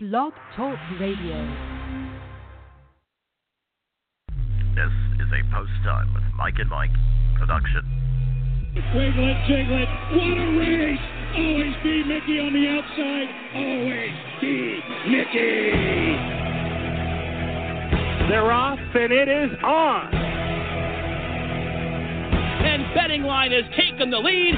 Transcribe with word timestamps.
Blog 0.00 0.32
Talk 0.54 0.78
Radio. 1.00 1.42
This 4.76 4.94
is 5.18 5.26
a 5.26 5.42
post 5.52 5.72
time 5.82 6.14
with 6.14 6.22
Mike 6.36 6.54
and 6.58 6.70
Mike 6.70 6.92
production. 7.36 7.82
Wiglet, 8.94 9.36
jiglet, 9.48 9.90
what 10.14 10.38
a 10.38 10.46
race! 10.56 11.00
Always 11.34 11.74
be 11.82 12.04
Mickey 12.04 12.38
on 12.38 12.52
the 12.54 12.68
outside. 12.78 13.28
Always 13.56 14.14
be 14.40 14.78
Mickey. 15.10 15.74
They're 18.30 18.52
off, 18.52 18.78
and 18.78 19.12
it 19.12 19.28
is 19.28 19.50
on. 19.64 20.14
And 22.64 22.94
betting 22.94 23.24
line 23.24 23.50
has 23.50 23.64
taken 23.76 24.10
the 24.10 24.18
lead. 24.18 24.54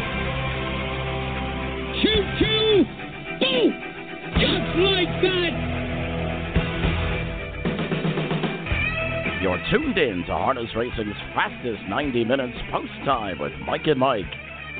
Choo 2.02 2.25
choo! 2.38 2.84
Boom! 3.41 3.89
Just 4.41 4.77
like 4.79 5.12
that! 5.22 5.52
You're 9.43 9.61
tuned 9.71 9.96
in 9.99 10.25
to 10.26 10.32
Harness 10.32 10.68
Racing's 10.76 11.16
fastest 11.35 11.80
90 11.89 12.25
minutes 12.25 12.57
post 12.71 12.93
time 13.07 13.39
with 13.39 13.53
Mike 13.66 13.86
and 13.86 13.99
Mike, 13.99 14.26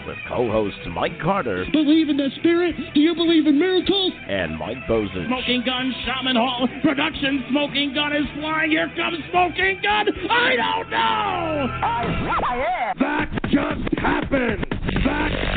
with 0.07 0.17
co 0.29 0.51
hosts 0.51 0.79
Mike 0.95 1.19
Carter 1.23 1.65
Believe 1.73 2.09
in 2.11 2.17
the 2.19 2.29
spirit? 2.41 2.75
Do 2.95 3.01
you 3.01 3.15
believe 3.15 3.47
in 3.47 3.59
miracles? 3.59 4.13
and 4.29 4.57
Mike 4.59 4.77
Bozich. 4.89 5.27
Smoking 5.27 5.63
gun, 5.65 5.95
Shaman 6.05 6.37
Hall 6.37 6.69
production. 6.83 7.45
Smoking 7.51 7.95
gun 7.95 8.15
is 8.15 8.27
flying. 8.39 8.71
Here 8.71 8.89
comes 8.97 9.17
Smoking 9.31 9.81
gun. 9.83 10.09
I 10.31 10.57
don't 10.57 10.91
know. 10.91 11.69
That 13.01 13.29
just 13.45 13.99
happened. 13.99 14.67
That 15.05 15.50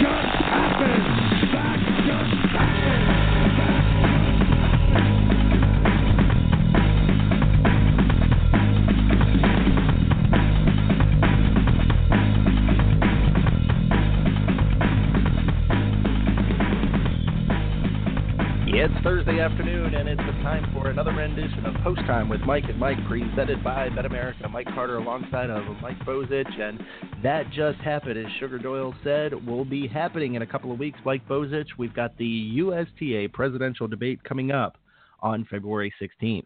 It's 18.84 18.93
Thursday 19.01 19.39
afternoon, 19.39 19.95
and 19.95 20.09
it's 20.09 20.20
the 20.20 20.43
time 20.43 20.70
for 20.73 20.89
another 20.89 21.13
rendition 21.13 21.65
of 21.65 21.73
Post 21.85 22.01
Time 22.01 22.27
with 22.27 22.41
Mike 22.41 22.65
and 22.67 22.77
Mike, 22.77 22.98
presented 23.07 23.63
by 23.63 23.87
Bet 23.87 24.05
America. 24.05 24.49
Mike 24.49 24.67
Carter 24.75 24.98
alongside 24.98 25.49
of 25.49 25.63
Mike 25.81 25.98
Bozich, 25.99 26.59
and 26.59 26.84
that 27.23 27.49
just 27.51 27.79
happened, 27.79 28.20
as 28.20 28.29
Sugar 28.41 28.59
Doyle 28.59 28.93
said, 29.01 29.34
will 29.48 29.63
be 29.63 29.87
happening 29.87 30.35
in 30.35 30.41
a 30.41 30.45
couple 30.45 30.70
of 30.70 30.79
weeks. 30.79 30.99
Mike 31.05 31.25
Bozich, 31.29 31.67
we've 31.77 31.93
got 31.93 32.17
the 32.17 32.25
USTA 32.55 33.29
presidential 33.31 33.87
debate 33.87 34.21
coming 34.25 34.51
up 34.51 34.77
on 35.21 35.47
February 35.49 35.93
16th. 36.01 36.43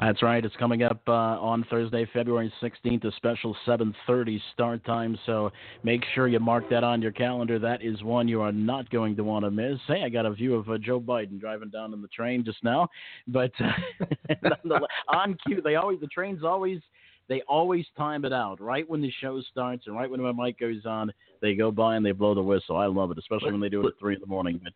That's 0.00 0.22
right. 0.22 0.42
It's 0.42 0.56
coming 0.56 0.82
up 0.82 1.02
uh, 1.06 1.12
on 1.12 1.62
Thursday, 1.68 2.08
February 2.12 2.50
16th, 2.62 3.04
a 3.04 3.12
special 3.16 3.54
7:30 3.66 4.40
start 4.54 4.82
time. 4.86 5.18
So 5.26 5.50
make 5.82 6.02
sure 6.14 6.26
you 6.26 6.40
mark 6.40 6.70
that 6.70 6.82
on 6.82 7.02
your 7.02 7.12
calendar. 7.12 7.58
That 7.58 7.82
is 7.82 8.02
one 8.02 8.26
you 8.26 8.40
are 8.40 8.50
not 8.50 8.88
going 8.88 9.14
to 9.16 9.24
want 9.24 9.44
to 9.44 9.50
miss. 9.50 9.78
Hey, 9.86 10.02
I 10.02 10.08
got 10.08 10.24
a 10.24 10.30
view 10.30 10.54
of 10.54 10.70
uh, 10.70 10.78
Joe 10.78 11.00
Biden 11.00 11.38
driving 11.38 11.68
down 11.68 11.92
in 11.92 12.00
the 12.00 12.08
train 12.08 12.44
just 12.44 12.64
now, 12.64 12.88
but 13.28 13.52
uh, 13.60 14.78
on 15.08 15.36
cue. 15.46 15.60
They 15.62 15.74
always 15.74 16.00
the 16.00 16.06
trains 16.06 16.42
always 16.42 16.80
they 17.28 17.42
always 17.42 17.84
time 17.96 18.24
it 18.24 18.32
out 18.32 18.58
right 18.58 18.88
when 18.88 19.02
the 19.02 19.12
show 19.20 19.40
starts 19.50 19.86
and 19.86 19.94
right 19.96 20.10
when 20.10 20.22
my 20.22 20.32
mic 20.32 20.58
goes 20.58 20.86
on. 20.86 21.12
They 21.42 21.54
go 21.54 21.70
by 21.70 21.96
and 21.96 22.04
they 22.04 22.12
blow 22.12 22.34
the 22.34 22.42
whistle. 22.42 22.76
I 22.76 22.86
love 22.86 23.10
it, 23.10 23.18
especially 23.18 23.52
when 23.52 23.60
they 23.60 23.68
do 23.68 23.82
it 23.82 23.88
at 23.88 23.98
three 24.00 24.14
in 24.14 24.20
the 24.20 24.26
morning. 24.26 24.60
But 24.64 24.72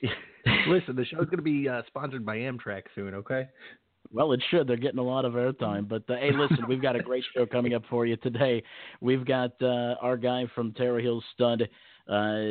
Listen, 0.66 0.96
the 0.96 1.04
show's 1.04 1.26
going 1.26 1.36
to 1.36 1.42
be 1.42 1.68
uh, 1.68 1.82
sponsored 1.86 2.24
by 2.24 2.38
Amtrak 2.38 2.82
soon, 2.94 3.14
okay? 3.14 3.48
Well, 4.12 4.32
it 4.32 4.42
should. 4.50 4.66
They're 4.66 4.76
getting 4.76 4.98
a 4.98 5.04
lot 5.04 5.24
of 5.24 5.34
airtime. 5.34 5.88
But 5.88 6.02
uh, 6.08 6.16
hey, 6.16 6.30
listen, 6.32 6.66
we've 6.68 6.82
got 6.82 6.96
a 6.96 7.02
great 7.02 7.24
show 7.34 7.46
coming 7.46 7.74
up 7.74 7.82
for 7.88 8.04
you 8.04 8.16
today. 8.16 8.62
We've 9.00 9.24
got 9.24 9.52
uh, 9.62 9.94
our 10.00 10.16
guy 10.16 10.44
from 10.54 10.72
Tara 10.72 11.00
Hill 11.00 11.22
Stud, 11.34 11.62
uh, 12.08 12.42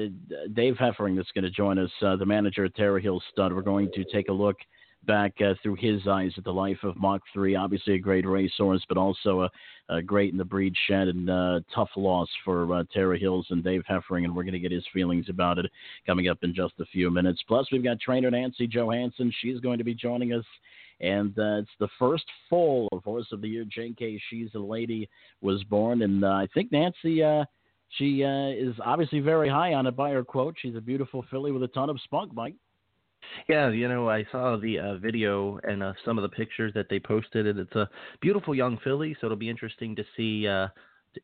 Dave 0.54 0.76
Heffering, 0.76 1.16
that's 1.16 1.32
going 1.34 1.44
to 1.44 1.52
join 1.52 1.78
us, 1.78 1.92
uh, 2.02 2.16
the 2.16 2.26
manager 2.26 2.66
at 2.66 2.76
Tara 2.76 3.02
Hill 3.02 3.22
Stud. 3.32 3.54
We're 3.54 3.62
going 3.62 3.92
to 3.94 4.04
take 4.12 4.30
a 4.30 4.34
look 4.34 4.58
back 5.06 5.34
uh, 5.42 5.54
through 5.62 5.76
his 5.76 6.08
eyes 6.08 6.32
at 6.38 6.44
the 6.44 6.54
life 6.54 6.78
of 6.84 6.96
Mach 6.96 7.22
3. 7.34 7.56
Obviously, 7.56 7.96
a 7.96 8.00
great 8.00 8.26
racehorse, 8.26 8.84
but 8.88 8.98
also 8.98 9.42
a, 9.42 9.50
a 9.96 10.02
great 10.02 10.32
in 10.32 10.38
the 10.38 10.46
breed 10.46 10.74
shed 10.88 11.08
and 11.08 11.30
uh, 11.30 11.60
tough 11.74 11.90
loss 11.96 12.30
for 12.46 12.74
uh, 12.74 12.84
Tara 12.94 13.18
Hills 13.20 13.46
and 13.50 13.64
Dave 13.64 13.84
Heffering. 13.90 14.24
And 14.24 14.36
we're 14.36 14.44
going 14.44 14.54
to 14.54 14.60
get 14.60 14.72
his 14.72 14.86
feelings 14.94 15.26
about 15.30 15.58
it 15.60 15.66
coming 16.06 16.28
up 16.28 16.40
in 16.44 16.56
just 16.56 16.74
a 16.80 16.86
few 16.86 17.10
minutes. 17.12 17.42
Plus, 17.48 17.68
we've 17.72 17.84
got 17.84 18.00
trainer 18.00 18.32
Nancy 18.32 18.68
Johansson. 18.68 19.32
She's 19.42 19.60
going 19.60 19.80
to 19.80 19.84
be 19.84 19.94
joining 19.94 20.34
us 20.34 20.46
and 21.02 21.38
uh, 21.38 21.58
it's 21.58 21.70
the 21.80 21.90
first 22.00 22.24
full 22.50 22.88
of 22.92 23.04
Horse 23.04 23.28
of 23.32 23.42
the 23.42 23.48
Year. 23.48 23.66
J.K. 23.68 24.22
She's 24.30 24.50
a 24.56 24.60
Lady 24.60 25.10
was 25.42 25.64
born, 25.64 26.04
and 26.04 26.24
uh, 26.24 26.30
I 26.30 26.48
think 26.54 26.72
Nancy, 26.72 27.24
uh, 27.24 27.44
she 27.98 28.24
uh, 28.24 28.50
is 28.50 28.76
obviously 28.86 29.20
very 29.20 29.50
high 29.50 29.74
on 29.74 29.88
it 29.88 29.96
by 29.96 30.12
her 30.12 30.24
quote. 30.24 30.56
She's 30.62 30.76
a 30.76 30.82
beautiful 30.82 31.26
filly 31.30 31.52
with 31.52 31.64
a 31.64 31.68
ton 31.68 31.90
of 31.90 32.00
spunk, 32.04 32.34
Mike. 32.34 32.56
Yeah, 33.48 33.70
you 33.70 33.88
know, 33.88 34.10
I 34.10 34.26
saw 34.32 34.58
the 34.58 34.80
uh, 34.80 34.98
video 34.98 35.60
and 35.64 35.84
uh, 35.84 35.94
some 36.06 36.18
of 36.18 36.22
the 36.22 36.30
pictures 36.30 36.74
that 36.76 36.88
they 36.90 37.00
posted, 37.00 37.48
and 37.48 37.60
it's 37.60 37.76
a 37.76 37.90
beautiful 38.22 38.54
young 38.54 38.78
filly. 38.84 39.16
So 39.20 39.28
it'll 39.28 39.38
be 39.38 39.50
interesting 39.50 39.96
to 39.96 40.04
see. 40.16 40.48
Uh, 40.48 40.68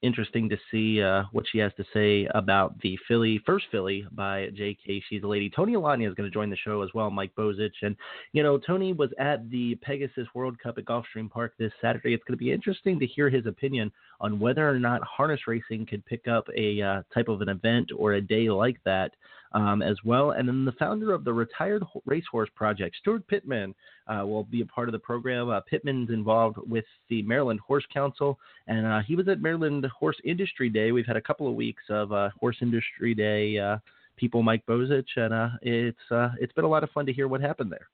interesting 0.02 0.50
to 0.50 0.58
see 0.72 1.02
uh, 1.02 1.24
what 1.32 1.46
she 1.52 1.58
has 1.60 1.72
to 1.78 1.86
say 1.94 2.28
about 2.34 2.80
the 2.82 2.98
filly 3.08 3.42
first 3.46 3.66
filly 3.72 4.06
by 4.12 4.50
J.K. 4.54 5.04
She's 5.10 5.24
a 5.24 5.28
lady. 5.28 5.50
Tony 5.50 5.74
Alagna 5.74 6.08
is 6.08 6.14
going 6.14 6.30
to 6.30 6.34
join 6.34 6.50
the 6.50 6.58
show 6.58 6.82
as 6.82 6.90
well. 6.94 7.10
Mike 7.10 7.34
Bozich, 7.38 7.72
and 7.82 7.96
you 8.34 8.44
know, 8.44 8.58
Tony 8.58 8.94
was 8.94 9.10
at 9.20 9.50
the 9.50 9.76
Pegasus 9.76 10.28
World 10.34 10.58
Cup 10.60 10.78
at 10.78 10.86
Gulfstream 10.86 11.30
Park 11.30 11.54
this 11.58 11.72
Saturday. 11.82 12.14
It's 12.14 12.24
going 12.24 12.38
to 12.38 12.44
be 12.44 12.52
interesting 12.52 13.00
to 13.00 13.06
hear 13.06 13.30
his 13.30 13.46
opinion 13.46 13.92
on 14.20 14.40
whether 14.40 14.68
or 14.68 14.80
not 14.80 15.02
harness 15.04 15.42
racing 15.48 15.86
could 15.86 16.06
pick 16.06 16.28
up 16.28 16.48
a 16.56 16.82
uh, 16.82 17.02
type 17.14 17.28
of 17.28 17.42
an 17.42 17.50
event 17.50 17.92
or 17.96 18.14
a 18.14 18.22
day 18.22 18.50
like 18.50 18.78
that 18.84 19.12
um, 19.54 19.82
as 19.82 19.98
well. 20.04 20.32
And 20.32 20.48
then 20.48 20.66
the 20.66 20.72
founder 20.74 21.14
of 21.14 21.24
the 21.24 21.34
Retired 21.34 21.84
Racehorse 22.06 22.50
Project, 22.56 22.96
Steuart 23.02 23.26
Pittman, 23.28 23.76
uh, 24.08 24.26
will 24.26 24.44
be 24.44 24.62
a 24.62 24.66
part 24.66 24.88
of 24.88 24.94
the 24.94 25.00
program. 25.00 25.50
Uh, 25.50 25.62
Pittman's 25.62 26.10
involved 26.10 26.58
with 26.68 26.86
the 27.10 27.22
Maryland 27.24 27.60
Horse 27.60 27.86
Council, 27.94 28.40
and 28.68 28.86
uh, 28.86 29.02
he 29.06 29.16
was 29.16 29.28
at 29.28 29.42
Maryland 29.42 29.86
Horse 29.86 30.18
Industry 30.24 30.70
Day. 30.70 30.92
We've 30.92 31.06
had 31.06 31.18
a 31.18 31.22
couple 31.22 31.48
of 31.48 31.56
weeks 31.56 31.84
of 31.90 32.12
uh, 32.12 32.30
Horse 32.40 32.58
Industry 32.62 33.14
Day 33.14 33.58
uh, 33.58 33.78
people, 34.16 34.44
Mike 34.44 34.66
Bozich, 34.68 35.06
and 35.16 35.52
it's 35.62 35.98
it's 36.40 36.54
been 36.54 36.66
a 36.66 36.70
lot 36.70 36.84
of 36.84 36.92
fun 36.92 37.06
to 37.06 37.14
hear 37.14 37.28
what 37.28 37.42
happened 37.42 37.72
there. 37.72 37.88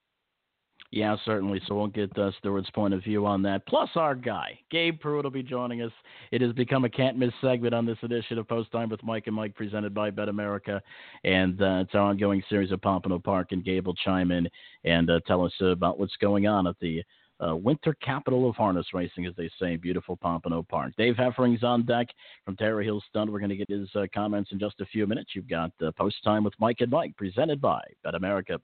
Yeah, 0.93 1.15
certainly. 1.25 1.59
So 1.65 1.73
we'll 1.73 1.87
get 1.87 2.15
uh, 2.19 2.29
Steuart's 2.39 2.69
point 2.69 2.93
of 2.93 3.03
view 3.03 3.25
on 3.25 3.41
that. 3.41 3.65
Plus, 3.65 3.89
our 3.95 4.13
guy, 4.13 4.59
Gabe 4.69 5.01
Prewitt, 5.01 5.23
will 5.23 5.31
be 5.31 5.41
joining 5.41 5.81
us. 5.81 5.91
It 6.31 6.39
has 6.41 6.53
become 6.53 6.85
a 6.85 6.89
can't 6.89 7.17
miss 7.17 7.31
segment 7.41 7.73
on 7.73 7.83
this 7.83 7.97
edition 8.03 8.37
of 8.37 8.47
Post 8.47 8.71
Time 8.71 8.89
with 8.89 9.01
Mike 9.01 9.25
and 9.25 9.35
Mike, 9.35 9.55
presented 9.55 9.95
by 9.95 10.11
Bet 10.11 10.29
America. 10.29 10.79
And 11.23 11.59
uh, 11.59 11.81
it's 11.81 11.95
our 11.95 12.01
ongoing 12.01 12.43
series 12.47 12.71
of 12.71 12.79
Pompano 12.79 13.17
Park. 13.17 13.53
And 13.53 13.65
Gabe 13.65 13.87
will 13.87 13.95
chime 13.95 14.29
in 14.29 14.47
and 14.83 15.09
uh, 15.09 15.19
tell 15.25 15.43
us 15.43 15.53
about 15.61 15.97
what's 15.97 16.15
going 16.17 16.45
on 16.45 16.67
at 16.67 16.75
the 16.79 17.01
uh, 17.43 17.55
winter 17.55 17.95
capital 17.95 18.47
of 18.47 18.55
harness 18.55 18.85
racing, 18.93 19.25
as 19.25 19.33
they 19.35 19.49
say, 19.59 19.75
beautiful 19.75 20.15
Pompano 20.15 20.61
Park. 20.61 20.93
Dave 20.95 21.15
Heffering's 21.15 21.63
on 21.63 21.87
deck 21.87 22.05
from 22.45 22.55
Tara 22.55 22.83
Hill 22.83 23.01
Stud. 23.09 23.31
We're 23.31 23.39
going 23.39 23.49
to 23.49 23.55
get 23.55 23.67
his 23.67 23.89
uh, 23.95 24.05
comments 24.13 24.51
in 24.51 24.59
just 24.59 24.79
a 24.79 24.85
few 24.85 25.07
minutes. 25.07 25.31
You've 25.33 25.49
got 25.49 25.71
uh, 25.83 25.89
Post 25.97 26.17
Time 26.23 26.43
with 26.43 26.53
Mike 26.59 26.81
and 26.81 26.91
Mike, 26.91 27.17
presented 27.17 27.59
by 27.59 27.81
Bet 28.03 28.13
America. 28.13 28.59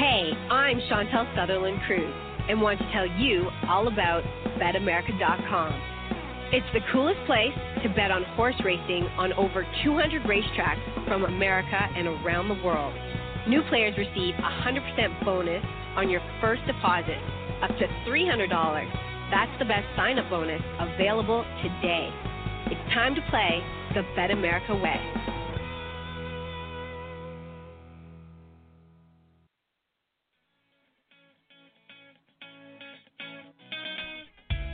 Hey, 0.00 0.32
I'm 0.48 0.80
Chantal 0.88 1.28
Sutherland 1.36 1.78
Kruse 1.86 2.08
and 2.48 2.58
want 2.58 2.78
to 2.78 2.90
tell 2.90 3.04
you 3.20 3.50
all 3.68 3.86
about 3.86 4.24
BetAmerica.com. 4.56 6.48
It's 6.56 6.64
the 6.72 6.80
coolest 6.90 7.20
place 7.26 7.52
to 7.82 7.88
bet 7.90 8.10
on 8.10 8.24
horse 8.32 8.54
racing 8.64 9.04
on 9.20 9.34
over 9.34 9.60
200 9.84 10.22
racetracks 10.22 10.80
from 11.06 11.24
America 11.24 11.76
and 11.76 12.08
around 12.08 12.48
the 12.48 12.56
world. 12.64 12.94
New 13.46 13.60
players 13.68 13.92
receive 13.98 14.32
a 14.40 14.50
100% 14.64 15.22
bonus 15.22 15.62
on 15.96 16.08
your 16.08 16.22
first 16.40 16.64
deposit, 16.66 17.20
up 17.60 17.68
to 17.76 17.84
$300. 18.08 18.48
That's 19.30 19.52
the 19.58 19.66
best 19.66 19.84
sign 19.96 20.18
up 20.18 20.30
bonus 20.30 20.62
available 20.80 21.44
today. 21.60 22.08
It's 22.72 22.94
time 22.94 23.14
to 23.16 23.20
play 23.28 23.60
the 23.92 24.00
Bet 24.16 24.30
America 24.30 24.74
way. 24.74 25.19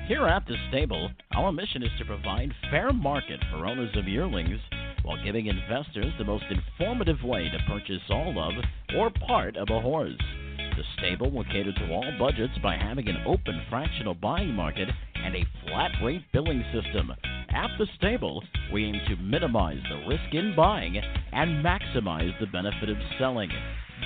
Here 0.07 0.29
at 0.29 0.47
the 0.47 0.55
stable, 0.69 1.11
our 1.33 1.51
mission 1.51 1.83
is 1.83 1.91
to 1.99 2.05
provide 2.05 2.55
fair 2.71 2.93
market 2.93 3.41
for 3.51 3.67
owners 3.67 3.91
of 3.97 4.07
yearlings 4.07 4.61
while 5.03 5.23
giving 5.25 5.47
investors 5.47 6.13
the 6.17 6.25
most 6.25 6.45
informative 6.49 7.25
way 7.25 7.49
to 7.49 7.59
purchase 7.67 8.03
all 8.09 8.39
of 8.39 8.55
or 8.97 9.11
part 9.27 9.57
of 9.57 9.69
a 9.69 9.81
horse. 9.81 10.13
The 10.59 10.85
stable 10.97 11.33
will 11.33 11.43
cater 11.43 11.73
to 11.73 11.93
all 11.93 12.05
budgets 12.21 12.57
by 12.63 12.77
having 12.77 13.09
an 13.09 13.25
open 13.27 13.61
fractional 13.69 14.15
buying 14.15 14.55
market 14.55 14.89
and 15.17 15.35
a 15.35 15.45
flat 15.65 15.91
rate 16.01 16.23
billing 16.33 16.65
system. 16.73 17.11
At 17.49 17.71
the 17.77 17.89
stable, 17.99 18.45
we 18.73 18.85
aim 18.85 19.01
to 19.09 19.17
minimize 19.17 19.83
the 19.91 20.07
risk 20.07 20.33
in 20.33 20.55
buying 20.55 20.99
and 21.33 21.65
maximize 21.65 22.39
the 22.39 22.47
benefit 22.47 22.91
of 22.91 22.97
selling. 23.19 23.51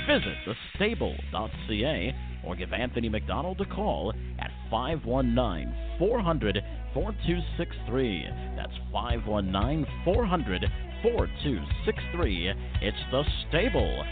Visit 0.06 0.56
thestable.ca 0.79 2.14
or 2.47 2.56
give 2.56 2.73
Anthony 2.73 3.11
McDonald 3.11 3.61
a 3.61 3.67
call 3.67 4.14
at 4.38 4.50
519 4.70 5.75
400 5.99 6.62
4263. 6.94 8.28
That's 8.56 8.72
519 8.93 9.87
400 10.05 10.64
4263. 11.02 12.52
It's 12.82 12.99
thestable.ca. 13.12 14.11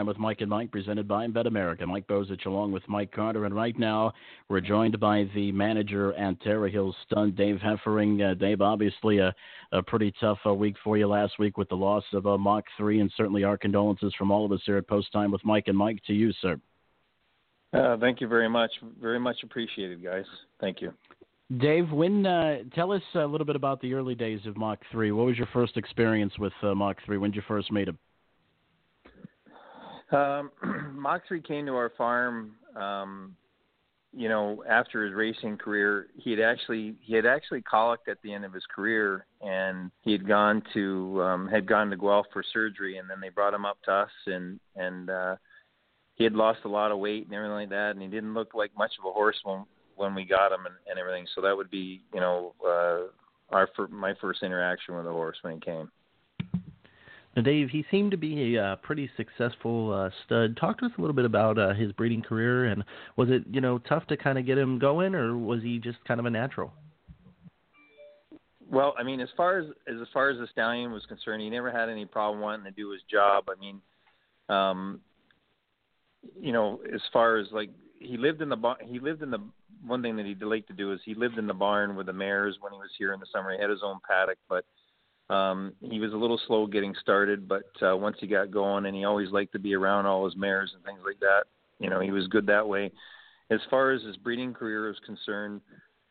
Time 0.00 0.06
with 0.06 0.18
Mike 0.18 0.40
and 0.40 0.48
Mike, 0.48 0.72
presented 0.72 1.06
by 1.06 1.26
Bet 1.26 1.46
America. 1.46 1.86
Mike 1.86 2.06
Bozich 2.06 2.46
along 2.46 2.72
with 2.72 2.82
Mike 2.88 3.12
Carter. 3.12 3.44
And 3.44 3.54
right 3.54 3.78
now, 3.78 4.14
we're 4.48 4.62
joined 4.62 4.98
by 4.98 5.28
the 5.34 5.52
manager 5.52 6.12
and 6.12 6.40
Tara 6.40 6.70
Hills 6.70 6.96
Stud, 7.04 7.36
Dave 7.36 7.58
Heffering. 7.62 8.30
Uh, 8.30 8.32
Dave, 8.32 8.62
obviously 8.62 9.18
a, 9.18 9.34
a 9.72 9.82
pretty 9.82 10.10
tough 10.18 10.38
uh, 10.46 10.54
week 10.54 10.76
for 10.82 10.96
you 10.96 11.06
last 11.06 11.34
week 11.38 11.58
with 11.58 11.68
the 11.68 11.74
loss 11.74 12.02
of 12.14 12.26
uh, 12.26 12.38
Mach 12.38 12.64
3, 12.78 13.00
and 13.00 13.12
certainly 13.14 13.44
our 13.44 13.58
condolences 13.58 14.14
from 14.16 14.30
all 14.30 14.46
of 14.46 14.52
us 14.52 14.62
here 14.64 14.78
at 14.78 14.88
Post 14.88 15.12
Time 15.12 15.30
with 15.30 15.44
Mike 15.44 15.64
and 15.66 15.76
Mike 15.76 15.98
to 16.06 16.14
you, 16.14 16.32
sir. 16.40 16.58
Uh, 17.74 17.98
thank 17.98 18.22
you 18.22 18.26
very 18.26 18.48
much. 18.48 18.70
Very 19.02 19.20
much 19.20 19.36
appreciated, 19.44 20.02
guys. 20.02 20.24
Thank 20.62 20.80
you. 20.80 20.94
Dave, 21.58 21.92
when 21.92 22.24
uh, 22.24 22.60
tell 22.74 22.90
us 22.92 23.02
a 23.16 23.26
little 23.26 23.46
bit 23.46 23.56
about 23.56 23.82
the 23.82 23.92
early 23.92 24.14
days 24.14 24.40
of 24.46 24.56
Mach 24.56 24.78
3. 24.92 25.12
What 25.12 25.26
was 25.26 25.36
your 25.36 25.48
first 25.52 25.76
experience 25.76 26.32
with 26.38 26.54
uh, 26.62 26.74
Mach 26.74 26.96
3? 27.04 27.18
When 27.18 27.32
did 27.32 27.36
you 27.36 27.42
first 27.46 27.70
meet 27.70 27.86
him? 27.86 27.98
Um, 30.12 30.50
3 31.28 31.42
came 31.42 31.66
to 31.66 31.74
our 31.74 31.92
farm, 31.96 32.52
um, 32.76 33.36
you 34.12 34.28
know, 34.28 34.64
after 34.68 35.04
his 35.04 35.14
racing 35.14 35.56
career. 35.56 36.08
He 36.16 36.30
had 36.30 36.40
actually 36.40 36.96
he 37.00 37.14
had 37.14 37.26
actually 37.26 37.62
colicked 37.62 38.08
at 38.08 38.18
the 38.22 38.32
end 38.32 38.44
of 38.44 38.52
his 38.52 38.64
career, 38.74 39.26
and 39.40 39.90
he 40.02 40.12
had 40.12 40.26
gone 40.26 40.62
to 40.74 41.22
um, 41.22 41.48
had 41.48 41.66
gone 41.66 41.90
to 41.90 41.96
Guelph 41.96 42.26
for 42.32 42.42
surgery, 42.52 42.98
and 42.98 43.08
then 43.08 43.20
they 43.20 43.28
brought 43.28 43.54
him 43.54 43.64
up 43.64 43.78
to 43.84 43.92
us, 43.92 44.10
and 44.26 44.58
and 44.74 45.10
uh, 45.10 45.36
he 46.16 46.24
had 46.24 46.34
lost 46.34 46.60
a 46.64 46.68
lot 46.68 46.90
of 46.90 46.98
weight 46.98 47.26
and 47.26 47.34
everything 47.34 47.54
like 47.54 47.70
that, 47.70 47.92
and 47.92 48.02
he 48.02 48.08
didn't 48.08 48.34
look 48.34 48.52
like 48.52 48.70
much 48.76 48.92
of 48.98 49.08
a 49.08 49.12
horse 49.12 49.38
when 49.44 49.64
when 49.96 50.14
we 50.14 50.24
got 50.24 50.50
him 50.50 50.66
and, 50.66 50.74
and 50.88 50.98
everything. 50.98 51.26
So 51.34 51.40
that 51.42 51.56
would 51.56 51.70
be, 51.70 52.02
you 52.12 52.20
know, 52.20 52.54
uh, 52.66 53.54
our 53.54 53.68
my 53.90 54.14
first 54.20 54.42
interaction 54.42 54.96
with 54.96 55.04
the 55.04 55.12
horse 55.12 55.36
when 55.42 55.54
he 55.54 55.60
came. 55.60 55.90
Now, 57.36 57.42
Dave, 57.42 57.70
he 57.70 57.84
seemed 57.90 58.10
to 58.10 58.16
be 58.16 58.56
a 58.56 58.64
uh, 58.64 58.76
pretty 58.76 59.08
successful 59.16 59.92
uh, 59.92 60.10
stud. 60.24 60.56
Talk 60.56 60.78
to 60.78 60.86
us 60.86 60.92
a 60.98 61.00
little 61.00 61.14
bit 61.14 61.24
about 61.24 61.58
uh, 61.58 61.74
his 61.74 61.92
breeding 61.92 62.22
career, 62.22 62.66
and 62.66 62.82
was 63.16 63.28
it 63.30 63.44
you 63.50 63.60
know 63.60 63.78
tough 63.78 64.06
to 64.08 64.16
kind 64.16 64.38
of 64.38 64.46
get 64.46 64.58
him 64.58 64.78
going, 64.78 65.14
or 65.14 65.36
was 65.38 65.62
he 65.62 65.78
just 65.78 65.98
kind 66.06 66.18
of 66.18 66.26
a 66.26 66.30
natural? 66.30 66.72
Well, 68.68 68.94
I 68.98 69.04
mean, 69.04 69.20
as 69.20 69.28
far 69.36 69.58
as 69.58 69.66
as 69.86 70.08
far 70.12 70.30
as 70.30 70.38
the 70.38 70.48
stallion 70.50 70.90
was 70.92 71.06
concerned, 71.06 71.42
he 71.42 71.50
never 71.50 71.70
had 71.70 71.88
any 71.88 72.04
problem 72.04 72.40
wanting 72.40 72.64
to 72.64 72.72
do 72.72 72.90
his 72.90 73.00
job. 73.08 73.44
I 73.48 73.60
mean, 73.60 73.80
um, 74.48 75.00
you 76.40 76.52
know, 76.52 76.80
as 76.92 77.00
far 77.12 77.36
as 77.36 77.46
like 77.52 77.70
he 78.00 78.16
lived 78.16 78.42
in 78.42 78.48
the 78.48 78.74
he 78.86 78.98
lived 78.98 79.22
in 79.22 79.30
the 79.30 79.38
one 79.86 80.02
thing 80.02 80.16
that 80.16 80.26
he 80.26 80.34
liked 80.34 80.68
to 80.68 80.74
do 80.74 80.92
is 80.92 81.00
he 81.04 81.14
lived 81.14 81.38
in 81.38 81.46
the 81.46 81.54
barn 81.54 81.94
with 81.94 82.06
the 82.06 82.12
mares 82.12 82.56
when 82.60 82.72
he 82.72 82.78
was 82.78 82.90
here 82.98 83.12
in 83.12 83.20
the 83.20 83.26
summer. 83.32 83.52
He 83.52 83.60
had 83.60 83.70
his 83.70 83.82
own 83.82 83.98
paddock, 84.08 84.38
but 84.48 84.64
um, 85.30 85.72
he 85.80 86.00
was 86.00 86.12
a 86.12 86.16
little 86.16 86.40
slow 86.46 86.66
getting 86.66 86.94
started, 87.00 87.48
but 87.48 87.70
uh, 87.82 87.96
once 87.96 88.16
he 88.18 88.26
got 88.26 88.50
going, 88.50 88.86
and 88.86 88.96
he 88.96 89.04
always 89.04 89.30
liked 89.30 89.52
to 89.52 89.60
be 89.60 89.74
around 89.74 90.06
all 90.06 90.24
his 90.24 90.36
mares 90.36 90.72
and 90.74 90.84
things 90.84 91.00
like 91.04 91.20
that. 91.20 91.44
You 91.78 91.88
know, 91.88 92.00
he 92.00 92.10
was 92.10 92.26
good 92.26 92.46
that 92.46 92.66
way. 92.66 92.90
As 93.50 93.60
far 93.70 93.92
as 93.92 94.02
his 94.02 94.16
breeding 94.16 94.52
career 94.52 94.90
is 94.90 94.98
concerned, 95.06 95.60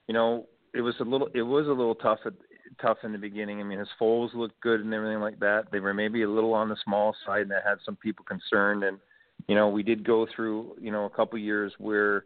you 0.08 0.14
know, 0.14 0.48
it 0.74 0.82
was 0.82 0.96
a 1.00 1.04
little 1.04 1.30
it 1.34 1.42
was 1.42 1.68
a 1.68 1.72
little 1.72 1.96
tough 1.96 2.20
at 2.26 2.34
tough 2.82 2.98
in 3.04 3.12
the 3.12 3.18
beginning. 3.18 3.60
I 3.60 3.64
mean, 3.64 3.80
his 3.80 3.90
foals 3.98 4.32
looked 4.34 4.60
good 4.62 4.80
and 4.80 4.94
everything 4.94 5.20
like 5.20 5.40
that. 5.40 5.66
They 5.72 5.80
were 5.80 5.94
maybe 5.94 6.24
a 6.24 6.30
little 6.30 6.54
on 6.54 6.70
the 6.70 6.78
small 6.84 7.14
side, 7.26 7.42
and 7.42 7.52
that 7.52 7.64
had 7.66 7.80
some 7.86 7.98
people 7.98 8.24
concerned. 8.26 8.84
And 8.84 9.00
you 9.48 9.56
know, 9.56 9.68
we 9.68 9.84
did 9.84 10.06
go 10.06 10.28
through 10.34 10.78
you 10.80 10.92
know 10.92 11.06
a 11.06 11.10
couple 11.10 11.38
years 11.40 11.74
where 11.78 12.26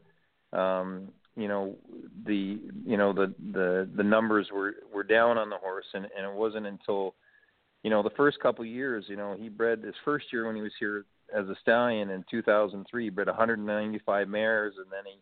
um, 0.51 1.09
you 1.35 1.47
know 1.47 1.75
the 2.25 2.59
you 2.85 2.97
know 2.97 3.13
the 3.13 3.33
the 3.53 3.89
the 3.95 4.03
numbers 4.03 4.47
were 4.53 4.75
were 4.93 5.03
down 5.03 5.37
on 5.37 5.49
the 5.49 5.57
horse 5.57 5.85
and 5.93 6.07
and 6.17 6.25
it 6.25 6.33
wasn't 6.33 6.65
until 6.65 7.15
you 7.83 7.89
know 7.89 8.03
the 8.03 8.09
first 8.11 8.39
couple 8.39 8.63
of 8.63 8.69
years 8.69 9.05
you 9.07 9.15
know 9.15 9.35
he 9.37 9.49
bred 9.49 9.81
his 9.83 9.95
first 10.05 10.25
year 10.31 10.45
when 10.45 10.55
he 10.55 10.61
was 10.61 10.71
here 10.79 11.05
as 11.35 11.47
a 11.47 11.55
stallion 11.61 12.09
in 12.09 12.23
2003 12.29 13.03
he 13.03 13.09
bred 13.09 13.27
195 13.27 14.27
mares 14.27 14.75
and 14.77 14.91
then 14.91 15.03
he 15.05 15.19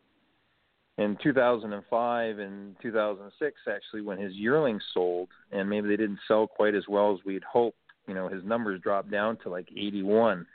in 1.01 1.17
2005 1.23 2.39
and 2.39 2.75
2006 2.81 3.55
actually 3.73 4.01
when 4.01 4.17
his 4.17 4.33
yearlings 4.33 4.83
sold 4.93 5.29
and 5.51 5.69
maybe 5.69 5.87
they 5.87 5.97
didn't 5.97 6.19
sell 6.27 6.45
quite 6.45 6.75
as 6.75 6.83
well 6.89 7.13
as 7.13 7.19
we'd 7.25 7.43
hoped 7.43 7.77
you 8.07 8.13
know 8.13 8.27
his 8.27 8.43
numbers 8.43 8.81
dropped 8.81 9.09
down 9.09 9.37
to 9.37 9.49
like 9.49 9.69
81 9.71 10.45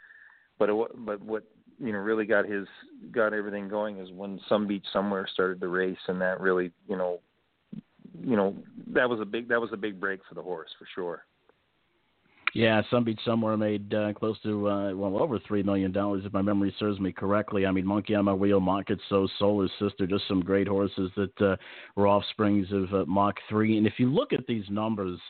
but 0.58 0.68
it, 0.68 0.76
but 1.04 1.22
what 1.22 1.44
you 1.78 1.92
know 1.92 1.98
really 1.98 2.24
got 2.24 2.46
his 2.46 2.66
got 3.12 3.32
everything 3.32 3.68
going 3.68 3.98
is 3.98 4.10
when 4.12 4.40
some 4.48 4.66
beach 4.66 4.84
somewhere 4.92 5.28
started 5.32 5.60
the 5.60 5.68
race 5.68 5.96
and 6.08 6.20
that 6.20 6.40
really 6.40 6.70
you 6.88 6.96
know 6.96 7.20
you 8.20 8.36
know 8.36 8.56
that 8.86 9.08
was 9.08 9.20
a 9.20 9.24
big 9.24 9.48
that 9.48 9.60
was 9.60 9.70
a 9.72 9.76
big 9.76 10.00
break 10.00 10.20
for 10.28 10.34
the 10.34 10.42
horse 10.42 10.70
for 10.78 10.86
sure 10.94 11.24
yeah, 12.56 12.80
some 12.90 13.04
beach 13.04 13.20
somewhere 13.22 13.54
made 13.58 13.92
uh, 13.92 14.14
close 14.14 14.40
to 14.42 14.66
uh, 14.66 14.94
well 14.94 15.18
over 15.18 15.38
three 15.40 15.62
million 15.62 15.92
dollars 15.92 16.22
if 16.24 16.32
my 16.32 16.40
memory 16.40 16.74
serves 16.78 16.98
me 16.98 17.12
correctly. 17.12 17.66
I 17.66 17.70
mean, 17.70 17.84
Monkey 17.84 18.14
on 18.14 18.24
My 18.24 18.32
Wheel, 18.32 18.60
Mach 18.60 18.88
It 18.88 18.98
So, 19.10 19.28
Solar 19.38 19.68
Sister, 19.78 20.06
just 20.06 20.26
some 20.26 20.40
great 20.40 20.66
horses 20.66 21.10
that 21.16 21.42
uh, 21.42 21.56
were 21.96 22.08
offsprings 22.08 22.66
of 22.72 22.94
uh, 22.94 23.04
Mach 23.04 23.36
three. 23.50 23.76
And 23.76 23.86
if 23.86 23.94
you 23.98 24.10
look 24.10 24.32
at 24.32 24.46
these 24.46 24.64
numbers, 24.70 25.20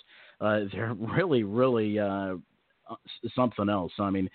uh, 0.41 0.61
they're 0.73 0.95
really, 0.99 1.43
really 1.43 1.99
uh, 1.99 2.37
something 3.35 3.69
else. 3.69 3.93
I 3.99 4.11
mean, 4.11 4.31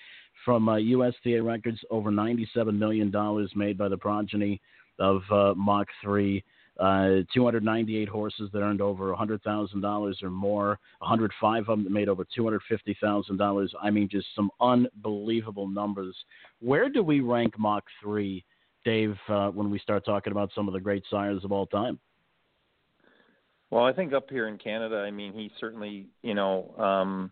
from 0.46 0.70
uh, 0.70 0.78
USTA 0.78 1.44
records, 1.44 1.80
over 1.90 2.12
$97 2.12 2.78
million 2.78 3.12
made 3.56 3.78
by 3.78 3.90
the 3.90 3.98
progeny 3.98 4.62
of 5.00 5.22
uh, 5.32 5.54
Mach 5.56 5.88
3. 6.04 6.44
Uh, 6.80 7.22
298 7.32 8.08
horses 8.08 8.50
that 8.54 8.62
earned 8.62 8.82
over 8.82 9.14
$100,000 9.14 10.24
or 10.24 10.30
more, 10.32 10.80
105 11.00 11.60
of 11.60 11.66
them 11.68 11.84
that 11.84 11.92
made 11.92 12.10
over 12.10 12.26
$250,000. 12.36 13.68
I 13.80 13.92
mean, 13.92 14.10
just 14.10 14.26
some 14.36 14.50
unbelievable 14.60 15.68
numbers. 15.68 16.16
Where 16.60 16.90
do 16.90 17.04
we 17.04 17.20
rank 17.20 17.60
Mach 17.60 17.84
3, 18.02 18.44
Dave, 18.84 19.16
uh, 19.28 19.50
when 19.50 19.70
we 19.70 19.78
start 19.78 20.06
talking 20.06 20.32
about 20.32 20.50
some 20.56 20.68
of 20.68 20.74
the 20.74 20.80
great 20.80 21.04
sires 21.12 21.44
of 21.44 21.52
all 21.52 21.68
time? 21.68 22.00
Well, 23.70 23.86
I 23.86 23.94
think 23.94 24.14
up 24.14 24.30
here 24.30 24.48
in 24.48 24.58
Canada, 24.58 24.98
I 24.98 25.12
mean, 25.12 25.34
he 25.34 25.52
certainly, 25.60 26.08
you 26.24 26.34
know, 26.34 26.74
um, 26.78 27.32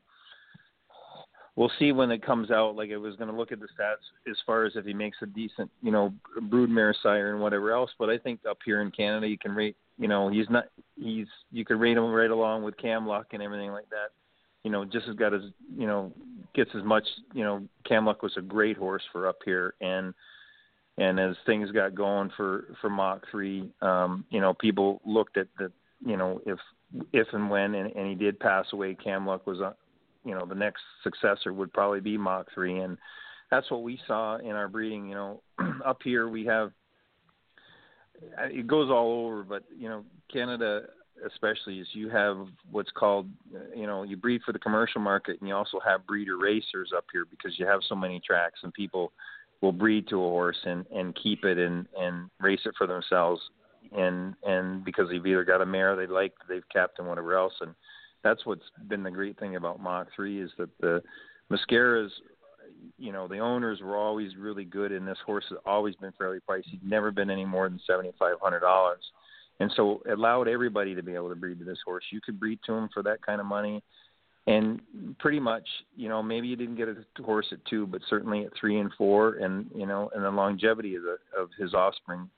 we'll 1.60 1.72
see 1.78 1.92
when 1.92 2.10
it 2.10 2.26
comes 2.26 2.52
out. 2.52 2.78
Like 2.78 2.90
I 2.90 2.96
was 2.96 3.18
going 3.18 3.30
to 3.30 3.36
look 3.36 3.52
at 3.52 3.60
the 3.60 3.68
stats 3.78 4.32
as 4.32 4.38
far 4.46 4.64
as 4.64 4.78
if 4.78 4.86
he 4.86 4.94
makes 4.94 5.18
a 5.22 5.26
decent, 5.26 5.70
you 5.84 5.92
know, 5.92 6.14
broodmare 6.44 6.94
sire 7.04 7.34
and 7.34 7.42
whatever 7.42 7.74
else. 7.74 7.92
But 8.00 8.10
I 8.10 8.18
think 8.18 8.40
up 8.50 8.60
here 8.64 8.82
in 8.82 8.92
Canada, 8.92 9.28
you 9.28 9.38
can 9.38 9.52
rate, 9.52 9.76
you 9.98 10.08
know, 10.08 10.30
he's 10.30 10.50
not, 10.50 10.68
he's, 10.98 11.28
you 11.52 11.66
could 11.66 11.78
rate 11.78 11.98
him 11.98 12.14
right 12.14 12.32
along 12.32 12.64
with 12.64 12.78
Camluck 12.78 13.26
and 13.34 13.44
everything 13.44 13.72
like 13.72 13.90
that. 13.90 14.12
You 14.64 14.72
know, 14.72 14.86
just 14.86 15.10
as 15.10 15.16
got 15.16 15.34
as, 15.34 15.42
you 15.78 15.86
know, 15.86 16.14
gets 16.56 16.72
as 16.78 16.84
much, 16.84 17.04
you 17.34 17.44
know, 17.44 17.68
Camluck 17.86 18.24
was 18.24 18.38
a 18.38 18.42
great 18.42 18.78
horse 18.78 19.04
for 19.12 19.28
up 19.28 19.40
here 19.44 19.76
and. 19.82 20.14
And 20.98 21.18
as 21.18 21.38
things 21.46 21.72
got 21.72 21.96
going 21.96 22.30
for 22.36 22.76
for 22.82 22.90
Mach 22.90 23.24
three, 23.32 23.72
um, 23.82 24.26
you 24.32 24.42
know, 24.42 24.54
people 24.54 25.00
looked 25.06 25.38
at 25.38 25.48
the, 25.58 25.72
you 26.06 26.18
know, 26.18 26.42
if 26.46 26.60
if 27.14 27.26
and 27.32 27.50
when 27.50 27.74
and, 27.74 27.96
and 27.96 28.10
he 28.10 28.16
did 28.16 28.38
pass 28.38 28.66
away, 28.74 28.98
Camluck 29.02 29.46
was 29.46 29.62
you 30.24 30.34
know 30.34 30.46
the 30.46 30.56
next 30.56 30.82
successor 31.04 31.54
would 31.54 31.72
probably 31.74 32.00
be 32.00 32.18
Mach 32.18 32.48
3 32.54 32.80
and 32.80 32.98
that's 33.52 33.70
what 33.72 33.84
we 33.84 34.00
saw 34.08 34.38
in 34.38 34.52
our 34.52 34.68
breeding 34.68 35.08
you 35.08 35.16
know 35.16 35.42
up 35.86 36.00
here 36.04 36.28
we 36.28 36.46
have 36.46 36.72
it 38.40 38.68
goes 38.68 38.90
all 38.90 39.26
over 39.26 39.44
but 39.44 39.64
you 39.78 39.90
know 39.90 40.04
Canada 40.32 40.84
especially 41.26 41.80
is 41.80 41.88
you 41.92 42.10
have 42.10 42.38
what's 42.72 42.92
called 42.92 43.28
you 43.76 43.88
know 43.88 44.04
you 44.04 44.16
breed 44.16 44.42
for 44.46 44.54
the 44.54 44.60
commercial 44.60 45.02
market 45.02 45.38
and 45.40 45.48
you 45.48 45.56
also 45.56 45.80
have 45.86 46.06
breeder 46.08 46.38
racers 46.38 46.92
up 46.96 47.06
here 47.12 47.26
because 47.30 47.58
you 47.60 47.66
have 47.66 47.82
so 47.88 47.96
many 47.96 48.22
tracks 48.26 48.60
and 48.64 48.74
people 48.74 49.12
will 49.62 49.72
breed 49.72 50.08
to 50.08 50.16
a 50.16 50.30
horse 50.30 50.58
and 50.66 50.86
and 50.94 51.18
keep 51.22 51.44
it 51.44 51.58
and 51.58 51.88
and 51.98 52.30
race 52.40 52.62
it 52.66 52.74
for 52.78 52.88
themselves. 52.88 53.42
And 53.96 54.36
and 54.44 54.84
because 54.84 55.10
they've 55.10 55.26
either 55.26 55.44
got 55.44 55.62
a 55.62 55.66
mare 55.66 55.96
they 55.96 56.08
like 56.08 56.34
they've 56.48 56.68
capped 56.72 57.00
and 57.00 57.08
whatever 57.08 57.36
else. 57.36 57.54
And 57.62 57.74
that's 58.24 58.46
what's 58.46 58.64
been 58.88 59.04
the 59.04 59.12
great 59.12 59.40
thing 59.40 59.56
about 59.56 59.82
Mach 59.82 60.08
3 60.16 60.42
is 60.42 60.52
that 60.58 60.70
the 60.80 61.02
Mascaras, 61.52 62.10
you 62.98 63.12
know, 63.12 63.28
the 63.28 63.40
owners 63.40 63.80
were 63.82 63.98
always 63.98 64.36
really 64.36 64.66
good, 64.66 64.92
and 64.92 65.08
this 65.08 65.18
horse 65.26 65.46
has 65.50 65.58
always 65.66 65.96
been 65.96 66.14
fairly 66.18 66.40
pricey. 66.48 66.82
Never 66.84 67.12
been 67.12 67.30
any 67.30 67.46
more 67.46 67.68
than 67.68 67.80
seventy 67.88 68.12
five 68.20 68.36
hundred 68.42 68.60
dollars, 68.60 69.04
and 69.60 69.72
so 69.76 70.02
it 70.06 70.12
allowed 70.12 70.48
everybody 70.48 70.96
to 70.96 71.02
be 71.02 71.16
able 71.16 71.30
to 71.30 71.36
breed 71.36 71.60
to 71.60 71.66
this 71.66 71.80
horse. 71.84 72.04
You 72.12 72.22
could 72.22 72.40
breed 72.40 72.60
to 72.68 72.74
him 72.74 72.90
for 72.94 73.02
that 73.04 73.26
kind 73.26 73.40
of 73.40 73.48
money, 73.48 73.82
and 74.48 74.82
pretty 75.18 75.40
much, 75.40 75.68
you 75.96 76.10
know, 76.10 76.22
maybe 76.22 76.48
you 76.48 76.56
didn't 76.56 76.76
get 76.76 76.88
a 76.88 77.24
horse 77.24 77.48
at 77.52 77.64
two, 77.66 77.88
but 77.88 78.02
certainly 78.10 78.46
at 78.46 78.52
three 78.60 78.80
and 78.80 78.92
four, 78.98 79.36
and 79.36 79.70
you 79.76 79.86
know, 79.86 80.12
and 80.14 80.24
the 80.24 80.32
longevity 80.32 80.96
of 80.96 81.04
the 81.04 81.18
of 81.38 81.50
his 81.58 81.74
offspring 81.74 82.30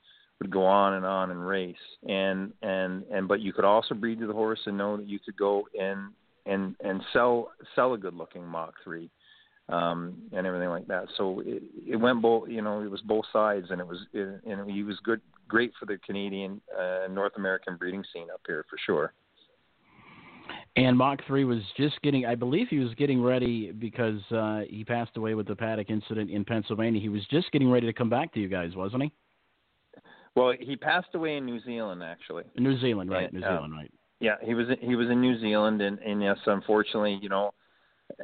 would 0.41 0.51
go 0.51 0.65
on 0.65 0.95
and 0.95 1.05
on 1.05 1.31
and 1.31 1.47
race, 1.47 1.75
and 2.07 2.51
and 2.61 3.03
and 3.11 3.27
but 3.27 3.39
you 3.39 3.53
could 3.53 3.65
also 3.65 3.93
breed 3.93 4.19
to 4.19 4.27
the 4.27 4.33
horse 4.33 4.59
and 4.65 4.77
know 4.77 4.97
that 4.97 5.07
you 5.07 5.19
could 5.19 5.37
go 5.37 5.67
and 5.79 6.09
and 6.45 6.75
and 6.83 7.01
sell 7.13 7.51
sell 7.75 7.93
a 7.93 7.97
good 7.97 8.15
looking 8.15 8.45
Mach 8.45 8.73
three 8.83 9.09
um, 9.69 10.17
and 10.33 10.45
everything 10.45 10.69
like 10.69 10.87
that. 10.87 11.05
So 11.17 11.41
it, 11.45 11.63
it 11.87 11.95
went 11.95 12.21
both, 12.21 12.49
you 12.49 12.61
know, 12.61 12.81
it 12.81 12.91
was 12.91 13.01
both 13.01 13.25
sides, 13.31 13.67
and 13.69 13.79
it 13.79 13.87
was, 13.87 13.99
it, 14.13 14.41
and 14.45 14.69
he 14.69 14.83
was 14.83 14.97
good, 15.03 15.21
great 15.47 15.71
for 15.79 15.85
the 15.85 15.97
Canadian, 16.05 16.61
uh, 16.77 17.07
North 17.09 17.33
American 17.37 17.77
breeding 17.77 18.03
scene 18.13 18.27
up 18.33 18.41
here 18.45 18.65
for 18.69 18.77
sure. 18.85 19.13
And 20.75 20.97
Mach 20.97 21.25
3 21.27 21.43
was 21.45 21.61
just 21.75 22.01
getting, 22.01 22.25
I 22.25 22.35
believe 22.35 22.67
he 22.69 22.79
was 22.79 22.93
getting 22.95 23.21
ready 23.21 23.71
because 23.71 24.21
uh, 24.31 24.61
he 24.69 24.85
passed 24.85 25.17
away 25.17 25.33
with 25.33 25.47
the 25.47 25.55
paddock 25.55 25.89
incident 25.89 26.29
in 26.29 26.45
Pennsylvania. 26.45 27.01
He 27.01 27.09
was 27.09 27.25
just 27.29 27.51
getting 27.51 27.69
ready 27.69 27.87
to 27.87 27.93
come 27.93 28.09
back 28.09 28.33
to 28.33 28.39
you 28.39 28.47
guys, 28.47 28.75
wasn't 28.75 29.03
he? 29.03 29.11
Well, 30.35 30.53
he 30.59 30.75
passed 30.75 31.09
away 31.13 31.37
in 31.37 31.45
New 31.45 31.61
Zealand, 31.63 32.01
actually. 32.03 32.43
New 32.57 32.79
Zealand, 32.79 33.09
right? 33.09 33.31
New 33.33 33.41
Zealand, 33.41 33.73
right? 33.73 33.91
Yeah, 34.19 34.35
he 34.41 34.53
was 34.53 34.67
he 34.79 34.95
was 34.95 35.09
in 35.09 35.19
New 35.19 35.39
Zealand, 35.39 35.81
and, 35.81 35.99
and 35.99 36.21
yes, 36.21 36.37
unfortunately, 36.45 37.19
you 37.21 37.29
know, 37.29 37.53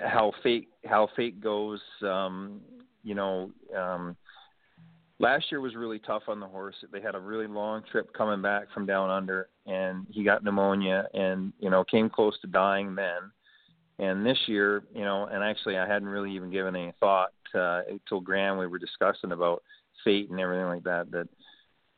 how 0.06 0.32
fate 0.44 0.70
how 0.86 1.10
fate 1.16 1.42
goes. 1.42 1.82
Um, 2.02 2.62
you 3.04 3.16
know, 3.16 3.52
um, 3.76 4.16
last 5.20 5.46
year 5.52 5.60
was 5.60 5.76
really 5.76 6.00
tough 6.00 6.24
on 6.28 6.40
the 6.40 6.48
horse. 6.48 6.76
They 6.92 7.02
had 7.02 7.16
a 7.16 7.20
really 7.20 7.48
long 7.48 7.84
trip 7.92 8.14
coming 8.14 8.42
back 8.42 8.68
from 8.74 8.86
down 8.86 9.10
under, 9.10 9.50
and 9.66 10.06
he 10.10 10.24
got 10.24 10.44
pneumonia, 10.44 11.08
and 11.14 11.52
you 11.60 11.70
know 11.70 11.84
came 11.84 12.10
close 12.10 12.40
to 12.42 12.48
dying 12.48 12.96
then. 12.96 13.32
And 14.00 14.24
this 14.24 14.38
year, 14.46 14.84
you 14.94 15.04
know, 15.04 15.26
and 15.26 15.44
actually 15.44 15.78
I 15.78 15.88
hadn't 15.88 16.08
really 16.08 16.32
even 16.36 16.52
given 16.52 16.76
any 16.76 16.94
thought 17.00 17.34
uh, 17.56 17.82
until 17.90 18.22
Graham 18.22 18.58
we 18.58 18.68
were 18.68 18.78
discussing 18.78 19.32
about 19.32 19.64
fate 20.04 20.30
and 20.30 20.40
everything 20.40 20.68
like 20.68 20.84
that. 20.84 21.10
That 21.12 21.28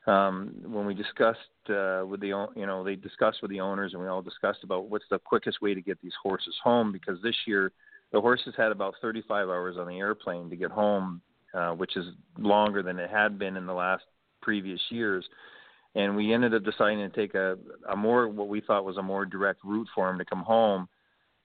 um, 0.08 0.54
when 0.66 0.86
we 0.86 0.94
discussed 0.94 1.40
uh, 1.70 2.04
with 2.08 2.22
the 2.22 2.48
you 2.56 2.66
know 2.66 2.84
they 2.84 2.96
discussed 2.96 3.42
with 3.42 3.52
the 3.52 3.60
owners 3.60 3.94
and 3.94 4.02
we 4.02 4.08
all 4.08 4.22
discussed 4.22 4.64
about 4.64 4.90
what's 4.90 5.06
the 5.10 5.20
quickest 5.20 5.62
way 5.62 5.74
to 5.74 5.82
get 5.82 6.00
these 6.02 6.14
horses 6.22 6.56
home 6.64 6.92
because 6.92 7.22
this 7.22 7.36
year 7.46 7.72
the 8.12 8.22
horses 8.22 8.54
had 8.58 8.72
about 8.72 8.96
35 9.02 9.50
hours 9.50 9.78
on 9.78 9.88
the 9.88 10.00
airplane 10.00 10.50
to 10.50 10.56
get 10.56 10.72
home, 10.72 11.22
uh, 11.54 11.72
which 11.72 11.96
is 11.96 12.06
longer 12.38 12.82
than 12.82 12.98
it 12.98 13.10
had 13.10 13.38
been 13.38 13.56
in 13.56 13.66
the 13.66 13.74
last 13.74 14.04
previous 14.42 14.82
years. 14.90 15.26
And 15.96 16.16
we 16.16 16.34
ended 16.34 16.54
up 16.54 16.64
deciding 16.64 17.00
to 17.00 17.10
take 17.10 17.36
a, 17.36 17.58
a 17.92 17.96
more 17.96 18.28
what 18.28 18.48
we 18.48 18.62
thought 18.62 18.86
was 18.86 18.98
a 18.98 19.02
more 19.02 19.26
direct 19.26 19.64
route 19.64 19.88
for 19.94 20.10
him 20.10 20.18
to 20.18 20.26
come 20.26 20.44
home. 20.44 20.88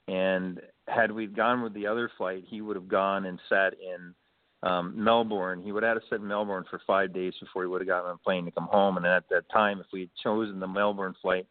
And 0.06 0.60
had 0.86 1.10
we 1.10 1.26
gone 1.26 1.62
with 1.62 1.72
the 1.74 1.86
other 1.86 2.10
flight, 2.16 2.44
he 2.46 2.60
would 2.60 2.76
have 2.76 2.88
gone 2.88 3.24
and 3.24 3.40
sat 3.48 3.74
in 3.74 4.14
um, 4.64 4.92
Melbourne. 4.96 5.62
He 5.62 5.72
would 5.72 5.82
have 5.82 5.96
had 5.96 6.00
to 6.00 6.08
sit 6.08 6.20
in 6.20 6.26
Melbourne 6.26 6.64
for 6.68 6.80
five 6.86 7.12
days 7.12 7.34
before 7.38 7.62
he 7.62 7.68
would 7.68 7.82
have 7.82 7.88
gotten 7.88 8.08
on 8.08 8.14
a 8.14 8.18
plane 8.18 8.46
to 8.46 8.50
come 8.50 8.66
home. 8.66 8.96
And 8.96 9.06
at 9.06 9.28
that 9.28 9.48
time, 9.52 9.78
if 9.78 9.86
we 9.92 10.00
had 10.00 10.10
chosen 10.22 10.58
the 10.58 10.66
Melbourne 10.66 11.14
flight, 11.20 11.46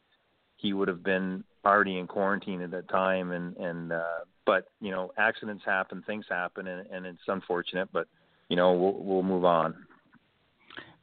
he 0.58 0.74
would 0.74 0.88
have 0.88 1.04
been 1.04 1.44
already 1.64 2.00
in 2.00 2.08
quarantine 2.08 2.62
at 2.62 2.72
that 2.72 2.90
time. 2.90 3.32
And 3.32 3.56
and 3.58 3.92
uh, 3.94 4.26
but 4.46 4.70
you 4.82 4.92
know, 4.92 5.12
accidents 5.18 5.64
happen, 5.66 6.04
things 6.06 6.26
happen, 6.30 6.68
and, 6.68 6.88
and 6.88 7.06
it's 7.06 7.20
unfortunate. 7.28 7.90
But 7.94 8.08
you 8.50 8.56
know, 8.56 8.74
we'll 8.74 9.04
we'll 9.04 9.24
move 9.24 9.46
on. 9.46 9.76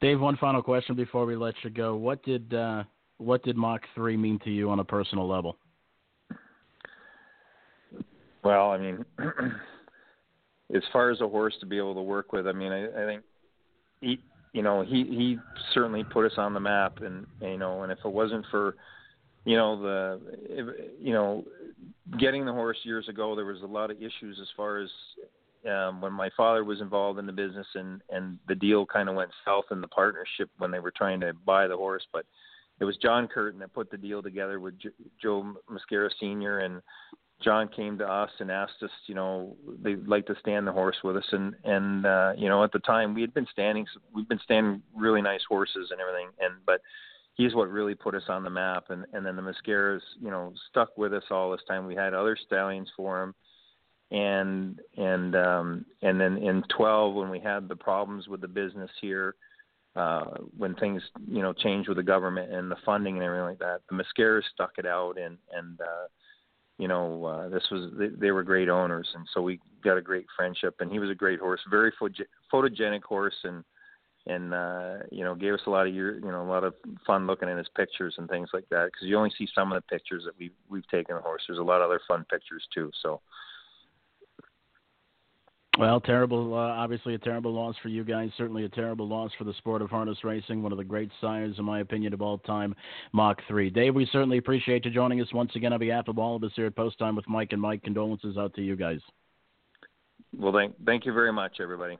Dave, 0.01 0.21
one 0.21 0.37
final 0.39 0.63
question 0.63 0.97
before 0.97 1.27
we 1.27 1.37
let 1.37 1.55
you 1.63 1.71
go. 1.71 1.95
What 1.95 2.23
did 2.25 2.53
uh, 2.53 2.85
what 3.19 3.45
did 3.45 3.57
Mach 3.57 3.83
three 3.95 4.17
mean 4.17 4.41
to 4.45 4.51
you 4.51 4.71
on 4.71 4.81
a 4.81 4.85
personal 4.85 5.29
level? 5.29 5.57
Well, 8.43 8.71
I 8.71 8.79
mean, 8.79 9.05
as 10.75 10.83
far 10.93 11.11
as 11.11 11.21
a 11.21 11.29
horse 11.29 11.55
to 11.61 11.67
be 11.67 11.79
able 11.79 11.95
to 11.95 12.03
work 12.03 12.33
with, 12.33 12.47
I 12.47 12.53
mean, 12.53 12.73
I, 12.73 12.87
I 12.87 13.07
think 13.07 13.23
he, 14.01 14.21
you 14.53 14.63
know, 14.63 14.83
he 14.83 15.05
he 15.05 15.39
certainly 15.75 16.05
put 16.05 16.27
us 16.27 16.39
on 16.39 16.55
the 16.55 16.61
map, 16.61 16.99
and 17.03 17.27
you 17.41 17.59
know, 17.59 17.83
and 17.83 17.93
if 17.93 17.99
it 18.05 18.13
wasn't 18.13 18.45
for, 18.51 18.77
you 19.45 19.57
know, 19.57 19.81
the, 19.81 20.21
you 21.01 21.13
know, 21.13 21.45
getting 22.19 22.45
the 22.45 22.53
horse 22.53 22.79
years 22.83 23.09
ago, 23.09 23.35
there 23.35 23.45
was 23.45 23.63
a 23.63 23.67
lot 23.67 23.91
of 23.91 23.99
issues 23.99 24.39
as 24.41 24.49
far 24.57 24.79
as 24.79 24.89
um, 25.69 26.01
when 26.01 26.13
my 26.13 26.31
father 26.37 26.65
was 26.65 26.81
involved 26.81 27.19
in 27.19 27.27
the 27.27 27.33
business, 27.33 27.67
and 27.75 28.01
and 28.11 28.39
the 28.49 28.55
deal 28.55 28.87
kind 28.87 29.09
of 29.09 29.15
went 29.15 29.31
south 29.45 29.67
in 29.71 29.81
the 29.81 29.89
partnership 29.89 30.51
when 30.59 30.71
they 30.71 30.81
were 30.81 30.93
trying 30.97 31.21
to 31.21 31.33
buy 31.45 31.67
the 31.67 31.77
horse, 31.77 32.07
but. 32.13 32.25
It 32.79 32.87
was 32.87 32.97
John 32.97 33.29
Curtin 33.29 33.61
that 33.61 33.75
put 33.75 33.91
the 33.91 33.99
deal 33.99 34.23
together 34.23 34.59
with 34.59 34.73
Joe 35.21 35.55
Mascara 35.69 36.09
Senior, 36.19 36.61
and 36.61 36.81
John 37.43 37.69
came 37.69 37.97
to 37.99 38.07
us 38.07 38.31
and 38.39 38.51
asked 38.51 38.83
us, 38.83 38.91
you 39.07 39.15
know, 39.15 39.57
they'd 39.83 40.07
like 40.07 40.27
to 40.27 40.35
stand 40.41 40.67
the 40.67 40.73
horse 40.73 40.97
with 41.03 41.17
us, 41.17 41.27
and 41.33 41.55
and 41.65 42.05
uh, 42.05 42.33
you 42.37 42.49
know, 42.49 42.63
at 42.63 42.73
the 42.73 42.79
time 42.81 43.15
we 43.15 43.23
had 43.23 43.33
been 43.33 43.47
standing, 43.51 43.87
we've 44.15 44.29
been 44.29 44.41
standing 44.45 44.83
really 44.95 45.23
nice 45.23 45.41
horses 45.49 45.89
and 45.91 46.01
everything, 46.01 46.29
and 46.41 46.55
but 46.67 46.81
he's 47.35 47.55
what 47.55 47.71
really 47.71 47.95
put 47.95 48.15
us 48.15 48.25
on 48.29 48.45
the 48.45 48.51
map, 48.51 48.85
and 48.91 49.07
and 49.13 49.25
then 49.25 49.37
the 49.37 49.43
Mascaras, 49.43 50.03
you 50.21 50.31
know, 50.31 50.53
stuck 50.71 50.97
with 50.99 51.15
us 51.15 51.25
all 51.31 51.51
this 51.51 51.63
time. 51.67 51.87
We 51.87 51.95
had 51.95 52.13
other 52.13 52.37
stallions 52.47 52.91
for 52.95 53.23
him, 53.23 53.35
and 54.11 54.79
and 54.97 55.35
um, 55.35 55.87
and 56.03 56.21
then 56.21 56.37
in 56.37 56.63
12 56.77 57.15
when 57.15 57.31
we 57.31 57.41
had 57.41 57.69
the 57.69 57.77
problems 57.77 58.29
with 58.29 58.41
the 58.41 58.49
business 58.49 58.91
here. 59.01 59.35
Uh, 59.97 60.37
when 60.57 60.73
things 60.77 61.03
you 61.27 61.43
know 61.43 61.53
changed 61.53 61.89
with 61.89 61.97
the 61.97 62.03
government 62.03 62.53
and 62.53 62.71
the 62.71 62.77
funding 62.87 63.17
and 63.17 63.25
everything 63.25 63.45
like 63.45 63.59
that, 63.59 63.81
the 63.91 63.97
Mascaras 63.97 64.45
stuck 64.55 64.71
it 64.79 64.87
out 64.87 65.19
and 65.19 65.37
and 65.53 65.81
uh, 65.81 66.07
you 66.81 66.89
know, 66.89 67.27
uh, 67.27 67.49
this 67.51 67.65
was 67.71 67.93
they, 67.99 68.09
they 68.09 68.31
were 68.31 68.43
great 68.43 68.71
owners, 68.71 69.07
and 69.15 69.27
so 69.35 69.43
we 69.43 69.61
got 69.85 69.99
a 69.99 70.01
great 70.01 70.25
friendship. 70.35 70.77
And 70.81 70.91
he 70.91 70.99
was 70.99 71.11
a 71.11 71.15
great 71.15 71.39
horse, 71.39 71.61
very 71.69 71.93
photogenic 72.51 73.03
horse, 73.03 73.35
and 73.45 73.63
and 74.27 74.55
uh, 74.55 74.95
you 75.13 75.23
know 75.23 75.35
gave 75.35 75.53
us 75.53 75.61
a 75.67 75.71
lot 75.71 75.87
of 75.87 75.95
you 75.95 76.19
know, 76.23 76.43
a 76.43 76.51
lot 76.51 76.65
of 76.65 76.73
fun 77.07 77.27
looking 77.27 77.51
at 77.51 77.59
his 77.59 77.69
pictures 77.77 78.15
and 78.17 78.31
things 78.31 78.49
like 78.55 78.67
that. 78.71 78.87
Because 78.87 79.07
you 79.07 79.19
only 79.19 79.33
see 79.37 79.47
some 79.55 79.71
of 79.71 79.77
the 79.77 79.95
pictures 79.95 80.23
that 80.25 80.39
we 80.39 80.53
we've 80.71 80.89
taken 80.89 81.17
of 81.17 81.23
the 81.23 81.29
horse. 81.29 81.43
There's 81.47 81.59
a 81.59 81.63
lot 81.63 81.83
of 81.83 81.91
other 81.91 82.01
fun 82.09 82.25
pictures 82.31 82.67
too. 82.75 82.91
So 83.03 83.21
well, 85.79 86.01
terrible. 86.01 86.55
Uh, 86.55 86.59
obviously, 86.59 87.15
a 87.15 87.19
terrible 87.19 87.53
loss 87.53 87.77
for 87.83 87.89
you 87.89 88.03
guys. 88.03 88.31
Certainly, 88.37 88.65
a 88.65 88.69
terrible 88.69 89.07
loss 89.07 89.31
for 89.39 89.45
the 89.45 89.55
sport 89.55 89.83
of 89.83 89.91
harness 89.91 90.19
racing. 90.25 90.63
One 90.63 90.73
of 90.73 90.79
the 90.79 90.85
great 90.85 91.11
sires, 91.21 91.55
in 91.59 91.65
my 91.65 91.81
opinion, 91.81 92.13
of 92.13 92.21
all 92.21 92.39
time, 92.39 92.75
Mach 93.13 93.41
3. 93.47 93.71
Dave, 93.71 93.95
we 93.95 94.09
certainly 94.11 94.39
appreciate 94.39 94.85
you 94.85 94.91
joining 94.91 95.21
us 95.21 95.33
once 95.33 95.53
again 95.55 95.73
on 95.73 95.79
behalf 95.79 96.09
of 96.09 96.19
all 96.19 96.37
of 96.37 96.43
us 96.43 96.53
here 96.57 96.67
at 96.67 96.75
Post 96.75 96.99
Time 96.99 97.15
with 97.15 97.29
Mike 97.29 97.53
and 97.53 97.63
Mike. 97.63 97.83
Condolences 97.85 98.37
out 98.37 98.53
to 98.55 98.63
you 98.63 98.75
guys. 98.75 99.01
Well, 100.37 100.53
thank, 100.53 100.75
thank 100.85 101.07
you 101.07 101.13
very 101.13 101.33
much, 101.33 101.59
everybody. 101.61 101.99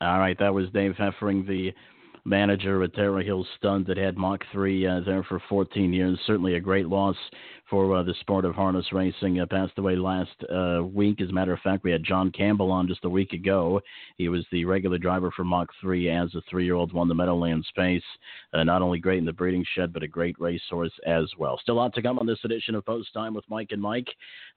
All 0.00 0.18
right, 0.18 0.38
that 0.38 0.52
was 0.52 0.68
Dave 0.70 0.92
Heffering, 0.98 1.46
the 1.46 1.72
manager 2.24 2.82
at 2.82 2.94
Tara 2.94 3.24
Hill 3.24 3.46
Stud 3.56 3.86
that 3.86 3.96
had 3.96 4.16
Mach 4.16 4.42
3 4.52 4.86
uh, 4.86 5.00
there 5.00 5.22
for 5.24 5.42
14 5.48 5.92
years. 5.92 6.18
Certainly 6.26 6.54
a 6.54 6.60
great 6.60 6.86
loss 6.86 7.16
for 7.70 7.96
uh, 7.96 8.02
the 8.02 8.14
sport 8.20 8.44
of 8.44 8.54
harness 8.54 8.92
racing. 8.92 9.40
Uh, 9.40 9.46
passed 9.46 9.78
away 9.78 9.94
last 9.94 10.34
uh, 10.52 10.82
week. 10.84 11.20
As 11.20 11.28
a 11.28 11.32
matter 11.32 11.52
of 11.52 11.60
fact, 11.60 11.84
we 11.84 11.92
had 11.92 12.04
John 12.04 12.32
Campbell 12.32 12.72
on 12.72 12.88
just 12.88 13.04
a 13.04 13.08
week 13.08 13.32
ago. 13.32 13.80
He 14.16 14.28
was 14.28 14.44
the 14.50 14.64
regular 14.64 14.98
driver 14.98 15.30
for 15.30 15.44
Mach 15.44 15.68
3 15.80 16.10
as 16.10 16.34
a 16.34 16.42
three 16.50 16.64
year 16.64 16.74
old, 16.74 16.92
won 16.92 17.08
the 17.08 17.14
Meadowlands 17.14 17.68
Pace. 17.76 18.02
Uh, 18.52 18.64
not 18.64 18.82
only 18.82 18.98
great 18.98 19.18
in 19.18 19.24
the 19.24 19.32
breeding 19.32 19.64
shed, 19.74 19.92
but 19.92 20.02
a 20.02 20.08
great 20.08 20.34
racehorse 20.40 20.92
as 21.06 21.26
well. 21.38 21.58
Still 21.62 21.76
a 21.76 21.76
lot 21.76 21.94
to 21.94 22.02
come 22.02 22.18
on 22.18 22.26
this 22.26 22.44
edition 22.44 22.74
of 22.74 22.84
Post 22.84 23.14
Time 23.14 23.34
with 23.34 23.44
Mike 23.48 23.68
and 23.70 23.80
Mike. 23.80 24.08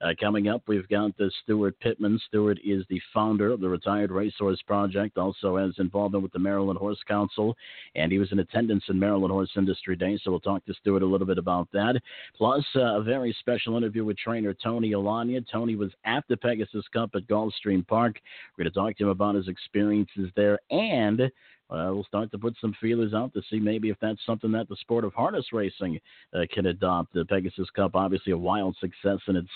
Uh, 0.01 0.13
coming 0.19 0.47
up, 0.47 0.63
we've 0.67 0.87
got 0.89 1.15
the 1.17 1.31
Steuart 1.43 1.73
Pittman. 1.79 2.19
Steuart 2.33 2.57
is 2.65 2.83
the 2.89 3.01
founder 3.13 3.51
of 3.51 3.61
the 3.61 3.69
Retired 3.69 4.11
Racehorse 4.11 4.61
Project, 4.65 5.17
also 5.17 5.57
has 5.57 5.73
involvement 5.77 6.23
with 6.23 6.33
the 6.33 6.39
Maryland 6.39 6.79
Horse 6.79 7.01
Council, 7.07 7.52
and 7.95 8.11
he 8.11 8.19
was 8.19 8.31
in 8.31 8.39
attendance 8.39 8.83
in 8.89 8.99
Maryland 8.99 9.31
Horse 9.31 9.51
Industry 9.55 9.95
Day. 9.95 10.19
So 10.23 10.31
we'll 10.31 10.39
talk 10.39 10.65
to 10.65 10.73
Steuart 10.73 11.01
a 11.01 11.05
little 11.05 11.27
bit 11.27 11.37
about 11.37 11.67
that. 11.73 11.99
Plus, 12.37 12.65
uh, 12.75 13.01
very 13.01 13.35
special 13.39 13.77
interview 13.77 14.05
with 14.05 14.17
trainer 14.17 14.53
Tony 14.53 14.91
Alagna. 14.91 15.45
Tony 15.51 15.75
was 15.75 15.91
at 16.05 16.23
the 16.29 16.37
Pegasus 16.37 16.85
Cup 16.93 17.11
at 17.15 17.27
Gulfstream 17.27 17.87
Park. 17.87 18.19
We're 18.57 18.63
going 18.63 18.73
to 18.73 18.79
talk 18.79 18.97
to 18.97 19.03
him 19.03 19.09
about 19.09 19.35
his 19.35 19.47
experiences 19.47 20.29
there 20.35 20.59
and 20.71 21.31
uh, 21.73 21.91
we'll 21.91 22.03
start 22.03 22.31
to 22.31 22.37
put 22.37 22.55
some 22.61 22.75
feelers 22.79 23.13
out 23.13 23.33
to 23.33 23.41
see 23.49 23.59
maybe 23.59 23.89
if 23.89 23.97
that's 23.99 24.19
something 24.25 24.51
that 24.51 24.69
the 24.69 24.75
sport 24.77 25.03
of 25.03 25.13
harness 25.13 25.45
racing 25.51 25.99
uh, 26.33 26.41
can 26.53 26.67
adopt. 26.67 27.13
The 27.13 27.25
Pegasus 27.25 27.69
Cup, 27.75 27.95
obviously 27.95 28.31
a 28.31 28.37
wild 28.37 28.75
success 28.79 29.19
in 29.27 29.35
its 29.35 29.49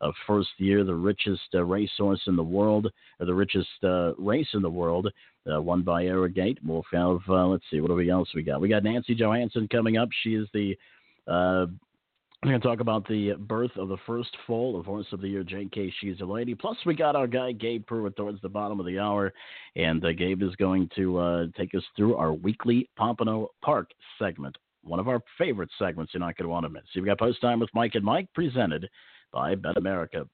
uh, 0.00 0.12
first 0.26 0.50
year, 0.58 0.84
the 0.84 0.94
richest 0.94 1.42
uh, 1.54 1.64
racehorse 1.64 2.22
in 2.26 2.36
the 2.36 2.42
world, 2.42 2.90
or 3.18 3.26
the 3.26 3.34
richest 3.34 3.68
uh, 3.82 4.14
race 4.16 4.48
in 4.54 4.62
the 4.62 4.70
world, 4.70 5.08
uh, 5.52 5.60
won 5.60 5.82
by 5.82 6.04
Arrogate. 6.04 6.58
We'll 6.64 6.84
have, 6.92 7.20
let's 7.28 7.64
see, 7.70 7.80
what 7.80 7.90
else 8.08 8.28
we 8.34 8.42
got? 8.42 8.60
We 8.60 8.68
got 8.68 8.84
Nancy 8.84 9.14
Johansson 9.14 9.68
coming 9.68 9.96
up. 9.96 10.08
She 10.22 10.34
is 10.34 10.48
the 10.54 10.76
we're 12.44 12.50
going 12.50 12.60
to 12.60 12.68
talk 12.68 12.80
about 12.80 13.08
the 13.08 13.32
birth 13.38 13.70
of 13.76 13.88
the 13.88 13.96
first 14.06 14.28
foal 14.46 14.78
of 14.78 14.84
Horse 14.84 15.06
of 15.12 15.22
the 15.22 15.28
Year, 15.28 15.42
J.K. 15.42 15.94
She's 15.98 16.20
a 16.20 16.26
Lady. 16.26 16.54
Plus, 16.54 16.76
we 16.84 16.94
got 16.94 17.16
our 17.16 17.26
guy, 17.26 17.52
Gabe 17.52 17.86
Prewitt, 17.86 18.16
towards 18.16 18.38
the 18.42 18.50
bottom 18.50 18.78
of 18.78 18.84
the 18.84 18.98
hour. 18.98 19.32
And 19.76 20.04
uh, 20.04 20.12
Gabe 20.12 20.42
is 20.42 20.54
going 20.56 20.90
to 20.94 21.18
uh, 21.18 21.46
take 21.56 21.74
us 21.74 21.82
through 21.96 22.16
our 22.16 22.34
weekly 22.34 22.90
Pompano 22.96 23.48
Park 23.62 23.92
segment. 24.18 24.58
one 24.82 25.00
of 25.00 25.08
our 25.08 25.22
favorite 25.38 25.70
segments 25.78 26.12
you're 26.12 26.20
not 26.20 26.36
going 26.36 26.44
to 26.44 26.50
want 26.50 26.66
to 26.66 26.68
miss. 26.68 26.82
You've 26.92 27.06
got 27.06 27.18
Post 27.18 27.40
Time 27.40 27.60
with 27.60 27.70
Mike 27.72 27.94
and 27.94 28.04
Mike, 28.04 28.28
presented 28.34 28.90
by 29.32 29.54
Bet 29.54 29.78
America. 29.78 30.26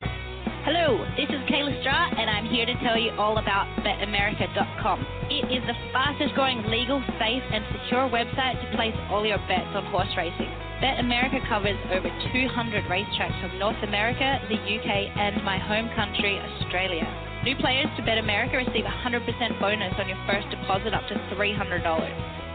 Hello, 0.00 1.04
this 1.18 1.28
is 1.28 1.42
Kayla 1.50 1.78
Stra, 1.82 2.18
and 2.18 2.30
I'm 2.30 2.46
here 2.46 2.64
to 2.64 2.74
tell 2.82 2.96
you 2.96 3.10
all 3.18 3.36
about 3.36 3.66
BetAmerica.com. 3.84 5.06
It 5.28 5.52
is 5.52 5.62
the 5.66 5.74
fastest 5.92 6.32
growing 6.34 6.62
legal, 6.70 7.02
safe, 7.18 7.42
and 7.52 7.62
secure 7.72 8.08
website 8.08 8.58
to 8.62 8.76
place 8.76 8.94
all 9.10 9.26
your 9.26 9.38
bets 9.48 9.68
on 9.74 9.84
horse 9.86 10.08
racing. 10.16 10.71
Bet 10.82 10.98
America 10.98 11.38
covers 11.48 11.78
over 11.94 12.10
200 12.34 12.82
racetracks 12.90 13.38
from 13.38 13.56
North 13.60 13.78
America, 13.86 14.42
the 14.50 14.58
UK, 14.58 15.14
and 15.14 15.38
my 15.44 15.56
home 15.56 15.88
country, 15.94 16.42
Australia. 16.42 17.06
New 17.44 17.54
players 17.54 17.86
to 17.96 18.02
Bet 18.02 18.18
America 18.18 18.56
receive 18.56 18.82
a 18.82 18.90
100% 19.06 19.22
bonus 19.60 19.94
on 19.96 20.08
your 20.08 20.18
first 20.26 20.50
deposit 20.50 20.92
up 20.92 21.06
to 21.06 21.14
$300. 21.38 21.86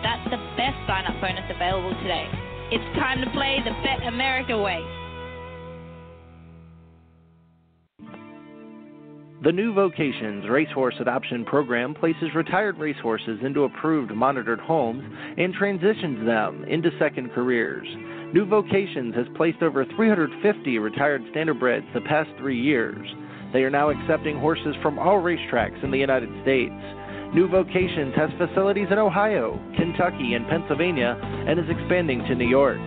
That's 0.04 0.28
the 0.28 0.44
best 0.60 0.76
sign 0.92 1.08
up 1.08 1.16
bonus 1.24 1.48
available 1.48 1.96
today. 2.04 2.28
It's 2.70 2.84
time 3.00 3.24
to 3.24 3.32
play 3.32 3.64
the 3.64 3.72
Bet 3.80 4.06
America 4.06 4.60
way. 4.60 4.84
The 9.44 9.54
New 9.54 9.72
Vocations 9.74 10.50
Racehorse 10.50 10.96
Adoption 11.00 11.46
Program 11.46 11.94
places 11.94 12.36
retired 12.36 12.78
racehorses 12.78 13.40
into 13.46 13.64
approved 13.64 14.12
monitored 14.12 14.60
homes 14.60 15.04
and 15.38 15.54
transitions 15.54 16.26
them 16.26 16.66
into 16.66 16.90
second 17.00 17.32
careers. 17.32 17.88
New 18.34 18.46
Vocations 18.46 19.16
has 19.16 19.26
placed 19.38 19.62
over 19.62 19.86
350 19.96 20.80
retired 20.80 21.22
standardbreds 21.34 21.92
the 21.94 22.02
past 22.02 22.30
three 22.38 22.60
years. 22.60 23.08
They 23.54 23.64
are 23.64 23.70
now 23.70 23.90
accepting 23.90 24.38
horses 24.38 24.76
from 24.82 25.00
all 25.00 25.22
racetracks 25.22 25.82
in 25.82 25.92
the 25.92 25.98
United 25.98 26.30
States. 26.42 26.74
New 27.34 27.48
Vocations 27.48 28.14
has 28.16 28.30
facilities 28.38 28.88
in 28.92 28.98
Ohio, 28.98 29.58
Kentucky, 29.78 30.34
and 30.34 30.46
Pennsylvania 30.48 31.18
and 31.22 31.58
is 31.58 31.70
expanding 31.70 32.20
to 32.28 32.36
New 32.36 32.50
York. 32.50 32.80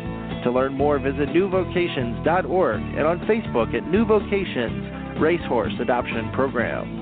To 0.45 0.51
learn 0.51 0.75
more, 0.75 0.99
visit 0.99 1.31
newvocations.org 1.31 2.81
and 2.81 3.07
on 3.07 3.21
Facebook 3.21 3.75
at 3.75 3.89
New 3.91 4.05
Vocations 4.05 5.21
Racehorse 5.21 5.73
Adoption 5.81 6.31
Program. 6.35 7.01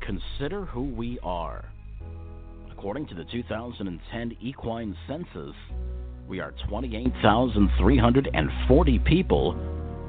Consider 0.00 0.64
who 0.64 0.84
we 0.84 1.18
are. 1.22 1.71
According 2.82 3.06
to 3.10 3.14
the 3.14 3.24
2010 3.26 4.36
Equine 4.40 4.96
Census, 5.06 5.54
we 6.26 6.40
are 6.40 6.52
28,340 6.68 8.98
people 8.98 9.54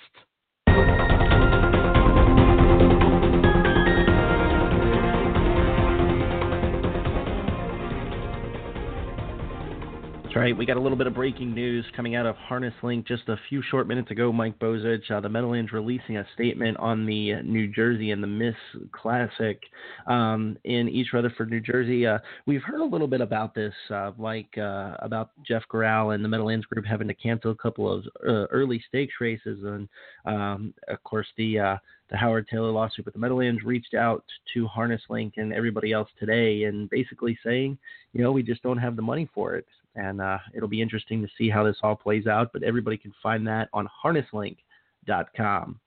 That's 10.32 10.40
right. 10.40 10.58
We 10.58 10.66
got 10.66 10.78
a 10.78 10.80
little 10.80 10.98
bit 10.98 11.08
of 11.08 11.14
breaking 11.14 11.54
news 11.54 11.84
coming 11.94 12.16
out 12.16 12.26
of 12.26 12.38
Harness 12.38 12.74
Link 12.84 13.06
just 13.06 13.28
a 13.28 13.36
few 13.50 13.62
short 13.70 13.86
minutes 13.86 14.12
ago. 14.12 14.32
Mike 14.32 14.58
Bozich, 14.60 15.12
uh, 15.12 15.20
the 15.20 15.28
Meadowlands, 15.28 15.74
releasing 15.74 16.16
a 16.16 16.26
statement 16.34 16.78
on 16.78 17.06
the 17.06 17.42
New 17.44 17.68
Jersey 17.68 18.12
and 18.12 18.24
the 18.24 18.28
Miss 18.28 18.56
Classic 18.94 19.60
um, 20.08 20.58
in 20.64 20.88
East 20.88 21.12
Rutherford, 21.12 21.50
New 21.50 21.60
Jersey. 21.60 22.08
Uh, 22.08 22.20
we've 22.46 22.64
heard 22.64 22.80
a 22.80 22.86
little 22.86 23.10
bit 23.10 23.20
about 23.20 23.54
this, 23.54 23.74
uh, 23.90 24.12
like 24.18 24.58
uh, 24.58 24.94
about 25.00 25.32
Jeff 25.46 25.64
Gural 25.70 26.16
and 26.16 26.24
the 26.24 26.30
Meadowlands 26.30 26.66
Group 26.66 26.86
having 26.86 27.10
to 27.10 27.14
cancel 27.14 27.52
a 27.52 27.56
couple 27.56 27.92
of 27.92 28.06
uh, 28.26 28.46
early 28.52 28.82
stakes 28.88 29.16
races, 29.20 29.60
and 29.66 29.90
um, 30.26 30.74
of 30.88 31.04
course 31.04 31.28
the 31.36 31.60
uh, 31.60 31.78
the 32.10 32.16
Howard 32.16 32.48
Taylor 32.48 32.72
lawsuit. 32.72 33.04
But 33.04 33.14
the 33.14 33.20
Meadowlands 33.20 33.64
reached 33.66 33.96
out 33.96 34.24
to 34.54 34.66
Harness 34.68 35.02
Link 35.10 35.34
and 35.36 35.52
everybody 35.52 35.92
else 35.92 36.10
today, 36.18 36.64
and 36.64 36.90
basically 36.90 37.38
saying, 37.44 37.78
you 38.14 38.24
know, 38.24 38.32
we 38.32 38.44
just 38.44 38.64
don't 38.64 38.78
have 38.78 38.96
the 38.96 39.02
money 39.02 39.30
for 39.34 39.56
it 39.56 39.66
and 39.96 40.22
uh, 40.22 40.38
it'll 40.56 40.70
be 40.70 40.82
interesting 40.82 41.22
to 41.22 41.28
see 41.38 41.50
how 41.50 41.64
this 41.64 41.78
all 41.84 41.96
plays 41.96 42.28
out. 42.28 42.52
But 42.54 42.64
everybody 42.64 42.98
can 42.98 43.14
find 43.22 43.46
that 43.48 43.70
on 43.74 43.88
harnesslink.com. 44.04 45.80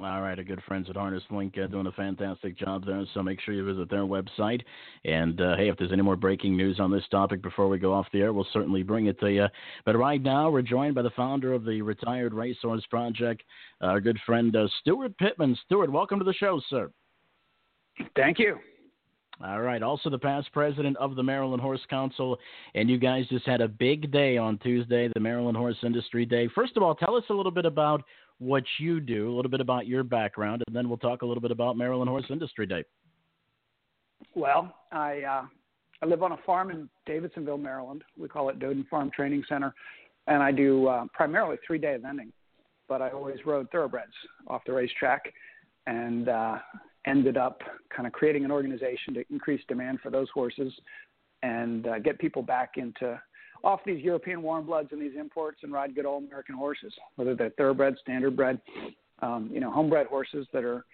All 0.00 0.22
right, 0.22 0.36
our 0.36 0.44
good 0.44 0.60
friends 0.66 0.90
at 0.90 0.96
Harness 0.96 1.22
Link 1.30 1.54
uh, 1.56 1.68
doing 1.68 1.86
a 1.86 1.92
fantastic 1.92 2.58
job 2.58 2.84
there. 2.84 3.04
So 3.14 3.22
make 3.22 3.40
sure 3.40 3.54
you 3.54 3.64
visit 3.64 3.88
their 3.88 4.00
website. 4.00 4.60
And 5.04 5.40
uh, 5.40 5.56
hey, 5.56 5.68
if 5.68 5.76
there's 5.78 5.92
any 5.92 6.02
more 6.02 6.16
breaking 6.16 6.56
news 6.56 6.80
on 6.80 6.90
this 6.90 7.04
topic 7.12 7.42
before 7.42 7.68
we 7.68 7.78
go 7.78 7.92
off 7.92 8.08
the 8.12 8.20
air, 8.20 8.32
we'll 8.32 8.46
certainly 8.52 8.82
bring 8.82 9.06
it 9.06 9.20
to 9.20 9.30
you. 9.30 9.46
But 9.86 9.96
right 9.96 10.20
now, 10.20 10.50
we're 10.50 10.62
joined 10.62 10.96
by 10.96 11.02
the 11.02 11.10
founder 11.10 11.52
of 11.52 11.64
the 11.64 11.80
Retired 11.80 12.34
Racehorse 12.34 12.84
Project, 12.90 13.44
our 13.82 14.00
good 14.00 14.18
friend 14.26 14.54
uh, 14.56 14.66
Steuart 14.84 15.16
Pittman. 15.16 15.56
Steuart, 15.70 15.90
welcome 15.90 16.18
to 16.18 16.24
the 16.24 16.34
show, 16.34 16.60
sir. 16.68 16.90
Thank 18.16 18.40
you. 18.40 18.58
All 19.42 19.60
right. 19.60 19.82
Also, 19.82 20.10
the 20.10 20.18
past 20.18 20.52
president 20.52 20.96
of 20.98 21.16
the 21.16 21.22
Maryland 21.22 21.60
Horse 21.60 21.80
Council, 21.90 22.38
and 22.74 22.88
you 22.88 22.98
guys 22.98 23.26
just 23.28 23.46
had 23.46 23.60
a 23.60 23.68
big 23.68 24.12
day 24.12 24.36
on 24.36 24.58
Tuesday, 24.58 25.10
the 25.12 25.20
Maryland 25.20 25.56
Horse 25.56 25.76
Industry 25.82 26.24
Day. 26.24 26.48
First 26.54 26.76
of 26.76 26.82
all, 26.82 26.94
tell 26.94 27.16
us 27.16 27.24
a 27.30 27.34
little 27.34 27.50
bit 27.50 27.64
about 27.64 28.02
what 28.38 28.62
you 28.78 29.00
do, 29.00 29.32
a 29.32 29.34
little 29.34 29.50
bit 29.50 29.60
about 29.60 29.86
your 29.86 30.04
background, 30.04 30.62
and 30.66 30.74
then 30.74 30.88
we'll 30.88 30.98
talk 30.98 31.22
a 31.22 31.26
little 31.26 31.40
bit 31.40 31.50
about 31.50 31.76
Maryland 31.76 32.08
Horse 32.08 32.26
Industry 32.30 32.66
Day. 32.66 32.84
Well, 34.34 34.74
I 34.92 35.22
uh, 35.22 35.46
I 36.02 36.06
live 36.06 36.22
on 36.22 36.32
a 36.32 36.38
farm 36.46 36.70
in 36.70 36.88
Davidsonville, 37.06 37.58
Maryland. 37.58 38.02
We 38.18 38.28
call 38.28 38.48
it 38.50 38.58
Dodon 38.58 38.86
Farm 38.88 39.10
Training 39.10 39.44
Center, 39.48 39.74
and 40.26 40.42
I 40.42 40.52
do 40.52 40.86
uh, 40.86 41.06
primarily 41.12 41.56
three 41.66 41.78
day 41.78 41.96
eventing, 41.98 42.30
but 42.88 43.02
I 43.02 43.10
always 43.10 43.38
rode 43.44 43.70
thoroughbreds 43.70 44.12
off 44.46 44.62
the 44.66 44.72
racetrack, 44.72 45.32
and 45.86 46.28
uh, 46.28 46.58
ended 47.06 47.36
up 47.36 47.62
kind 47.94 48.06
of 48.06 48.12
creating 48.12 48.44
an 48.44 48.50
organization 48.50 49.14
to 49.14 49.24
increase 49.30 49.60
demand 49.68 50.00
for 50.00 50.10
those 50.10 50.28
horses 50.30 50.72
and 51.42 51.86
uh, 51.86 51.98
get 51.98 52.18
people 52.18 52.42
back 52.42 52.72
into 52.76 53.20
off 53.62 53.80
these 53.86 54.02
European 54.02 54.42
warm 54.42 54.66
bloods 54.66 54.90
and 54.92 55.00
these 55.00 55.16
imports 55.18 55.58
and 55.62 55.72
ride 55.72 55.94
good 55.94 56.04
old 56.06 56.24
American 56.24 56.54
horses, 56.54 56.92
whether 57.16 57.34
they're 57.34 57.50
thoroughbred, 57.50 57.96
standardbred, 58.06 58.60
um, 59.20 59.48
you 59.52 59.60
know, 59.60 59.70
homebred 59.70 60.06
horses 60.06 60.46
that 60.52 60.64
are 60.64 60.84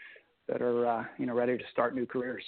that 0.49 0.63
are 0.63 0.87
uh, 0.87 1.05
you 1.19 1.27
know 1.27 1.35
ready 1.35 1.57
to 1.57 1.65
start 1.73 1.95
new 1.95 2.07
careers. 2.07 2.45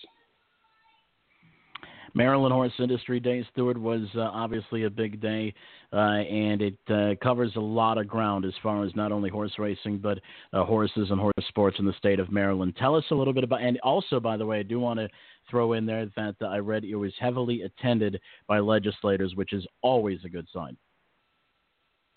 Maryland 2.14 2.52
Horse 2.52 2.72
Industry 2.78 3.20
Day, 3.20 3.46
Steuart, 3.56 3.78
was 3.78 4.02
uh, 4.14 4.20
obviously 4.20 4.84
a 4.84 4.90
big 4.90 5.20
day, 5.20 5.54
uh, 5.92 5.96
and 5.96 6.60
it 6.60 6.78
uh, 6.88 7.14
covers 7.22 7.52
a 7.56 7.60
lot 7.60 7.96
of 7.98 8.06
ground 8.06 8.44
as 8.44 8.52
far 8.62 8.84
as 8.84 8.94
not 8.94 9.12
only 9.12 9.30
horse 9.30 9.52
racing, 9.58 9.98
but 9.98 10.18
uh, 10.52 10.64
horses 10.64 11.10
and 11.10 11.18
horse 11.18 11.32
sports 11.48 11.78
in 11.78 11.86
the 11.86 11.94
state 11.94 12.20
of 12.20 12.30
Maryland. 12.30 12.76
Tell 12.76 12.94
us 12.94 13.04
a 13.10 13.14
little 13.14 13.32
bit 13.32 13.44
about, 13.44 13.62
and 13.62 13.78
also, 13.80 14.20
by 14.20 14.36
the 14.36 14.44
way, 14.44 14.60
I 14.60 14.62
do 14.62 14.78
want 14.78 15.00
to 15.00 15.08
throw 15.50 15.72
in 15.72 15.86
there 15.86 16.06
that 16.16 16.36
I 16.42 16.58
read 16.58 16.84
it 16.84 16.94
was 16.94 17.12
heavily 17.18 17.62
attended 17.62 18.20
by 18.46 18.58
legislators, 18.58 19.34
which 19.34 19.52
is 19.52 19.66
always 19.80 20.18
a 20.24 20.28
good 20.28 20.46
sign. 20.52 20.76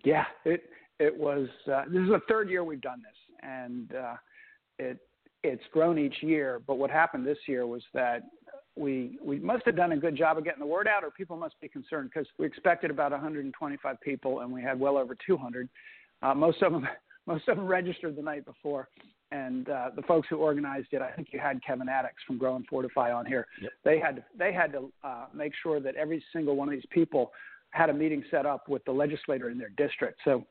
Yeah, 0.04 0.26
it 0.44 0.64
it 1.00 1.16
was. 1.18 1.48
Uh, 1.72 1.84
this 1.88 2.02
is 2.02 2.10
the 2.10 2.22
third 2.28 2.50
year 2.50 2.64
we've 2.64 2.82
done 2.82 3.02
this, 3.02 3.40
and 3.50 3.96
uh, 3.96 4.16
it 4.78 5.00
it's 5.44 5.64
grown 5.72 5.98
each 5.98 6.22
year. 6.22 6.62
But 6.66 6.78
what 6.78 6.92
happened 6.92 7.26
this 7.26 7.38
year 7.48 7.66
was 7.66 7.84
that 7.94 8.24
we 8.76 9.18
we 9.24 9.40
must 9.40 9.66
have 9.66 9.76
done 9.76 9.94
a 9.94 9.98
good 9.98 10.16
job 10.16 10.38
of 10.38 10.44
getting 10.44 10.60
the 10.60 10.66
word 10.66 10.88
out, 10.88 11.04
or 11.04 11.12
people 11.12 11.38
must 11.38 11.60
be 11.62 11.68
concerned 11.68 12.10
because 12.14 12.28
we 12.38 12.46
expected 12.46 12.92
about 12.92 13.12
125 13.12 14.02
people 14.02 14.42
and 14.42 14.52
we 14.52 14.62
had 14.62 14.80
well 14.80 14.98
over 14.98 15.16
200. 15.26 15.70
Uh, 16.22 16.34
most 16.34 16.62
of 16.62 16.72
them 16.72 16.88
most 17.26 17.48
of 17.48 17.58
them 17.58 17.66
registered 17.66 18.16
the 18.16 18.22
night 18.22 18.46
before, 18.46 18.88
and 19.32 19.70
uh, 19.70 19.90
the 19.96 20.02
folks 20.04 20.28
who 20.30 20.38
organized 20.38 20.90
it, 20.92 21.02
I 21.02 21.12
think 21.12 21.30
you 21.32 21.40
had 21.40 21.60
Kevin 21.66 21.90
Atticks 21.90 22.22
from 22.28 22.38
Grow 22.38 22.56
and 22.56 22.66
Fortify 22.68 23.12
on 23.12 23.26
here. 23.26 23.48
Yep. 23.62 23.72
They 23.84 24.00
had 24.00 24.18
to, 24.18 24.24
they 24.38 24.54
had 24.54 24.72
to 24.74 24.92
uh, 25.04 25.26
make 25.34 25.54
sure 25.64 25.80
that 25.80 25.96
every 25.96 26.24
single 26.32 26.56
one 26.56 26.68
of 26.68 26.74
these 26.74 26.86
people 26.92 27.32
had 27.72 27.90
a 27.90 27.94
meeting 27.94 28.24
set 28.30 28.46
up 28.46 28.70
with 28.70 28.86
the 28.86 28.92
legislator 28.92 29.50
in 29.50 29.58
their 29.58 29.72
district. 29.76 30.20
So 30.24 30.46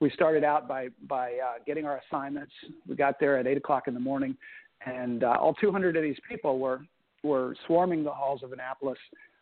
we 0.00 0.10
started 0.10 0.44
out 0.44 0.68
by 0.68 0.88
by 1.08 1.32
uh, 1.32 1.54
getting 1.66 1.86
our 1.86 2.00
assignments. 2.08 2.52
We 2.86 2.94
got 2.94 3.18
there 3.18 3.38
at 3.38 3.46
eight 3.46 3.56
o'clock 3.56 3.88
in 3.88 3.94
the 3.94 4.00
morning, 4.00 4.36
and 4.84 5.24
uh, 5.24 5.36
all 5.40 5.54
200 5.54 5.96
of 5.96 6.02
these 6.02 6.18
people 6.28 6.58
were 6.58 6.80
were 7.22 7.54
swarming 7.66 8.04
the 8.04 8.10
halls 8.10 8.42
of 8.42 8.52
Annapolis, 8.52 8.98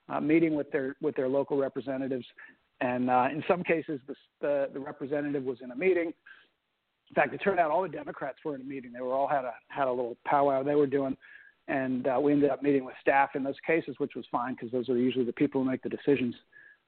uh, 0.09 0.21
meeting 0.21 0.55
with 0.55 0.71
their 0.71 0.97
with 1.01 1.17
their 1.17 1.29
local 1.29 1.57
representatives. 1.57 2.27
And 2.81 3.09
uh, 3.09 3.29
in 3.33 3.43
some 3.49 3.63
cases, 3.63 4.01
the, 4.07 4.15
the 4.41 4.69
the 4.75 4.81
representative 4.81 5.45
was 5.45 5.59
in 5.63 5.71
a 5.71 5.77
meeting. 5.77 6.13
In 7.09 7.15
fact, 7.15 7.33
it 7.33 7.39
turned 7.39 7.61
out 7.61 7.71
all 7.71 7.83
the 7.83 7.89
Democrats 7.89 8.39
were 8.45 8.55
in 8.55 8.61
a 8.61 8.65
meeting. 8.65 8.93
They 8.93 9.01
were 9.01 9.15
all 9.15 9.29
had 9.29 9.45
a 9.45 9.55
had 9.69 9.89
a 9.89 9.91
little 9.91 10.17
powwow 10.27 10.63
they 10.63 10.75
were 10.75 10.87
doing, 10.87 11.17
and 11.69 12.07
uh, 12.07 12.19
we 12.21 12.33
ended 12.33 12.51
up 12.51 12.63
meeting 12.63 12.85
with 12.85 12.95
staff 13.01 13.31
in 13.35 13.45
those 13.45 13.57
cases, 13.67 13.95
which 13.99 14.15
was 14.15 14.25
fine 14.31 14.55
because 14.55 14.71
those 14.73 14.89
are 14.89 14.97
usually 14.97 15.25
the 15.25 15.33
people 15.33 15.63
who 15.63 15.71
make 15.71 15.83
the 15.83 15.89
decisions. 15.89 16.35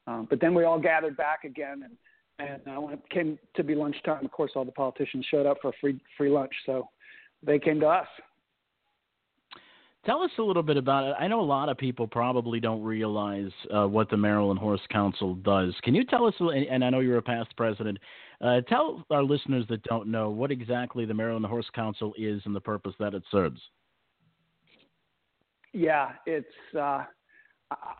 Um, 0.07 0.27
but 0.29 0.40
then 0.40 0.55
we 0.55 0.64
all 0.64 0.81
gathered 0.81 1.16
back 1.16 1.44
again, 1.44 1.85
and 1.85 1.96
and 2.40 2.61
uh, 2.68 2.81
when 2.81 2.94
it 2.94 3.01
came 3.11 3.38
to 3.57 3.64
be 3.64 3.74
lunchtime, 3.74 4.24
of 4.24 4.31
course, 4.31 4.53
all 4.55 4.64
the 4.64 4.72
politicians 4.72 5.27
showed 5.31 5.46
up 5.46 5.59
for 5.61 5.72
free 5.81 6.01
free 6.16 6.31
lunch. 6.31 6.53
So 6.66 6.88
they 7.42 7.59
came 7.59 7.81
to 7.81 7.87
us. 7.87 8.07
Tell 10.09 10.23
us 10.23 10.31
a 10.38 10.42
little 10.42 10.62
bit 10.62 10.79
about 10.79 11.07
it. 11.07 11.16
I 11.21 11.29
know 11.29 11.38
a 11.38 11.42
lot 11.42 11.68
of 11.68 11.77
people 11.77 12.07
probably 12.07 12.61
don't 12.61 12.83
realize 12.83 13.51
uh, 13.71 13.87
what 13.87 14.09
the 14.09 14.16
Maryland 14.16 14.59
Horse 14.59 14.81
Council 14.90 15.35
does. 15.35 15.75
Can 15.83 15.94
you 15.94 16.03
tell 16.03 16.25
us, 16.25 16.33
and 16.40 16.83
I 16.83 16.88
know 16.88 17.01
you're 17.01 17.18
a 17.18 17.23
past 17.23 17.55
president, 17.59 17.99
uh, 18.40 18.62
tell 18.62 19.05
our 19.11 19.23
listeners 19.23 19.66
that 19.68 19.83
don't 19.83 20.09
know 20.09 20.31
what 20.31 20.51
exactly 20.51 21.05
the 21.05 21.12
Maryland 21.12 21.44
Horse 21.44 21.68
Council 21.75 22.14
is 22.16 22.40
and 22.47 22.57
the 22.57 22.61
purpose 22.61 22.94
that 22.99 23.12
it 23.12 23.23
serves? 23.31 23.61
Yeah, 25.75 26.12
it's. 26.25 26.47
Uh, 26.75 27.05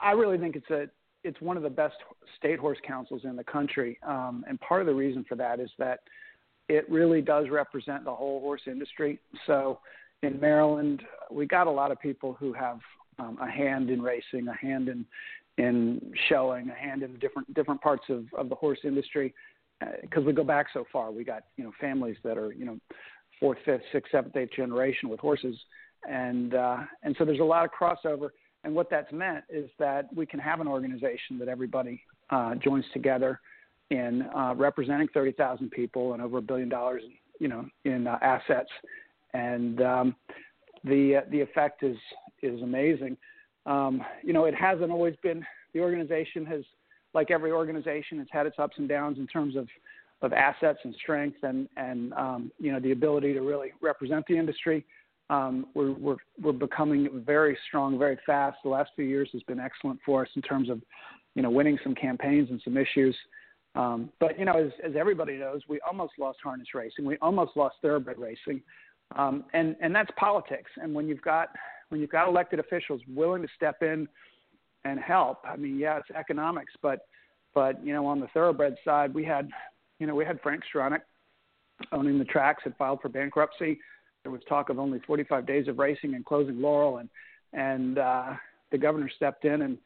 I 0.01 0.13
really 0.13 0.39
think 0.39 0.57
it's 0.57 0.71
a 0.71 0.87
it's 1.25 1.39
one 1.43 1.59
of 1.59 1.63
the 1.63 1.69
best 1.69 1.97
state 2.39 2.59
horse 2.59 2.79
councils 2.87 3.21
in 3.25 3.37
the 3.37 3.45
country, 3.45 3.99
um, 4.03 4.47
and 4.49 4.59
part 4.61 4.81
of 4.81 4.87
the 4.87 4.95
reason 4.95 5.27
for 5.29 5.35
that 5.35 5.61
is 5.61 5.69
that 5.79 6.01
it 6.71 6.91
really 6.91 7.21
does 7.21 7.51
represent 7.51 8.07
the 8.07 8.15
whole 8.15 8.41
horse 8.41 8.63
industry. 8.67 9.21
So 9.47 9.81
in 10.23 10.41
Maryland, 10.41 11.03
we 11.31 11.47
got 11.47 11.67
a 11.67 11.71
lot 11.71 11.91
of 11.91 12.01
people 12.01 12.37
who 12.39 12.53
have 12.53 12.79
um, 13.19 13.39
a 13.41 13.51
hand 13.51 13.91
in 13.91 14.01
racing, 14.03 14.49
a 14.49 14.55
hand 14.55 14.89
in 14.89 15.05
in 15.59 16.01
showing, 16.29 16.71
a 16.71 16.75
hand 16.75 17.03
in 17.03 17.19
different 17.19 17.53
different 17.55 17.81
parts 17.81 18.05
of, 18.09 18.25
of 18.37 18.49
the 18.49 18.55
horse 18.55 18.79
industry. 18.85 19.35
Because 20.03 20.23
uh, 20.23 20.27
we 20.27 20.33
go 20.33 20.43
back 20.43 20.67
so 20.73 20.85
far, 20.93 21.13
we 21.13 21.25
got 21.25 21.45
you 21.57 21.65
know 21.65 21.73
families 21.81 22.17
that 22.25 22.37
are 22.37 22.53
you 22.53 22.65
know 22.65 22.79
fourth, 23.41 23.59
fifth, 23.65 23.83
sixth, 23.93 24.11
seventh, 24.11 24.37
eighth 24.37 24.53
generation 24.55 25.09
with 25.09 25.21
horses, 25.21 25.57
and 26.09 26.55
uh, 26.55 26.79
and 27.03 27.15
so 27.19 27.25
there's 27.25 27.41
a 27.41 27.45
lot 27.45 27.65
of 27.65 27.71
crossover. 27.71 28.31
And 28.65 28.75
what 28.75 28.91
that's 28.91 29.13
meant 29.13 29.45
is 29.49 29.71
that 29.79 30.09
we 30.15 30.27
can 30.27 30.41
have 30.41 30.61
an 30.61 30.67
organization 30.67 31.39
that 31.39 31.47
everybody 31.47 32.03
uh, 32.31 32.57
joins 32.57 32.85
together 32.93 33.41
in 33.91 34.23
uh, 34.37 34.55
representing 34.57 35.09
30,000 35.15 35.71
people 35.71 36.13
and 36.13 36.21
over 36.21 36.39
a 36.39 36.43
billion 36.43 36.69
dollars, 36.69 37.03
you 37.39 37.47
know, 37.47 37.65
in 37.85 38.09
uh, 38.09 38.19
assets 38.21 38.69
and 39.35 39.81
um, 39.83 40.17
the 40.85 41.17
uh, 41.17 41.31
the 41.31 41.41
effect 41.41 41.83
is 41.83 41.97
is 42.43 42.63
amazing. 42.63 43.17
Um, 43.67 44.03
you 44.23 44.33
know, 44.33 44.45
it 44.45 44.55
hasn't 44.55 44.91
always 44.91 45.15
been. 45.23 45.45
The 45.75 45.81
organization 45.81 46.47
has, 46.47 46.63
like 47.15 47.31
every 47.31 47.53
organization, 47.53 48.21
it's 48.21 48.31
had 48.33 48.47
its 48.47 48.59
ups 48.59 48.77
and 48.79 48.89
downs 48.89 49.19
in 49.19 49.27
terms 49.27 49.57
of 49.57 49.69
of 50.23 50.33
assets 50.33 50.79
and 50.85 50.95
strength, 51.03 51.39
and 51.43 51.69
and 51.77 52.13
um, 52.15 52.53
you 52.59 52.73
know 52.73 52.81
the 52.81 52.93
ability 52.93 53.35
to 53.35 53.41
really 53.41 53.73
represent 53.81 54.25
the 54.27 54.37
industry. 54.37 54.85
Um, 55.31 55.67
we're, 55.75 55.93
we're 55.93 56.17
we're 56.41 56.53
becoming 56.53 57.23
very 57.27 57.57
strong, 57.69 57.99
very 57.99 58.19
fast. 58.25 58.59
The 58.63 58.71
last 58.71 58.91
few 58.97 59.05
years 59.05 59.29
has 59.33 59.43
been 59.43 59.61
excellent 59.61 60.01
for 60.05 60.23
us 60.23 60.29
in 60.37 60.43
terms 60.43 60.71
of, 60.71 60.81
you 61.35 61.43
know, 61.43 61.51
winning 61.51 61.79
some 61.85 61.95
campaigns 61.95 62.49
and 62.51 62.61
some 62.65 62.77
issues. 62.79 63.15
Um, 63.75 64.11
but 64.19 64.39
you 64.39 64.47
know, 64.47 64.55
as, 64.59 64.73
as 64.83 64.93
everybody 64.99 65.37
knows, 65.37 65.61
we 65.69 65.79
almost 65.87 66.15
lost 66.19 66.39
harness 66.43 66.69
racing. 66.75 67.05
We 67.05 67.19
almost 67.19 67.57
lost 67.57 67.77
thoroughbred 67.83 68.19
racing. 68.19 68.63
Um, 69.17 69.45
and 69.55 69.77
and 69.81 69.95
that's 69.95 70.11
politics. 70.17 70.71
And 70.77 70.95
when 70.95 71.09
you've 71.09 71.23
got 71.23 71.49
when 71.89 72.01
you've 72.01 72.11
got 72.11 72.29
elected 72.29 72.59
officials 72.59 73.01
willing 73.15 73.43
to 73.43 73.49
step 73.57 73.83
in 73.83 74.07
and 74.85 75.01
help, 75.01 75.39
I 75.45 75.57
mean, 75.57 75.79
yeah, 75.79 75.99
it's 75.99 76.11
economics, 76.11 76.73
but 76.83 77.01
but 77.55 77.85
you 77.85 77.93
know, 77.93 78.07
on 78.07 78.21
the 78.21 78.29
thoroughbred 78.29 78.77
side, 78.85 79.15
we 79.15 79.25
had 79.25 79.49
you 79.99 80.07
know 80.07 80.15
we 80.15 80.25
had 80.25 80.41
Frank 80.43 80.63
Stronach 80.73 81.01
owning 81.93 82.19
the 82.19 82.25
tracks 82.25 82.63
had 82.65 82.77
filed 82.77 83.01
for 83.01 83.09
bankruptcy. 83.09 83.79
There 84.23 84.33
was 84.33 84.41
talk 84.49 84.69
of 84.69 84.79
only 84.79 85.01
45 85.07 85.47
days 85.47 85.69
of 85.69 85.79
racing 85.79 86.15
and 86.15 86.25
closing 86.25 86.61
Laurel, 86.61 86.99
and 86.99 87.09
and 87.53 87.99
uh, 87.99 88.35
the 88.71 88.79
governor 88.79 89.11
stepped 89.15 89.45
in 89.45 89.63
and 89.63 89.79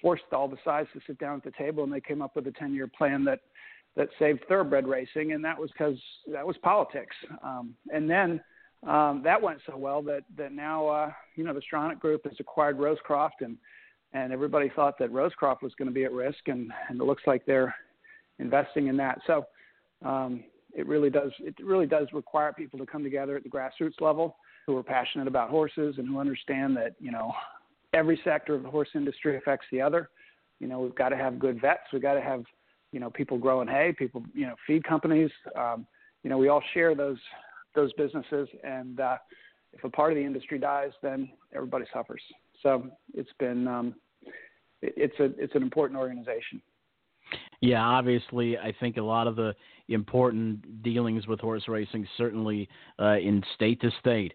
forced 0.00 0.24
all 0.32 0.48
the 0.48 0.56
sides 0.64 0.88
to 0.94 1.00
sit 1.06 1.18
down 1.18 1.36
at 1.36 1.44
the 1.44 1.52
table, 1.52 1.84
and 1.84 1.92
they 1.92 2.00
came 2.00 2.22
up 2.22 2.34
with 2.36 2.46
a 2.46 2.50
10-year 2.50 2.90
plan 2.96 3.24
that 3.24 3.40
that 3.96 4.08
saved 4.18 4.40
thoroughbred 4.48 4.88
racing, 4.88 5.32
and 5.32 5.44
that 5.44 5.58
was 5.58 5.70
because 5.70 5.98
that 6.32 6.46
was 6.46 6.56
politics. 6.62 7.14
Um, 7.44 7.74
and 7.92 8.10
then 8.10 8.40
um, 8.86 9.22
that 9.24 9.40
went 9.40 9.60
so 9.66 9.76
well 9.76 10.02
that 10.02 10.24
that 10.36 10.52
now 10.52 10.86
uh, 10.86 11.10
you 11.36 11.44
know 11.44 11.54
the 11.54 11.62
Stronach 11.72 11.98
Group 11.98 12.24
has 12.24 12.34
acquired 12.38 12.78
Rosecroft, 12.78 13.40
and 13.40 13.56
and 14.12 14.32
everybody 14.32 14.70
thought 14.74 14.98
that 14.98 15.12
Rosecroft 15.12 15.62
was 15.62 15.72
going 15.78 15.88
to 15.88 15.94
be 15.94 16.04
at 16.04 16.12
risk, 16.12 16.48
and 16.48 16.70
and 16.88 17.00
it 17.00 17.04
looks 17.04 17.22
like 17.26 17.46
they're 17.46 17.74
investing 18.38 18.88
in 18.88 18.96
that. 18.98 19.20
So 19.26 19.46
um, 20.04 20.44
it 20.74 20.86
really 20.86 21.10
does 21.10 21.32
it 21.38 21.54
really 21.62 21.86
does 21.86 22.08
require 22.12 22.52
people 22.52 22.78
to 22.78 22.86
come 22.86 23.02
together 23.02 23.36
at 23.36 23.42
the 23.42 23.48
grassroots 23.48 24.00
level 24.00 24.36
who 24.66 24.76
are 24.76 24.82
passionate 24.82 25.28
about 25.28 25.50
horses 25.50 25.96
and 25.98 26.08
who 26.08 26.18
understand 26.18 26.76
that 26.76 26.94
you 27.00 27.10
know 27.10 27.32
every 27.94 28.20
sector 28.24 28.54
of 28.54 28.62
the 28.62 28.70
horse 28.70 28.88
industry 28.94 29.36
affects 29.36 29.66
the 29.72 29.80
other. 29.80 30.10
You 30.60 30.68
know 30.68 30.80
we've 30.80 30.94
got 30.94 31.08
to 31.08 31.16
have 31.16 31.38
good 31.38 31.60
vets, 31.60 31.84
we've 31.92 32.02
got 32.02 32.14
to 32.14 32.22
have 32.22 32.44
you 32.92 33.00
know 33.00 33.08
people 33.08 33.38
growing 33.38 33.68
hay, 33.68 33.94
people 33.96 34.22
you 34.34 34.46
know 34.46 34.56
feed 34.66 34.84
companies. 34.84 35.30
Um, 35.56 35.86
you 36.22 36.30
know 36.30 36.36
we 36.36 36.48
all 36.48 36.62
share 36.74 36.94
those 36.94 37.18
those 37.74 37.92
businesses. 37.94 38.48
And 38.62 39.00
uh, 39.00 39.16
if 39.72 39.84
a 39.84 39.90
part 39.90 40.12
of 40.12 40.16
the 40.16 40.24
industry 40.24 40.58
dies, 40.58 40.92
then 41.02 41.28
everybody 41.54 41.84
suffers. 41.92 42.22
So 42.62 42.88
it's 43.12 43.32
been 43.38 43.66
um, 43.66 43.94
it, 44.82 44.94
it's 44.96 45.20
a 45.20 45.24
it's 45.42 45.54
an 45.54 45.62
important 45.62 45.98
organization. 45.98 46.62
Yeah, 47.60 47.82
obviously, 47.82 48.58
I 48.58 48.74
think 48.78 48.98
a 48.98 49.02
lot 49.02 49.26
of 49.26 49.36
the 49.36 49.54
important 49.88 50.82
dealings 50.82 51.26
with 51.26 51.40
horse 51.40 51.64
racing, 51.68 52.06
certainly 52.18 52.68
uh, 53.00 53.16
in 53.16 53.42
state 53.54 53.80
to 53.80 53.90
state, 54.00 54.34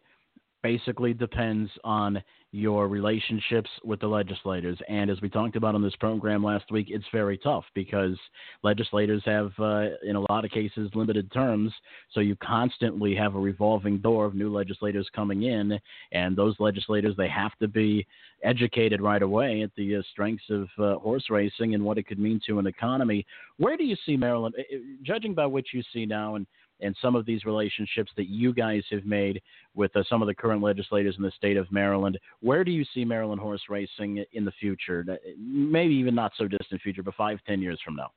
basically 0.64 1.14
depends 1.14 1.70
on 1.84 2.22
your 2.52 2.88
relationships 2.88 3.70
with 3.84 4.00
the 4.00 4.08
legislators. 4.08 4.78
And 4.88 5.12
as 5.12 5.22
we 5.22 5.30
talked 5.30 5.56
about 5.56 5.76
on 5.76 5.84
this 5.84 5.96
program 5.98 6.44
last 6.44 6.72
week, 6.72 6.88
it's 6.90 7.06
very 7.12 7.38
tough 7.38 7.64
because 7.76 8.18
legislators 8.64 9.22
have, 9.26 9.52
uh, 9.60 9.90
in 10.04 10.16
a 10.16 10.26
lot 10.32 10.46
of 10.46 10.52
cases, 10.52 10.90
limited 10.96 11.32
terms. 11.32 11.72
So 12.12 12.22
you 12.22 12.36
constantly 12.38 13.16
have 13.16 13.36
a 13.36 13.40
revolving 13.40 14.00
door 14.00 14.26
of 14.26 14.34
new 14.34 14.52
legislators 14.52 15.08
coming 15.16 15.44
in, 15.44 15.80
and 16.12 16.36
those 16.36 16.56
legislators 16.60 17.16
they 17.16 17.30
have 17.30 17.56
to 17.60 17.68
be 17.68 18.08
educated 18.44 19.02
right 19.02 19.22
away 19.22 19.62
at 19.62 19.72
the 19.76 19.98
uh, 19.98 20.02
strengths 20.12 20.50
of 20.50 20.68
uh, 20.80 20.96
horse 21.00 21.26
racing 21.30 21.76
and 21.76 21.84
what 21.84 21.98
it 21.98 22.08
could 22.08 22.20
mean 22.20 22.40
to 22.48 22.58
an 22.58 22.66
economy. 22.66 23.26
Where 23.58 23.78
do 23.78 23.84
you 23.84 23.98
see 24.06 24.18
Maryland, 24.18 24.56
uh, 24.58 24.78
judging 25.04 25.36
by 25.36 25.46
what 25.46 25.66
you 25.72 25.84
see 25.94 26.06
now, 26.06 26.36
and 26.36 26.48
and 26.82 26.96
some 27.02 27.16
of 27.16 27.26
these 27.26 27.46
relationships 27.46 28.12
that 28.18 28.28
you 28.28 28.54
guys 28.54 28.84
have 28.92 29.06
made 29.06 29.42
with 29.76 29.96
uh, 29.96 30.04
some 30.10 30.22
of 30.22 30.28
the 30.28 30.36
current 30.36 30.62
legislators 30.62 31.16
in 31.18 31.24
the 31.24 31.32
state 31.32 31.58
of 31.58 31.72
Maryland. 31.72 32.18
Where 32.42 32.64
do 32.64 32.72
you 32.72 32.86
see 32.94 33.06
Maryland 33.06 33.42
horse 33.42 33.62
racing 33.70 34.24
in 34.34 34.46
the 34.46 34.52
future? 34.60 35.06
Maybe 35.38 35.94
even 35.96 36.16
not 36.16 36.32
so 36.38 36.48
distant 36.48 36.82
future, 36.82 37.04
but 37.04 37.16
five, 37.16 37.40
ten 37.46 37.62
years 37.62 37.80
from 37.84 37.96
now. 37.96 38.12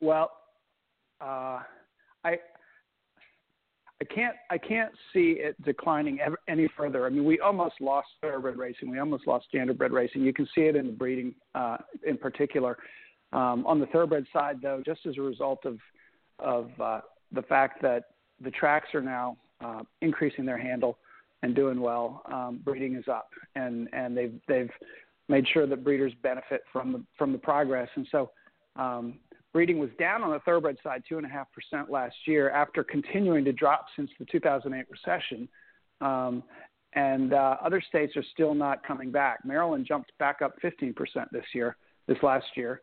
Well, 0.00 0.30
uh, 1.20 1.60
I 2.24 2.38
I 4.00 4.04
can't 4.04 4.36
I 4.50 4.58
can't 4.58 4.92
see 5.12 5.38
it 5.40 5.60
declining 5.64 6.20
ever, 6.20 6.38
any 6.46 6.68
further. 6.76 7.06
I 7.06 7.08
mean, 7.08 7.24
we 7.24 7.40
almost 7.40 7.80
lost 7.80 8.08
thoroughbred 8.20 8.56
racing. 8.56 8.90
We 8.90 8.98
almost 9.00 9.26
lost 9.26 9.46
standardbred 9.52 9.90
racing. 9.90 10.22
You 10.22 10.32
can 10.32 10.46
see 10.54 10.62
it 10.62 10.76
in 10.76 10.86
the 10.86 10.92
breeding, 10.92 11.34
uh, 11.54 11.78
in 12.06 12.16
particular. 12.16 12.76
Um, 13.32 13.66
on 13.66 13.80
the 13.80 13.86
thoroughbred 13.86 14.24
side, 14.32 14.60
though, 14.62 14.82
just 14.86 15.04
as 15.04 15.18
a 15.18 15.20
result 15.20 15.64
of 15.64 15.78
of 16.38 16.70
uh, 16.80 17.00
the 17.32 17.42
fact 17.42 17.82
that 17.82 18.04
the 18.42 18.50
tracks 18.50 18.88
are 18.94 19.02
now 19.02 19.36
uh, 19.60 19.82
increasing 20.00 20.44
their 20.44 20.58
handle 20.58 20.98
and 21.42 21.54
doing 21.54 21.80
well. 21.80 22.22
Um, 22.32 22.60
breeding 22.64 22.96
is 22.96 23.04
up, 23.08 23.30
and 23.54 23.88
and 23.92 24.16
they've 24.16 24.34
they've 24.46 24.70
made 25.28 25.46
sure 25.52 25.66
that 25.66 25.84
breeders 25.84 26.12
benefit 26.22 26.62
from 26.72 26.92
the 26.92 27.04
from 27.16 27.32
the 27.32 27.38
progress. 27.38 27.88
And 27.94 28.06
so, 28.10 28.30
um, 28.76 29.14
breeding 29.52 29.78
was 29.78 29.90
down 29.98 30.22
on 30.22 30.30
the 30.30 30.40
thoroughbred 30.40 30.78
side 30.82 31.02
two 31.08 31.16
and 31.16 31.26
a 31.26 31.28
half 31.28 31.48
percent 31.52 31.90
last 31.90 32.16
year 32.26 32.50
after 32.50 32.82
continuing 32.82 33.44
to 33.44 33.52
drop 33.52 33.86
since 33.96 34.10
the 34.18 34.24
2008 34.26 34.86
recession. 34.90 35.48
Um, 36.00 36.42
and 36.94 37.34
uh, 37.34 37.56
other 37.62 37.82
states 37.86 38.16
are 38.16 38.24
still 38.32 38.54
not 38.54 38.82
coming 38.86 39.10
back. 39.10 39.44
Maryland 39.44 39.84
jumped 39.86 40.10
back 40.18 40.40
up 40.42 40.54
15% 40.62 40.94
this 41.30 41.44
year, 41.52 41.76
this 42.06 42.16
last 42.22 42.46
year, 42.56 42.80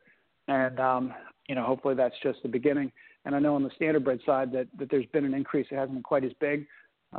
and 0.48 0.80
um, 0.80 1.14
you 1.48 1.56
know 1.56 1.64
hopefully 1.64 1.96
that's 1.96 2.16
just 2.24 2.42
the 2.44 2.50
beginning. 2.50 2.92
And 3.26 3.36
I 3.36 3.40
know 3.40 3.56
on 3.56 3.64
the 3.64 3.72
standardbred 3.80 4.26
side 4.26 4.52
that 4.54 4.68
that 4.80 4.90
there's 4.90 5.06
been 5.08 5.26
an 5.26 5.34
increase. 5.34 5.68
It 5.72 5.76
hasn't 5.76 5.94
been 5.94 6.04
quite 6.04 6.24
as 6.24 6.34
big, 6.40 6.66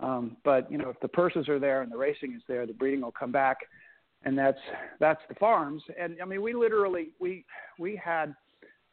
um, 0.02 0.36
but 0.44 0.70
you 0.70 0.78
know 0.78 0.88
if 0.88 1.00
the 1.00 1.08
purses 1.08 1.48
are 1.48 1.58
there 1.58 1.82
and 1.82 1.90
the 1.90 1.96
racing 1.96 2.34
is 2.34 2.42
there, 2.48 2.66
the 2.66 2.72
breeding 2.72 3.00
will 3.02 3.12
come 3.12 3.32
back, 3.32 3.58
and 4.24 4.38
that's 4.38 4.60
that's 5.00 5.22
the 5.28 5.34
farms. 5.34 5.82
And 6.00 6.16
I 6.22 6.24
mean 6.24 6.42
we 6.42 6.54
literally 6.54 7.10
we 7.18 7.44
we 7.78 7.96
had 7.96 8.34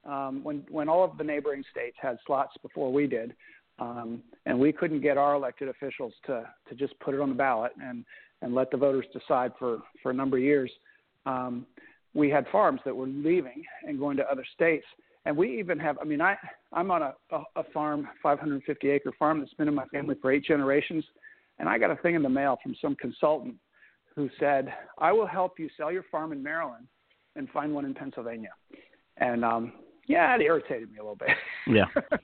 um, 0.05 0.43
when 0.43 0.63
when 0.69 0.89
all 0.89 1.03
of 1.03 1.17
the 1.17 1.23
neighboring 1.23 1.63
states 1.71 1.97
had 2.01 2.17
slots 2.25 2.53
before 2.61 2.91
we 2.91 3.07
did 3.07 3.33
um, 3.79 4.21
and 4.45 4.57
we 4.57 4.71
couldn't 4.71 5.01
get 5.01 5.17
our 5.17 5.35
elected 5.35 5.67
officials 5.67 6.13
to 6.25 6.43
to 6.69 6.75
just 6.75 6.97
put 6.99 7.13
it 7.13 7.19
on 7.19 7.29
the 7.29 7.35
ballot 7.35 7.71
and 7.81 8.05
and 8.41 8.53
let 8.53 8.69
the 8.71 8.77
voters 8.77 9.05
decide 9.13 9.51
for 9.57 9.79
for 10.01 10.11
a 10.11 10.13
number 10.13 10.37
of 10.37 10.43
years. 10.43 10.71
Um, 11.25 11.65
we 12.13 12.29
had 12.29 12.45
farms 12.51 12.81
that 12.85 12.95
were 12.95 13.07
leaving 13.07 13.63
and 13.87 13.97
going 13.97 14.17
to 14.17 14.31
other 14.31 14.45
states, 14.53 14.85
and 15.25 15.35
we 15.35 15.59
even 15.59 15.79
have. 15.79 15.97
I 15.99 16.05
mean, 16.05 16.21
I 16.21 16.35
I'm 16.71 16.91
on 16.91 17.01
a 17.01 17.13
a, 17.55 17.63
farm, 17.73 18.07
550 18.21 18.89
acre 18.89 19.11
farm 19.17 19.39
that's 19.39 19.53
been 19.53 19.67
in 19.67 19.75
my 19.75 19.85
family 19.87 20.15
for 20.21 20.31
eight 20.31 20.43
generations, 20.45 21.03
and 21.59 21.69
I 21.69 21.77
got 21.77 21.91
a 21.91 21.95
thing 21.97 22.15
in 22.15 22.23
the 22.23 22.29
mail 22.29 22.57
from 22.61 22.75
some 22.81 22.95
consultant 22.95 23.55
who 24.15 24.29
said, 24.39 24.73
"I 24.97 25.11
will 25.11 25.27
help 25.27 25.59
you 25.59 25.69
sell 25.77 25.91
your 25.91 26.03
farm 26.11 26.31
in 26.31 26.43
Maryland 26.43 26.87
and 27.35 27.49
find 27.49 27.73
one 27.73 27.85
in 27.85 27.93
Pennsylvania." 27.93 28.51
And 29.17 29.45
um, 29.45 29.73
yeah, 30.07 30.35
it 30.35 30.41
irritated 30.41 30.91
me 30.91 30.97
a 30.97 31.01
little 31.01 31.15
bit. 31.15 31.29
Yeah. 31.67 31.85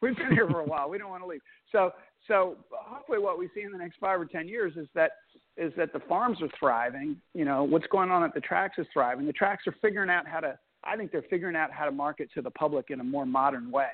We've 0.00 0.16
been 0.16 0.32
here 0.32 0.48
for 0.48 0.60
a 0.60 0.64
while. 0.64 0.88
We 0.88 0.98
don't 0.98 1.10
want 1.10 1.22
to 1.22 1.26
leave. 1.26 1.40
So, 1.70 1.92
so 2.28 2.56
hopefully, 2.72 3.18
what 3.18 3.38
we 3.38 3.48
see 3.54 3.62
in 3.62 3.72
the 3.72 3.78
next 3.78 3.96
five 4.00 4.20
or 4.20 4.26
ten 4.26 4.48
years 4.48 4.74
is 4.76 4.86
that 4.94 5.12
is 5.56 5.72
that 5.76 5.92
the 5.92 6.00
farms 6.00 6.40
are 6.42 6.48
thriving. 6.58 7.16
You 7.34 7.44
know, 7.44 7.64
what's 7.64 7.86
going 7.88 8.10
on 8.10 8.22
at 8.22 8.34
the 8.34 8.40
tracks 8.40 8.78
is 8.78 8.86
thriving. 8.92 9.26
The 9.26 9.32
tracks 9.32 9.66
are 9.66 9.74
figuring 9.82 10.10
out 10.10 10.26
how 10.26 10.40
to. 10.40 10.58
I 10.84 10.96
think 10.96 11.12
they're 11.12 11.24
figuring 11.30 11.56
out 11.56 11.70
how 11.70 11.84
to 11.84 11.92
market 11.92 12.28
to 12.34 12.42
the 12.42 12.50
public 12.50 12.86
in 12.90 13.00
a 13.00 13.04
more 13.04 13.26
modern 13.26 13.70
way. 13.70 13.90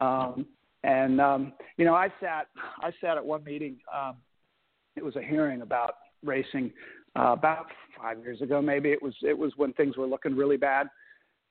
Um, 0.00 0.46
and 0.84 1.20
um, 1.20 1.52
you 1.76 1.84
know, 1.84 1.94
I 1.94 2.08
sat 2.20 2.48
I 2.80 2.90
sat 3.00 3.16
at 3.16 3.24
one 3.24 3.42
meeting. 3.44 3.76
Um, 3.94 4.16
it 4.96 5.04
was 5.04 5.16
a 5.16 5.22
hearing 5.22 5.62
about 5.62 5.94
racing 6.24 6.72
uh, 7.18 7.32
about 7.32 7.66
five 8.00 8.18
years 8.18 8.40
ago, 8.40 8.60
maybe. 8.60 8.90
It 8.90 9.02
was 9.02 9.14
it 9.22 9.36
was 9.36 9.52
when 9.56 9.72
things 9.74 9.96
were 9.96 10.06
looking 10.06 10.36
really 10.36 10.56
bad 10.56 10.88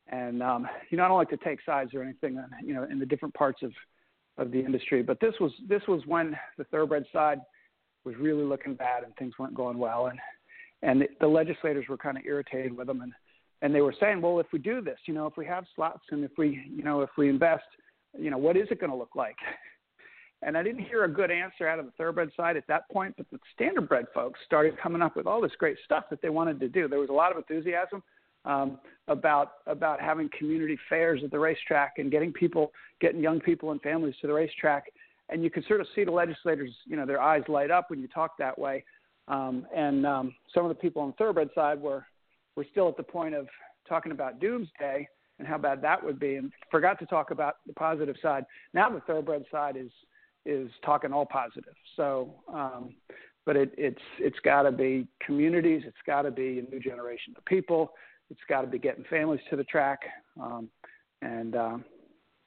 and 0.07 0.43
um, 0.43 0.67
you 0.89 0.97
know, 0.97 1.05
I 1.05 1.07
don't 1.07 1.17
like 1.17 1.29
to 1.29 1.37
take 1.37 1.59
sides 1.65 1.93
or 1.93 2.03
anything, 2.03 2.37
uh, 2.37 2.47
you 2.63 2.73
know, 2.73 2.83
in 2.83 2.99
the 2.99 3.05
different 3.05 3.33
parts 3.33 3.61
of 3.63 3.71
of 4.37 4.51
the 4.51 4.59
industry. 4.59 5.01
But 5.01 5.19
this 5.19 5.33
was 5.39 5.51
this 5.67 5.81
was 5.87 6.01
when 6.05 6.35
the 6.57 6.63
thoroughbred 6.65 7.05
side 7.11 7.39
was 8.03 8.15
really 8.17 8.43
looking 8.43 8.75
bad 8.75 9.03
and 9.03 9.15
things 9.15 9.33
weren't 9.39 9.55
going 9.55 9.77
well, 9.77 10.07
and 10.07 10.19
and 10.83 11.01
the, 11.01 11.07
the 11.21 11.27
legislators 11.27 11.85
were 11.89 11.97
kind 11.97 12.17
of 12.17 12.25
irritated 12.25 12.75
with 12.75 12.87
them, 12.87 13.01
and 13.01 13.13
and 13.61 13.73
they 13.73 13.81
were 13.81 13.95
saying, 13.99 14.21
well, 14.21 14.39
if 14.39 14.47
we 14.51 14.59
do 14.59 14.81
this, 14.81 14.99
you 15.05 15.13
know, 15.13 15.25
if 15.27 15.37
we 15.37 15.45
have 15.45 15.65
slots 15.75 16.03
and 16.11 16.23
if 16.23 16.31
we, 16.37 16.63
you 16.69 16.83
know, 16.83 17.01
if 17.01 17.09
we 17.17 17.29
invest, 17.29 17.63
you 18.17 18.29
know, 18.29 18.37
what 18.37 18.57
is 18.57 18.67
it 18.71 18.79
going 18.79 18.91
to 18.91 18.97
look 18.97 19.15
like? 19.15 19.37
And 20.41 20.55
I 20.55 20.61
didn't 20.61 20.83
hear 20.83 21.05
a 21.05 21.07
good 21.07 21.31
answer 21.31 21.67
out 21.67 21.79
of 21.79 21.85
the 21.85 21.91
thoroughbred 21.97 22.29
side 22.37 22.55
at 22.55 22.67
that 22.67 22.87
point, 22.91 23.15
but 23.17 23.25
the 23.31 23.39
standardbred 23.57 24.05
folks 24.13 24.39
started 24.45 24.77
coming 24.77 25.01
up 25.01 25.15
with 25.15 25.25
all 25.25 25.41
this 25.41 25.53
great 25.57 25.77
stuff 25.85 26.03
that 26.11 26.21
they 26.21 26.29
wanted 26.29 26.59
to 26.59 26.67
do. 26.67 26.87
There 26.87 26.99
was 26.99 27.09
a 27.09 27.13
lot 27.13 27.31
of 27.31 27.37
enthusiasm 27.37 28.03
um, 28.43 28.77
about 29.07 29.53
about 29.65 29.99
having 29.99 30.29
community 30.37 30.77
fairs 30.87 31.21
at 31.23 31.31
the 31.31 31.39
racetrack 31.39 31.93
and 31.97 32.11
getting 32.11 32.31
people, 32.31 32.71
getting 33.01 33.21
young 33.21 33.39
people 33.39 33.71
and 33.71 33.81
families 33.81 34.13
to 34.21 34.27
the 34.27 34.33
racetrack. 34.33 34.85
And 35.29 35.43
you 35.43 35.49
could 35.49 35.65
sort 35.65 35.81
of 35.81 35.87
see 35.95 36.03
the 36.03 36.11
legislators, 36.11 36.69
you 36.85 36.95
know, 36.95 37.07
their 37.07 37.21
eyes 37.21 37.41
light 37.47 37.71
up 37.71 37.89
when 37.89 37.99
you 37.99 38.07
talk 38.07 38.37
that 38.37 38.57
way. 38.59 38.83
Um, 39.27 39.65
and 39.75 40.05
um, 40.05 40.35
some 40.53 40.63
of 40.63 40.69
the 40.69 40.75
people 40.75 41.01
on 41.01 41.09
the 41.09 41.15
thoroughbred 41.15 41.49
side 41.55 41.81
were 41.81 42.05
were 42.55 42.65
still 42.71 42.87
at 42.87 42.97
the 42.97 43.03
point 43.03 43.35
of 43.35 43.47
talking 43.87 44.11
about 44.11 44.39
doomsday 44.39 45.07
and 45.39 45.47
how 45.47 45.57
bad 45.57 45.81
that 45.81 46.03
would 46.03 46.19
be, 46.19 46.35
and 46.35 46.51
forgot 46.71 46.97
to 46.99 47.05
talk 47.05 47.31
about 47.31 47.57
the 47.67 47.73
positive 47.73 48.15
side. 48.21 48.45
Now 48.73 48.89
the 48.89 49.01
thoroughbred 49.01 49.45
side 49.51 49.75
is 49.77 49.91
is 50.45 50.69
talking 50.85 51.11
all 51.11 51.25
positive. 51.25 51.73
So, 51.95 52.35
um, 52.53 52.95
but 53.45 53.55
it, 53.55 53.73
it's 53.77 54.01
it's 54.19 54.39
got 54.43 54.63
to 54.63 54.71
be 54.71 55.07
communities. 55.25 55.83
It's 55.85 55.97
got 56.05 56.23
to 56.23 56.31
be 56.31 56.59
a 56.59 56.71
new 56.71 56.79
generation 56.79 57.33
of 57.37 57.45
people. 57.45 57.91
It's 58.29 58.41
got 58.49 58.61
to 58.61 58.67
be 58.67 58.79
getting 58.79 59.03
families 59.09 59.41
to 59.49 59.55
the 59.55 59.63
track, 59.65 59.99
um, 60.41 60.69
and 61.21 61.55
um, 61.55 61.85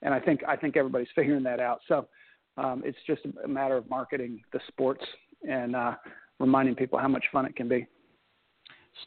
and 0.02 0.14
I 0.14 0.20
think 0.20 0.40
I 0.46 0.56
think 0.56 0.76
everybody's 0.76 1.08
figuring 1.14 1.42
that 1.44 1.60
out. 1.60 1.80
So 1.88 2.08
um, 2.56 2.82
it's 2.84 2.98
just 3.06 3.22
a 3.44 3.48
matter 3.48 3.76
of 3.76 3.88
marketing 3.88 4.40
the 4.52 4.60
sports 4.68 5.04
and 5.48 5.76
uh, 5.76 5.94
reminding 6.40 6.74
people 6.74 6.98
how 6.98 7.08
much 7.08 7.24
fun 7.32 7.46
it 7.46 7.54
can 7.54 7.68
be. 7.68 7.86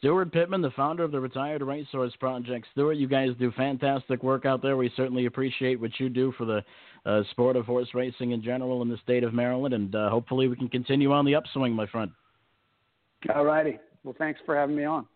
Steuart 0.00 0.32
Pittman, 0.32 0.62
the 0.62 0.70
founder 0.70 1.02
of 1.02 1.12
the 1.12 1.20
Retired 1.20 1.62
Racehorse 1.62 2.14
Project. 2.16 2.66
Steuart, 2.76 2.98
you 2.98 3.08
guys 3.08 3.30
do 3.38 3.50
fantastic 3.52 4.22
work 4.22 4.46
out 4.46 4.62
there. 4.62 4.76
We 4.76 4.90
certainly 4.96 5.26
appreciate 5.26 5.80
what 5.80 5.90
you 5.98 6.08
do 6.08 6.32
for 6.38 6.44
the 6.44 6.64
uh, 7.04 7.22
sport 7.30 7.56
of 7.56 7.66
horse 7.66 7.88
racing 7.94 8.30
in 8.30 8.42
general 8.42 8.82
in 8.82 8.88
the 8.88 8.96
state 8.98 9.24
of 9.24 9.34
Maryland, 9.34 9.74
and 9.74 9.94
uh, 9.94 10.08
hopefully 10.10 10.48
we 10.48 10.56
can 10.56 10.68
continue 10.68 11.12
on 11.12 11.24
the 11.24 11.34
upswing, 11.34 11.72
my 11.72 11.86
friend. 11.86 12.10
All 13.34 13.44
righty. 13.44 13.78
Well, 14.04 14.14
thanks 14.18 14.40
for 14.46 14.56
having 14.56 14.76
me 14.76 14.84
on. 14.84 15.06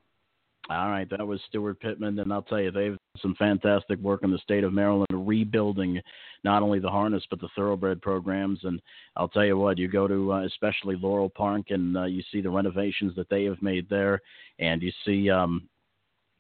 All 0.69 0.89
right, 0.89 1.09
that 1.11 1.25
was 1.25 1.41
Steuart 1.53 1.79
Pittman, 1.79 2.19
and 2.19 2.33
I'll 2.33 2.43
tell 2.43 2.61
you, 2.61 2.73
they've 2.73 2.91
done 2.91 3.23
some 3.23 3.37
fantastic 3.39 4.01
work 4.01 4.25
in 4.25 4.33
the 4.33 4.39
state 4.39 4.65
of 4.65 4.73
Maryland, 4.73 5.07
rebuilding 5.13 6.01
not 6.43 6.63
only 6.63 6.81
the 6.81 6.91
harness 6.91 7.23
but 7.31 7.41
the 7.41 7.49
thoroughbred 7.55 8.03
programs. 8.03 8.59
And 8.65 8.83
I'll 9.17 9.29
tell 9.29 9.45
you 9.45 9.57
what, 9.57 9.79
you 9.79 9.87
go 9.87 10.09
to 10.09 10.33
uh, 10.33 10.45
especially 10.45 10.97
Laurel 10.97 11.31
Park, 11.31 11.67
and 11.71 11.97
uh, 11.97 12.05
you 12.05 12.23
see 12.33 12.41
the 12.41 12.51
renovations 12.51 13.15
that 13.15 13.31
they 13.31 13.45
have 13.45 13.63
made 13.63 13.89
there, 13.89 14.21
and 14.59 14.83
you 14.83 14.93
see. 15.05 15.31
Um, 15.31 15.69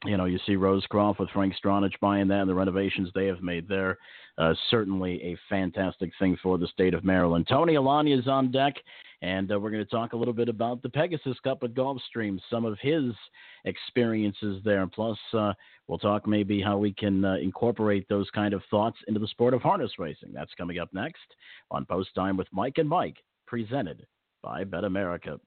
you 0.04 0.16
know, 0.18 0.26
you 0.26 0.38
see 0.46 0.56
Rosecroft 0.56 1.18
with 1.18 1.30
Frank 1.30 1.54
Stronach 1.56 1.98
buying 2.00 2.28
that 2.28 2.40
and 2.40 2.50
the 2.50 2.54
renovations 2.54 3.08
they 3.14 3.26
have 3.26 3.42
made 3.42 3.66
there. 3.66 3.96
Uh, 4.36 4.52
certainly 4.70 5.20
a 5.22 5.38
fantastic 5.48 6.12
thing 6.18 6.36
for 6.42 6.58
the 6.58 6.68
state 6.68 6.92
of 6.92 7.02
Maryland. 7.02 7.46
Tony 7.48 7.74
Alagna 7.74 8.16
is 8.16 8.28
on 8.28 8.52
deck. 8.52 8.74
And 9.22 9.50
uh, 9.50 9.58
we're 9.58 9.70
going 9.70 9.84
to 9.84 9.90
talk 9.90 10.12
a 10.12 10.16
little 10.16 10.34
bit 10.34 10.48
about 10.48 10.82
the 10.82 10.90
Pegasus 10.90 11.38
Cup 11.42 11.62
at 11.62 11.74
Gulfstream, 11.74 12.38
some 12.50 12.64
of 12.64 12.78
his 12.80 13.12
experiences 13.64 14.60
there. 14.64 14.86
Plus, 14.86 15.18
uh, 15.32 15.52
we'll 15.88 15.98
talk 15.98 16.26
maybe 16.26 16.60
how 16.60 16.76
we 16.76 16.92
can 16.92 17.24
uh, 17.24 17.36
incorporate 17.36 18.08
those 18.08 18.28
kind 18.34 18.52
of 18.52 18.62
thoughts 18.70 18.98
into 19.08 19.20
the 19.20 19.28
sport 19.28 19.54
of 19.54 19.62
harness 19.62 19.92
racing. 19.98 20.32
That's 20.34 20.52
coming 20.58 20.78
up 20.78 20.92
next 20.92 21.34
on 21.70 21.86
Post 21.86 22.10
Time 22.14 22.36
with 22.36 22.48
Mike 22.52 22.78
and 22.78 22.88
Mike, 22.88 23.16
presented 23.46 24.06
by 24.42 24.64
Bet 24.64 24.84
America. 24.84 25.40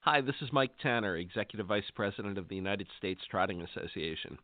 Hi, 0.00 0.20
this 0.20 0.36
is 0.40 0.52
Mike 0.52 0.70
Tanner, 0.80 1.16
Executive 1.16 1.66
Vice 1.66 1.90
President 1.94 2.38
of 2.38 2.48
the 2.48 2.54
United 2.54 2.86
States 2.96 3.20
Trotting 3.28 3.62
Association. 3.62 4.38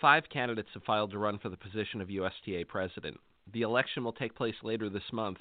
Five 0.00 0.24
candidates 0.32 0.70
have 0.72 0.84
filed 0.84 1.10
to 1.10 1.18
run 1.18 1.38
for 1.38 1.50
the 1.50 1.58
position 1.58 2.00
of 2.00 2.08
USTA 2.08 2.64
President. 2.66 3.20
The 3.52 3.62
election 3.62 4.04
will 4.04 4.12
take 4.12 4.34
place 4.34 4.54
later 4.62 4.88
this 4.88 5.12
month, 5.12 5.38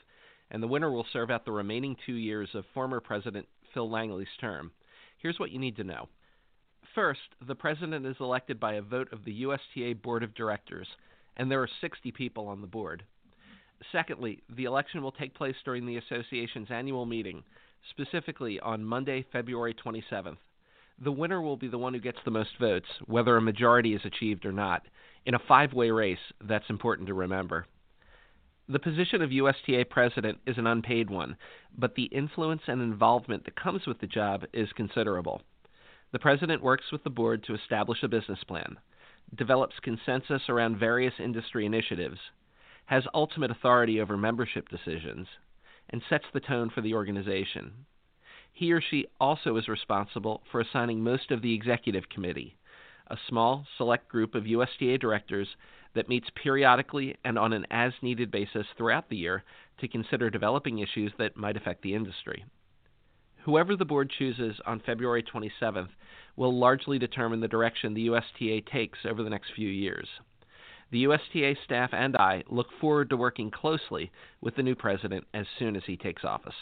and 0.51 0.61
the 0.61 0.67
winner 0.67 0.91
will 0.91 1.05
serve 1.13 1.31
out 1.31 1.45
the 1.45 1.51
remaining 1.51 1.95
two 2.05 2.15
years 2.15 2.49
of 2.53 2.65
former 2.73 2.99
President 2.99 3.47
Phil 3.73 3.89
Langley's 3.89 4.27
term. 4.39 4.71
Here's 5.17 5.39
what 5.39 5.51
you 5.51 5.59
need 5.59 5.77
to 5.77 5.83
know. 5.83 6.09
First, 6.93 7.21
the 7.47 7.55
president 7.55 8.05
is 8.05 8.17
elected 8.19 8.59
by 8.59 8.73
a 8.73 8.81
vote 8.81 9.11
of 9.11 9.23
the 9.25 9.43
USTA 9.43 9.95
Board 10.01 10.21
of 10.21 10.35
Directors, 10.35 10.87
and 11.37 11.49
there 11.49 11.61
are 11.61 11.69
60 11.81 12.11
people 12.11 12.47
on 12.47 12.61
the 12.61 12.67
board. 12.67 13.03
Secondly, 13.91 14.43
the 14.55 14.65
election 14.65 15.01
will 15.01 15.11
take 15.11 15.33
place 15.33 15.55
during 15.65 15.85
the 15.85 15.97
association's 15.97 16.69
annual 16.69 17.05
meeting, 17.05 17.43
specifically 17.89 18.59
on 18.59 18.83
Monday, 18.83 19.25
February 19.31 19.73
27th. 19.73 20.37
The 21.03 21.11
winner 21.11 21.41
will 21.41 21.57
be 21.57 21.67
the 21.67 21.77
one 21.77 21.93
who 21.93 21.99
gets 21.99 22.19
the 22.23 22.31
most 22.31 22.51
votes, 22.59 22.87
whether 23.07 23.35
a 23.35 23.41
majority 23.41 23.95
is 23.95 24.05
achieved 24.05 24.45
or 24.45 24.51
not. 24.51 24.83
In 25.25 25.33
a 25.33 25.39
five 25.47 25.73
way 25.73 25.89
race, 25.89 26.19
that's 26.41 26.69
important 26.69 27.07
to 27.07 27.13
remember. 27.13 27.65
The 28.73 28.79
position 28.79 29.21
of 29.21 29.31
USTA 29.31 29.85
president 29.91 30.39
is 30.47 30.57
an 30.57 30.65
unpaid 30.65 31.07
one, 31.07 31.37
but 31.77 31.93
the 31.93 32.05
influence 32.05 32.63
and 32.65 32.81
involvement 32.81 33.45
that 33.45 33.55
comes 33.55 33.85
with 33.85 33.99
the 33.99 34.07
job 34.07 34.45
is 34.51 34.73
considerable. 34.73 35.43
The 36.11 36.17
president 36.17 36.63
works 36.63 36.91
with 36.91 37.03
the 37.03 37.11
board 37.11 37.43
to 37.43 37.53
establish 37.53 38.01
a 38.01 38.07
business 38.07 38.43
plan, 38.45 38.79
develops 39.35 39.75
consensus 39.83 40.49
around 40.49 40.79
various 40.79 41.13
industry 41.19 41.67
initiatives, 41.67 42.17
has 42.85 43.03
ultimate 43.13 43.51
authority 43.51 44.01
over 44.01 44.17
membership 44.17 44.67
decisions, 44.69 45.27
and 45.91 46.01
sets 46.09 46.25
the 46.33 46.39
tone 46.39 46.71
for 46.71 46.81
the 46.81 46.95
organization. 46.95 47.73
He 48.53 48.73
or 48.73 48.81
she 48.81 49.05
also 49.19 49.55
is 49.57 49.67
responsible 49.67 50.41
for 50.51 50.61
assigning 50.61 51.03
most 51.03 51.29
of 51.29 51.43
the 51.43 51.53
executive 51.53 52.09
committee, 52.09 52.57
a 53.05 53.17
small, 53.29 53.67
select 53.77 54.09
group 54.09 54.33
of 54.33 54.47
USTA 54.47 54.97
directors 54.97 55.49
that 55.95 56.09
meets 56.09 56.27
periodically 56.41 57.15
and 57.23 57.37
on 57.37 57.53
an 57.53 57.65
as 57.71 57.93
needed 58.01 58.31
basis 58.31 58.65
throughout 58.77 59.09
the 59.09 59.17
year 59.17 59.43
to 59.79 59.87
consider 59.87 60.29
developing 60.29 60.79
issues 60.79 61.11
that 61.17 61.37
might 61.37 61.57
affect 61.57 61.81
the 61.81 61.93
industry. 61.93 62.45
Whoever 63.45 63.75
the 63.75 63.85
board 63.85 64.11
chooses 64.17 64.55
on 64.65 64.79
February 64.85 65.23
27th 65.23 65.89
will 66.35 66.57
largely 66.57 66.97
determine 66.97 67.41
the 67.41 67.47
direction 67.47 67.93
the 67.93 68.07
USTA 68.07 68.61
takes 68.71 68.99
over 69.05 69.21
the 69.21 69.29
next 69.29 69.51
few 69.55 69.67
years. 69.67 70.07
The 70.91 71.03
USTA 71.03 71.55
staff 71.65 71.89
and 71.91 72.15
I 72.15 72.43
look 72.49 72.67
forward 72.79 73.09
to 73.09 73.17
working 73.17 73.51
closely 73.51 74.11
with 74.41 74.55
the 74.55 74.63
new 74.63 74.75
president 74.75 75.25
as 75.33 75.45
soon 75.59 75.75
as 75.75 75.83
he 75.85 75.97
takes 75.97 76.23
office. 76.23 76.55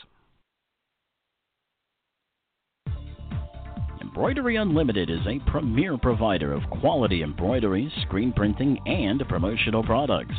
Embroidery 4.14 4.58
Unlimited 4.58 5.10
is 5.10 5.26
a 5.26 5.40
premier 5.50 5.98
provider 5.98 6.52
of 6.52 6.70
quality 6.70 7.24
embroidery, 7.24 7.90
screen 8.02 8.34
printing, 8.34 8.78
and 8.86 9.26
promotional 9.30 9.86
products. 9.86 10.36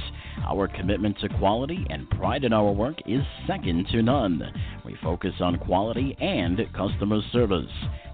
Our 0.46 0.68
commitment 0.68 1.18
to 1.20 1.30
quality 1.38 1.86
and 1.88 2.08
pride 2.10 2.44
in 2.44 2.52
our 2.52 2.70
work 2.70 2.96
is 3.06 3.22
second 3.46 3.86
to 3.92 4.02
none. 4.02 4.42
We 4.84 4.98
focus 5.02 5.32
on 5.40 5.58
quality 5.58 6.14
and 6.20 6.60
customer 6.74 7.22
service. 7.32 7.72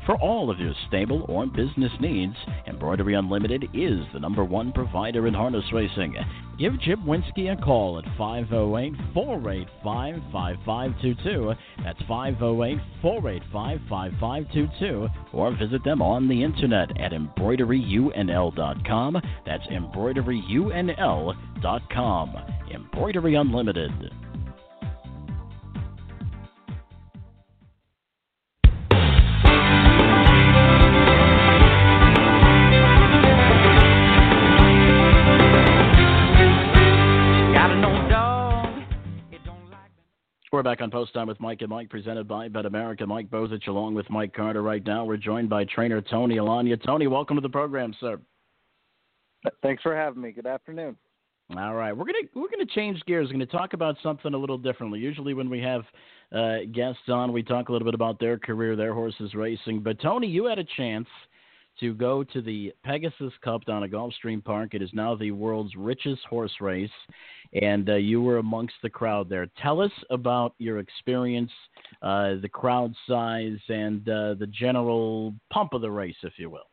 For 0.08 0.16
all 0.22 0.50
of 0.50 0.58
your 0.58 0.72
stable 0.86 1.26
or 1.28 1.44
business 1.44 1.92
needs, 2.00 2.34
Embroidery 2.66 3.12
Unlimited 3.12 3.64
is 3.74 4.00
the 4.14 4.18
number 4.18 4.42
one 4.42 4.72
provider 4.72 5.26
in 5.26 5.34
harness 5.34 5.66
racing. 5.70 6.16
Give 6.58 6.80
Jim 6.80 7.04
Winsky 7.04 7.52
a 7.52 7.56
call 7.62 7.98
at 7.98 8.06
508 8.16 8.94
485 9.12 10.14
5522. 10.32 11.52
That's 11.84 12.00
508 12.08 12.78
485 13.02 13.80
5522. 13.90 15.08
Or 15.34 15.54
visit 15.54 15.84
them 15.84 16.00
on 16.00 16.26
the 16.26 16.42
internet 16.42 16.98
at 16.98 17.12
embroideryunl.com. 17.12 19.22
That's 19.44 19.66
embroideryunl.com. 19.66 22.36
Embroidery 22.72 23.34
Unlimited. 23.34 24.10
We're 40.50 40.62
back 40.62 40.80
on 40.80 40.90
Post 40.90 41.12
Time 41.12 41.26
with 41.26 41.38
Mike 41.40 41.60
and 41.60 41.68
Mike, 41.68 41.90
presented 41.90 42.26
by 42.26 42.48
Bet 42.48 42.64
America. 42.64 43.06
Mike 43.06 43.28
Bozich 43.28 43.68
along 43.68 43.94
with 43.94 44.08
Mike 44.08 44.32
Carter 44.32 44.62
right 44.62 44.82
now. 44.86 45.04
We're 45.04 45.18
joined 45.18 45.50
by 45.50 45.66
trainer 45.66 46.00
Tony 46.00 46.36
Alagna. 46.36 46.82
Tony, 46.82 47.06
welcome 47.06 47.36
to 47.36 47.42
the 47.42 47.50
program, 47.50 47.94
sir. 48.00 48.18
Thanks 49.62 49.82
for 49.82 49.94
having 49.94 50.22
me. 50.22 50.32
Good 50.32 50.46
afternoon. 50.46 50.96
All 51.54 51.74
right, 51.74 51.94
we're 51.94 52.06
gonna 52.06 52.24
we're 52.34 52.48
gonna 52.48 52.64
change 52.74 52.98
gears. 53.06 53.26
We're 53.28 53.32
gonna 53.32 53.44
talk 53.46 53.74
about 53.74 53.96
something 54.02 54.32
a 54.32 54.38
little 54.38 54.56
differently. 54.56 55.00
Usually, 55.00 55.34
when 55.34 55.50
we 55.50 55.60
have 55.60 55.82
uh, 56.34 56.60
guests 56.72 57.08
on, 57.08 57.30
we 57.30 57.42
talk 57.42 57.68
a 57.68 57.72
little 57.72 57.86
bit 57.86 57.94
about 57.94 58.18
their 58.18 58.38
career, 58.38 58.74
their 58.74 58.94
horses 58.94 59.34
racing. 59.34 59.82
But 59.82 60.00
Tony, 60.00 60.28
you 60.28 60.46
had 60.46 60.58
a 60.58 60.64
chance 60.78 61.08
to 61.80 61.94
go 61.94 62.24
to 62.24 62.40
the 62.40 62.72
Pegasus 62.84 63.32
Cup 63.42 63.64
down 63.64 63.84
at 63.84 63.90
Gulfstream 63.90 64.44
Park. 64.44 64.74
It 64.74 64.82
is 64.82 64.90
now 64.92 65.14
the 65.14 65.30
world's 65.30 65.74
richest 65.76 66.24
horse 66.28 66.52
race, 66.60 66.90
and 67.52 67.88
uh, 67.88 67.94
you 67.94 68.22
were 68.22 68.38
amongst 68.38 68.74
the 68.82 68.90
crowd 68.90 69.28
there. 69.28 69.46
Tell 69.62 69.80
us 69.80 69.92
about 70.10 70.54
your 70.58 70.78
experience, 70.78 71.50
uh, 72.02 72.34
the 72.42 72.48
crowd 72.50 72.94
size, 73.08 73.58
and 73.68 74.08
uh, 74.08 74.34
the 74.34 74.48
general 74.48 75.34
pump 75.50 75.72
of 75.72 75.80
the 75.80 75.90
race, 75.90 76.16
if 76.22 76.34
you 76.36 76.50
will. 76.50 76.68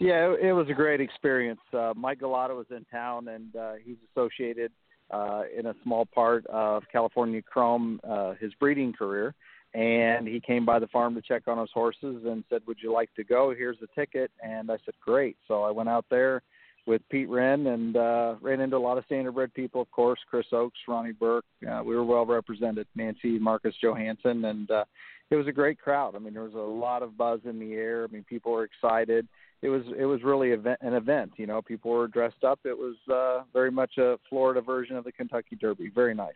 Yeah, 0.00 0.32
it, 0.32 0.48
it 0.48 0.52
was 0.52 0.68
a 0.68 0.74
great 0.74 1.00
experience. 1.00 1.60
Uh, 1.72 1.92
Mike 1.96 2.20
Galata 2.20 2.54
was 2.54 2.66
in 2.70 2.84
town, 2.84 3.28
and 3.28 3.54
uh, 3.56 3.72
he's 3.84 3.96
associated 4.12 4.70
uh, 5.10 5.42
in 5.56 5.66
a 5.66 5.74
small 5.82 6.06
part 6.06 6.46
of 6.46 6.82
California 6.92 7.42
Chrome, 7.42 8.00
his 8.40 8.52
breeding 8.54 8.92
career 8.92 9.34
and 9.74 10.26
he 10.26 10.40
came 10.40 10.64
by 10.64 10.78
the 10.78 10.86
farm 10.88 11.14
to 11.14 11.22
check 11.22 11.42
on 11.46 11.58
his 11.58 11.70
horses 11.72 12.24
and 12.24 12.44
said, 12.48 12.62
"Would 12.66 12.78
you 12.82 12.92
like 12.92 13.12
to 13.14 13.24
go? 13.24 13.54
Here's 13.56 13.78
the 13.80 13.88
ticket." 13.94 14.30
And 14.42 14.70
I 14.70 14.78
said, 14.84 14.94
"Great." 15.00 15.36
So 15.46 15.62
I 15.62 15.70
went 15.70 15.88
out 15.88 16.06
there 16.10 16.42
with 16.86 17.02
Pete 17.10 17.28
Wren 17.28 17.66
and 17.66 17.96
uh, 17.96 18.36
ran 18.40 18.60
into 18.60 18.76
a 18.76 18.78
lot 18.78 18.96
of 18.96 19.06
standardbred 19.06 19.52
people, 19.52 19.82
of 19.82 19.90
course, 19.90 20.18
Chris 20.28 20.46
Oakes, 20.52 20.78
Ronnie 20.88 21.12
Burke. 21.12 21.44
Uh, 21.70 21.82
we 21.84 21.94
were 21.94 22.04
well 22.04 22.24
represented, 22.24 22.86
Nancy 22.96 23.38
Marcus 23.38 23.74
Johansson, 23.80 24.46
and 24.46 24.70
uh, 24.70 24.84
it 25.30 25.36
was 25.36 25.46
a 25.46 25.52
great 25.52 25.78
crowd. 25.78 26.16
I 26.16 26.18
mean, 26.18 26.32
there 26.32 26.44
was 26.44 26.54
a 26.54 26.56
lot 26.56 27.02
of 27.02 27.16
buzz 27.18 27.40
in 27.44 27.60
the 27.60 27.74
air. 27.74 28.04
I 28.04 28.12
mean, 28.12 28.24
people 28.24 28.52
were 28.52 28.64
excited. 28.64 29.28
It 29.60 29.68
was 29.68 29.82
it 29.98 30.06
was 30.06 30.22
really 30.22 30.50
event, 30.50 30.78
an 30.80 30.94
event. 30.94 31.32
You 31.36 31.46
know, 31.46 31.60
people 31.60 31.90
were 31.90 32.08
dressed 32.08 32.42
up. 32.42 32.60
It 32.64 32.76
was 32.76 32.96
uh, 33.12 33.44
very 33.52 33.70
much 33.70 33.98
a 33.98 34.18
Florida 34.28 34.62
version 34.62 34.96
of 34.96 35.04
the 35.04 35.12
Kentucky 35.12 35.56
Derby. 35.56 35.90
Very 35.94 36.14
nice. 36.14 36.32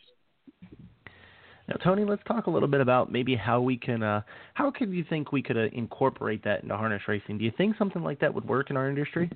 Now, 1.68 1.76
Tony, 1.82 2.04
let's 2.04 2.22
talk 2.26 2.46
a 2.46 2.50
little 2.50 2.68
bit 2.68 2.80
about 2.80 3.12
maybe 3.12 3.36
how 3.36 3.60
we 3.60 3.76
can, 3.76 4.02
uh, 4.02 4.22
how 4.54 4.70
could 4.70 4.90
you 4.90 5.04
think 5.08 5.32
we 5.32 5.42
could 5.42 5.56
uh, 5.56 5.68
incorporate 5.72 6.42
that 6.44 6.62
into 6.62 6.76
harness 6.76 7.02
racing? 7.06 7.38
Do 7.38 7.44
you 7.44 7.52
think 7.56 7.76
something 7.78 8.02
like 8.02 8.20
that 8.20 8.34
would 8.34 8.46
work 8.46 8.70
in 8.70 8.76
our 8.76 8.88
industry? 8.88 9.30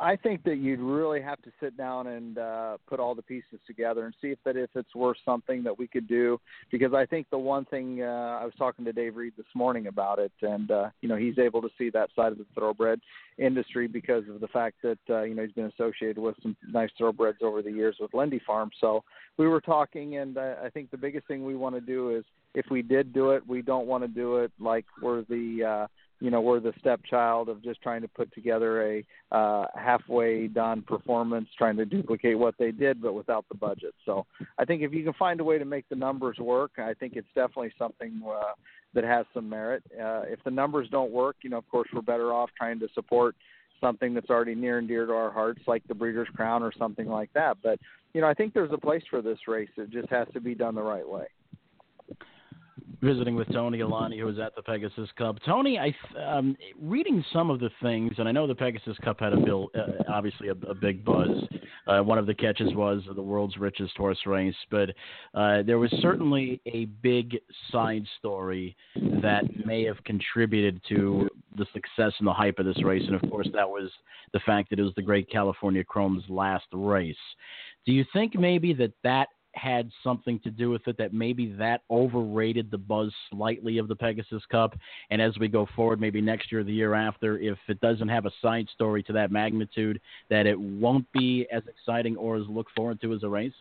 I 0.00 0.16
think 0.16 0.44
that 0.44 0.56
you'd 0.56 0.80
really 0.80 1.22
have 1.22 1.40
to 1.42 1.50
sit 1.58 1.76
down 1.78 2.08
and 2.08 2.36
uh, 2.36 2.76
put 2.86 3.00
all 3.00 3.14
the 3.14 3.22
pieces 3.22 3.58
together 3.66 4.04
and 4.04 4.14
see 4.20 4.28
if 4.28 4.38
that 4.44 4.56
if 4.56 4.68
it's 4.74 4.94
worth 4.94 5.16
something 5.24 5.62
that 5.62 5.78
we 5.78 5.88
could 5.88 6.06
do. 6.06 6.38
Because 6.70 6.92
I 6.92 7.06
think 7.06 7.28
the 7.30 7.38
one 7.38 7.64
thing 7.64 8.02
uh, 8.02 8.38
I 8.40 8.44
was 8.44 8.52
talking 8.58 8.84
to 8.84 8.92
Dave 8.92 9.16
Reed 9.16 9.32
this 9.36 9.46
morning 9.54 9.86
about 9.86 10.18
it, 10.18 10.32
and 10.42 10.70
uh, 10.70 10.90
you 11.00 11.08
know 11.08 11.16
he's 11.16 11.38
able 11.38 11.62
to 11.62 11.70
see 11.78 11.88
that 11.90 12.10
side 12.14 12.32
of 12.32 12.38
the 12.38 12.46
thoroughbred 12.54 13.00
industry 13.38 13.86
because 13.86 14.24
of 14.28 14.40
the 14.40 14.48
fact 14.48 14.76
that 14.82 14.98
uh, 15.08 15.22
you 15.22 15.34
know 15.34 15.42
he's 15.42 15.52
been 15.52 15.72
associated 15.78 16.18
with 16.18 16.36
some 16.42 16.54
nice 16.68 16.90
thoroughbreds 16.98 17.38
over 17.42 17.62
the 17.62 17.72
years 17.72 17.96
with 17.98 18.12
Lindy 18.12 18.40
Farm. 18.46 18.70
So 18.78 19.02
we 19.38 19.48
were 19.48 19.60
talking, 19.60 20.18
and 20.18 20.36
uh, 20.36 20.56
I 20.62 20.68
think 20.68 20.90
the 20.90 20.98
biggest 20.98 21.26
thing 21.26 21.46
we 21.46 21.56
want 21.56 21.74
to 21.76 21.80
do 21.80 22.14
is 22.14 22.24
if 22.54 22.66
we 22.70 22.82
did 22.82 23.14
do 23.14 23.30
it, 23.30 23.46
we 23.48 23.62
don't 23.62 23.86
want 23.86 24.04
to 24.04 24.08
do 24.08 24.36
it 24.36 24.52
like 24.60 24.84
we're 25.00 25.22
the 25.22 25.64
uh, 25.64 25.86
you 26.22 26.30
know 26.30 26.40
we're 26.40 26.60
the 26.60 26.72
stepchild 26.78 27.48
of 27.48 27.64
just 27.64 27.82
trying 27.82 28.00
to 28.00 28.06
put 28.06 28.32
together 28.32 28.80
a 28.80 29.04
uh, 29.32 29.66
halfway 29.74 30.46
done 30.46 30.82
performance, 30.82 31.48
trying 31.58 31.76
to 31.76 31.84
duplicate 31.84 32.38
what 32.38 32.54
they 32.58 32.70
did, 32.70 33.02
but 33.02 33.12
without 33.14 33.44
the 33.48 33.56
budget. 33.56 33.92
So 34.06 34.24
I 34.56 34.64
think 34.64 34.82
if 34.82 34.92
you 34.92 35.02
can 35.02 35.14
find 35.14 35.40
a 35.40 35.44
way 35.44 35.58
to 35.58 35.64
make 35.64 35.88
the 35.88 35.96
numbers 35.96 36.38
work, 36.38 36.70
I 36.78 36.94
think 36.94 37.14
it's 37.16 37.26
definitely 37.34 37.72
something 37.76 38.22
uh, 38.24 38.52
that 38.94 39.02
has 39.02 39.26
some 39.34 39.48
merit. 39.48 39.82
Uh, 39.92 40.22
if 40.26 40.38
the 40.44 40.50
numbers 40.52 40.86
don't 40.92 41.10
work, 41.10 41.36
you 41.42 41.50
know, 41.50 41.58
of 41.58 41.68
course, 41.68 41.88
we're 41.92 42.02
better 42.02 42.32
off 42.32 42.50
trying 42.56 42.78
to 42.78 42.88
support 42.94 43.34
something 43.80 44.14
that's 44.14 44.30
already 44.30 44.54
near 44.54 44.78
and 44.78 44.86
dear 44.86 45.06
to 45.06 45.12
our 45.12 45.32
hearts, 45.32 45.62
like 45.66 45.82
the 45.88 45.94
Breeders' 45.94 46.28
Crown 46.36 46.62
or 46.62 46.72
something 46.78 47.08
like 47.08 47.32
that. 47.32 47.56
But 47.64 47.80
you 48.14 48.20
know, 48.20 48.28
I 48.28 48.34
think 48.34 48.54
there's 48.54 48.72
a 48.72 48.78
place 48.78 49.02
for 49.10 49.22
this 49.22 49.38
race. 49.48 49.70
It 49.76 49.90
just 49.90 50.08
has 50.10 50.28
to 50.34 50.40
be 50.40 50.54
done 50.54 50.76
the 50.76 50.82
right 50.82 51.08
way 51.08 51.26
visiting 53.00 53.34
with 53.34 53.48
Tony 53.52 53.78
Alagna, 53.78 54.18
who 54.18 54.26
was 54.26 54.38
at 54.38 54.54
the 54.54 54.62
Pegasus 54.62 55.08
Cup. 55.16 55.36
Tony, 55.44 55.78
I 55.78 55.94
um, 56.20 56.56
reading 56.80 57.24
some 57.32 57.50
of 57.50 57.60
the 57.60 57.70
things, 57.82 58.12
and 58.18 58.28
I 58.28 58.32
know 58.32 58.46
the 58.46 58.54
Pegasus 58.54 58.96
Cup 59.02 59.20
had 59.20 59.32
a 59.32 59.36
bill, 59.36 59.70
uh, 59.74 60.02
obviously 60.08 60.48
a, 60.48 60.52
a, 60.68 60.74
big 60.74 61.04
buzz. 61.04 61.28
Uh, 61.86 62.00
one 62.00 62.18
of 62.18 62.26
the 62.26 62.34
catches 62.34 62.74
was 62.74 63.02
the 63.14 63.22
world's 63.22 63.56
richest 63.56 63.96
horse 63.96 64.18
race, 64.26 64.54
but 64.70 64.90
uh, 65.34 65.62
there 65.62 65.78
was 65.78 65.90
certainly 66.00 66.60
a 66.66 66.84
big 67.02 67.38
side 67.70 68.04
story 68.18 68.76
that 69.22 69.42
may 69.66 69.84
have 69.84 70.02
contributed 70.04 70.80
to 70.88 71.28
the 71.56 71.66
success 71.72 72.12
and 72.18 72.26
the 72.26 72.32
hype 72.32 72.58
of 72.58 72.66
this 72.66 72.82
race, 72.84 73.02
and 73.06 73.14
of 73.14 73.30
course 73.30 73.48
that 73.52 73.68
was 73.68 73.90
the 74.32 74.40
fact 74.40 74.70
that 74.70 74.78
it 74.78 74.82
was 74.82 74.94
the 74.94 75.02
Great 75.02 75.28
California 75.30 75.84
Chrome's 75.84 76.24
last 76.28 76.66
race. 76.72 77.16
Do 77.84 77.92
you 77.92 78.04
think 78.12 78.38
maybe 78.38 78.72
that 78.74 78.92
that 79.02 79.28
had 79.54 79.90
something 80.02 80.38
to 80.40 80.50
do 80.50 80.70
with 80.70 80.86
it 80.88 80.96
that 80.98 81.12
maybe 81.12 81.52
that 81.52 81.82
overrated 81.90 82.70
the 82.70 82.78
buzz 82.78 83.12
slightly 83.30 83.78
of 83.78 83.88
the 83.88 83.96
Pegasus 83.96 84.42
Cup. 84.50 84.74
And 85.10 85.20
as 85.20 85.38
we 85.38 85.48
go 85.48 85.66
forward, 85.76 86.00
maybe 86.00 86.20
next 86.20 86.50
year 86.50 86.64
the 86.64 86.72
year 86.72 86.94
after, 86.94 87.38
if 87.38 87.58
it 87.68 87.80
doesn't 87.80 88.08
have 88.08 88.26
a 88.26 88.32
side 88.40 88.68
story 88.74 89.02
to 89.04 89.12
that 89.12 89.30
magnitude, 89.30 90.00
that 90.30 90.46
it 90.46 90.58
won't 90.58 91.10
be 91.12 91.46
as 91.52 91.62
exciting 91.68 92.16
or 92.16 92.36
as 92.36 92.46
looked 92.48 92.72
forward 92.74 93.00
to 93.02 93.12
as 93.12 93.22
a 93.22 93.28
race? 93.28 93.52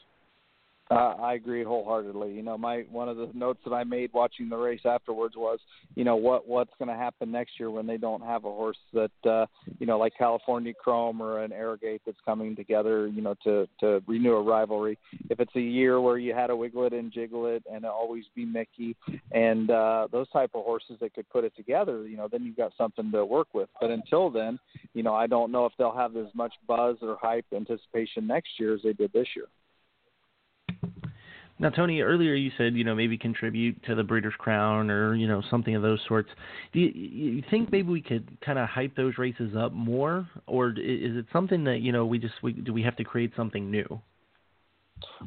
Uh, 0.91 1.15
I 1.21 1.35
agree 1.35 1.63
wholeheartedly. 1.63 2.33
You 2.33 2.43
know, 2.43 2.57
my 2.57 2.81
one 2.91 3.07
of 3.07 3.15
the 3.15 3.29
notes 3.33 3.61
that 3.63 3.71
I 3.73 3.85
made 3.85 4.11
watching 4.13 4.49
the 4.49 4.57
race 4.57 4.81
afterwards 4.83 5.35
was, 5.37 5.59
you 5.95 6.03
know, 6.03 6.17
what 6.17 6.47
what's 6.47 6.73
going 6.79 6.89
to 6.89 6.95
happen 6.95 7.31
next 7.31 7.53
year 7.59 7.71
when 7.71 7.87
they 7.87 7.95
don't 7.95 8.21
have 8.21 8.43
a 8.43 8.49
horse 8.49 8.77
that, 8.93 9.11
uh, 9.29 9.45
you 9.79 9.85
know, 9.85 9.97
like 9.97 10.11
California 10.17 10.73
Chrome 10.73 11.21
or 11.21 11.43
an 11.43 11.53
Arrogate 11.53 12.01
that's 12.05 12.19
coming 12.25 12.57
together, 12.57 13.07
you 13.07 13.21
know, 13.21 13.35
to 13.45 13.69
to 13.79 14.03
renew 14.05 14.33
a 14.33 14.41
rivalry. 14.43 14.97
If 15.29 15.39
it's 15.39 15.55
a 15.55 15.61
year 15.61 16.01
where 16.01 16.17
you 16.17 16.33
had 16.33 16.49
a 16.49 16.53
Wiglet 16.53 16.91
and 16.91 17.11
Jiglet 17.11 17.61
and 17.71 17.85
it 17.85 17.91
Always 17.91 18.25
B 18.35 18.43
Miki 18.43 18.97
and 19.31 19.71
uh, 19.71 20.09
those 20.11 20.29
type 20.31 20.51
of 20.55 20.65
horses 20.65 20.97
that 20.99 21.13
could 21.13 21.29
put 21.29 21.45
it 21.45 21.55
together, 21.55 22.05
you 22.05 22.17
know, 22.17 22.27
then 22.29 22.43
you've 22.43 22.57
got 22.57 22.73
something 22.77 23.11
to 23.13 23.23
work 23.23 23.53
with. 23.53 23.69
But 23.79 23.91
until 23.91 24.29
then, 24.29 24.59
you 24.93 25.03
know, 25.03 25.15
I 25.15 25.27
don't 25.27 25.53
know 25.53 25.65
if 25.65 25.71
they'll 25.77 25.95
have 25.95 26.17
as 26.17 26.27
much 26.33 26.53
buzz 26.67 26.97
or 27.01 27.17
hype 27.21 27.45
anticipation 27.55 28.27
next 28.27 28.59
year 28.59 28.73
as 28.73 28.81
they 28.83 28.91
did 28.91 29.13
this 29.13 29.27
year. 29.37 29.45
Now, 31.61 31.69
Tony, 31.69 32.01
earlier 32.01 32.33
you 32.33 32.49
said 32.57 32.73
you 32.73 32.83
know 32.83 32.95
maybe 32.95 33.19
contribute 33.19 33.83
to 33.83 33.93
the 33.93 34.03
Breeders' 34.03 34.33
Crown 34.39 34.89
or 34.89 35.13
you 35.13 35.27
know 35.27 35.43
something 35.51 35.75
of 35.75 35.83
those 35.83 35.99
sorts. 36.07 36.29
Do 36.73 36.79
you, 36.79 36.87
you 36.87 37.43
think 37.51 37.71
maybe 37.71 37.87
we 37.87 38.01
could 38.01 38.27
kind 38.41 38.57
of 38.57 38.67
hype 38.67 38.95
those 38.95 39.19
races 39.19 39.55
up 39.55 39.71
more, 39.71 40.27
or 40.47 40.69
is 40.69 41.15
it 41.15 41.27
something 41.31 41.63
that 41.65 41.81
you 41.81 41.91
know 41.91 42.03
we 42.03 42.17
just 42.17 42.33
we, 42.41 42.53
do 42.53 42.73
we 42.73 42.81
have 42.81 42.95
to 42.95 43.03
create 43.03 43.31
something 43.37 43.69
new? 43.69 44.01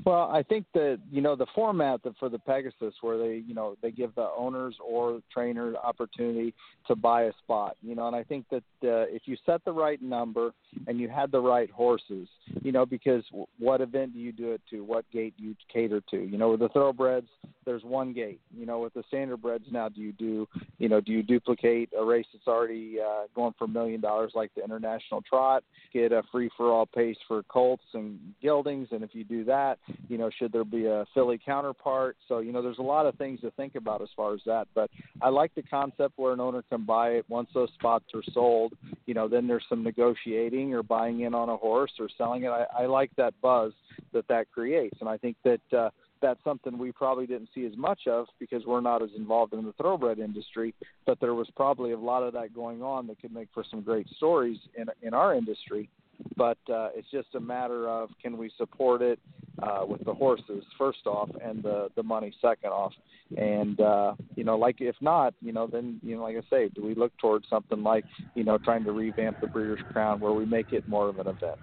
Well, 0.04 0.30
I 0.30 0.42
think 0.42 0.66
that 0.74 1.00
you 1.10 1.22
know 1.22 1.36
the 1.36 1.46
format 1.54 2.00
for 2.18 2.28
the 2.28 2.38
Pegasus, 2.38 2.94
where 3.00 3.18
they 3.18 3.42
you 3.46 3.54
know 3.54 3.76
they 3.82 3.90
give 3.90 4.14
the 4.14 4.28
owners 4.36 4.76
or 4.84 5.20
trainer 5.32 5.74
opportunity 5.76 6.54
to 6.86 6.96
buy 6.96 7.24
a 7.24 7.32
spot, 7.42 7.76
you 7.82 7.94
know, 7.94 8.06
and 8.06 8.16
I 8.16 8.22
think 8.22 8.46
that 8.50 8.62
uh, 8.82 9.06
if 9.08 9.22
you 9.24 9.36
set 9.46 9.64
the 9.64 9.72
right 9.72 10.00
number 10.02 10.52
and 10.86 10.98
you 10.98 11.08
had 11.08 11.32
the 11.32 11.40
right 11.40 11.70
horses, 11.70 12.28
you 12.62 12.72
know, 12.72 12.84
because 12.84 13.24
what 13.58 13.80
event 13.80 14.12
do 14.12 14.18
you 14.18 14.32
do 14.32 14.52
it 14.52 14.60
to? 14.70 14.84
What 14.84 15.10
gate 15.10 15.34
do 15.38 15.44
you 15.44 15.56
cater 15.72 16.02
to? 16.10 16.18
You 16.18 16.36
know, 16.36 16.50
with 16.50 16.60
the 16.60 16.68
thoroughbreds, 16.68 17.28
there's 17.64 17.82
one 17.82 18.12
gate. 18.12 18.40
You 18.54 18.66
know, 18.66 18.80
with 18.80 18.92
the 18.94 19.04
standardbreds 19.12 19.72
now, 19.72 19.88
do 19.88 20.00
you 20.00 20.12
do 20.12 20.46
you 20.78 20.88
know 20.88 21.00
do 21.00 21.12
you 21.12 21.22
duplicate 21.22 21.90
a 21.98 22.04
race 22.04 22.26
that's 22.32 22.46
already 22.46 22.98
uh, 23.00 23.22
going 23.34 23.54
for 23.58 23.64
a 23.64 23.68
million 23.68 24.00
dollars 24.00 24.32
like 24.34 24.50
the 24.54 24.62
International 24.62 25.22
Trot? 25.22 25.64
Get 25.92 26.12
a 26.12 26.22
free 26.30 26.50
for 26.56 26.70
all 26.70 26.86
pace 26.86 27.16
for 27.26 27.42
colts 27.44 27.84
and 27.94 28.18
geldings, 28.42 28.88
and 28.90 29.02
if 29.02 29.14
you 29.14 29.24
do 29.24 29.44
that 29.44 29.63
you 30.08 30.18
know, 30.18 30.30
should 30.38 30.52
there 30.52 30.64
be 30.64 30.86
a 30.86 31.04
Filly 31.14 31.38
counterpart? 31.44 32.16
So, 32.28 32.38
you 32.38 32.52
know, 32.52 32.62
there's 32.62 32.78
a 32.78 32.82
lot 32.82 33.06
of 33.06 33.14
things 33.16 33.40
to 33.40 33.50
think 33.52 33.74
about 33.74 34.02
as 34.02 34.08
far 34.16 34.34
as 34.34 34.40
that. 34.46 34.66
But 34.74 34.90
I 35.20 35.28
like 35.28 35.54
the 35.54 35.62
concept 35.62 36.14
where 36.16 36.32
an 36.32 36.40
owner 36.40 36.62
can 36.62 36.84
buy 36.84 37.10
it 37.10 37.24
once 37.28 37.48
those 37.54 37.70
spots 37.74 38.06
are 38.14 38.22
sold. 38.32 38.74
You 39.06 39.14
know, 39.14 39.28
then 39.28 39.46
there's 39.46 39.64
some 39.68 39.82
negotiating 39.82 40.74
or 40.74 40.82
buying 40.82 41.20
in 41.20 41.34
on 41.34 41.48
a 41.48 41.56
horse 41.56 41.92
or 41.98 42.08
selling 42.18 42.44
it. 42.44 42.48
I, 42.48 42.66
I 42.82 42.86
like 42.86 43.10
that 43.16 43.34
buzz 43.40 43.72
that 44.12 44.26
that 44.28 44.50
creates, 44.52 44.96
and 45.00 45.08
I 45.08 45.16
think 45.16 45.36
that. 45.44 45.60
uh 45.72 45.90
that's 46.22 46.42
something 46.42 46.78
we 46.78 46.90
probably 46.90 47.26
didn't 47.26 47.50
see 47.54 47.66
as 47.66 47.76
much 47.76 48.06
of 48.06 48.26
because 48.40 48.64
we're 48.64 48.80
not 48.80 49.02
as 49.02 49.10
involved 49.14 49.52
in 49.52 49.62
the 49.62 49.74
thoroughbred 49.74 50.18
industry. 50.18 50.74
But 51.04 51.20
there 51.20 51.34
was 51.34 51.48
probably 51.54 51.92
a 51.92 51.98
lot 51.98 52.22
of 52.22 52.32
that 52.32 52.54
going 52.54 52.82
on 52.82 53.06
that 53.08 53.20
could 53.20 53.34
make 53.34 53.48
for 53.52 53.62
some 53.70 53.82
great 53.82 54.08
stories 54.16 54.56
in 54.74 54.86
in 55.02 55.12
our 55.12 55.34
industry 55.34 55.90
but 56.36 56.58
uh, 56.68 56.88
it's 56.94 57.10
just 57.10 57.28
a 57.34 57.40
matter 57.40 57.88
of 57.88 58.10
can 58.22 58.36
we 58.36 58.50
support 58.56 59.02
it 59.02 59.18
uh, 59.62 59.84
with 59.86 60.04
the 60.04 60.12
horses 60.12 60.64
first 60.76 61.06
off 61.06 61.30
and 61.42 61.62
the 61.62 61.88
the 61.96 62.02
money 62.02 62.32
second 62.40 62.70
off. 62.70 62.92
And 63.36 63.80
uh, 63.80 64.14
you 64.36 64.44
know 64.44 64.56
like 64.56 64.80
if 64.80 64.96
not 65.00 65.34
you 65.40 65.52
know 65.52 65.66
then 65.66 66.00
you 66.02 66.16
know 66.16 66.22
like 66.22 66.36
I 66.36 66.42
say 66.50 66.68
do 66.74 66.84
we 66.84 66.94
look 66.94 67.16
towards 67.18 67.48
something 67.48 67.82
like 67.82 68.04
you 68.34 68.44
know 68.44 68.58
trying 68.58 68.84
to 68.84 68.92
revamp 68.92 69.40
the 69.40 69.46
Breeders' 69.46 69.80
Crown 69.92 70.20
where 70.20 70.32
we 70.32 70.44
make 70.44 70.72
it 70.72 70.88
more 70.88 71.08
of 71.08 71.18
an 71.18 71.28
event? 71.28 71.58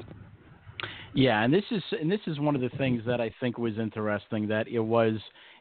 Yeah, 1.13 1.43
and 1.43 1.53
this 1.53 1.65
is 1.71 1.83
and 1.99 2.09
this 2.09 2.21
is 2.27 2.39
one 2.39 2.55
of 2.55 2.61
the 2.61 2.69
things 2.77 3.03
that 3.05 3.19
I 3.19 3.33
think 3.39 3.57
was 3.57 3.77
interesting 3.77 4.47
that 4.47 4.67
it 4.67 4.79
was 4.79 5.15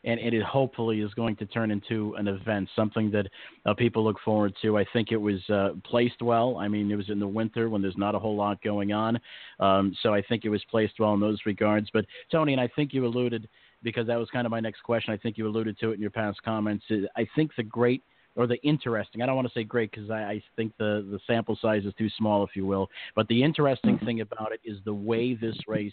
and, 0.05 0.21
it 0.21 0.43
hopefully 0.43 1.01
is 1.01 1.13
going 1.15 1.37
to 1.37 1.47
turn 1.47 1.71
into 1.71 2.15
an 2.15 2.29
event, 2.29 2.69
something 2.75 3.11
that 3.11 3.27
uh, 3.67 3.75
people 3.75 4.05
look 4.05 4.17
forward 4.25 4.55
to. 4.63 4.79
I 4.79 4.85
think 4.93 5.13
it 5.13 5.17
was 5.17 5.41
uh, 5.51 5.71
placed 5.85 6.23
well. 6.23 6.57
I 6.59 6.69
mean, 6.69 6.91
it 6.91 6.97
was 6.97 7.11
in 7.11 7.19
the 7.19 7.27
winter 7.29 7.69
when 7.69 7.83
there's 7.83 7.97
not 7.97 8.15
a 8.15 8.19
whole 8.19 8.37
lot 8.37 8.63
going 8.63 8.93
on, 8.93 9.19
um, 9.59 9.95
so 10.03 10.15
I 10.15 10.23
think 10.23 10.45
it 10.45 10.49
was 10.49 10.63
placed 10.71 10.95
well 10.99 11.15
in 11.15 11.21
those 11.21 11.39
regards. 11.47 11.89
But 11.93 12.07
Tony, 12.31 12.53
and 12.53 12.61
I 12.61 12.69
think 12.69 12.93
you 12.95 13.07
alluded 13.07 13.49
because 13.83 14.07
that 14.07 14.19
was 14.19 14.29
kind 14.31 14.47
of 14.47 14.51
my 14.51 14.61
next 14.61 14.83
question. 14.83 15.13
I 15.13 15.17
think 15.17 15.39
you 15.39 15.47
alluded 15.47 15.79
to 15.79 15.91
it 15.91 15.95
in 15.95 16.01
your 16.01 16.11
past 16.11 16.43
comments. 16.43 16.85
I 17.17 17.27
think 17.35 17.53
the 17.57 17.63
great 17.63 18.03
or 18.37 18.47
the 18.47 18.61
interesting. 18.63 19.23
I 19.23 19.27
don't 19.27 19.37
want 19.37 19.49
to 19.49 19.55
say 19.55 19.65
great 19.65 19.91
because 19.91 20.11
I, 20.11 20.23
I 20.23 20.43
think 20.57 20.73
the 20.79 21.07
the 21.11 21.19
sample 21.27 21.59
size 21.61 21.85
is 21.85 21.95
too 21.99 22.09
small, 22.17 22.45
if 22.45 22.51
you 22.55 22.67
will. 22.67 22.89
But 23.17 23.29
the 23.29 23.43
interesting 23.43 23.97
mm-hmm. 23.97 24.07
thing 24.07 24.21
about 24.21 24.53
it 24.53 24.61
is 24.65 24.79
the 24.85 24.95
way 24.95 25.35
this 25.35 25.57
race 25.67 25.93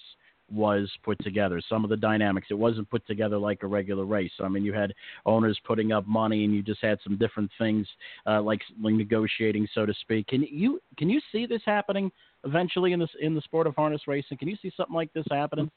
was 0.52 0.92
put 1.04 1.22
together. 1.24 1.62
Some 1.68 1.84
of 1.84 1.90
the 1.90 1.98
dynamics. 1.98 2.48
It 2.50 2.58
wasn't 2.58 2.90
put 2.90 3.06
together 3.08 3.38
like 3.38 3.64
a 3.64 3.68
regular 3.68 4.06
race. 4.06 4.32
I 4.40 4.48
mean, 4.48 4.64
you 4.64 4.74
had 4.74 4.94
owners 5.26 5.60
putting 5.66 5.92
up 5.92 6.08
money, 6.08 6.46
and 6.46 6.54
you 6.54 6.62
just 6.62 6.82
had 6.82 7.00
some 7.04 7.18
different 7.18 7.52
things 7.58 7.88
uh, 8.26 8.42
like, 8.42 8.62
negotiating, 8.80 9.68
so 9.74 9.86
to 9.86 9.94
speak. 10.02 10.28
Can 10.28 10.44
you 10.44 10.80
can 10.98 11.10
you 11.10 11.22
see 11.32 11.46
this 11.46 11.62
happening 11.66 12.12
eventually 12.44 12.94
in 12.94 13.00
this 13.00 13.10
in 13.20 13.36
the 13.36 13.42
sport 13.42 13.68
of 13.68 13.76
harness 13.76 14.02
racing? 14.08 14.38
Can 14.38 14.48
you 14.48 14.58
see 14.62 14.72
something 14.76 14.96
like 14.96 15.12
this 15.14 15.26
happening? 15.30 15.70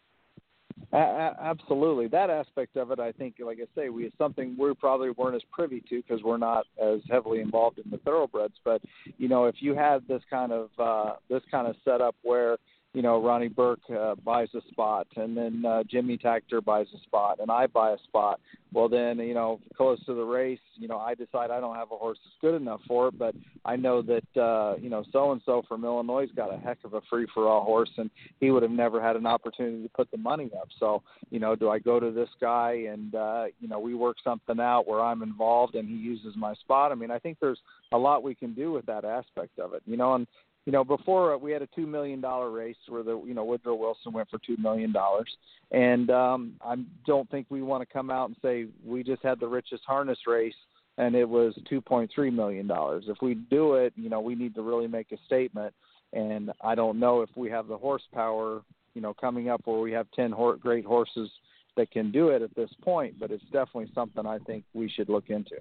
Absolutely, 0.93 2.09
that 2.09 2.31
aspect 2.31 2.77
of 2.77 2.91
it, 2.91 2.99
I 2.99 3.13
think, 3.13 3.37
like 3.45 3.59
I 3.61 3.81
say, 3.81 3.91
we 3.91 4.11
something 4.19 4.57
we 4.59 4.75
probably 4.75 5.11
weren't 5.11 5.37
as 5.37 5.43
privy 5.53 5.83
to 5.89 6.03
because 6.03 6.23
we're 6.23 6.39
not 6.39 6.67
as 6.83 7.01
heavily 7.09 7.41
involved 7.41 7.79
in 7.79 7.91
the 7.91 7.99
thoroughbreds. 7.99 8.55
But 8.65 8.83
you 9.19 9.29
know, 9.29 9.45
if 9.45 9.57
you 9.61 9.75
had 9.75 10.07
this 10.09 10.23
kind 10.29 10.53
of 10.53 10.71
uh, 10.79 11.15
this 11.29 11.43
kind 11.51 11.69
of 11.69 11.77
setup 11.85 12.17
where 12.23 12.57
you 12.93 13.03
know, 13.03 13.23
Ronnie 13.23 13.49
Burke 13.49 13.89
uh, 13.97 14.17
buys 14.17 14.49
a 14.55 14.61
spot, 14.71 15.07
and 15.17 15.37
then 15.37 15.65
uh, 15.65 15.85
Jimmy 15.85 16.19
Takter 16.19 16.65
buys 16.65 16.89
a 16.95 17.01
spot, 17.03 17.39
and 17.41 17.51
I 17.51 17.67
buy 17.67 17.93
a 17.93 17.99
spot. 17.99 18.41
Well, 18.73 18.89
then, 18.89 19.19
you 19.19 19.35
know, 19.35 19.61
close 19.77 20.05
to 20.07 20.15
the 20.15 20.23
race, 20.23 20.61
you 20.77 20.89
know, 20.89 20.99
I 20.99 21.15
decide 21.15 21.51
I 21.51 21.61
don't 21.61 21.77
have 21.77 21.91
a 21.93 21.97
horse 21.97 22.19
that's 22.25 22.37
good 22.41 22.61
enough 22.61 22.81
for 22.87 23.09
it, 23.09 23.19
but 23.19 23.35
I 23.65 23.77
know 23.77 24.03
that, 24.03 24.41
uh, 24.41 24.77
you 24.81 24.91
know, 24.91 25.05
so 25.13 25.33
and 25.33 25.41
so 25.45 25.63
from 25.69 25.85
Illinois 25.85 26.23
has 26.23 26.31
got 26.37 26.55
a 26.55 26.59
heck 26.59 26.79
of 26.85 26.95
a 26.95 27.01
free 27.11 27.27
for 27.33 27.49
all 27.49 27.65
horse, 27.65 27.91
and 27.97 28.11
he 28.41 28.51
would 28.51 28.63
have 28.63 28.73
never 28.73 29.01
had 29.01 29.17
an 29.17 29.27
opportunity 29.27 29.83
to 29.83 29.89
put 29.91 30.11
the 30.11 30.19
money 30.19 30.51
up. 30.61 30.69
So, 30.79 31.03
you 31.31 31.39
know, 31.41 31.55
do 31.55 31.69
I 31.69 31.79
go 31.79 32.01
to 32.01 32.11
this 32.11 32.29
guy 32.41 32.87
and, 32.91 33.15
uh, 33.15 33.45
you 33.61 33.69
know, 33.69 33.79
we 33.79 33.95
work 33.95 34.17
something 34.23 34.61
out 34.61 34.89
where 34.89 35.01
I'm 35.01 35.23
involved 35.23 35.75
and 35.75 35.89
he 35.89 35.95
uses 35.95 36.35
my 36.37 36.55
spot? 36.55 36.93
I 36.93 36.97
mean, 36.97 37.11
I 37.11 37.19
think 37.19 37.39
there's 37.41 37.61
a 37.93 37.99
lot 37.99 38.23
we 38.23 38.35
can 38.35 38.55
do 38.55 38.73
with 38.73 38.87
that 38.87 39.05
aspect 39.05 39.59
of 39.59 39.75
it, 39.75 39.83
you 39.87 39.97
know, 39.97 40.15
and 40.15 40.27
you 40.67 40.73
know, 40.73 40.85
before 40.85 41.35
uh, 41.35 41.39
we 41.39 41.53
had 41.53 41.63
a 41.63 41.69
two 41.69 41.87
million 41.87 42.21
dollar 42.21 42.51
race 42.51 42.77
where 42.89 43.03
the 43.03 43.21
you 43.27 43.35
know 43.35 43.45
Woodrow 43.45 43.75
Wilson 43.75 44.13
went 44.13 44.29
for 44.31 44.39
two 44.39 44.57
million 44.59 44.93
dollars, 44.93 45.31
and 45.71 46.11
um, 46.11 46.55
I 46.61 46.77
don't 47.07 47.31
think 47.31 47.47
we 47.49 47.63
want 47.63 47.87
to 47.87 47.93
come 47.93 48.11
out 48.11 48.29
and 48.29 48.37
say 48.43 48.67
we 48.85 49.03
just 49.03 49.23
had 49.23 49.41
the 49.41 49.49
richest 49.49 49.83
harness 49.87 50.19
race 50.27 50.55
and 51.01 51.15
it 51.15 51.29
was 51.29 51.55
two 51.69 51.81
point 51.81 52.11
three 52.15 52.31
million 52.31 52.67
dollars. 52.67 53.05
If 53.09 53.19
we 53.23 53.35
do 53.35 53.75
it, 53.75 53.93
you 53.97 54.11
know, 54.11 54.21
we 54.21 54.35
need 54.35 54.55
to 54.55 54.63
really 54.63 54.87
make 54.87 55.13
a 55.13 55.17
statement. 55.27 55.75
And 56.13 56.53
I 56.63 56.75
don't 56.75 56.99
know 56.99 57.23
if 57.23 57.31
we 57.37 57.49
have 57.51 57.69
the 57.69 57.79
horsepower, 57.79 58.63
you 58.95 59.01
know, 59.01 59.15
coming 59.15 59.49
up 59.49 59.63
where 59.65 59.81
we 59.81 59.93
have 59.93 60.07
ten 60.15 60.31
hor- 60.31 60.57
great 60.57 60.85
horses 60.85 61.31
that 61.77 61.91
can 61.91 62.13
do 62.13 62.29
it 62.29 62.43
at 62.43 62.55
this 62.55 62.71
point. 62.83 63.19
But 63.19 63.31
it's 63.31 63.45
definitely 63.45 63.91
something 63.95 64.27
I 64.27 64.39
think 64.41 64.65
we 64.75 64.91
should 64.91 65.09
look 65.09 65.31
into. 65.31 65.57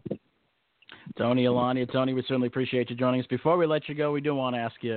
Tony 1.18 1.46
Alagna. 1.46 1.92
Tony, 1.92 2.14
we 2.14 2.22
certainly 2.22 2.48
appreciate 2.48 2.90
you 2.90 2.96
joining 2.96 3.20
us. 3.20 3.28
Before 3.28 3.58
we 3.58 3.66
let 3.66 3.90
you 3.90 3.96
go, 3.96 4.12
we 4.12 4.22
do 4.22 4.36
want 4.36 4.56
to 4.56 4.60
ask 4.60 4.76
you 4.82 4.94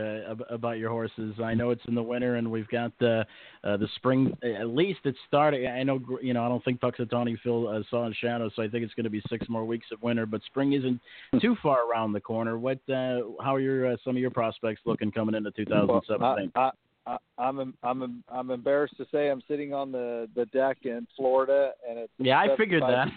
about 0.49 0.79
your 0.79 0.91
horses. 0.91 1.35
I 1.43 1.55
know 1.55 1.71
it's 1.71 1.83
in 1.89 1.95
the 1.95 2.03
winter, 2.03 2.37
and 2.37 2.51
we've 2.51 2.69
got 2.69 2.93
the 2.99 3.27
uh, 3.65 3.77
the 3.77 3.89
spring. 3.97 4.37
At 4.43 4.69
least 4.69 5.01
it's 5.05 5.19
starting. 5.27 5.67
I 5.67 5.83
know, 5.83 6.01
you 6.23 6.33
know, 6.35 6.45
I 6.45 6.49
don't 6.49 6.65
think 6.65 6.81
Punxsutawney 6.81 7.39
Phil 7.43 7.69
uh, 7.69 7.83
saw 7.91 8.07
in 8.07 8.15
shadow, 8.15 8.51
so 8.55 8.63
I 8.63 8.69
think 8.69 8.85
it's 8.85 8.95
going 8.95 9.05
to 9.05 9.11
be 9.11 9.23
six 9.29 9.49
more 9.49 9.65
weeks 9.65 9.87
of 9.93 10.03
winter. 10.03 10.27
But 10.27 10.43
spring 10.45 10.75
isn't 10.75 11.01
too 11.41 11.57
far 11.63 11.91
around 11.91 12.13
the 12.13 12.21
corner. 12.21 12.59
What? 12.59 12.79
Uh, 12.89 13.23
how 13.43 13.55
are 13.55 13.61
your 13.61 13.93
uh, 13.93 13.97
some 14.05 14.17
of 14.17 14.21
your 14.21 14.31
prospects 14.31 14.81
looking 14.85 15.11
coming 15.11 15.35
into 15.35 15.51
2017? 15.51 16.19
Well, 16.21 16.51
I, 16.55 16.61
I, 16.61 16.71
I, 17.07 17.17
I'm 17.39 17.75
I'm 17.83 18.25
I'm 18.29 18.51
embarrassed 18.51 18.97
to 18.99 19.07
say 19.11 19.31
I'm 19.31 19.43
sitting 19.49 19.75
on 19.75 19.91
the 19.91 20.29
the 20.37 20.47
deck 20.47 20.79
in 20.83 21.07
Florida 21.17 21.73
and 21.89 21.99
it's 21.99 22.13
yeah 22.19 22.39
I 22.39 22.57
figured 22.57 22.83
that. 22.83 23.09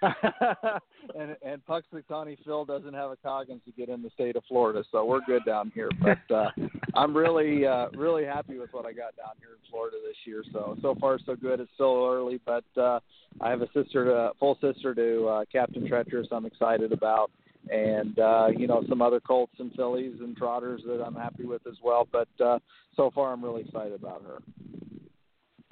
and 1.18 1.36
and 1.42 1.64
Puck's 1.64 1.86
Punxsutawney 1.92 2.36
Phil 2.44 2.64
doesn't 2.64 2.92
have 2.92 3.10
a 3.10 3.16
Coggins 3.16 3.62
to 3.64 3.72
get 3.72 3.88
in 3.88 4.02
the 4.02 4.10
state 4.10 4.36
of 4.36 4.42
Florida 4.46 4.84
so 4.92 5.04
we're 5.04 5.22
good 5.22 5.44
down 5.46 5.72
here. 5.74 5.88
But 6.00 6.34
uh, 6.34 6.50
I'm 6.94 7.16
really 7.16 7.66
uh, 7.66 7.88
really 7.94 8.24
happy 8.24 8.58
with 8.58 8.72
what 8.72 8.84
I 8.84 8.92
got 8.92 9.16
down 9.16 9.34
here 9.38 9.50
in 9.50 9.70
Florida 9.70 9.96
this 10.06 10.16
year. 10.24 10.44
So 10.52 10.76
so 10.82 10.94
far 11.00 11.18
so 11.24 11.34
good. 11.34 11.60
It's 11.60 11.70
still 11.74 12.06
early 12.06 12.40
but 12.44 12.64
uh, 12.80 13.00
I 13.40 13.50
have 13.50 13.62
a 13.62 13.68
sister 13.72 14.04
to, 14.04 14.32
full 14.38 14.58
sister 14.60 14.94
to 14.94 15.26
uh, 15.26 15.44
Captain 15.50 15.88
Treacherous 15.88 16.28
I'm 16.30 16.46
excited 16.46 16.92
about 16.92 17.30
and 17.70 18.18
uh, 18.18 18.48
you 18.56 18.66
know 18.66 18.82
some 18.88 19.02
other 19.02 19.20
colts 19.20 19.54
and 19.58 19.72
fillies 19.74 20.16
and 20.20 20.36
trotters 20.36 20.82
that 20.86 21.02
I'm 21.02 21.14
happy 21.14 21.44
with 21.44 21.66
as 21.66 21.76
well. 21.82 22.06
But 22.10 22.28
uh, 22.44 22.58
so 22.96 23.10
far, 23.14 23.32
I'm 23.32 23.44
really 23.44 23.62
excited 23.62 23.94
about 23.94 24.22
her. 24.22 24.38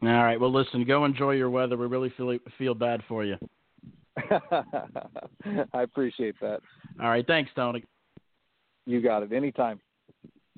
All 0.02 0.24
right. 0.24 0.38
Well, 0.38 0.52
listen. 0.52 0.84
Go 0.84 1.04
enjoy 1.04 1.32
your 1.32 1.50
weather. 1.50 1.76
We 1.76 1.86
really 1.86 2.12
feel 2.16 2.38
feel 2.58 2.74
bad 2.74 3.02
for 3.08 3.24
you. 3.24 3.36
I 5.72 5.82
appreciate 5.82 6.36
that. 6.40 6.60
All 7.00 7.08
right. 7.08 7.26
Thanks, 7.26 7.50
Tony. 7.54 7.84
You 8.86 9.02
got 9.02 9.22
it. 9.22 9.32
Anytime. 9.32 9.80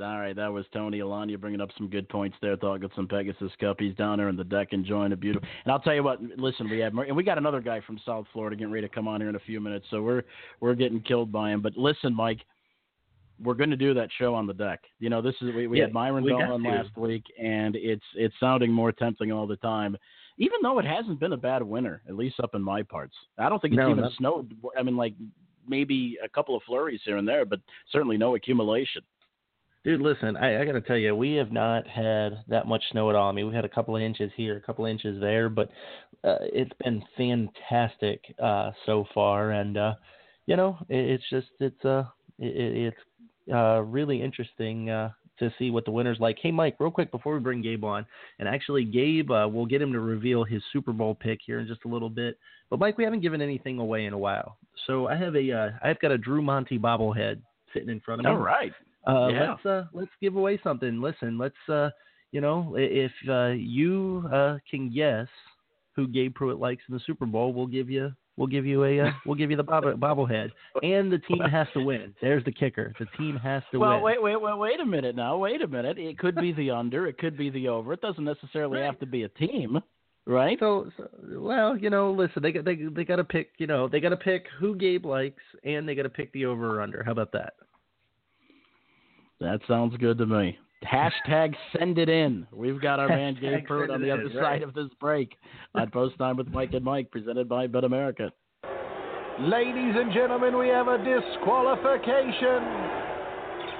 All 0.00 0.20
right, 0.20 0.36
that 0.36 0.52
was 0.52 0.64
Tony 0.72 1.00
Alagna 1.00 1.40
bringing 1.40 1.60
up 1.60 1.70
some 1.76 1.88
good 1.88 2.08
points 2.08 2.36
there. 2.40 2.56
Thought 2.56 2.82
got 2.82 2.90
some 2.94 3.08
Pegasus 3.08 3.52
Cup. 3.60 3.76
He's 3.80 3.94
down 3.94 4.18
there 4.18 4.28
in 4.28 4.36
the 4.36 4.44
deck 4.44 4.68
enjoying 4.72 5.12
a 5.12 5.16
beautiful. 5.16 5.48
And 5.64 5.72
I'll 5.72 5.80
tell 5.80 5.94
you 5.94 6.02
what. 6.02 6.20
Listen, 6.36 6.70
we 6.70 6.78
have 6.80 6.96
and 6.96 7.16
we 7.16 7.24
got 7.24 7.38
another 7.38 7.60
guy 7.60 7.80
from 7.80 7.98
South 8.06 8.26
Florida 8.32 8.56
getting 8.56 8.72
ready 8.72 8.86
to 8.86 8.94
come 8.94 9.08
on 9.08 9.20
here 9.20 9.28
in 9.28 9.36
a 9.36 9.40
few 9.40 9.60
minutes. 9.60 9.86
So 9.90 10.02
we're 10.02 10.22
we're 10.60 10.74
getting 10.74 11.00
killed 11.00 11.32
by 11.32 11.50
him. 11.50 11.62
But 11.62 11.76
listen, 11.76 12.14
Mike, 12.14 12.40
we're 13.42 13.54
going 13.54 13.70
to 13.70 13.76
do 13.76 13.94
that 13.94 14.08
show 14.18 14.34
on 14.34 14.46
the 14.46 14.54
deck. 14.54 14.80
You 15.00 15.10
know, 15.10 15.20
this 15.20 15.34
is 15.40 15.54
we, 15.54 15.66
we 15.66 15.78
yeah, 15.78 15.84
had 15.84 15.92
Myron 15.92 16.24
Bell 16.24 16.62
last 16.62 16.96
week, 16.96 17.24
and 17.40 17.74
it's 17.76 18.04
it's 18.14 18.34
sounding 18.38 18.72
more 18.72 18.92
tempting 18.92 19.32
all 19.32 19.46
the 19.46 19.56
time. 19.56 19.96
Even 20.38 20.58
though 20.62 20.78
it 20.78 20.84
hasn't 20.84 21.18
been 21.18 21.32
a 21.32 21.36
bad 21.36 21.62
winter, 21.62 22.02
at 22.08 22.14
least 22.14 22.38
up 22.40 22.54
in 22.54 22.62
my 22.62 22.82
parts. 22.82 23.14
I 23.38 23.48
don't 23.48 23.60
think 23.60 23.74
it's 23.74 23.78
no, 23.78 23.90
even 23.90 24.08
snowed. 24.16 24.54
I 24.78 24.82
mean, 24.84 24.96
like 24.96 25.14
maybe 25.66 26.16
a 26.22 26.28
couple 26.28 26.56
of 26.56 26.62
flurries 26.62 27.00
here 27.04 27.16
and 27.16 27.26
there, 27.26 27.44
but 27.44 27.60
certainly 27.90 28.16
no 28.16 28.36
accumulation. 28.36 29.02
Dude, 29.84 30.00
listen, 30.00 30.36
I, 30.36 30.60
I 30.60 30.64
got 30.64 30.72
to 30.72 30.80
tell 30.80 30.96
you, 30.96 31.14
we 31.14 31.34
have 31.34 31.52
not 31.52 31.86
had 31.86 32.42
that 32.48 32.66
much 32.66 32.82
snow 32.90 33.10
at 33.10 33.16
all. 33.16 33.28
I 33.28 33.32
mean, 33.32 33.48
we 33.48 33.54
had 33.54 33.64
a 33.64 33.68
couple 33.68 33.94
of 33.94 34.02
inches 34.02 34.30
here, 34.36 34.56
a 34.56 34.60
couple 34.60 34.84
of 34.84 34.90
inches 34.90 35.20
there, 35.20 35.48
but 35.48 35.70
uh, 36.24 36.38
it's 36.40 36.72
been 36.84 37.02
fantastic 37.16 38.22
uh, 38.42 38.72
so 38.86 39.04
far. 39.14 39.52
And 39.52 39.76
uh, 39.76 39.94
you 40.46 40.56
know, 40.56 40.76
it, 40.88 40.96
it's 40.96 41.24
just 41.30 41.48
it's 41.60 41.84
uh, 41.84 42.04
it, 42.38 42.92
it's 42.92 42.96
uh, 43.54 43.82
really 43.82 44.20
interesting 44.20 44.90
uh, 44.90 45.10
to 45.38 45.52
see 45.58 45.70
what 45.70 45.84
the 45.84 45.92
winner's 45.92 46.18
like. 46.18 46.38
Hey, 46.42 46.50
Mike, 46.50 46.76
real 46.80 46.90
quick 46.90 47.12
before 47.12 47.34
we 47.34 47.40
bring 47.40 47.62
Gabe 47.62 47.84
on, 47.84 48.04
and 48.40 48.48
actually, 48.48 48.84
Gabe, 48.84 49.30
uh, 49.30 49.48
we'll 49.48 49.64
get 49.64 49.80
him 49.80 49.92
to 49.92 50.00
reveal 50.00 50.42
his 50.42 50.60
Super 50.72 50.92
Bowl 50.92 51.14
pick 51.14 51.38
here 51.46 51.60
in 51.60 51.68
just 51.68 51.84
a 51.84 51.88
little 51.88 52.10
bit. 52.10 52.36
But 52.68 52.80
Mike, 52.80 52.98
we 52.98 53.04
haven't 53.04 53.20
given 53.20 53.40
anything 53.40 53.78
away 53.78 54.06
in 54.06 54.12
a 54.12 54.18
while, 54.18 54.58
so 54.88 55.06
I 55.06 55.16
have 55.16 55.36
a, 55.36 55.52
uh, 55.52 55.70
I've 55.82 56.00
got 56.00 56.10
a 56.10 56.18
Drew 56.18 56.42
Monti 56.42 56.78
bobblehead 56.78 57.40
sitting 57.72 57.90
in 57.90 58.00
front 58.00 58.20
of 58.20 58.24
me. 58.24 58.32
All 58.32 58.38
right. 58.38 58.72
Uh, 59.08 59.28
Yeah. 59.28 59.50
Let's 59.50 59.66
uh, 59.66 59.84
let's 59.92 60.10
give 60.20 60.36
away 60.36 60.60
something. 60.62 61.00
Listen, 61.00 61.38
let's 61.38 61.56
uh, 61.68 61.90
you 62.30 62.40
know, 62.40 62.74
if 62.76 63.12
uh, 63.28 63.48
you 63.56 64.28
uh, 64.32 64.58
can 64.70 64.90
guess 64.90 65.28
who 65.96 66.06
Gabe 66.06 66.36
Prewitt 66.36 66.60
likes 66.60 66.82
in 66.88 66.94
the 66.94 67.00
Super 67.06 67.26
Bowl, 67.26 67.52
we'll 67.52 67.66
give 67.66 67.88
you 67.88 68.12
we'll 68.36 68.46
give 68.46 68.66
you 68.66 68.84
a 68.84 69.00
uh, 69.00 69.10
we'll 69.26 69.34
give 69.34 69.50
you 69.50 69.56
the 69.56 69.62
bobble, 69.62 69.94
bobblehead, 69.94 70.50
and 70.82 71.10
the 71.10 71.18
team 71.18 71.40
has 71.40 71.66
to 71.74 71.82
win. 71.82 72.14
There's 72.20 72.44
the 72.44 72.52
kicker. 72.52 72.92
The 72.98 73.06
team 73.16 73.36
has 73.36 73.62
to 73.72 73.78
Well, 73.78 73.90
win. 73.94 74.02
Well, 74.02 74.04
wait, 74.04 74.22
wait, 74.22 74.42
wait, 74.42 74.58
wait 74.58 74.80
a 74.80 74.86
minute 74.86 75.16
now. 75.16 75.38
Wait 75.38 75.62
a 75.62 75.66
minute. 75.66 75.98
It 75.98 76.18
could 76.18 76.36
be 76.36 76.52
the 76.52 76.70
under. 76.70 77.06
It 77.06 77.18
could 77.18 77.36
be 77.36 77.50
the 77.50 77.68
over. 77.68 77.94
It 77.94 78.00
doesn't 78.00 78.24
necessarily 78.24 78.80
have 78.80 78.98
to 79.00 79.06
be 79.06 79.22
a 79.22 79.28
team, 79.30 79.78
right? 80.26 80.58
So, 80.60 80.90
so 80.96 81.08
well, 81.40 81.76
you 81.76 81.88
know, 81.90 82.12
listen, 82.12 82.42
they 82.42 82.52
got 82.52 82.64
they 82.64 82.76
they 82.76 83.04
got 83.04 83.16
to 83.16 83.24
pick. 83.24 83.52
You 83.58 83.66
know, 83.66 83.88
they 83.88 84.00
got 84.00 84.10
to 84.10 84.16
pick 84.16 84.44
who 84.60 84.76
Gabe 84.76 85.06
likes, 85.06 85.42
and 85.64 85.88
they 85.88 85.94
got 85.94 86.02
to 86.02 86.10
pick 86.10 86.30
the 86.32 86.44
over 86.44 86.76
or 86.76 86.82
under. 86.82 87.02
How 87.02 87.12
about 87.12 87.32
that? 87.32 87.54
That 89.40 89.60
sounds 89.68 89.96
good 89.98 90.18
to 90.18 90.26
me. 90.26 90.58
Hashtag 90.84 91.54
send 91.76 91.98
it 91.98 92.08
in. 92.08 92.46
We've 92.52 92.80
got 92.80 93.00
our 93.00 93.08
man 93.08 93.34
Hashtag 93.36 93.40
Gabe 93.40 93.66
Prewitt 93.66 93.90
on 93.90 94.02
it 94.02 94.06
the 94.06 94.12
in, 94.12 94.20
other 94.20 94.40
right. 94.40 94.60
side 94.60 94.62
of 94.62 94.74
this 94.74 94.88
break 95.00 95.36
on 95.74 95.90
Post 95.90 96.18
Time 96.18 96.36
with 96.36 96.48
Mike 96.48 96.72
and 96.72 96.84
Mike, 96.84 97.10
presented 97.10 97.48
by 97.48 97.66
Bet 97.66 97.84
America. 97.84 98.32
Ladies 99.40 99.94
and 99.96 100.12
gentlemen, 100.12 100.58
we 100.58 100.68
have 100.68 100.88
a 100.88 100.98
disqualification. 100.98 102.98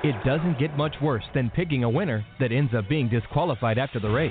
It 0.05 0.15
doesn't 0.25 0.61
get 0.61 0.77
much 0.77 0.95
worse 1.03 1.25
than 1.35 1.51
picking 1.51 1.83
a 1.83 1.91
winner 1.91 2.25
that 2.39 2.53
ends 2.53 2.73
up 2.73 2.89
being 2.89 3.09
disqualified 3.09 3.79
after 3.79 3.99
the 3.99 4.09
race. 4.09 4.31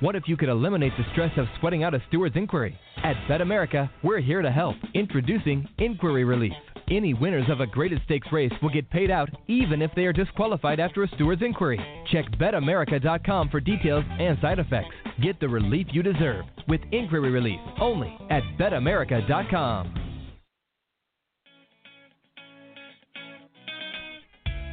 What 0.00 0.16
if 0.16 0.24
you 0.26 0.36
could 0.36 0.48
eliminate 0.48 0.92
the 0.96 1.04
stress 1.12 1.32
of 1.36 1.46
sweating 1.60 1.82
out 1.82 1.94
a 1.94 2.02
steward's 2.08 2.36
inquiry? 2.36 2.78
At 3.02 3.16
Bet 3.28 3.42
America, 3.42 3.90
we're 4.02 4.20
here 4.20 4.40
to 4.40 4.50
help. 4.50 4.76
Introducing 4.94 5.68
Inquiry 5.78 6.24
Relief. 6.24 6.52
Any 6.90 7.14
winners 7.14 7.48
of 7.48 7.60
a 7.60 7.66
graded 7.66 8.02
stakes 8.04 8.28
race 8.30 8.52
will 8.62 8.68
get 8.68 8.90
paid 8.90 9.10
out 9.10 9.30
even 9.48 9.80
if 9.80 9.90
they 9.96 10.04
are 10.04 10.12
disqualified 10.12 10.80
after 10.80 11.02
a 11.02 11.08
steward's 11.08 11.42
inquiry. 11.42 11.80
Check 12.12 12.26
betamerica.com 12.38 13.48
for 13.48 13.60
details 13.60 14.04
and 14.18 14.38
side 14.40 14.58
effects. 14.58 14.94
Get 15.22 15.40
the 15.40 15.48
relief 15.48 15.86
you 15.92 16.02
deserve 16.02 16.44
with 16.68 16.80
Inquiry 16.92 17.30
Relief 17.30 17.60
only 17.80 18.16
at 18.30 18.42
betamerica.com. 18.58 20.04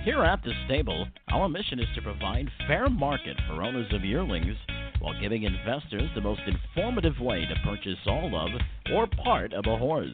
Here 0.04 0.24
at 0.24 0.44
the 0.44 0.52
stable, 0.66 1.08
our 1.32 1.48
mission 1.48 1.80
is 1.80 1.86
to 1.94 2.02
provide 2.02 2.50
fair 2.68 2.90
market 2.90 3.38
for 3.48 3.62
owners 3.62 3.94
of 3.94 4.04
yearlings 4.04 4.58
while 5.00 5.20
giving 5.22 5.44
investors 5.44 6.10
the 6.16 6.22
most 6.22 6.42
informative 6.48 7.20
way 7.20 7.46
to 7.46 7.56
purchase 7.64 8.00
all 8.08 8.36
of 8.36 8.50
or 8.94 9.08
part 9.24 9.54
of 9.54 9.66
a 9.68 9.78
horse. 9.78 10.10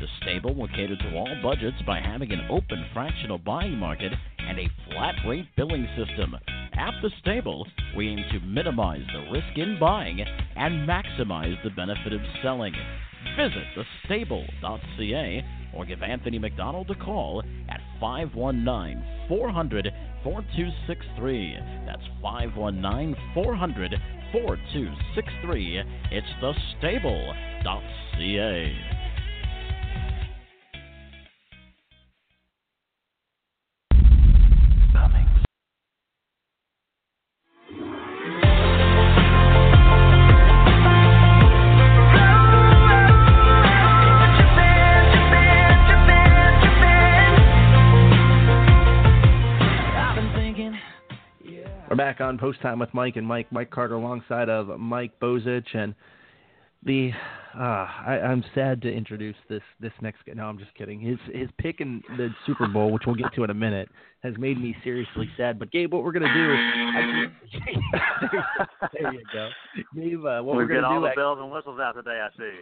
The 0.00 0.06
stable 0.22 0.54
will 0.54 0.68
cater 0.68 0.96
to 0.96 1.16
all 1.16 1.34
budgets 1.42 1.82
by 1.84 2.00
having 2.00 2.30
an 2.30 2.46
open 2.50 2.84
fractional 2.94 3.38
buying 3.38 3.76
market 3.76 4.12
and 4.38 4.58
a 4.58 4.70
flat 4.86 5.16
rate 5.26 5.46
billing 5.56 5.88
system. 5.96 6.36
At 6.74 6.94
the 7.02 7.10
stable, 7.20 7.66
we 7.96 8.08
aim 8.08 8.24
to 8.30 8.38
minimize 8.46 9.02
the 9.12 9.30
risk 9.32 9.56
in 9.56 9.76
buying 9.80 10.20
and 10.20 10.88
maximize 10.88 11.60
the 11.64 11.70
benefit 11.70 12.12
of 12.12 12.20
selling. 12.42 12.74
Visit 13.36 13.64
thestable.ca 14.08 15.44
or 15.74 15.84
give 15.84 16.02
Anthony 16.02 16.38
McDonald 16.38 16.88
a 16.90 16.94
call 16.94 17.42
at 17.68 17.80
519 18.00 19.02
400 19.28 19.92
4263. 20.22 21.58
That's 21.86 22.06
519 22.22 23.16
400 23.34 23.94
4263. 24.30 25.82
It's 26.12 26.26
thestable.ca. 26.40 27.34
We're 51.90 51.96
back 51.96 52.20
on 52.20 52.36
post 52.36 52.60
time 52.60 52.78
with 52.80 52.92
Mike 52.92 53.16
and 53.16 53.26
Mike 53.26 53.50
Mike 53.50 53.70
Carter 53.70 53.94
alongside 53.94 54.50
of 54.50 54.78
Mike 54.78 55.18
Bozich 55.20 55.74
and 55.74 55.94
the 56.82 57.12
I, 57.62 58.20
I'm 58.24 58.44
sad 58.54 58.82
to 58.82 58.92
introduce 58.92 59.36
this 59.48 59.62
this 59.80 59.92
next 60.00 60.24
guy. 60.26 60.34
No, 60.34 60.44
I'm 60.44 60.58
just 60.58 60.74
kidding. 60.74 61.00
His 61.00 61.18
his 61.32 61.48
pick 61.58 61.80
in 61.80 62.02
the 62.16 62.28
Super 62.46 62.66
Bowl, 62.68 62.90
which 62.90 63.02
we'll 63.06 63.16
get 63.16 63.34
to 63.34 63.44
in 63.44 63.50
a 63.50 63.54
minute, 63.54 63.88
has 64.22 64.34
made 64.38 64.60
me 64.60 64.76
seriously 64.84 65.28
sad. 65.36 65.58
But 65.58 65.72
Gabe, 65.72 65.92
what 65.92 66.04
we're 66.04 66.12
gonna 66.12 66.32
do? 66.32 66.54
Actually, 66.94 67.82
there 69.00 69.12
you 69.12 69.22
go, 69.32 69.48
Gabe. 69.94 70.24
Uh, 70.24 70.42
what 70.42 70.56
we 70.56 70.64
we're 70.64 70.68
gonna 70.68 70.80
get 70.80 70.84
all 70.84 71.00
do? 71.00 71.08
the 71.08 71.12
bells 71.16 71.38
and 71.40 71.50
whistles 71.50 71.80
out 71.80 71.92
today. 71.92 72.20
I 72.22 72.28
see. 72.38 72.52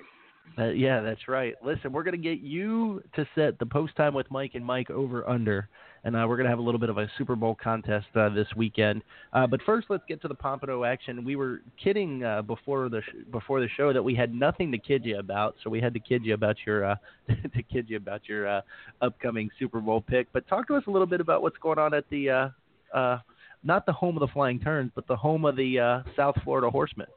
Uh, 0.59 0.71
yeah, 0.71 1.01
that's 1.01 1.29
right. 1.29 1.55
Listen, 1.63 1.93
we're 1.93 2.05
going 2.05 2.21
to 2.21 2.23
get 2.23 2.39
you 2.39 3.03
to 3.15 3.27
set 3.35 3.59
the 3.59 3.67
post 3.67 3.97
time 3.97 4.15
with 4.15 4.31
Mike 4.31 4.53
and 4.55 4.65
Mike 4.65 4.91
over 4.91 5.29
under, 5.29 5.69
and 6.07 6.15
uh, 6.15 6.25
we're 6.29 6.37
going 6.37 6.45
to 6.45 6.51
have 6.51 6.61
a 6.61 6.63
little 6.63 6.79
bit 6.79 6.89
of 6.89 6.99
a 6.99 7.11
Super 7.19 7.35
Bowl 7.35 7.57
contest 7.61 8.07
uh, 8.15 8.29
this 8.29 8.47
weekend. 8.55 9.03
Uh, 9.33 9.45
but 9.45 9.61
first, 9.67 9.89
let's 9.91 10.05
get 10.07 10.23
to 10.23 10.29
the 10.29 10.35
Pompano 10.35 10.85
action. 10.85 11.25
We 11.25 11.35
were 11.35 11.63
kidding 11.83 12.23
uh, 12.23 12.43
before 12.43 12.89
the 12.89 13.03
sh- 13.03 13.27
before 13.33 13.61
the 13.61 13.69
show 13.77 13.93
that 13.93 14.03
we 14.03 14.15
had 14.15 14.33
nothing 14.33 14.71
to 14.71 14.79
kid 14.79 15.05
you 15.05 15.19
about, 15.19 15.57
so 15.65 15.69
we 15.69 15.81
had 15.81 15.93
to 15.95 16.01
kid 16.01 16.25
you 16.25 16.35
about 16.35 16.59
your 16.65 16.85
uh, 16.85 16.95
to 17.29 17.63
kid 17.65 17.87
you 17.89 17.97
about 17.97 18.29
your 18.29 18.47
uh, 18.47 18.61
upcoming 19.03 19.51
Super 19.59 19.81
Bowl 19.81 20.01
pick. 20.01 20.29
But 20.33 20.47
talk 20.47 20.69
to 20.69 20.77
us 20.77 20.85
a 20.87 20.91
little 20.91 21.09
bit 21.09 21.21
about 21.21 21.43
what's 21.43 21.59
going 21.59 21.81
on 21.81 21.93
at 21.93 22.09
the 22.09 22.31
uh, 22.31 22.49
uh, 22.95 23.19
not 23.65 23.85
the 23.85 23.93
home 23.93 24.17
of 24.17 24.21
the 24.21 24.33
Flying 24.33 24.61
Turns, 24.61 24.93
but 24.95 25.09
the 25.09 25.17
home 25.17 25.45
of 25.45 25.57
the 25.57 26.05
South 26.15 26.37
Florida 26.45 26.71
Horsemen. 26.71 27.09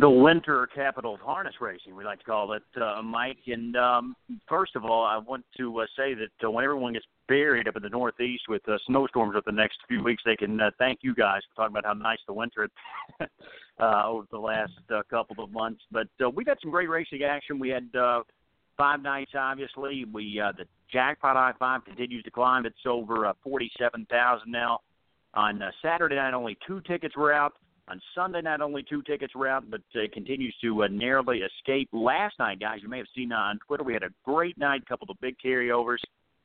The 0.00 0.10
winter 0.10 0.66
capital 0.74 1.14
of 1.14 1.20
harness 1.20 1.54
racing, 1.60 1.94
we 1.94 2.04
like 2.04 2.18
to 2.18 2.24
call 2.24 2.52
it, 2.54 2.64
uh, 2.82 3.00
Mike. 3.00 3.38
And 3.46 3.76
um, 3.76 4.16
first 4.48 4.74
of 4.74 4.84
all, 4.84 5.04
I 5.04 5.18
want 5.18 5.44
to 5.56 5.82
uh, 5.82 5.86
say 5.96 6.14
that 6.14 6.44
uh, 6.44 6.50
when 6.50 6.64
everyone 6.64 6.94
gets 6.94 7.04
buried 7.28 7.68
up 7.68 7.76
in 7.76 7.82
the 7.82 7.88
Northeast 7.88 8.44
with 8.48 8.68
uh, 8.68 8.76
snowstorms 8.88 9.36
over 9.36 9.42
the 9.46 9.52
next 9.52 9.78
few 9.86 10.02
weeks, 10.02 10.22
they 10.26 10.34
can 10.34 10.60
uh, 10.60 10.70
thank 10.78 11.00
you 11.02 11.14
guys 11.14 11.42
for 11.48 11.62
talking 11.62 11.76
about 11.76 11.84
how 11.86 11.92
nice 11.92 12.18
the 12.26 12.32
winter 12.32 12.68
had 13.20 13.28
uh, 13.78 14.02
over 14.08 14.26
the 14.32 14.38
last 14.38 14.72
uh, 14.92 15.02
couple 15.08 15.44
of 15.44 15.52
months. 15.52 15.82
But 15.92 16.08
uh, 16.24 16.28
we've 16.28 16.48
had 16.48 16.58
some 16.60 16.72
great 16.72 16.88
racing 16.88 17.22
action. 17.22 17.60
We 17.60 17.68
had 17.68 17.88
uh, 17.94 18.22
five 18.76 19.00
nights, 19.00 19.32
obviously. 19.38 20.06
We 20.12 20.40
uh, 20.40 20.52
the 20.58 20.64
jackpot 20.92 21.36
I 21.36 21.52
five 21.58 21.84
continues 21.84 22.24
to 22.24 22.32
climb. 22.32 22.66
It's 22.66 22.76
over 22.84 23.26
uh, 23.26 23.34
forty-seven 23.44 24.08
thousand 24.10 24.50
now. 24.50 24.80
On 25.34 25.62
uh, 25.62 25.70
Saturday 25.82 26.16
night, 26.16 26.34
only 26.34 26.56
two 26.66 26.80
tickets 26.80 27.16
were 27.16 27.32
out. 27.32 27.54
On 27.86 28.00
Sunday 28.14 28.40
night, 28.40 28.62
only 28.62 28.82
two 28.82 29.02
tickets 29.02 29.34
were 29.34 29.46
out, 29.46 29.70
but 29.70 29.82
uh, 29.94 30.00
continues 30.12 30.54
to 30.62 30.84
uh, 30.84 30.88
narrowly 30.88 31.40
escape. 31.40 31.88
Last 31.92 32.38
night, 32.38 32.58
guys, 32.58 32.78
you 32.82 32.88
may 32.88 32.96
have 32.98 33.06
seen 33.14 33.30
on 33.30 33.58
Twitter, 33.66 33.84
we 33.84 33.92
had 33.92 34.02
a 34.02 34.08
great 34.24 34.56
night, 34.56 34.82
a 34.82 34.88
couple 34.88 35.06
of 35.10 35.20
big 35.20 35.36
carryovers. 35.44 35.98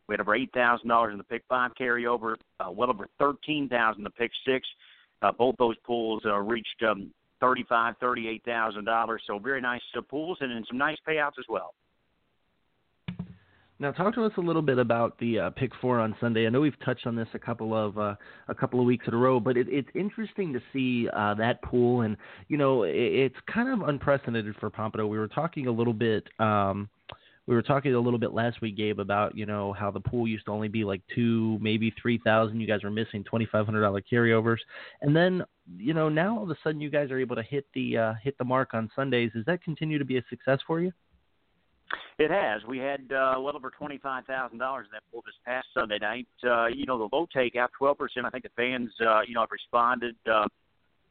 We 0.07 0.13
had 0.13 0.19
over 0.21 0.35
eight 0.35 0.51
thousand 0.53 0.89
dollars 0.89 1.13
in 1.13 1.17
the 1.17 1.23
pick 1.23 1.43
five 1.47 1.71
carryover, 1.79 2.35
uh, 2.59 2.71
well 2.71 2.89
over 2.89 3.07
thirteen 3.19 3.69
thousand 3.69 4.01
in 4.01 4.03
the 4.03 4.09
pick 4.09 4.31
six. 4.45 4.67
Uh, 5.21 5.31
both 5.31 5.55
those 5.57 5.77
pools 5.85 6.23
uh, 6.25 6.37
reached 6.39 6.83
um, 6.85 7.11
thirty-five, 7.39 7.95
thirty-eight 8.01 8.43
thousand 8.43 8.85
dollars. 8.85 9.21
So 9.27 9.39
very 9.39 9.61
nice 9.61 9.81
uh, 9.97 10.01
pools 10.01 10.39
and, 10.41 10.51
and 10.51 10.65
some 10.67 10.77
nice 10.77 10.97
payouts 11.07 11.37
as 11.39 11.45
well. 11.47 11.73
Now, 13.81 13.93
talk 13.93 14.13
to 14.15 14.25
us 14.25 14.33
a 14.35 14.41
little 14.41 14.61
bit 14.61 14.77
about 14.77 15.17
the 15.19 15.39
uh, 15.39 15.49
pick 15.51 15.71
four 15.79 15.99
on 15.99 16.13
Sunday. 16.19 16.45
I 16.45 16.49
know 16.49 16.59
we've 16.59 16.77
touched 16.83 17.07
on 17.07 17.15
this 17.15 17.29
a 17.33 17.39
couple 17.39 17.73
of 17.73 17.97
uh, 17.97 18.15
a 18.49 18.55
couple 18.55 18.81
of 18.81 18.85
weeks 18.85 19.07
in 19.07 19.13
a 19.13 19.17
row, 19.17 19.39
but 19.39 19.55
it, 19.55 19.67
it's 19.69 19.87
interesting 19.95 20.51
to 20.51 20.59
see 20.73 21.07
uh, 21.13 21.33
that 21.35 21.61
pool, 21.61 22.01
and 22.01 22.17
you 22.49 22.57
know, 22.57 22.83
it, 22.83 22.93
it's 22.93 23.37
kind 23.47 23.69
of 23.69 23.87
unprecedented 23.87 24.53
for 24.59 24.69
Pompano. 24.69 25.07
We 25.07 25.17
were 25.17 25.29
talking 25.29 25.67
a 25.67 25.71
little 25.71 25.93
bit. 25.93 26.27
Um, 26.39 26.89
we 27.47 27.55
were 27.55 27.61
talking 27.61 27.95
a 27.95 27.99
little 27.99 28.19
bit 28.19 28.33
last 28.33 28.59
week, 28.61 28.75
Gabe, 28.75 28.99
about 28.99 29.37
you 29.37 29.45
know 29.45 29.71
how 29.71 29.91
the 29.91 30.01
pool 30.01 30.27
used 30.27 30.45
to 30.45 30.51
only 30.51 30.67
be 30.67 30.83
like 30.83 31.01
two, 31.15 31.57
maybe 31.61 31.93
three 32.01 32.19
thousand. 32.21 32.59
You 32.59 32.67
guys 32.67 32.83
were 32.83 32.91
missing 32.91 33.23
twenty 33.23 33.47
five 33.49 33.65
hundred 33.65 33.81
dollar 33.81 34.01
carryovers, 34.01 34.59
and 35.01 35.15
then 35.15 35.41
you 35.77 35.93
know 35.93 36.09
now 36.09 36.37
all 36.37 36.43
of 36.43 36.49
a 36.49 36.57
sudden 36.65 36.81
you 36.81 36.89
guys 36.89 37.11
are 37.11 37.19
able 37.19 37.37
to 37.37 37.43
hit 37.43 37.65
the 37.73 37.97
uh, 37.97 38.13
hit 38.21 38.37
the 38.39 38.43
mark 38.43 38.73
on 38.73 38.91
Sundays. 38.93 39.31
Does 39.33 39.45
that 39.45 39.63
continue 39.63 39.97
to 39.97 40.05
be 40.05 40.17
a 40.17 40.23
success 40.29 40.59
for 40.67 40.81
you? 40.81 40.91
It 42.17 42.31
has. 42.31 42.61
We 42.67 42.77
had 42.77 43.11
uh, 43.11 43.35
well 43.39 43.55
over 43.55 43.71
twenty 43.71 43.97
five 43.97 44.25
thousand 44.25 44.59
dollars 44.59 44.87
in 44.89 44.91
that 44.93 45.03
pool 45.11 45.23
this 45.25 45.35
past 45.45 45.67
Sunday 45.73 45.97
night. 45.99 46.27
Uh, 46.43 46.67
you 46.67 46.85
know, 46.85 46.97
the 46.97 47.15
low 47.15 47.27
takeout, 47.35 47.69
twelve 47.77 47.97
percent. 47.97 48.25
I 48.25 48.29
think 48.29 48.43
the 48.43 48.51
fans, 48.55 48.91
uh, 49.01 49.21
you 49.27 49.33
know, 49.33 49.41
have 49.41 49.51
responded. 49.51 50.15
Uh, 50.31 50.47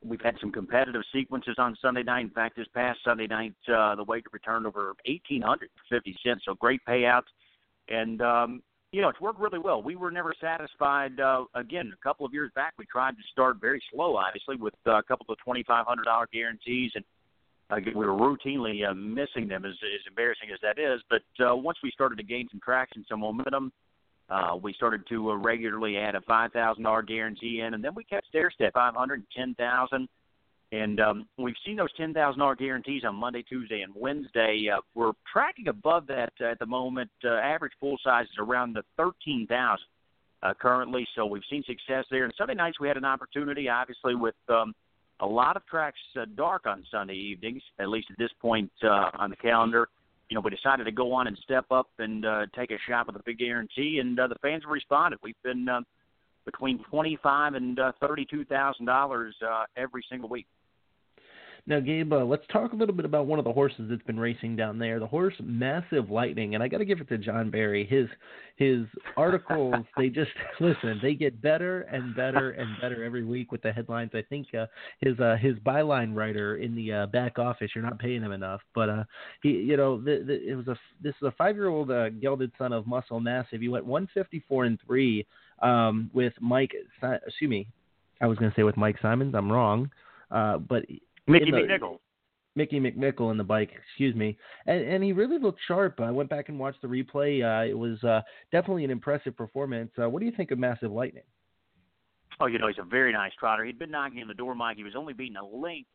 we've 0.05 0.21
had 0.21 0.37
some 0.41 0.53
competitive 0.53 1.03
sequences 1.13 1.57
on 1.59 1.77
Sunday 1.83 2.03
night. 2.03 2.25
In 2.25 2.31
fact, 2.31 2.57
this 2.57 2.69
past 2.75 3.01
Sunday 3.05 3.27
night, 3.27 3.55
uh, 3.75 3.95
the 3.97 4.05
wager 4.05 4.29
returned 4.33 4.67
over 4.67 4.95
eighteen 5.07 5.43
hundred 5.43 5.71
fifty 5.91 6.15
cents. 6.25 6.43
So 6.45 6.55
great 6.55 6.81
payouts. 6.89 7.23
And 7.89 8.21
um, 8.23 8.63
you 8.93 9.03
know, 9.03 9.09
it's 9.09 9.21
worked 9.21 9.41
really 9.41 9.59
well. 9.59 9.83
We 9.83 9.97
were 9.97 10.11
never 10.11 10.33
satisfied. 10.41 11.19
Uh, 11.19 11.45
again, 11.55 11.93
a 11.93 12.03
couple 12.03 12.25
of 12.25 12.33
years 12.33 12.51
back, 12.55 12.75
we 12.79 12.87
tried 12.87 13.13
to 13.13 13.23
start 13.33 13.57
very 13.61 13.83
slow, 13.93 14.17
obviously, 14.17 14.57
with 14.57 14.75
uh, 14.87 14.99
a 14.99 15.03
couple 15.03 15.27
of 15.29 15.39
twenty 15.39 15.65
five 15.65 15.87
hundred 15.87 16.05
dollar 16.05 16.29
guarantees, 16.33 16.93
and 16.95 17.05
uh, 17.71 17.77
we 17.95 18.07
were 18.07 18.13
routinely 18.13 18.89
uh, 18.89 18.95
missing 18.95 19.49
them. 19.49 19.65
As, 19.65 19.73
as 19.73 20.07
embarrassing 20.07 20.49
as 20.53 20.59
that 20.63 20.79
is, 20.79 21.01
but 21.11 21.23
uh, 21.45 21.55
once 21.55 21.79
we 21.83 21.91
started 21.91 22.17
to 22.17 22.25
gain 22.25 22.49
some 22.51 22.61
traction, 22.65 23.05
some 23.09 23.21
momentum, 23.21 23.73
uh, 24.31 24.57
we 24.61 24.73
started 24.75 25.07
to 25.09 25.31
uh, 25.31 25.35
regularly 25.37 25.97
add 25.97 26.15
a 26.15 26.21
five 26.23 26.53
thousand 26.53 26.83
dollar 26.83 27.03
guarantee 27.03 27.61
in, 27.61 27.75
and 27.75 27.83
then 27.83 27.95
we 27.95 28.05
kept 28.05 28.27
stair 28.29 28.51
step 28.51 28.73
five 28.75 28.95
hundred, 28.95 29.23
ten 29.37 29.55
thousand. 29.55 30.09
And 30.71 31.01
um, 31.01 31.27
we've 31.39 31.55
seen 31.65 31.77
those 31.77 31.93
ten 31.97 32.13
thousand 32.13 32.41
dollar 32.41 32.55
guarantees 32.55 33.03
on 33.07 33.15
Monday, 33.15 33.43
Tuesday, 33.43 33.81
and 33.81 33.93
Wednesday. 33.97 34.69
Uh, 34.71 34.81
we're 34.95 35.13
tracking 35.33 35.69
above 35.69 36.07
that 36.09 36.33
uh, 36.43 36.45
at 36.45 36.59
the 36.59 36.67
moment. 36.67 37.11
Uh, 37.25 37.37
average 37.37 37.73
full 37.81 37.97
size 38.05 38.27
is 38.27 38.37
around 38.39 38.75
the 38.75 38.83
thirteen 38.99 39.47
thousand 39.47 39.87
uh, 40.43 40.53
currently, 40.61 41.09
so 41.17 41.25
we've 41.25 41.43
seen 41.49 41.65
success 41.65 42.05
there. 42.11 42.25
And 42.25 42.35
Sunday 42.37 42.55
nights 42.55 42.79
we 42.79 42.87
had 42.87 42.99
an 42.99 43.07
opportunity, 43.07 43.69
obviously, 43.71 44.15
with 44.15 44.35
um, 44.51 44.75
a 45.21 45.27
lot 45.27 45.57
of 45.57 45.67
tracks 45.67 45.99
uh, 46.21 46.25
dark 46.37 46.67
on 46.67 46.85
Sunday 46.91 47.15
evenings, 47.15 47.63
at 47.79 47.89
least 47.89 48.09
at 48.11 48.19
this 48.19 48.31
point 48.41 48.71
uh, 48.85 49.11
on 49.19 49.31
the 49.31 49.37
calendar. 49.37 49.89
You 50.29 50.35
know, 50.35 50.43
we 50.43 50.51
decided 50.51 50.85
to 50.85 50.93
go 50.93 51.13
on 51.13 51.27
and 51.27 51.39
step 51.39 51.65
up 51.71 51.89
and 51.99 52.25
uh, 52.25 52.47
take 52.55 52.71
a 52.71 52.79
shot 52.89 53.07
with 53.07 53.17
a 53.17 53.23
big 53.25 53.39
guarantee, 53.39 53.99
and 54.01 54.19
uh, 54.21 54.27
the 54.27 54.37
fans 54.43 54.63
have 54.65 54.71
responded. 54.71 55.19
We've 55.23 55.43
been 55.43 55.69
uh, 55.69 55.81
between 56.45 56.85
twenty-five 56.85 57.55
and 57.55 57.79
uh, 57.79 57.93
thirty-two 58.01 58.45
thousand 58.45 58.89
uh, 58.89 58.93
dollars 58.93 59.35
every 59.77 60.05
single 60.11 60.29
week. 60.29 60.47
Now, 61.69 61.81
Gabe, 61.81 62.15
uh, 62.15 62.25
let's 62.25 62.47
talk 62.51 62.73
a 62.73 62.77
little 62.77 62.95
bit 62.95 63.05
about 63.05 63.27
one 63.27 63.39
of 63.39 63.45
the 63.45 63.53
horses 63.53 63.89
that's 63.91 64.03
been 64.05 64.19
racing 64.19 64.57
down 64.57 64.79
there. 64.79 64.99
The 64.99 65.07
horse 65.07 65.35
Massive 65.43 66.09
Lightning, 66.09 66.55
and 66.55 66.65
I 66.65 66.69
got 66.69 66.79
to 66.79 66.87
give 66.87 66.99
it 66.99 67.11
to 67.11 67.19
John 67.19 67.51
Barry. 67.51 67.85
His 67.85 68.09
his 68.57 68.87
articles, 69.19 69.75
they 69.99 70.09
just 70.09 70.31
listen. 70.61 70.99
They 71.03 71.13
get 71.13 71.43
better 71.43 71.83
and 71.83 72.17
better 72.17 72.53
and 72.53 72.81
better 72.81 73.05
every 73.05 73.23
week 73.23 73.53
with 73.53 73.61
the 73.61 73.71
headlines. 73.71 74.13
I 74.15 74.23
think 74.31 74.47
uh, 74.55 74.65
his 75.03 75.21
uh, 75.21 75.37
his 75.39 75.57
byline 75.57 76.17
writer 76.17 76.57
in 76.57 76.75
the 76.75 76.91
uh, 76.91 77.07
back 77.09 77.39
office, 77.39 77.71
you're 77.75 77.85
not 77.85 77.99
paying 77.99 78.23
him 78.23 78.33
enough, 78.33 78.63
but 78.75 78.89
uh, 78.89 79.05
he, 79.43 79.51
you 79.51 79.77
know, 79.77 80.01
the, 80.01 80.25
the, 80.27 80.51
it 80.51 80.55
was 80.55 80.69
a 80.69 80.77
this 81.03 81.15
is 81.21 81.27
a 81.27 81.33
five 81.33 81.55
year 81.55 81.69
old 81.69 81.91
uh, 81.91 82.09
gelded 82.09 82.51
son 82.57 82.73
of 82.73 82.87
Muscle 82.87 83.21
Massive. 83.21 83.61
He 83.61 83.69
went 83.69 83.85
154 83.85 84.65
and 84.65 84.79
three 84.87 85.27
um, 85.61 86.11
with 86.15 86.33
Mike. 86.41 86.73
Excuse 87.27 87.51
me, 87.51 87.69
I 88.23 88.27
was 88.27 88.39
going 88.39 88.51
to 88.51 88.57
say 88.57 88.63
with 88.63 88.79
Mike 88.79 88.97
Simons. 89.03 89.35
I'm 89.35 89.53
wrong. 89.53 89.91
Uh, 90.31 90.59
but 90.59 90.85
Mickey 91.29 91.51
the, 91.51 91.59
McNichol. 91.59 91.99
Mickey 92.57 92.81
McNichol 92.81 93.31
in 93.31 93.37
the 93.37 93.45
bike, 93.45 93.71
excuse 93.89 94.15
me, 94.15 94.37
and 94.67 94.83
and 94.83 95.05
he 95.05 95.13
really 95.13 95.39
looked 95.39 95.61
sharp. 95.67 96.01
I 96.01 96.11
went 96.11 96.31
back 96.31 96.49
and 96.49 96.59
watched 96.59 96.83
the 96.83 96.89
replay. 96.89 97.43
Uh, 97.43 97.69
it 97.69 97.79
was 97.79 98.03
uh, 98.03 98.21
definitely 98.51 98.85
an 98.85 98.91
impressive 98.91 99.37
performance. 99.37 99.91
Uh, 100.01 100.09
what 100.09 100.21
do 100.21 100.27
you 100.27 100.33
think 100.33 100.51
of 100.51 100.59
Massive 100.59 100.91
Lightning? 100.91 101.23
Oh, 102.41 102.47
you 102.47 102.59
know 102.59 102.69
he's 102.69 102.79
a 102.79 102.85
very 102.85 103.13
nice 103.13 103.33
trotter. 103.39 103.65
He'd 103.65 103.79
been 103.79 103.91
knocking 103.91 104.23
on 104.23 104.29
the 104.29 104.35
door, 104.35 104.55
Mike. 104.55 104.77
He 104.77 104.85
was 104.85 104.97
only 104.97 105.13
beaten 105.13 105.37
a 105.37 105.47
length 105.47 105.89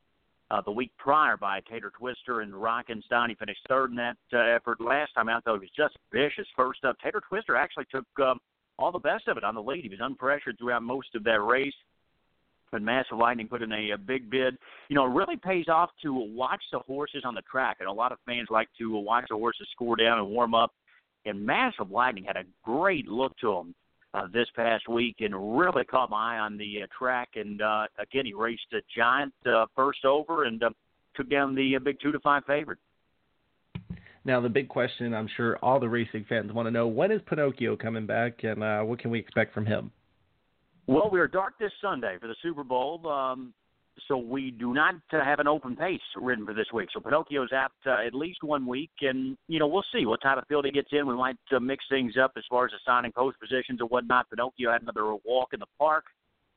uh, 0.51 0.61
the 0.61 0.71
week 0.71 0.91
prior 0.97 1.37
by 1.37 1.61
Tater 1.69 1.91
Twister 1.97 2.41
and 2.41 2.53
Rockenstein. 2.53 3.29
He 3.29 3.35
finished 3.35 3.61
third 3.67 3.89
in 3.91 3.95
that 3.97 4.17
uh, 4.33 4.37
effort 4.39 4.79
last 4.79 5.13
time 5.15 5.29
out, 5.29 5.43
though. 5.45 5.55
He 5.55 5.59
was 5.59 5.69
just 5.75 5.97
vicious 6.11 6.47
first 6.55 6.85
up. 6.85 6.97
Tater 7.03 7.21
Twister 7.27 7.55
actually 7.55 7.85
took 7.91 8.05
um, 8.21 8.39
all 8.77 8.91
the 8.91 8.99
best 8.99 9.27
of 9.27 9.37
it 9.37 9.43
on 9.43 9.55
the 9.55 9.61
lead. 9.61 9.83
He 9.83 9.89
was 9.89 9.99
unpressured 9.99 10.57
throughout 10.59 10.83
most 10.83 11.15
of 11.15 11.23
that 11.23 11.41
race 11.41 11.73
but 12.73 12.81
Massive 12.81 13.19
Lightning 13.19 13.47
put 13.47 13.61
in 13.61 13.71
a, 13.71 13.91
a 13.91 13.97
big 13.99 14.31
bid. 14.31 14.57
You 14.89 14.95
know, 14.95 15.05
it 15.05 15.15
really 15.15 15.37
pays 15.37 15.67
off 15.69 15.91
to 16.01 16.11
watch 16.11 16.61
the 16.71 16.79
horses 16.79 17.21
on 17.23 17.35
the 17.35 17.43
track, 17.43 17.77
and 17.79 17.87
a 17.87 17.93
lot 17.93 18.11
of 18.11 18.17
fans 18.25 18.47
like 18.49 18.67
to 18.79 18.97
watch 18.97 19.25
the 19.29 19.35
horses 19.35 19.67
score 19.71 19.95
down 19.95 20.17
and 20.17 20.27
warm 20.27 20.55
up. 20.55 20.73
And 21.25 21.45
Massive 21.45 21.91
Lightning 21.91 22.23
had 22.25 22.35
a 22.35 22.43
great 22.63 23.07
look 23.07 23.37
to 23.41 23.53
him 23.53 23.75
uh, 24.15 24.23
this 24.33 24.47
past 24.55 24.89
week, 24.89 25.17
and 25.19 25.55
really 25.57 25.85
caught 25.85 26.09
my 26.09 26.35
eye 26.35 26.39
on 26.39 26.57
the 26.57 26.81
uh, 26.81 26.87
track. 26.97 27.29
And 27.35 27.61
uh, 27.61 27.85
again, 27.99 28.25
he 28.25 28.33
raced 28.33 28.73
a 28.73 28.79
giant 28.97 29.33
uh, 29.45 29.67
first 29.75 30.03
over 30.03 30.45
and 30.45 30.61
uh, 30.63 30.71
took 31.15 31.29
down 31.29 31.53
the 31.53 31.75
uh, 31.75 31.79
big 31.79 31.99
two 32.01 32.11
to 32.11 32.19
five 32.21 32.43
favorite. 32.47 32.79
Now, 34.25 34.41
the 34.41 34.49
big 34.49 34.67
question 34.67 35.13
I'm 35.13 35.29
sure 35.37 35.57
all 35.61 35.79
the 35.79 35.89
racing 35.89 36.25
fans 36.27 36.51
want 36.51 36.65
to 36.65 36.71
know: 36.71 36.87
when 36.87 37.11
is 37.11 37.21
Pinocchio 37.27 37.75
coming 37.75 38.07
back, 38.07 38.43
and 38.43 38.63
uh, 38.63 38.81
what 38.81 38.97
can 38.97 39.11
we 39.11 39.19
expect 39.19 39.53
from 39.53 39.67
him? 39.67 39.91
Well, 40.85 41.09
we 41.09 41.19
are 41.21 41.27
dark 41.27 41.53
this 41.59 41.71
Sunday 41.81 42.17
for 42.19 42.27
the 42.27 42.35
Super 42.43 42.63
Bowl, 42.63 43.07
um, 43.07 43.53
so 44.09 44.17
we 44.17 44.51
do 44.51 44.73
not 44.73 44.95
uh, 45.13 45.23
have 45.23 45.39
an 45.39 45.47
open 45.47 45.77
pace 45.77 46.01
written 46.17 46.45
for 46.45 46.53
this 46.53 46.67
week. 46.73 46.89
So 46.93 46.99
Pinocchio's 46.99 47.53
out 47.53 47.71
uh, 47.85 48.05
at 48.05 48.13
least 48.13 48.43
one 48.43 48.67
week, 48.67 48.91
and 49.01 49.37
you 49.47 49.59
know 49.59 49.67
we'll 49.67 49.85
see 49.95 50.05
what 50.05 50.21
type 50.21 50.37
of 50.37 50.43
field 50.47 50.65
he 50.65 50.71
gets 50.71 50.89
in. 50.91 51.07
We 51.07 51.15
might 51.15 51.37
uh, 51.55 51.61
mix 51.61 51.85
things 51.89 52.15
up 52.21 52.33
as 52.35 52.43
far 52.49 52.65
as 52.65 52.71
assigning 52.81 53.13
post 53.13 53.39
positions 53.39 53.79
and 53.79 53.89
whatnot. 53.89 54.29
Pinocchio 54.29 54.71
had 54.71 54.81
another 54.81 55.15
walk 55.23 55.53
in 55.53 55.61
the 55.61 55.67
park 55.79 56.03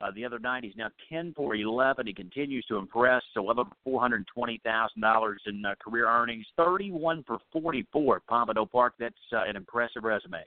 uh, 0.01 0.11
the 0.13 0.25
other 0.25 0.39
night. 0.39 0.65
He's 0.65 0.75
now 0.75 0.89
ten 1.07 1.33
for 1.33 1.55
eleven. 1.55 2.05
He 2.05 2.13
continues 2.13 2.65
to 2.65 2.75
impress. 2.75 3.23
So 3.33 3.49
over 3.49 3.63
four 3.85 4.01
hundred 4.01 4.25
twenty 4.27 4.59
thousand 4.65 5.01
dollars 5.01 5.41
in 5.45 5.63
uh, 5.65 5.75
career 5.81 6.09
earnings. 6.09 6.45
Thirty-one 6.57 7.23
for 7.25 7.37
forty-four 7.53 8.17
at 8.17 8.27
Pompano 8.27 8.65
Park. 8.65 8.95
That's 8.99 9.15
uh, 9.31 9.43
an 9.47 9.55
impressive 9.55 10.03
resume. 10.03 10.43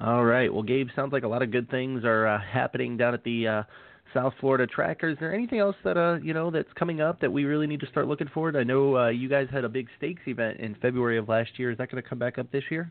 All 0.00 0.24
right. 0.24 0.52
Well, 0.52 0.62
Gabe, 0.62 0.88
sounds 0.94 1.12
like 1.12 1.24
a 1.24 1.28
lot 1.28 1.42
of 1.42 1.50
good 1.50 1.70
things 1.70 2.04
are 2.04 2.26
uh, 2.26 2.40
happening 2.40 2.96
down 2.96 3.14
at 3.14 3.24
the 3.24 3.48
uh, 3.48 3.62
South 4.14 4.32
Florida 4.40 4.66
tracker. 4.66 5.08
Is 5.08 5.16
there 5.18 5.34
anything 5.34 5.58
else 5.58 5.76
that 5.84 5.96
uh 5.96 6.18
you 6.22 6.32
know 6.32 6.50
that's 6.50 6.72
coming 6.74 7.00
up 7.00 7.20
that 7.20 7.32
we 7.32 7.44
really 7.44 7.66
need 7.66 7.80
to 7.80 7.86
start 7.86 8.06
looking 8.06 8.28
forward? 8.28 8.56
I 8.56 8.62
know 8.62 8.96
uh, 8.96 9.08
you 9.08 9.28
guys 9.28 9.48
had 9.50 9.64
a 9.64 9.68
big 9.68 9.88
stakes 9.96 10.22
event 10.26 10.60
in 10.60 10.74
February 10.76 11.18
of 11.18 11.28
last 11.28 11.58
year. 11.58 11.70
Is 11.70 11.78
that 11.78 11.90
going 11.90 12.02
to 12.02 12.08
come 12.08 12.18
back 12.18 12.38
up 12.38 12.50
this 12.52 12.64
year? 12.70 12.90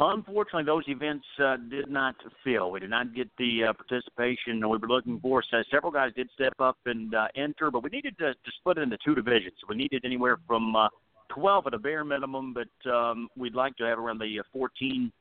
Unfortunately, 0.00 0.64
those 0.64 0.82
events 0.88 1.24
uh, 1.42 1.56
did 1.70 1.88
not 1.88 2.16
fill. 2.42 2.72
We 2.72 2.80
did 2.80 2.90
not 2.90 3.14
get 3.14 3.28
the 3.38 3.64
uh, 3.64 3.72
participation 3.74 4.68
we 4.68 4.76
were 4.76 4.88
looking 4.88 5.20
for. 5.20 5.42
So 5.48 5.62
several 5.70 5.92
guys 5.92 6.10
did 6.16 6.28
step 6.34 6.54
up 6.58 6.76
and 6.86 7.14
uh, 7.14 7.28
enter, 7.36 7.70
but 7.70 7.84
we 7.84 7.90
needed 7.90 8.18
to, 8.18 8.34
to 8.34 8.50
split 8.58 8.78
it 8.78 8.82
into 8.82 8.98
two 9.04 9.14
divisions. 9.14 9.54
We 9.68 9.76
needed 9.76 10.04
anywhere 10.04 10.38
from 10.48 10.74
uh, 10.74 10.88
12 11.28 11.68
at 11.68 11.74
a 11.74 11.78
bare 11.78 12.02
minimum, 12.02 12.54
but 12.54 12.90
um, 12.90 13.28
we'd 13.36 13.54
like 13.54 13.76
to 13.76 13.84
have 13.84 14.00
around 14.00 14.18
the 14.18 14.40
uh, 14.40 14.42
14 14.52 15.12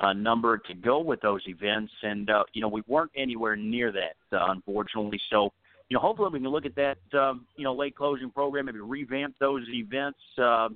uh, 0.00 0.12
number 0.12 0.58
to 0.58 0.74
go 0.74 1.00
with 1.00 1.20
those 1.20 1.42
events, 1.46 1.92
and 2.02 2.30
uh, 2.30 2.42
you 2.52 2.62
know 2.62 2.68
we 2.68 2.82
weren't 2.86 3.10
anywhere 3.16 3.56
near 3.56 3.92
that, 3.92 4.16
uh, 4.36 4.50
unfortunately. 4.50 5.20
So, 5.30 5.52
you 5.88 5.94
know, 5.94 6.00
hopefully 6.00 6.30
we 6.32 6.40
can 6.40 6.48
look 6.48 6.64
at 6.66 6.74
that, 6.76 6.98
um, 7.18 7.46
you 7.56 7.64
know, 7.64 7.74
late 7.74 7.96
closing 7.96 8.30
program, 8.30 8.66
maybe 8.66 8.80
revamp 8.80 9.34
those 9.38 9.62
events, 9.68 10.18
uh, 10.38 10.68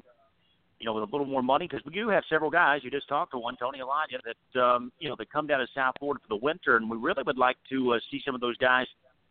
you 0.79 0.87
know, 0.87 0.93
with 0.93 1.05
a 1.05 1.07
little 1.07 1.27
more 1.27 1.43
money 1.43 1.67
because 1.67 1.85
we 1.87 1.93
do 1.93 2.09
have 2.09 2.25
several 2.29 2.51
guys. 2.51 2.81
You 2.85 2.91
just 2.91 3.09
talked 3.09 3.33
to 3.33 3.39
one, 3.39 3.57
Tony 3.57 3.79
Alagna, 3.79 4.19
that 4.25 4.61
um, 4.61 4.93
you 4.99 5.09
know 5.09 5.17
that 5.19 5.33
come 5.33 5.47
down 5.47 5.61
to 5.61 5.67
South 5.75 5.95
Florida 5.99 6.21
for 6.23 6.37
the 6.37 6.45
winter, 6.45 6.77
and 6.77 6.91
we 6.91 6.99
really 6.99 7.23
would 7.25 7.39
like 7.39 7.57
to 7.71 7.95
uh, 7.95 7.99
see 8.11 8.21
some 8.27 8.35
of 8.35 8.43
those 8.43 8.59
guys, 8.59 8.87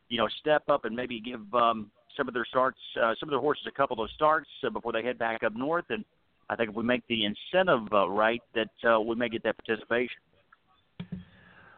you 0.09 0.17
know, 0.17 0.27
step 0.39 0.63
up 0.69 0.85
and 0.85 0.95
maybe 0.95 1.19
give 1.19 1.41
um, 1.53 1.91
some 2.17 2.27
of 2.27 2.33
their 2.33 2.45
starts, 2.45 2.79
uh, 2.99 3.13
some 3.19 3.29
of 3.29 3.31
their 3.31 3.39
horses 3.39 3.65
a 3.67 3.71
couple 3.71 4.03
of 4.03 4.09
starts 4.11 4.49
uh, 4.65 4.71
before 4.71 4.91
they 4.91 5.03
head 5.03 5.19
back 5.19 5.43
up 5.43 5.55
north 5.55 5.85
and 5.89 6.03
I 6.49 6.55
think 6.55 6.69
if 6.69 6.75
we 6.75 6.83
make 6.83 7.03
the 7.07 7.25
incentive 7.25 7.91
uh, 7.93 8.09
right, 8.09 8.41
that 8.55 8.69
uh, 8.89 8.99
we 8.99 9.15
may 9.15 9.29
get 9.29 9.43
that 9.43 9.55
participation. 9.57 10.17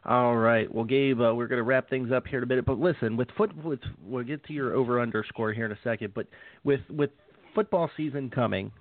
All 0.05 0.35
right. 0.35 0.73
Well, 0.73 0.85
Gabe, 0.85 1.19
uh, 1.19 1.33
we're 1.33 1.47
going 1.47 1.57
to 1.57 1.63
wrap 1.63 1.89
things 1.89 2.11
up 2.11 2.27
here 2.27 2.37
in 2.37 2.43
a 2.43 2.47
minute. 2.47 2.65
But 2.65 2.79
listen, 2.79 3.17
with 3.17 3.27
foot, 3.35 3.55
with, 3.63 3.79
we'll 4.03 4.23
get 4.23 4.43
to 4.45 4.53
your 4.53 4.75
over 4.75 5.01
underscore 5.01 5.51
here 5.51 5.65
in 5.65 5.71
a 5.71 5.79
second. 5.83 6.13
But 6.13 6.27
with 6.63 6.81
with 6.91 7.09
football 7.55 7.89
season 7.97 8.29
coming, 8.29 8.71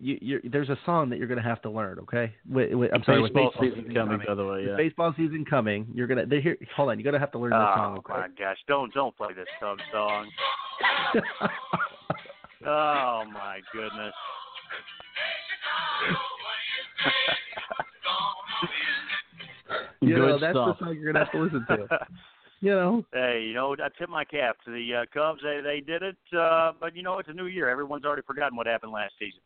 you, 0.00 0.18
you're, 0.22 0.40
there's 0.50 0.70
a 0.70 0.78
song 0.86 1.10
that 1.10 1.18
you're 1.18 1.28
going 1.28 1.42
to 1.42 1.46
have 1.46 1.60
to 1.62 1.70
learn. 1.70 1.98
Okay. 1.98 2.32
With, 2.48 2.72
with, 2.72 2.90
I'm 2.94 3.02
sorry. 3.04 3.22
Baseball, 3.24 3.50
baseball 3.50 3.68
season, 3.68 3.94
coming, 3.94 3.94
coming, 3.94 4.26
by 4.26 4.34
the 4.34 4.46
way. 4.46 4.64
Yeah. 4.66 4.76
Baseball 4.76 5.12
season 5.18 5.44
coming, 5.44 5.86
you're 5.92 6.06
gonna. 6.06 6.24
Here. 6.30 6.56
Hold 6.76 6.88
on. 6.90 6.98
You're 6.98 7.12
gonna 7.12 7.20
have 7.20 7.32
to 7.32 7.38
learn 7.38 7.50
this 7.50 7.58
oh, 7.60 7.74
song. 7.76 8.02
Oh 8.08 8.12
my 8.12 8.28
gosh! 8.38 8.56
Don't 8.66 8.92
don't 8.94 9.14
play 9.16 9.34
this 9.34 9.48
sub 9.60 9.76
song. 9.92 10.30
oh 12.66 13.24
my 13.30 13.60
goodness. 13.74 14.14
you 20.00 20.16
know, 20.16 20.38
that's 20.38 20.52
stuff. 20.52 20.78
the 20.78 20.84
song 20.84 20.96
you're 20.98 21.12
gonna 21.12 21.24
have 21.24 21.32
to 21.32 21.40
listen 21.40 21.66
to. 21.68 21.98
You 22.62 22.72
know. 22.72 23.06
Hey, 23.14 23.44
you 23.48 23.54
know, 23.54 23.74
I 23.82 23.88
tip 23.98 24.10
my 24.10 24.22
cap 24.22 24.58
to 24.66 24.70
the 24.70 24.94
uh, 24.94 25.06
Cubs. 25.14 25.40
They 25.42 25.62
they 25.64 25.80
did 25.80 26.02
it, 26.02 26.18
uh, 26.38 26.72
but 26.78 26.94
you 26.94 27.02
know, 27.02 27.18
it's 27.18 27.30
a 27.30 27.32
new 27.32 27.46
year. 27.46 27.70
Everyone's 27.70 28.04
already 28.04 28.20
forgotten 28.20 28.54
what 28.54 28.66
happened 28.66 28.92
last 28.92 29.14
season. 29.18 29.40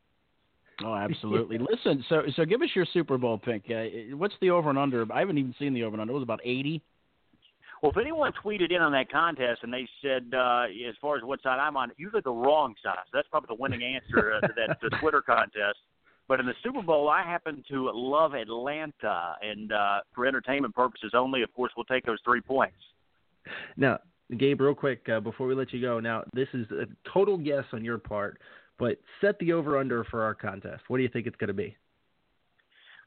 Oh, 0.84 0.96
absolutely. 0.96 1.58
Listen, 1.58 2.04
so 2.08 2.22
so 2.34 2.44
give 2.44 2.60
us 2.62 2.70
your 2.74 2.86
Super 2.92 3.16
Bowl 3.16 3.38
pick. 3.38 3.66
Uh, 3.70 4.16
what's 4.16 4.34
the 4.40 4.50
over 4.50 4.68
and 4.68 4.78
under? 4.78 5.06
I 5.12 5.20
haven't 5.20 5.38
even 5.38 5.54
seen 5.60 5.74
the 5.74 5.84
over 5.84 5.94
and 5.94 6.00
under. 6.00 6.10
It 6.10 6.14
was 6.14 6.24
about 6.24 6.40
eighty. 6.42 6.82
Well, 7.82 7.92
if 7.92 7.98
anyone 7.98 8.32
tweeted 8.42 8.72
in 8.72 8.80
on 8.80 8.92
that 8.92 9.12
contest 9.12 9.60
and 9.62 9.72
they 9.72 9.86
said, 10.02 10.32
uh, 10.34 10.64
as 10.88 10.94
far 11.00 11.18
as 11.18 11.22
what 11.22 11.42
side 11.42 11.58
I'm 11.58 11.76
on, 11.76 11.92
usually 11.98 12.22
the 12.24 12.32
wrong 12.32 12.74
side. 12.82 12.96
So 13.04 13.10
that's 13.12 13.28
probably 13.28 13.54
the 13.54 13.60
winning 13.60 13.84
answer 13.84 14.32
uh, 14.32 14.40
to 14.40 14.54
that 14.56 14.78
the 14.80 14.88
Twitter 15.00 15.20
contest. 15.20 15.76
But 16.26 16.40
in 16.40 16.46
the 16.46 16.54
Super 16.62 16.82
Bowl, 16.82 17.08
I 17.08 17.22
happen 17.22 17.62
to 17.68 17.90
love 17.92 18.32
Atlanta, 18.34 19.36
and 19.42 19.72
uh, 19.72 20.00
for 20.14 20.26
entertainment 20.26 20.74
purposes 20.74 21.12
only, 21.14 21.42
of 21.42 21.52
course, 21.52 21.72
we'll 21.76 21.84
take 21.84 22.06
those 22.06 22.18
three 22.24 22.40
points. 22.40 22.76
Now, 23.76 23.98
Gabe, 24.38 24.60
real 24.60 24.74
quick 24.74 25.06
uh, 25.08 25.20
before 25.20 25.46
we 25.46 25.54
let 25.54 25.72
you 25.72 25.82
go. 25.82 26.00
Now, 26.00 26.24
this 26.32 26.48
is 26.54 26.66
a 26.70 26.86
total 27.12 27.36
guess 27.36 27.64
on 27.72 27.84
your 27.84 27.98
part, 27.98 28.40
but 28.78 28.98
set 29.20 29.38
the 29.38 29.52
over 29.52 29.78
under 29.78 30.04
for 30.04 30.22
our 30.22 30.34
contest. 30.34 30.84
What 30.88 30.96
do 30.96 31.02
you 31.02 31.10
think 31.10 31.26
it's 31.26 31.36
going 31.36 31.48
to 31.48 31.54
be? 31.54 31.76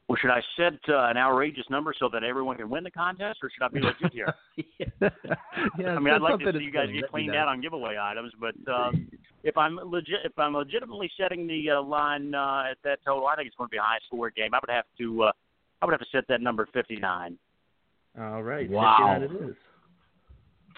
well, 0.08 0.16
should 0.20 0.30
I 0.30 0.40
set 0.56 0.72
uh, 0.88 1.10
an 1.10 1.18
outrageous 1.18 1.66
number 1.68 1.92
so 1.98 2.08
that 2.10 2.24
everyone 2.24 2.56
can 2.56 2.70
win 2.70 2.82
the 2.82 2.90
contest, 2.90 3.40
or 3.42 3.50
should 3.50 3.62
I 3.62 3.68
be 3.68 3.80
legit 3.80 4.10
here? 4.10 4.34
yeah, 4.56 4.86
I 5.90 5.98
mean, 5.98 6.14
I'd 6.14 6.22
like 6.22 6.38
to 6.40 6.52
see 6.52 6.64
you 6.64 6.72
guys 6.72 6.88
get 6.92 7.10
cleaned 7.10 7.34
out 7.34 7.46
on 7.46 7.60
giveaway 7.60 7.98
items, 8.00 8.32
but 8.40 8.54
um, 8.72 9.06
if 9.44 9.56
I'm 9.56 9.76
legit, 9.76 10.20
if 10.24 10.38
I'm 10.38 10.54
legitimately 10.54 11.10
setting 11.18 11.46
the 11.46 11.70
uh, 11.70 11.82
line 11.82 12.34
uh, 12.34 12.64
at 12.70 12.78
that 12.84 12.98
total, 13.04 13.26
I 13.26 13.36
think 13.36 13.46
it's 13.46 13.56
going 13.56 13.68
to 13.68 13.72
be 13.72 13.78
a 13.78 13.82
high 13.82 13.98
score 14.06 14.30
game. 14.30 14.54
I 14.54 14.58
would 14.60 14.74
have 14.74 14.84
to, 14.98 15.24
uh, 15.24 15.32
I 15.80 15.86
would 15.86 15.92
have 15.92 16.00
to 16.00 16.06
set 16.10 16.24
that 16.28 16.40
number 16.40 16.68
59. 16.72 17.38
All 18.20 18.42
right. 18.42 18.68
Wow. 18.68 19.16
59 19.20 19.22
it 19.22 19.50
is. 19.50 19.56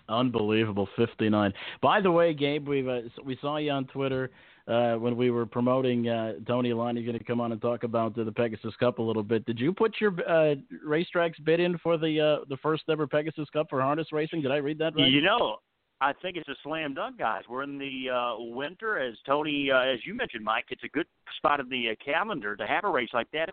Unbelievable, 0.09 0.89
fifty 0.97 1.29
nine. 1.29 1.53
By 1.81 2.01
the 2.01 2.11
way, 2.11 2.35
Gabe, 2.35 2.67
we 2.67 2.89
uh, 2.89 3.03
we 3.25 3.39
saw 3.41 3.59
you 3.59 3.71
on 3.71 3.85
Twitter 3.87 4.31
uh, 4.67 4.95
when 4.95 5.17
we 5.17 5.31
were 5.31 5.47
promoting 5.47 6.09
uh, 6.09 6.33
Tony 6.49 6.71
Alagna's 6.71 7.07
going 7.07 7.17
to 7.17 7.25
come 7.25 7.41
on 7.41 7.53
and 7.53 7.63
talk 7.63 7.85
about 7.85 8.19
uh, 8.19 8.25
the 8.25 8.33
Pegasus 8.33 8.75
Cup 8.81 8.99
a 8.99 9.03
little 9.03 9.23
bit. 9.23 9.47
Did 9.47 9.61
you 9.61 9.73
put 9.73 9.95
your 10.01 10.13
uh, 10.29 10.57
racetracks 10.87 11.43
bid 11.45 11.61
in 11.61 11.79
for 11.79 11.97
the 11.97 12.21
uh, 12.21 12.45
the 12.49 12.57
first 12.57 12.83
ever 12.89 13.07
Pegasus 13.07 13.49
Cup 13.51 13.69
for 13.71 13.81
harness 13.81 14.09
racing? 14.11 14.43
Did 14.43 14.51
I 14.51 14.57
read 14.57 14.79
that 14.79 14.97
right? 14.97 15.09
You 15.09 15.23
know, 15.23 15.59
I 16.03 16.15
think 16.23 16.37
it's 16.37 16.49
a 16.49 16.55
slam 16.63 16.95
dunk, 16.95 17.19
guys. 17.19 17.43
We're 17.49 17.63
in 17.63 17.79
the 17.79 18.09
uh, 18.11 18.35
winter, 18.39 18.99
as 18.99 19.15
Tony, 19.27 19.71
uh, 19.71 19.81
as 19.81 19.99
you 20.07 20.15
mentioned, 20.15 20.45
Mike. 20.45 20.65
It's 20.71 20.85
a 20.85 20.89
good 20.89 21.07
spot 21.37 21.61
of 21.61 21.69
the 21.69 21.91
uh, 21.91 21.95
calendar 22.03 22.57
to 22.57 22.67
have 22.67 22.85
a 22.85 22.91
race 22.91 23.11
like 23.13 23.31
that. 23.33 23.51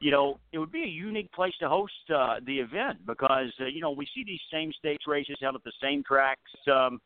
You 0.00 0.10
know, 0.10 0.40
it 0.52 0.58
would 0.58 0.72
be 0.72 0.82
a 0.82 0.86
unique 0.86 1.30
place 1.32 1.52
to 1.60 1.68
host 1.68 1.92
uh, 2.14 2.36
the 2.46 2.58
event 2.58 3.06
because 3.06 3.52
uh, 3.60 3.66
you 3.66 3.80
know 3.80 3.90
we 3.90 4.08
see 4.14 4.24
these 4.24 4.40
same 4.50 4.72
stakes 4.78 5.04
races 5.06 5.36
held 5.40 5.56
at 5.56 5.64
the 5.64 5.72
same 5.82 6.02
tracks 6.02 6.40
um, 6.72 7.00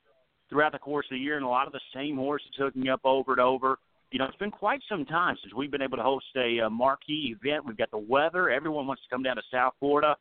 throughout 0.49 0.73
the 0.73 0.79
course 0.79 1.07
of 1.11 1.17
the 1.17 1.21
year, 1.21 1.37
and 1.37 1.45
a 1.45 1.49
lot 1.49 1.67
of 1.67 1.73
the 1.73 1.81
same 1.95 2.17
horses 2.17 2.49
hooking 2.57 2.89
up 2.89 3.01
over 3.05 3.33
and 3.33 3.41
over. 3.41 3.79
You 4.13 4.21
know, 4.21 4.27
it's 4.27 4.37
been 4.37 4.51
quite 4.51 4.81
some 4.89 5.05
time 5.05 5.37
since 5.43 5.53
we've 5.55 5.71
been 5.71 5.83
able 5.83 5.99
to 5.99 6.03
host 6.03 6.27
a 6.37 6.61
uh, 6.61 6.71
marquee 6.71 7.37
event. 7.37 7.67
We've 7.67 7.77
got 7.77 7.91
the 7.91 7.99
weather; 7.99 8.49
everyone 8.49 8.87
wants 8.87 9.03
to 9.03 9.09
come 9.11 9.25
down 9.25 9.37
to 9.37 9.43
South 9.53 9.75
Florida. 9.81 10.17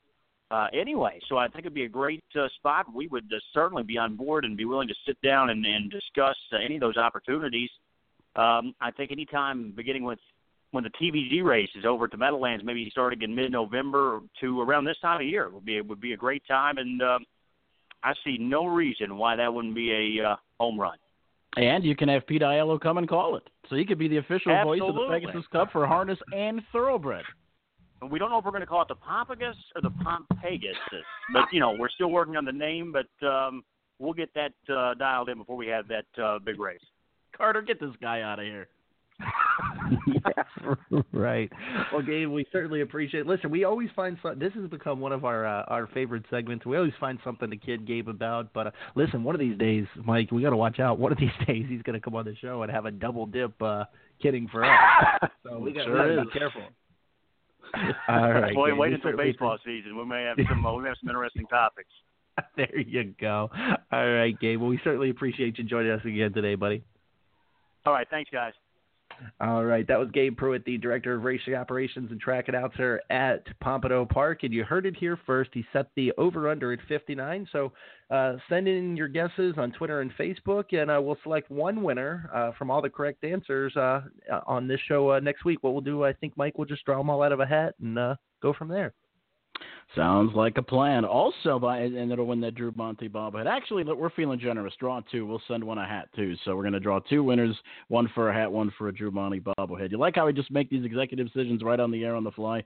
Uh, 0.49 0.67
anyway, 0.73 1.19
so 1.27 1.37
I 1.37 1.47
think 1.47 1.65
it'd 1.65 1.73
be 1.73 1.83
a 1.83 1.89
great 1.89 2.23
uh, 2.39 2.47
spot. 2.55 2.85
We 2.93 3.07
would 3.07 3.25
uh, 3.33 3.39
certainly 3.53 3.83
be 3.83 3.97
on 3.97 4.15
board 4.15 4.45
and 4.45 4.55
be 4.55 4.63
willing 4.63 4.87
to 4.87 4.95
sit 5.05 5.21
down 5.21 5.49
and, 5.49 5.65
and 5.65 5.91
discuss 5.91 6.37
uh, 6.53 6.57
any 6.63 6.75
of 6.75 6.81
those 6.81 6.95
opportunities. 6.95 7.69
Um, 8.35 8.73
I 8.79 8.91
think 8.91 9.11
anytime 9.11 9.73
beginning 9.75 10.03
with 10.03 10.19
when 10.71 10.83
the 10.83 10.89
TVG 10.91 11.43
race 11.43 11.69
is 11.75 11.85
over 11.85 12.05
at 12.05 12.11
the 12.11 12.17
Meadowlands, 12.17 12.63
maybe 12.63 12.87
starting 12.91 13.21
in 13.21 13.33
mid-November 13.35 14.21
to 14.41 14.61
around 14.61 14.85
this 14.85 14.97
time 15.01 15.21
of 15.21 15.27
year 15.27 15.49
would 15.49 15.65
be 15.65 15.81
would 15.81 15.99
be 15.99 16.13
a 16.13 16.17
great 16.17 16.43
time, 16.47 16.77
and 16.77 17.01
um, 17.01 17.25
I 18.03 18.13
see 18.23 18.37
no 18.37 18.65
reason 18.67 19.17
why 19.17 19.35
that 19.35 19.53
wouldn't 19.53 19.75
be 19.75 20.19
a 20.19 20.29
uh, 20.29 20.35
home 20.59 20.79
run. 20.79 20.97
And 21.57 21.83
you 21.83 21.95
can 21.95 22.07
have 22.09 22.27
Pete 22.27 22.41
Aiello 22.41 22.79
come 22.79 22.97
and 22.97 23.07
call 23.07 23.35
it, 23.35 23.43
so 23.69 23.75
he 23.75 23.85
could 23.85 23.97
be 23.97 24.07
the 24.07 24.17
official 24.17 24.53
voice 24.63 24.81
of 24.81 24.95
the 24.95 25.07
Pegasus 25.09 25.47
Cup 25.51 25.71
for 25.71 25.87
harness 25.87 26.19
and 26.33 26.61
thoroughbred. 26.71 27.23
And 28.01 28.11
we 28.11 28.19
don't 28.19 28.29
know 28.29 28.37
if 28.37 28.45
we're 28.45 28.51
going 28.51 28.61
to 28.61 28.67
call 28.67 28.81
it 28.83 28.87
the 28.87 28.95
Pompagus 28.95 29.55
or 29.75 29.81
the 29.81 29.89
Pompegus, 29.89 30.75
but 31.33 31.45
you 31.51 31.59
know 31.59 31.75
we're 31.77 31.89
still 31.89 32.11
working 32.11 32.35
on 32.35 32.45
the 32.45 32.51
name, 32.51 32.93
but 32.93 33.27
um, 33.27 33.63
we'll 33.99 34.13
get 34.13 34.29
that 34.35 34.53
uh, 34.73 34.93
dialed 34.95 35.29
in 35.29 35.37
before 35.39 35.55
we 35.55 35.67
have 35.67 35.85
that 35.87 36.05
uh, 36.23 36.39
big 36.39 36.59
race. 36.59 36.79
Carter, 37.35 37.61
get 37.61 37.79
this 37.79 37.91
guy 38.01 38.21
out 38.21 38.39
of 38.39 38.45
here. 38.45 38.67
yeah, 40.07 40.73
right. 41.11 41.51
Well, 41.91 42.03
Gabe, 42.03 42.29
we 42.29 42.45
certainly 42.51 42.81
appreciate. 42.81 43.21
it. 43.21 43.27
Listen, 43.27 43.49
we 43.49 43.63
always 43.63 43.89
find 43.95 44.15
some. 44.21 44.37
This 44.37 44.53
has 44.53 44.69
become 44.69 44.99
one 44.99 45.11
of 45.11 45.25
our 45.25 45.45
uh, 45.47 45.63
our 45.67 45.87
favorite 45.87 46.23
segments. 46.29 46.67
We 46.67 46.77
always 46.77 46.93
find 46.99 47.17
something 47.23 47.49
to 47.49 47.57
kid 47.57 47.87
Gabe 47.87 48.09
about. 48.09 48.53
But 48.53 48.67
uh, 48.67 48.71
listen, 48.95 49.23
one 49.23 49.33
of 49.33 49.39
these 49.41 49.57
days, 49.57 49.85
Mike, 50.05 50.29
we 50.31 50.43
got 50.43 50.51
to 50.51 50.57
watch 50.57 50.79
out. 50.79 50.99
One 50.99 51.11
of 51.11 51.17
these 51.17 51.31
days, 51.47 51.65
he's 51.67 51.81
going 51.81 51.95
to 51.95 51.99
come 51.99 52.13
on 52.13 52.25
the 52.25 52.35
show 52.35 52.61
and 52.61 52.71
have 52.71 52.85
a 52.85 52.91
double 52.91 53.25
dip 53.25 53.59
uh, 53.61 53.85
kidding 54.21 54.47
for 54.49 54.63
us. 54.63 55.29
so 55.43 55.57
we 55.57 55.73
got 55.73 55.85
Sure 55.85 56.07
to 56.15 56.21
is. 56.21 56.27
be 56.31 56.39
careful. 56.39 56.61
All 58.07 58.33
right, 58.33 58.53
Boy, 58.53 58.69
Gabe, 58.69 58.77
wait 58.77 58.93
until 58.93 59.17
baseball 59.17 59.57
season. 59.65 59.97
We 59.97 60.05
may 60.05 60.23
have 60.23 60.37
some. 60.47 60.63
We 60.63 60.81
may 60.81 60.89
have 60.89 60.97
some 61.01 61.09
interesting 61.09 61.45
topics. 61.49 61.89
There 62.55 62.79
you 62.79 63.15
go. 63.19 63.49
All 63.91 64.07
right, 64.07 64.39
Gabe. 64.39 64.59
Well, 64.59 64.69
we 64.69 64.79
certainly 64.83 65.09
appreciate 65.09 65.57
you 65.57 65.63
joining 65.63 65.91
us 65.91 66.01
again 66.05 66.33
today, 66.33 66.55
buddy. 66.55 66.83
All 67.85 67.93
right, 67.93 68.07
thanks, 68.09 68.29
guys. 68.31 68.53
All 69.39 69.65
right, 69.65 69.87
that 69.87 69.99
was 69.99 70.09
Gabe 70.11 70.37
Prewitt, 70.37 70.63
the 70.65 70.77
director 70.77 71.15
of 71.15 71.23
racing 71.23 71.55
operations 71.55 72.11
and 72.11 72.19
track 72.19 72.47
announcer 72.47 73.01
at 73.09 73.43
Pompano 73.59 74.05
Park, 74.05 74.43
and 74.43 74.53
you 74.53 74.63
heard 74.63 74.85
it 74.85 74.95
here 74.95 75.19
first. 75.25 75.49
He 75.53 75.65
set 75.73 75.87
the 75.95 76.11
over/under 76.17 76.71
at 76.71 76.79
59. 76.87 77.47
So 77.51 77.71
uh, 78.09 78.35
send 78.49 78.67
in 78.67 78.95
your 78.95 79.07
guesses 79.07 79.55
on 79.57 79.71
Twitter 79.71 80.01
and 80.01 80.11
Facebook, 80.17 80.73
and 80.79 80.91
uh, 80.91 81.01
we'll 81.01 81.17
select 81.23 81.49
one 81.49 81.83
winner 81.83 82.29
uh, 82.33 82.51
from 82.57 82.69
all 82.69 82.81
the 82.81 82.89
correct 82.89 83.23
answers 83.23 83.75
uh, 83.75 84.01
on 84.45 84.67
this 84.67 84.79
show 84.87 85.11
uh, 85.11 85.19
next 85.19 85.45
week. 85.45 85.59
What 85.61 85.73
we'll 85.73 85.81
do, 85.81 86.03
I 86.03 86.13
think, 86.13 86.37
Mike, 86.37 86.57
we'll 86.57 86.67
just 86.67 86.85
draw 86.85 86.97
them 86.97 87.09
all 87.09 87.23
out 87.23 87.31
of 87.31 87.39
a 87.39 87.45
hat 87.45 87.75
and 87.81 87.97
uh, 87.97 88.15
go 88.41 88.53
from 88.53 88.69
there. 88.69 88.93
Sounds 89.95 90.35
like 90.35 90.57
a 90.57 90.61
plan. 90.61 91.05
Also, 91.05 91.57
by 91.57 91.79
and 91.79 92.11
it'll 92.11 92.27
win 92.27 92.41
that 92.41 92.55
Drew 92.55 92.73
Monti 92.75 93.09
bobblehead. 93.09 93.47
Actually, 93.47 93.83
look, 93.83 93.97
we're 93.97 94.11
feeling 94.11 94.39
generous. 94.39 94.73
Draw 94.79 95.01
two. 95.11 95.25
We'll 95.25 95.41
send 95.47 95.63
one 95.63 95.77
a 95.77 95.87
hat 95.87 96.09
too. 96.15 96.35
So 96.45 96.55
we're 96.55 96.63
going 96.63 96.73
to 96.73 96.79
draw 96.79 96.99
two 96.99 97.23
winners: 97.23 97.55
one 97.87 98.09
for 98.13 98.29
a 98.29 98.33
hat, 98.33 98.51
one 98.51 98.71
for 98.77 98.89
a 98.89 98.93
Drew 98.93 99.11
Monti 99.11 99.39
bobblehead. 99.39 99.91
You 99.91 99.97
like 99.97 100.15
how 100.15 100.25
we 100.25 100.33
just 100.33 100.51
make 100.51 100.69
these 100.69 100.85
executive 100.85 101.27
decisions 101.27 101.63
right 101.63 101.79
on 101.79 101.91
the 101.91 102.03
air 102.03 102.15
on 102.15 102.23
the 102.23 102.31
fly? 102.31 102.63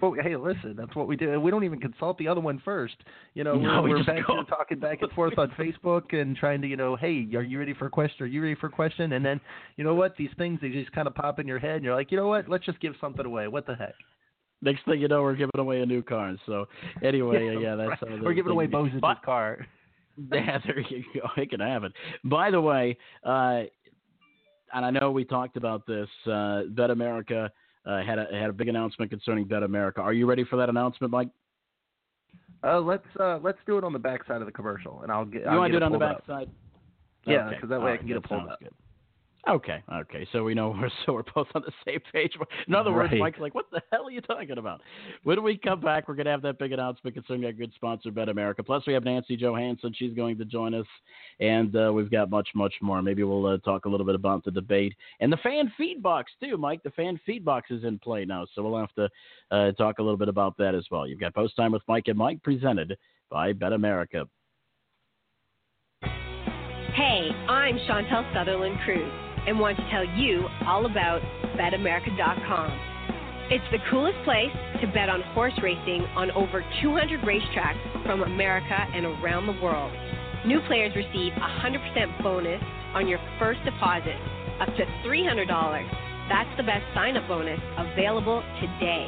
Well, 0.00 0.14
hey, 0.20 0.36
listen, 0.36 0.74
that's 0.76 0.94
what 0.96 1.06
we 1.06 1.16
do. 1.16 1.38
We 1.40 1.50
don't 1.50 1.64
even 1.64 1.78
consult 1.78 2.18
the 2.18 2.26
other 2.26 2.40
one 2.40 2.60
first. 2.64 2.96
You 3.34 3.44
know, 3.44 3.54
No, 3.54 3.82
we 3.82 3.90
we're, 3.90 3.98
we're 3.98 4.04
back 4.04 4.26
here 4.26 4.44
talking 4.48 4.78
back 4.80 5.02
and 5.02 5.10
forth 5.12 5.38
on 5.38 5.50
Facebook 5.50 6.12
and 6.12 6.36
trying 6.36 6.60
to, 6.62 6.66
you 6.66 6.76
know, 6.76 6.96
hey, 6.96 7.26
are 7.34 7.42
you 7.42 7.58
ready 7.58 7.74
for 7.74 7.86
a 7.86 7.90
question? 7.90 8.24
Are 8.24 8.26
you 8.26 8.42
ready 8.42 8.56
for 8.56 8.66
a 8.66 8.70
question? 8.70 9.12
And 9.12 9.24
then, 9.24 9.40
you 9.76 9.84
know 9.84 9.94
what? 9.94 10.16
These 10.16 10.30
things 10.36 10.58
they 10.60 10.70
just 10.70 10.90
kind 10.92 11.06
of 11.06 11.14
pop 11.14 11.38
in 11.38 11.46
your 11.46 11.60
head, 11.60 11.76
and 11.76 11.84
you're 11.84 11.94
like, 11.94 12.10
you 12.10 12.16
know 12.16 12.26
what? 12.26 12.48
Let's 12.48 12.64
just 12.64 12.80
give 12.80 12.94
something 13.00 13.24
away. 13.24 13.46
What 13.48 13.66
the 13.66 13.76
heck? 13.76 13.94
Next 14.62 14.84
thing 14.84 15.00
you 15.00 15.08
know, 15.08 15.22
we're 15.22 15.34
giving 15.34 15.58
away 15.58 15.80
a 15.80 15.86
new 15.86 16.02
car. 16.02 16.34
So 16.46 16.66
anyway, 17.02 17.56
yeah, 17.60 17.74
that's 17.74 18.00
how 18.00 18.16
we're 18.22 18.32
giving 18.34 18.52
away 18.52 18.66
Bose's 18.66 19.00
But- 19.00 19.22
car. 19.22 19.66
Yeah, 20.30 20.58
there 20.66 20.78
you 20.78 21.02
go. 21.14 21.22
It 21.38 21.48
can 21.48 21.60
happen. 21.60 21.90
By 22.22 22.50
the 22.50 22.60
way, 22.60 22.98
uh, 23.24 23.62
and 24.74 24.84
I 24.84 24.90
know 24.90 25.10
we 25.10 25.24
talked 25.24 25.56
about 25.56 25.86
this. 25.86 26.06
Uh, 26.30 26.64
Bet 26.68 26.90
America 26.90 27.50
uh, 27.86 28.02
had 28.02 28.18
a 28.18 28.26
had 28.30 28.50
a 28.50 28.52
big 28.52 28.68
announcement 28.68 29.10
concerning 29.10 29.46
Bet 29.46 29.62
America. 29.62 30.02
Are 30.02 30.12
you 30.12 30.26
ready 30.26 30.44
for 30.44 30.56
that 30.56 30.68
announcement, 30.68 31.10
Mike? 31.12 31.30
Uh, 32.62 32.78
let's 32.80 33.06
uh, 33.18 33.38
let's 33.42 33.56
do 33.66 33.78
it 33.78 33.84
on 33.84 33.94
the 33.94 33.98
back 33.98 34.26
side 34.26 34.42
of 34.42 34.46
the 34.46 34.52
commercial, 34.52 35.00
and 35.00 35.10
I'll 35.10 35.24
get. 35.24 35.42
You 35.42 35.48
I'll 35.48 35.58
want 35.60 35.72
to 35.72 35.78
do 35.78 35.82
it 35.82 35.86
on 35.86 35.92
the 35.92 35.98
pulled 35.98 36.10
back 36.10 36.16
up. 36.18 36.26
side? 36.26 36.50
Yeah, 37.26 37.46
Okay. 37.46 37.54
because 37.56 37.70
that 37.70 37.78
way 37.78 37.82
All 37.82 37.86
I 37.88 37.90
right, 37.92 37.98
can 37.98 38.08
get 38.08 38.16
it 38.18 38.22
pulled 38.24 38.48
up. 38.50 38.60
good. 38.60 38.68
Okay, 39.48 39.82
okay. 39.92 40.24
So 40.30 40.44
we 40.44 40.54
know 40.54 40.70
we're 40.70 40.88
so 41.06 41.14
we're 41.14 41.24
both 41.34 41.48
on 41.54 41.62
the 41.62 41.72
same 41.84 41.98
page. 42.12 42.32
In 42.68 42.74
other 42.74 42.92
words, 42.92 43.10
Right. 43.10 43.18
Mike's 43.20 43.40
like, 43.40 43.54
"What 43.56 43.66
the 43.72 43.82
hell 43.90 44.06
are 44.06 44.10
you 44.10 44.20
talking 44.20 44.56
about?" 44.56 44.80
When 45.24 45.42
we 45.42 45.56
come 45.56 45.80
back, 45.80 46.06
we're 46.06 46.14
going 46.14 46.26
to 46.26 46.30
have 46.30 46.42
that 46.42 46.60
big 46.60 46.70
announcement 46.70 47.14
concerning 47.14 47.44
our 47.46 47.52
good 47.52 47.72
sponsor, 47.74 48.12
Bet 48.12 48.28
America. 48.28 48.62
Plus, 48.62 48.86
we 48.86 48.92
have 48.92 49.02
Nancy 49.02 49.36
Johansson. 49.36 49.92
She's 49.98 50.14
going 50.14 50.38
to 50.38 50.44
join 50.44 50.74
us, 50.74 50.86
and 51.40 51.74
uh, 51.74 51.90
we've 51.92 52.10
got 52.10 52.30
much, 52.30 52.50
much 52.54 52.74
more. 52.80 53.02
Maybe 53.02 53.24
we'll 53.24 53.46
uh, 53.46 53.58
talk 53.58 53.84
a 53.84 53.88
little 53.88 54.06
bit 54.06 54.14
about 54.14 54.44
the 54.44 54.52
debate 54.52 54.94
and 55.18 55.32
the 55.32 55.36
fan 55.38 55.72
feed 55.76 56.00
box 56.02 56.30
too, 56.40 56.56
Mike. 56.56 56.84
The 56.84 56.90
fan 56.90 57.18
feed 57.26 57.44
box 57.44 57.72
is 57.72 57.82
in 57.82 57.98
play 57.98 58.24
now, 58.24 58.46
so 58.54 58.62
we'll 58.62 58.78
have 58.78 58.94
to 58.94 59.08
uh, 59.50 59.72
talk 59.72 59.98
a 59.98 60.02
little 60.02 60.18
bit 60.18 60.28
about 60.28 60.56
that 60.58 60.76
as 60.76 60.86
well. 60.88 61.04
You've 61.04 61.20
got 61.20 61.34
Post 61.34 61.56
Time 61.56 61.72
with 61.72 61.82
Mike 61.88 62.06
and 62.06 62.16
Mike, 62.16 62.40
presented 62.44 62.96
by 63.28 63.52
Bet 63.52 63.72
America. 63.72 64.28
Hey, 66.00 67.30
I'm 67.48 67.76
Chantal 67.88 68.24
Sutherland 68.32 68.76
Kruse 68.84 69.31
and 69.46 69.58
want 69.58 69.76
to 69.76 69.90
tell 69.90 70.04
you 70.04 70.46
all 70.66 70.86
about 70.86 71.22
BetAmerica.com. 71.56 72.92
It's 73.50 73.64
the 73.70 73.78
coolest 73.90 74.16
place 74.24 74.52
to 74.80 74.86
bet 74.88 75.08
on 75.08 75.20
horse 75.34 75.52
racing 75.62 76.02
on 76.16 76.30
over 76.30 76.64
200 76.80 77.20
racetracks 77.20 78.04
from 78.06 78.22
America 78.22 78.86
and 78.94 79.04
around 79.04 79.46
the 79.46 79.60
world. 79.60 79.92
New 80.46 80.60
players 80.66 80.94
receive 80.96 81.32
a 81.36 81.48
100% 81.60 82.22
bonus 82.22 82.62
on 82.94 83.06
your 83.06 83.18
first 83.38 83.60
deposit, 83.64 84.16
up 84.60 84.68
to 84.76 84.84
$300. 85.04 85.46
That's 86.28 86.56
the 86.56 86.62
best 86.62 86.84
sign 86.94 87.16
up 87.16 87.28
bonus 87.28 87.60
available 87.76 88.42
today. 88.60 89.06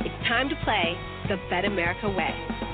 It's 0.00 0.28
time 0.28 0.48
to 0.48 0.56
play 0.64 0.94
the 1.28 1.36
Bet 1.50 1.64
America 1.64 2.08
way. 2.10 2.67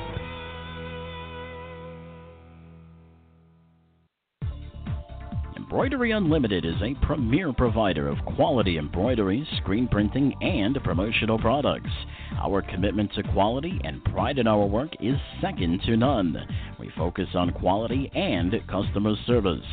Embroidery 5.65 6.11
Unlimited 6.11 6.67
is 6.67 6.81
a 6.83 6.95
premier 7.07 7.51
provider 7.51 8.07
of 8.07 8.23
quality 8.37 8.77
embroidery, 8.77 9.49
screen 9.57 9.89
printing, 9.89 10.35
and 10.43 10.79
promotional 10.85 11.39
products. 11.39 11.91
Our 12.39 12.61
commitment 12.61 13.11
to 13.15 13.23
quality 13.33 13.81
and 13.83 14.05
pride 14.05 14.39
in 14.39 14.47
our 14.47 14.67
work 14.67 14.91
is 15.01 15.17
second 15.41 15.81
to 15.87 15.97
none. 15.97 16.37
We 16.79 16.93
focus 16.99 17.29
on 17.35 17.51
quality 17.53 18.11
and 18.15 18.53
customer 18.69 19.15
service. 19.27 19.65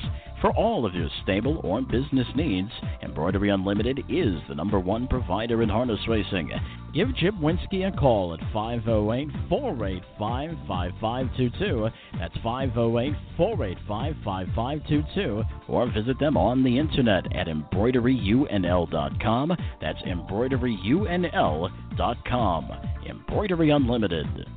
For 0.42 0.52
all 0.54 0.86
of 0.88 0.96
your 0.96 1.10
stable 1.22 1.62
or 1.64 1.84
business 1.84 2.26
needs, 2.36 2.72
Embroidery 3.04 3.52
Unlimited 3.52 4.00
is 4.10 4.40
the 4.50 4.56
number 4.56 4.80
one 4.80 5.08
provider 5.08 5.62
in 5.62 5.70
harness 5.70 6.00
racing. 6.08 6.50
Give 6.96 7.16
Chip 7.18 7.36
Winsky 7.36 7.88
a 7.88 7.92
call 7.96 8.34
at 8.34 8.40
508 8.52 9.28
485 9.48 10.58
5522. 10.68 11.90
That's 12.18 12.34
508 12.44 13.14
485 13.38 14.16
5522. 14.26 15.44
Or 15.68 15.86
visit 15.92 16.18
them 16.20 16.38
on 16.38 16.64
the 16.64 16.80
internet 16.80 17.32
at 17.36 17.48
embroideryunl.com. 17.48 19.58
That's 19.80 20.02
embroideryunl.com. 20.02 22.72
Embroidery 23.08 23.70
Unlimited. 23.70 24.48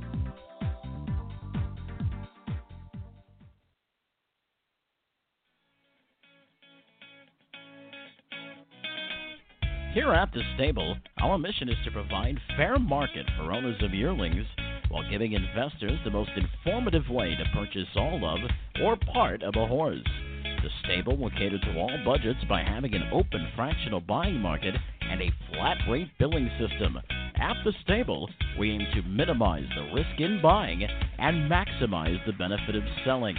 Here 9.95 10.11
at 10.11 10.33
the 10.33 10.41
stable, 10.55 10.97
our 11.19 11.37
mission 11.37 11.69
is 11.69 11.77
to 11.85 11.91
provide 11.91 12.37
fair 12.57 12.77
market 12.77 13.25
for 13.37 13.53
owners 13.53 13.81
of 13.81 13.93
yearlings 13.93 14.45
while 14.89 15.09
giving 15.09 15.31
investors 15.31 15.97
the 16.03 16.11
most 16.11 16.31
informative 16.35 17.07
way 17.09 17.33
to 17.33 17.45
purchase 17.53 17.87
all 17.95 18.19
of 18.25 18.39
or 18.83 18.97
part 19.13 19.41
of 19.41 19.55
a 19.55 19.65
horse. 19.65 20.03
The 20.43 20.69
stable 20.83 21.15
will 21.15 21.29
cater 21.29 21.59
to 21.59 21.77
all 21.79 21.97
budgets 22.03 22.43
by 22.49 22.61
having 22.61 22.93
an 22.93 23.09
open 23.13 23.47
fractional 23.55 24.01
buying 24.01 24.41
market 24.41 24.75
and 24.99 25.21
a 25.21 25.31
flat 25.53 25.77
rate 25.89 26.09
billing 26.19 26.49
system. 26.59 26.99
At 27.35 27.55
the 27.63 27.71
stable, 27.85 28.29
we 28.59 28.71
aim 28.71 28.85
to 28.95 29.01
minimize 29.03 29.69
the 29.77 29.93
risk 29.93 30.19
in 30.19 30.41
buying 30.41 30.83
and 30.83 31.49
maximize 31.49 32.19
the 32.25 32.33
benefit 32.33 32.75
of 32.75 32.83
selling. 33.05 33.37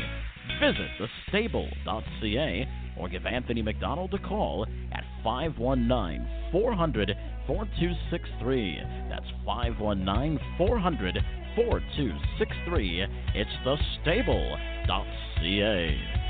Visit 0.59 0.89
thestable.ca 1.35 2.67
or 2.99 3.09
give 3.09 3.27
Anthony 3.27 3.63
McDonald 3.63 4.13
a 4.15 4.19
call 4.19 4.67
at 4.93 5.05
519 5.23 6.27
400 6.53 7.17
4263. 7.47 8.81
That's 9.09 9.27
519 9.45 10.41
400 10.59 11.19
4263. 11.57 13.07
It's 13.35 13.51
thestable.ca. 13.65 16.26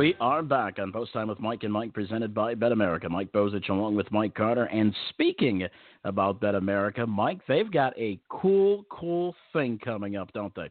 We 0.00 0.16
are 0.18 0.42
back 0.42 0.78
on 0.78 0.92
Post 0.92 1.12
Time 1.12 1.28
with 1.28 1.40
Mike 1.40 1.62
and 1.62 1.70
Mike, 1.70 1.92
presented 1.92 2.32
by 2.32 2.54
Bet 2.54 2.72
America. 2.72 3.06
Mike 3.06 3.30
Bozich 3.32 3.68
along 3.68 3.96
with 3.96 4.10
Mike 4.10 4.34
Carter. 4.34 4.64
And 4.64 4.96
speaking 5.10 5.66
about 6.04 6.40
Bet 6.40 6.54
America, 6.54 7.06
Mike, 7.06 7.42
they've 7.46 7.70
got 7.70 7.92
a 7.98 8.18
cool, 8.30 8.86
cool 8.88 9.34
thing 9.52 9.78
coming 9.78 10.16
up, 10.16 10.32
don't 10.32 10.54
they? 10.54 10.70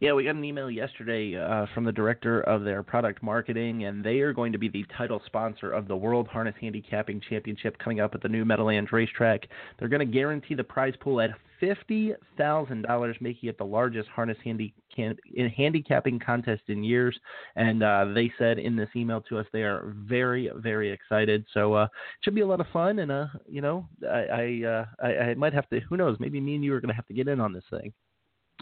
Yeah, 0.00 0.14
we 0.14 0.24
got 0.24 0.34
an 0.34 0.44
email 0.46 0.70
yesterday 0.70 1.36
uh, 1.36 1.66
from 1.74 1.84
the 1.84 1.92
director 1.92 2.40
of 2.40 2.64
their 2.64 2.82
product 2.82 3.22
marketing, 3.22 3.84
and 3.84 4.02
they 4.02 4.20
are 4.20 4.32
going 4.32 4.50
to 4.50 4.56
be 4.56 4.70
the 4.70 4.86
title 4.96 5.20
sponsor 5.26 5.72
of 5.72 5.88
the 5.88 5.96
World 5.96 6.26
Harness 6.26 6.54
Handicapping 6.58 7.20
Championship 7.28 7.76
coming 7.78 8.00
up 8.00 8.14
at 8.14 8.22
the 8.22 8.28
new 8.28 8.46
Meadowlands 8.46 8.92
Racetrack. 8.92 9.46
They're 9.78 9.88
going 9.88 10.00
to 10.00 10.10
guarantee 10.10 10.54
the 10.54 10.64
prize 10.64 10.94
pool 11.00 11.20
at 11.20 11.32
fifty 11.60 12.14
thousand 12.38 12.86
dollars, 12.86 13.14
making 13.20 13.50
it 13.50 13.58
the 13.58 13.64
largest 13.64 14.08
harness 14.08 14.38
can, 14.42 15.18
handicapping 15.54 16.18
contest 16.18 16.62
in 16.68 16.82
years. 16.82 17.20
And 17.56 17.82
uh, 17.82 18.06
they 18.14 18.32
said 18.38 18.58
in 18.58 18.76
this 18.76 18.88
email 18.96 19.20
to 19.28 19.36
us 19.36 19.46
they 19.52 19.64
are 19.64 19.94
very, 20.08 20.50
very 20.56 20.90
excited. 20.90 21.44
So 21.52 21.74
uh, 21.74 21.84
it 21.84 21.90
should 22.22 22.34
be 22.34 22.40
a 22.40 22.46
lot 22.46 22.62
of 22.62 22.68
fun. 22.72 23.00
And 23.00 23.12
uh, 23.12 23.26
you 23.46 23.60
know, 23.60 23.86
I 24.10 24.62
I, 24.64 24.66
uh, 24.66 24.84
I 25.04 25.18
I 25.24 25.34
might 25.34 25.52
have 25.52 25.68
to. 25.68 25.80
Who 25.80 25.98
knows? 25.98 26.16
Maybe 26.20 26.40
me 26.40 26.54
and 26.54 26.64
you 26.64 26.72
are 26.72 26.80
going 26.80 26.88
to 26.88 26.96
have 26.96 27.06
to 27.08 27.14
get 27.14 27.28
in 27.28 27.38
on 27.38 27.52
this 27.52 27.64
thing. 27.68 27.92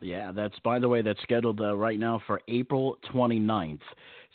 Yeah, 0.00 0.32
that's 0.32 0.58
by 0.60 0.78
the 0.78 0.88
way, 0.88 1.02
that's 1.02 1.20
scheduled 1.22 1.60
uh, 1.60 1.76
right 1.76 1.98
now 1.98 2.22
for 2.26 2.40
April 2.48 2.98
29th. 3.12 3.80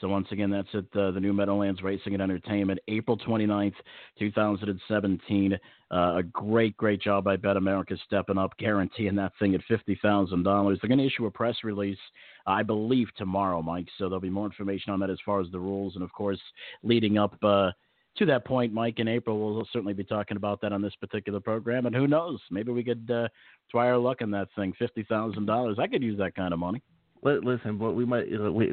So 0.01 0.09
once 0.09 0.28
again, 0.32 0.49
that's 0.49 0.68
at 0.74 0.99
uh, 0.99 1.11
the 1.11 1.20
new 1.20 1.32
Meadowlands 1.32 1.82
Racing 1.82 2.14
and 2.14 2.22
Entertainment, 2.22 2.80
April 2.89 3.18
29th, 3.18 3.76
2017. 4.20 5.53
Uh, 5.91 5.95
a 6.18 6.24
great, 6.24 6.76
great 6.76 7.01
job 7.01 7.24
by 7.24 7.38
Bet 7.38 7.55
America 7.55 7.95
stepping 8.05 8.38
up, 8.38 8.57
guaranteeing 8.57 9.16
that 9.16 9.32
thing 9.39 9.55
at 9.55 9.61
$50,000. 9.70 10.43
They're 10.43 10.89
going 10.89 10.97
to 10.97 11.05
issue 11.05 11.28
a 11.28 11.32
press 11.32 11.55
release, 11.64 11.99
I 12.45 12.64
believe, 12.64 13.07
tomorrow, 13.16 13.61
Mike. 13.61 13.88
So 13.97 14.05
there'll 14.05 14.20
be 14.20 14.30
more 14.30 14.47
information 14.47 14.91
on 14.91 14.99
that 14.99 15.09
as 15.11 15.20
far 15.26 15.39
as 15.39 15.47
the 15.51 15.59
rules. 15.59 15.95
And 15.95 16.03
of 16.03 16.11
course, 16.11 16.41
leading 16.82 17.18
up 17.18 17.38
uh, 17.43 17.72
to 18.18 18.26
that 18.28 18.45
point, 18.45 18.74
Mike, 18.74 18.99
in 18.99 19.07
April, 19.07 19.39
we'll 19.39 19.68
certainly 19.72 19.93
be 19.93 20.03
talking 20.03 20.38
about 20.38 20.61
that 20.61 20.72
on 20.72 20.82
this 20.82 20.95
particular 20.95 21.39
program. 21.39 21.86
And 21.86 21.95
who 21.95 22.07
knows, 22.07 22.39
maybe 22.51 22.72
we 22.72 22.84
could 22.84 23.09
uh, 23.09 23.28
try 23.72 23.88
our 23.88 23.97
luck 23.97 24.22
on 24.22 24.32
that 24.32 24.49
thing. 24.55 24.74
Fifty 24.78 25.03
thousand 25.03 25.45
dollars, 25.45 25.78
I 25.80 25.88
could 25.88 26.03
use 26.03 26.18
that 26.20 26.36
kind 26.36 26.53
of 26.53 26.59
money. 26.59 26.82
Listen, 27.24 27.78
but 27.78 27.93
we 27.93 28.03
might, 28.03 28.26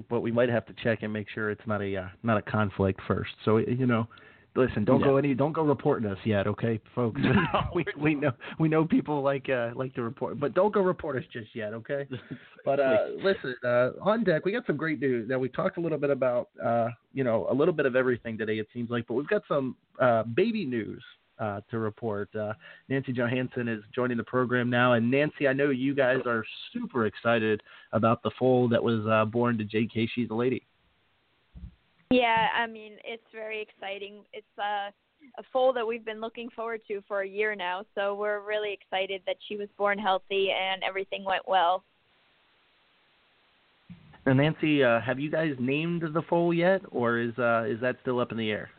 but 0.08 0.20
we 0.20 0.32
might 0.32 0.48
have 0.48 0.66
to 0.66 0.74
check 0.82 1.02
and 1.02 1.12
make 1.12 1.28
sure 1.30 1.50
it's 1.50 1.66
not 1.66 1.80
a 1.80 1.96
uh, 1.96 2.08
not 2.22 2.36
a 2.36 2.42
conflict 2.42 3.00
first. 3.06 3.30
So 3.44 3.58
you 3.58 3.86
know, 3.86 4.08
listen, 4.56 4.84
don't 4.84 5.00
Yeah. 5.00 5.06
go 5.06 5.16
any, 5.16 5.34
don't 5.34 5.52
go 5.52 5.62
reporting 5.62 6.10
us 6.10 6.18
yet, 6.24 6.46
okay, 6.46 6.80
folks. 6.94 7.20
we 7.74 7.84
we 7.98 8.14
know 8.14 8.32
we 8.58 8.68
know 8.68 8.84
people 8.84 9.22
like 9.22 9.48
uh 9.48 9.70
like 9.74 9.94
to 9.94 10.02
report, 10.02 10.38
but 10.40 10.54
don't 10.54 10.72
go 10.72 10.80
report 10.80 11.16
us 11.16 11.24
just 11.32 11.54
yet, 11.54 11.72
okay? 11.74 12.06
But 12.64 12.78
uh 12.80 12.96
listen, 13.22 13.54
uh 13.64 13.90
on 14.02 14.22
deck, 14.24 14.44
we 14.44 14.52
got 14.52 14.66
some 14.66 14.76
great 14.76 15.00
news. 15.00 15.28
Now 15.28 15.38
we 15.38 15.48
talked 15.48 15.78
a 15.78 15.80
little 15.80 15.98
bit 15.98 16.10
about 16.10 16.48
uh 16.62 16.88
you 17.14 17.24
know 17.24 17.46
a 17.50 17.54
little 17.54 17.74
bit 17.74 17.86
of 17.86 17.96
everything 17.96 18.36
today. 18.36 18.58
It 18.58 18.68
seems 18.74 18.90
like, 18.90 19.06
but 19.06 19.14
we've 19.14 19.28
got 19.28 19.42
some 19.48 19.76
uh 20.00 20.24
baby 20.24 20.64
news. 20.64 21.02
Uh, 21.38 21.62
to 21.70 21.78
report, 21.78 22.28
uh, 22.36 22.52
Nancy 22.90 23.14
Johansson 23.14 23.66
is 23.66 23.82
joining 23.94 24.18
the 24.18 24.24
program 24.24 24.68
now, 24.68 24.92
and 24.92 25.10
Nancy, 25.10 25.48
I 25.48 25.54
know 25.54 25.70
you 25.70 25.94
guys 25.94 26.18
are 26.26 26.44
super 26.70 27.06
excited 27.06 27.62
about 27.92 28.22
the 28.22 28.30
foal 28.38 28.68
that 28.68 28.82
was 28.84 29.06
uh, 29.06 29.24
born 29.24 29.56
to 29.56 29.64
J.K. 29.64 30.10
She's 30.14 30.28
a 30.28 30.34
lady. 30.34 30.66
Yeah, 32.10 32.48
I 32.56 32.66
mean, 32.66 32.94
it's 33.04 33.22
very 33.32 33.62
exciting. 33.62 34.24
It's 34.32 34.46
uh, 34.58 34.90
a 35.38 35.42
foal 35.52 35.72
that 35.74 35.86
we've 35.86 36.04
been 36.04 36.20
looking 36.20 36.50
forward 36.50 36.80
to 36.88 37.02
for 37.06 37.20
a 37.20 37.28
year 37.28 37.54
now, 37.54 37.84
so 37.94 38.16
we're 38.16 38.40
really 38.40 38.72
excited 38.72 39.22
that 39.26 39.36
she 39.48 39.56
was 39.56 39.68
born 39.78 39.98
healthy 39.98 40.48
and 40.50 40.82
everything 40.82 41.24
went 41.24 41.46
well. 41.46 41.84
Now, 44.26 44.32
Nancy, 44.32 44.82
uh, 44.82 45.00
have 45.00 45.20
you 45.20 45.30
guys 45.30 45.54
named 45.58 46.02
the 46.02 46.22
foal 46.28 46.52
yet, 46.52 46.82
or 46.90 47.18
is 47.18 47.38
uh, 47.38 47.64
is 47.68 47.80
that 47.80 47.96
still 48.02 48.20
up 48.20 48.32
in 48.32 48.38
the 48.38 48.50
air? 48.50 48.70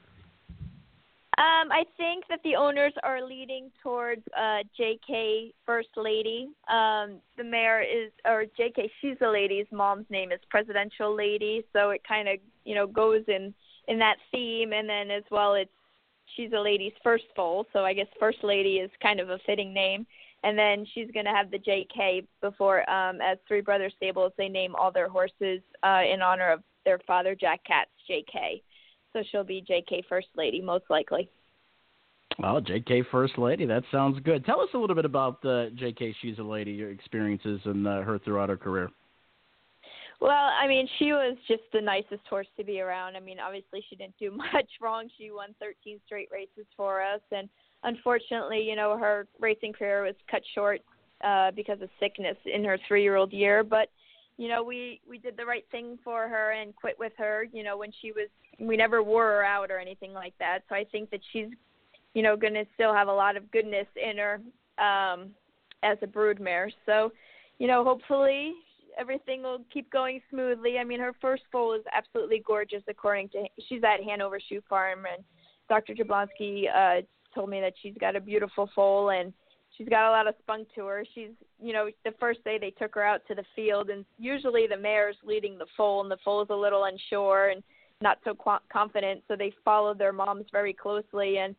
Um, 1.41 1.71
I 1.71 1.85
think 1.97 2.25
that 2.29 2.39
the 2.43 2.55
owners 2.55 2.93
are 3.01 3.25
leading 3.25 3.71
towards 3.81 4.21
uh, 4.37 4.59
JK 4.79 5.53
First 5.65 5.89
Lady. 5.97 6.49
Um, 6.69 7.15
the 7.35 7.43
mayor 7.43 7.81
is, 7.81 8.11
or 8.25 8.45
JK, 8.59 8.91
she's 9.01 9.17
a 9.21 9.27
lady's 9.27 9.65
mom's 9.71 10.05
name 10.11 10.31
is 10.31 10.39
Presidential 10.51 11.15
Lady, 11.15 11.65
so 11.73 11.89
it 11.89 12.01
kind 12.07 12.29
of 12.29 12.37
you 12.63 12.75
know 12.75 12.85
goes 12.85 13.23
in 13.27 13.55
in 13.87 13.97
that 13.97 14.17
theme, 14.31 14.71
and 14.71 14.87
then 14.87 15.09
as 15.09 15.23
well, 15.31 15.55
it's 15.55 15.71
she's 16.35 16.51
a 16.53 16.59
lady's 16.59 16.93
first 17.03 17.23
foal, 17.35 17.65
so 17.73 17.83
I 17.85 17.93
guess 17.93 18.07
First 18.19 18.43
Lady 18.43 18.75
is 18.75 18.91
kind 19.01 19.19
of 19.19 19.31
a 19.31 19.39
fitting 19.43 19.73
name. 19.73 20.05
And 20.43 20.57
then 20.57 20.85
she's 20.93 21.09
going 21.11 21.25
to 21.25 21.31
have 21.31 21.51
the 21.51 21.59
JK 21.59 22.25
before, 22.41 22.87
um, 22.89 23.19
as 23.21 23.37
Three 23.47 23.61
Brothers 23.61 23.93
Stables, 23.97 24.31
they 24.37 24.47
name 24.47 24.75
all 24.75 24.91
their 24.91 25.07
horses 25.09 25.61
uh, 25.83 26.01
in 26.07 26.21
honor 26.21 26.51
of 26.51 26.63
their 26.83 26.99
father, 27.05 27.35
Jack 27.35 27.61
Katz, 27.63 27.91
JK. 28.09 28.61
So 29.13 29.23
she'll 29.31 29.43
be 29.43 29.63
JK 29.69 30.05
First 30.07 30.27
Lady, 30.35 30.61
most 30.61 30.85
likely. 30.89 31.29
Well, 32.39 32.61
J.K. 32.61 33.03
First 33.11 33.37
Lady, 33.37 33.65
that 33.65 33.83
sounds 33.91 34.19
good. 34.23 34.45
Tell 34.45 34.61
us 34.61 34.69
a 34.73 34.77
little 34.77 34.95
bit 34.95 35.05
about 35.05 35.43
uh, 35.45 35.69
J.K. 35.75 36.15
She's 36.21 36.39
a 36.39 36.43
Lady, 36.43 36.71
your 36.71 36.89
experiences 36.89 37.59
and 37.65 37.87
uh, 37.87 38.01
her 38.01 38.19
throughout 38.19 38.49
her 38.49 38.57
career. 38.57 38.89
Well, 40.21 40.31
I 40.31 40.67
mean, 40.67 40.87
she 40.99 41.13
was 41.13 41.35
just 41.47 41.63
the 41.73 41.81
nicest 41.81 42.25
horse 42.29 42.47
to 42.57 42.63
be 42.63 42.79
around. 42.79 43.15
I 43.15 43.19
mean, 43.19 43.39
obviously 43.39 43.83
she 43.89 43.95
didn't 43.95 44.17
do 44.19 44.31
much 44.53 44.69
wrong. 44.79 45.09
She 45.17 45.31
won 45.31 45.55
13 45.59 45.99
straight 46.05 46.29
races 46.31 46.65
for 46.77 47.01
us, 47.01 47.21
and 47.31 47.49
unfortunately, 47.83 48.61
you 48.61 48.75
know, 48.75 48.97
her 48.97 49.27
racing 49.39 49.73
career 49.73 50.03
was 50.03 50.15
cut 50.29 50.43
short 50.53 50.81
uh, 51.23 51.51
because 51.51 51.81
of 51.81 51.89
sickness 51.99 52.37
in 52.45 52.63
her 52.63 52.77
three-year-old 52.87 53.33
year. 53.33 53.63
But 53.63 53.89
you 54.41 54.47
know, 54.47 54.63
we 54.63 54.99
we 55.07 55.19
did 55.19 55.37
the 55.37 55.45
right 55.45 55.65
thing 55.69 55.99
for 56.03 56.27
her 56.27 56.53
and 56.53 56.75
quit 56.75 56.97
with 56.97 57.13
her. 57.19 57.45
You 57.53 57.61
know, 57.61 57.77
when 57.77 57.91
she 58.01 58.11
was, 58.11 58.27
we 58.59 58.75
never 58.75 59.03
wore 59.03 59.25
her 59.25 59.43
out 59.43 59.69
or 59.69 59.77
anything 59.77 60.13
like 60.13 60.33
that. 60.39 60.61
So 60.67 60.73
I 60.73 60.83
think 60.83 61.11
that 61.11 61.19
she's, 61.31 61.49
you 62.15 62.23
know, 62.23 62.35
going 62.35 62.55
to 62.55 62.65
still 62.73 62.91
have 62.91 63.07
a 63.07 63.13
lot 63.13 63.37
of 63.37 63.51
goodness 63.51 63.85
in 63.95 64.17
her 64.17 64.41
um, 64.83 65.29
as 65.83 65.99
a 66.01 66.07
broodmare. 66.07 66.71
So, 66.87 67.11
you 67.59 67.67
know, 67.67 67.83
hopefully 67.83 68.53
everything 68.97 69.43
will 69.43 69.59
keep 69.71 69.91
going 69.91 70.19
smoothly. 70.31 70.79
I 70.79 70.85
mean, 70.85 70.99
her 71.01 71.13
first 71.21 71.43
foal 71.51 71.75
is 71.75 71.83
absolutely 71.93 72.41
gorgeous. 72.43 72.81
According 72.89 73.29
to 73.29 73.45
she's 73.69 73.83
at 73.83 74.03
Hanover 74.03 74.39
Shoe 74.49 74.63
Farm, 74.67 75.05
and 75.05 75.23
Dr. 75.69 75.93
Jablonski 75.93 76.63
uh, 76.75 77.03
told 77.35 77.51
me 77.51 77.61
that 77.61 77.73
she's 77.79 77.93
got 77.99 78.15
a 78.15 78.19
beautiful 78.19 78.67
foal, 78.73 79.11
and 79.11 79.33
she's 79.81 79.89
got 79.89 80.09
a 80.09 80.11
lot 80.11 80.27
of 80.27 80.35
spunk 80.39 80.67
to 80.75 80.85
her. 80.85 81.03
She's, 81.15 81.31
you 81.59 81.73
know, 81.73 81.89
the 82.05 82.13
first 82.19 82.43
day 82.43 82.59
they 82.59 82.69
took 82.69 82.93
her 82.95 83.03
out 83.03 83.21
to 83.27 83.35
the 83.35 83.43
field, 83.55 83.89
and 83.89 84.05
usually 84.19 84.67
the 84.67 84.77
mare's 84.77 85.15
leading 85.25 85.57
the 85.57 85.65
foal, 85.75 86.01
and 86.01 86.11
the 86.11 86.17
foal's 86.23 86.47
a 86.51 86.55
little 86.55 86.83
unsure 86.83 87.49
and 87.49 87.63
not 87.99 88.19
so 88.23 88.35
confident, 88.71 89.23
so 89.27 89.35
they 89.35 89.53
followed 89.65 89.97
their 89.97 90.13
moms 90.13 90.45
very 90.51 90.73
closely. 90.73 91.37
And 91.39 91.55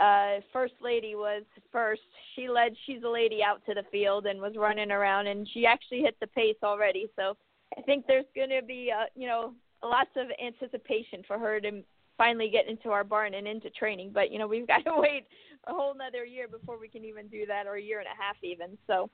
uh, 0.00 0.40
first 0.52 0.74
lady 0.82 1.14
was 1.14 1.42
first. 1.70 2.02
She 2.34 2.48
led 2.48 2.74
She's 2.86 3.02
a 3.04 3.08
Lady 3.08 3.42
out 3.42 3.64
to 3.66 3.74
the 3.74 3.84
field 3.90 4.26
and 4.26 4.40
was 4.40 4.54
running 4.56 4.90
around, 4.90 5.26
and 5.26 5.48
she 5.52 5.66
actually 5.66 6.00
hit 6.00 6.16
the 6.20 6.26
pace 6.28 6.56
already. 6.62 7.08
So 7.16 7.36
I 7.76 7.82
think 7.82 8.06
there's 8.06 8.26
going 8.34 8.50
to 8.50 8.62
be, 8.66 8.92
uh, 8.94 9.06
you 9.14 9.26
know, 9.26 9.52
lots 9.82 10.10
of 10.16 10.26
anticipation 10.42 11.22
for 11.26 11.38
her 11.38 11.60
to 11.60 11.82
finally 12.18 12.50
get 12.50 12.68
into 12.68 12.90
our 12.90 13.04
barn 13.04 13.34
and 13.34 13.46
into 13.46 13.70
training. 13.70 14.10
But 14.12 14.30
you 14.30 14.38
know, 14.38 14.46
we've 14.46 14.66
got 14.66 14.84
to 14.84 14.92
wait 14.96 15.26
a 15.68 15.72
whole 15.72 15.92
another 15.92 16.24
year 16.24 16.48
before 16.48 16.78
we 16.78 16.88
can 16.88 17.04
even 17.04 17.28
do 17.28 17.46
that, 17.46 17.66
or 17.66 17.76
a 17.76 17.82
year 17.82 17.98
and 17.98 18.08
a 18.08 18.22
half 18.22 18.36
even. 18.42 18.76
So, 18.86 19.10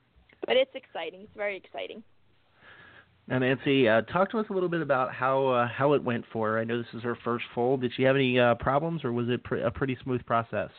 but 0.47 0.55
it's 0.55 0.73
exciting. 0.73 1.21
It's 1.21 1.35
very 1.35 1.57
exciting. 1.57 2.03
Now, 3.27 3.39
Nancy, 3.39 3.89
uh, 3.89 4.01
talk 4.01 4.29
to 4.31 4.39
us 4.39 4.45
a 4.49 4.53
little 4.53 4.69
bit 4.69 4.81
about 4.81 5.13
how 5.13 5.47
uh, 5.47 5.67
how 5.67 5.93
it 5.93 6.03
went 6.03 6.25
for 6.31 6.51
her. 6.51 6.59
I 6.59 6.63
know 6.63 6.77
this 6.77 6.93
is 6.93 7.03
her 7.03 7.17
first 7.23 7.45
foal. 7.53 7.77
Did 7.77 7.91
she 7.95 8.03
have 8.03 8.15
any 8.15 8.39
uh, 8.39 8.55
problems, 8.55 9.03
or 9.03 9.11
was 9.11 9.29
it 9.29 9.43
pre- 9.43 9.63
a 9.63 9.71
pretty 9.71 9.97
smooth 10.03 10.25
process? 10.25 10.69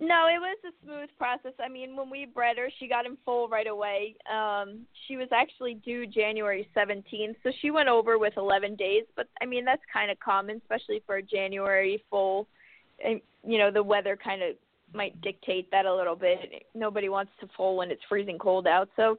No, 0.00 0.26
it 0.26 0.40
was 0.40 0.58
a 0.66 0.84
smooth 0.84 1.08
process. 1.16 1.52
I 1.64 1.68
mean, 1.68 1.96
when 1.96 2.10
we 2.10 2.26
bred 2.26 2.58
her, 2.58 2.68
she 2.78 2.88
got 2.88 3.06
in 3.06 3.16
full 3.24 3.48
right 3.48 3.68
away. 3.68 4.16
Um, 4.30 4.86
she 5.06 5.16
was 5.16 5.28
actually 5.32 5.74
due 5.74 6.04
January 6.06 6.68
17th, 6.76 7.36
so 7.42 7.52
she 7.62 7.70
went 7.70 7.88
over 7.88 8.18
with 8.18 8.34
11 8.36 8.74
days. 8.74 9.04
But 9.16 9.28
I 9.40 9.46
mean, 9.46 9.64
that's 9.64 9.82
kind 9.90 10.10
of 10.10 10.18
common, 10.18 10.60
especially 10.62 11.02
for 11.06 11.16
a 11.16 11.22
January 11.22 12.02
foal. 12.10 12.48
You 13.46 13.58
know, 13.58 13.70
the 13.70 13.82
weather 13.82 14.16
kind 14.16 14.42
of 14.42 14.56
might 14.92 15.20
dictate 15.20 15.70
that 15.70 15.86
a 15.86 15.94
little 15.94 16.16
bit. 16.16 16.66
Nobody 16.74 17.08
wants 17.08 17.32
to 17.40 17.48
foal 17.56 17.76
when 17.76 17.90
it's 17.90 18.02
freezing 18.08 18.38
cold 18.38 18.66
out, 18.66 18.88
so 18.96 19.18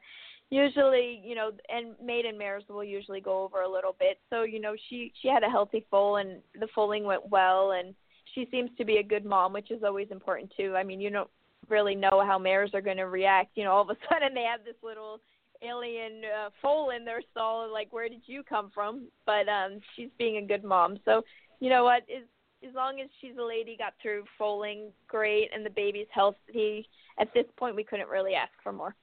usually, 0.50 1.22
you 1.24 1.36
know, 1.36 1.52
and 1.70 1.96
maiden 2.04 2.38
mares 2.38 2.64
will 2.70 2.84
usually 2.84 3.22
go 3.22 3.44
over 3.44 3.62
a 3.62 3.72
little 3.72 3.96
bit. 4.00 4.20
So 4.30 4.44
you 4.44 4.60
know, 4.60 4.76
she 4.90 5.12
she 5.22 5.28
had 5.28 5.44
a 5.44 5.50
healthy 5.50 5.86
foal, 5.90 6.18
and 6.18 6.42
the 6.60 6.68
foaling 6.74 7.04
went 7.04 7.30
well, 7.30 7.72
and 7.72 7.94
she 8.34 8.48
seems 8.52 8.70
to 8.78 8.86
be 8.86 8.98
a 8.98 9.04
good 9.04 9.26
mom, 9.26 9.54
which 9.54 9.72
is 9.72 9.84
always 9.84 10.08
important 10.12 10.52
too. 10.56 10.76
I 10.76 10.84
mean, 10.84 11.00
you 11.02 11.10
don't 11.10 11.30
really 11.70 11.96
know 11.96 12.24
how 12.26 12.38
mares 12.38 12.72
are 12.74 12.82
going 12.82 12.98
to 12.98 13.08
react. 13.08 13.52
You 13.56 13.64
know, 13.64 13.72
all 13.72 13.82
of 13.82 13.90
a 13.90 13.98
sudden 14.10 14.34
they 14.34 14.44
have 14.44 14.64
this 14.66 14.76
little 14.84 15.20
alien 15.62 16.22
uh, 16.26 16.50
foal 16.62 16.92
in 16.92 17.06
their 17.06 17.22
stall, 17.32 17.72
like 17.72 17.92
where 17.92 18.10
did 18.10 18.22
you 18.26 18.44
come 18.44 18.72
from? 18.74 19.08
But 19.26 19.48
um, 19.50 19.80
she's 19.96 20.10
being 20.18 20.38
a 20.38 20.46
good 20.46 20.64
mom. 20.64 21.00
So 21.06 21.24
you 21.60 21.70
know 21.70 21.84
what? 21.84 22.04
As 22.04 22.24
as 22.68 22.74
long 22.74 23.00
as 23.02 23.10
she's 23.20 23.38
a 23.40 23.44
lady, 23.44 23.76
got 23.78 23.94
through 24.02 24.24
foaling 24.38 24.92
great, 25.08 25.50
and 25.54 25.66
the 25.66 25.70
baby's 25.70 26.08
healthy. 26.12 26.88
At 27.20 27.34
this 27.34 27.46
point, 27.58 27.76
we 27.76 27.84
couldn't 27.84 28.10
really 28.10 28.34
ask 28.34 28.52
for 28.64 28.72
more. 28.72 28.96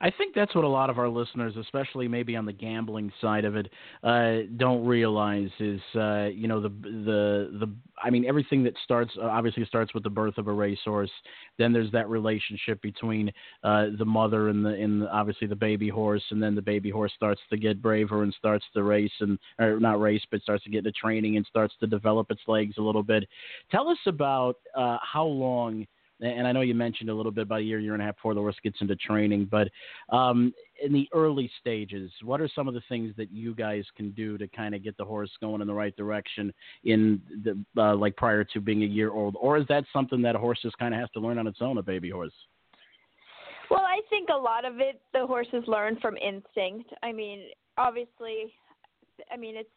I 0.00 0.10
think 0.10 0.34
that's 0.34 0.54
what 0.54 0.64
a 0.64 0.68
lot 0.68 0.90
of 0.90 0.98
our 0.98 1.08
listeners, 1.08 1.54
especially 1.56 2.08
maybe 2.08 2.36
on 2.36 2.46
the 2.46 2.52
gambling 2.52 3.12
side 3.20 3.44
of 3.44 3.56
it, 3.56 3.70
uh, 4.04 4.42
don't 4.56 4.84
realize 4.84 5.50
is 5.58 5.80
uh, 5.94 6.26
you 6.26 6.48
know 6.48 6.60
the 6.60 6.68
the 6.68 7.58
the 7.58 7.72
I 8.02 8.10
mean 8.10 8.24
everything 8.26 8.62
that 8.64 8.74
starts 8.84 9.12
uh, 9.20 9.26
obviously 9.26 9.64
starts 9.64 9.94
with 9.94 10.02
the 10.02 10.10
birth 10.10 10.38
of 10.38 10.48
a 10.48 10.52
racehorse. 10.52 11.10
Then 11.58 11.72
there's 11.72 11.90
that 11.92 12.08
relationship 12.08 12.80
between 12.82 13.32
uh, 13.64 13.86
the 13.98 14.04
mother 14.04 14.48
and 14.48 14.64
the 14.64 14.70
and 14.70 15.08
obviously 15.08 15.46
the 15.46 15.56
baby 15.56 15.88
horse, 15.88 16.22
and 16.30 16.42
then 16.42 16.54
the 16.54 16.62
baby 16.62 16.90
horse 16.90 17.12
starts 17.16 17.40
to 17.50 17.56
get 17.56 17.82
braver 17.82 18.22
and 18.22 18.34
starts 18.38 18.64
to 18.74 18.82
race 18.82 19.12
and 19.20 19.38
or 19.58 19.80
not 19.80 20.00
race, 20.00 20.22
but 20.30 20.42
starts 20.42 20.64
to 20.64 20.70
get 20.70 20.78
into 20.78 20.92
training 20.92 21.36
and 21.36 21.46
starts 21.46 21.74
to 21.80 21.86
develop 21.86 22.30
its 22.30 22.42
legs 22.46 22.74
a 22.78 22.82
little 22.82 23.02
bit. 23.02 23.24
Tell 23.70 23.88
us 23.88 23.98
about 24.06 24.56
uh, 24.76 24.98
how 25.02 25.24
long 25.24 25.86
and 26.20 26.46
I 26.46 26.52
know 26.52 26.62
you 26.62 26.74
mentioned 26.74 27.10
a 27.10 27.14
little 27.14 27.32
bit 27.32 27.42
about 27.42 27.60
a 27.60 27.62
year, 27.62 27.78
year 27.78 27.92
and 27.92 28.02
a 28.02 28.06
half 28.06 28.16
before 28.16 28.34
the 28.34 28.40
horse 28.40 28.56
gets 28.62 28.78
into 28.80 28.96
training, 28.96 29.48
but 29.50 29.68
um, 30.14 30.52
in 30.82 30.92
the 30.92 31.08
early 31.12 31.50
stages, 31.60 32.10
what 32.22 32.40
are 32.40 32.48
some 32.54 32.68
of 32.68 32.74
the 32.74 32.82
things 32.88 33.12
that 33.16 33.30
you 33.30 33.54
guys 33.54 33.84
can 33.96 34.12
do 34.12 34.38
to 34.38 34.48
kind 34.48 34.74
of 34.74 34.82
get 34.82 34.96
the 34.96 35.04
horse 35.04 35.30
going 35.40 35.60
in 35.60 35.66
the 35.66 35.74
right 35.74 35.96
direction 35.96 36.52
in 36.84 37.20
the 37.44 37.58
uh, 37.80 37.94
like 37.94 38.16
prior 38.16 38.44
to 38.44 38.60
being 38.60 38.82
a 38.82 38.86
year 38.86 39.10
old, 39.10 39.36
or 39.40 39.58
is 39.58 39.66
that 39.68 39.84
something 39.92 40.22
that 40.22 40.34
a 40.34 40.38
horse 40.38 40.58
just 40.62 40.78
kind 40.78 40.94
of 40.94 41.00
has 41.00 41.10
to 41.10 41.20
learn 41.20 41.38
on 41.38 41.46
its 41.46 41.58
own, 41.60 41.78
a 41.78 41.82
baby 41.82 42.10
horse? 42.10 42.32
Well, 43.70 43.84
I 43.84 44.00
think 44.08 44.28
a 44.28 44.36
lot 44.36 44.64
of 44.64 44.74
it 44.78 45.00
the 45.12 45.26
horses 45.26 45.64
learn 45.66 45.98
from 46.00 46.16
instinct. 46.16 46.90
I 47.02 47.12
mean, 47.12 47.46
obviously, 47.76 48.52
I 49.30 49.36
mean 49.36 49.56
it's 49.56 49.68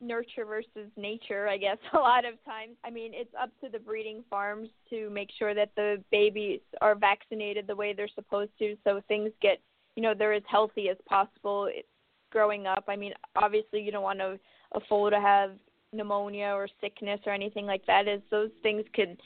nurture 0.00 0.44
versus 0.44 0.90
nature, 0.96 1.48
I 1.48 1.56
guess, 1.56 1.78
a 1.92 1.98
lot 1.98 2.24
of 2.24 2.42
times. 2.44 2.76
I 2.84 2.90
mean, 2.90 3.12
it's 3.14 3.34
up 3.40 3.50
to 3.62 3.68
the 3.68 3.78
breeding 3.78 4.24
farms 4.28 4.68
to 4.90 5.10
make 5.10 5.30
sure 5.38 5.54
that 5.54 5.70
the 5.76 6.02
babies 6.10 6.60
are 6.80 6.94
vaccinated 6.94 7.66
the 7.66 7.76
way 7.76 7.92
they're 7.92 8.08
supposed 8.14 8.52
to 8.58 8.76
so 8.84 9.00
things 9.08 9.30
get, 9.42 9.60
you 9.96 10.02
know, 10.02 10.14
they're 10.16 10.32
as 10.32 10.42
healthy 10.48 10.88
as 10.88 10.96
possible 11.08 11.68
growing 12.30 12.66
up. 12.66 12.84
I 12.88 12.96
mean, 12.96 13.12
obviously 13.36 13.80
you 13.80 13.92
don't 13.92 14.02
want 14.02 14.20
a, 14.20 14.38
a 14.72 14.80
foal 14.88 15.10
to 15.10 15.20
have 15.20 15.52
pneumonia 15.92 16.52
or 16.54 16.68
sickness 16.80 17.20
or 17.26 17.32
anything 17.32 17.66
like 17.66 17.84
that 17.86 18.06
as 18.06 18.20
those 18.30 18.50
things 18.62 18.84
could, 18.94 19.20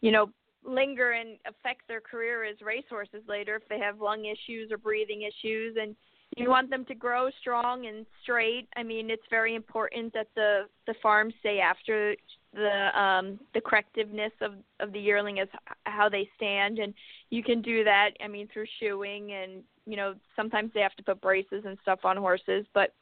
you 0.00 0.10
know, 0.10 0.28
linger 0.64 1.12
and 1.12 1.38
affect 1.46 1.88
their 1.88 2.00
career 2.00 2.44
as 2.44 2.60
racehorses 2.60 3.22
later 3.26 3.56
if 3.56 3.68
they 3.68 3.78
have 3.78 4.00
lung 4.00 4.26
issues 4.26 4.70
or 4.70 4.78
breathing 4.78 5.22
issues 5.22 5.76
and 5.80 5.96
you 6.36 6.48
want 6.48 6.70
them 6.70 6.84
to 6.86 6.94
grow 6.94 7.28
strong 7.40 7.86
and 7.86 8.06
straight. 8.22 8.68
I 8.76 8.82
mean, 8.82 9.10
it's 9.10 9.22
very 9.30 9.54
important 9.54 10.12
that 10.14 10.28
the 10.34 10.62
the 10.86 10.94
farms 11.02 11.34
stay 11.40 11.60
after 11.60 12.14
the 12.54 13.00
um 13.00 13.38
the 13.54 13.60
correctiveness 13.60 14.30
of 14.40 14.52
of 14.80 14.92
the 14.92 15.00
yearling 15.00 15.38
is 15.38 15.48
how 15.84 16.08
they 16.08 16.28
stand 16.36 16.78
and 16.78 16.92
you 17.30 17.42
can 17.42 17.62
do 17.62 17.82
that 17.82 18.10
i 18.22 18.28
mean 18.28 18.46
through 18.52 18.66
shoeing 18.78 19.32
and 19.32 19.62
you 19.86 19.96
know 19.96 20.14
sometimes 20.36 20.70
they 20.74 20.80
have 20.80 20.94
to 20.94 21.02
put 21.02 21.20
braces 21.22 21.64
and 21.64 21.78
stuff 21.80 22.00
on 22.04 22.16
horses 22.16 22.66
but 22.74 22.94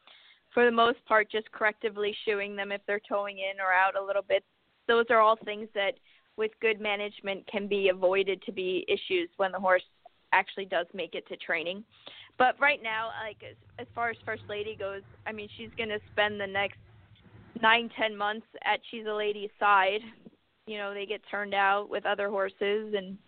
for 0.54 0.64
the 0.64 0.70
most 0.70 1.04
part 1.04 1.28
just 1.30 1.50
correctively 1.50 2.14
shoeing 2.24 2.54
them 2.54 2.70
if 2.70 2.80
they're 2.86 3.00
toeing 3.08 3.38
in 3.38 3.60
or 3.60 3.72
out 3.72 4.00
a 4.00 4.06
little 4.06 4.22
bit 4.22 4.44
those 4.86 5.06
are 5.10 5.18
all 5.18 5.36
things 5.44 5.68
that 5.74 5.94
with 6.36 6.52
good 6.60 6.80
management 6.80 7.44
can 7.50 7.66
be 7.66 7.88
avoided 7.88 8.40
to 8.42 8.52
be 8.52 8.86
issues 8.88 9.28
when 9.36 9.50
the 9.50 9.58
horse 9.58 9.82
actually 10.32 10.64
does 10.64 10.86
make 10.94 11.16
it 11.16 11.26
to 11.26 11.36
training 11.36 11.82
but 12.40 12.58
right 12.58 12.82
now, 12.82 13.10
like 13.22 13.36
as, 13.48 13.54
as 13.78 13.86
far 13.94 14.08
as 14.08 14.16
First 14.24 14.44
Lady 14.48 14.74
goes, 14.74 15.02
I 15.26 15.32
mean, 15.32 15.46
she's 15.58 15.68
to 15.90 15.98
spend 16.10 16.40
the 16.40 16.46
next 16.46 16.78
nine, 17.60 17.90
ten 18.00 18.16
months 18.16 18.46
at 18.64 18.80
She'salady's 18.90 19.50
side. 19.60 20.00
You 20.66 20.78
know, 20.78 20.94
they 20.94 21.04
get 21.04 21.20
turned 21.30 21.52
out 21.52 21.90
with 21.90 22.06
other 22.06 22.30
horses, 22.30 22.94
and 22.96 23.18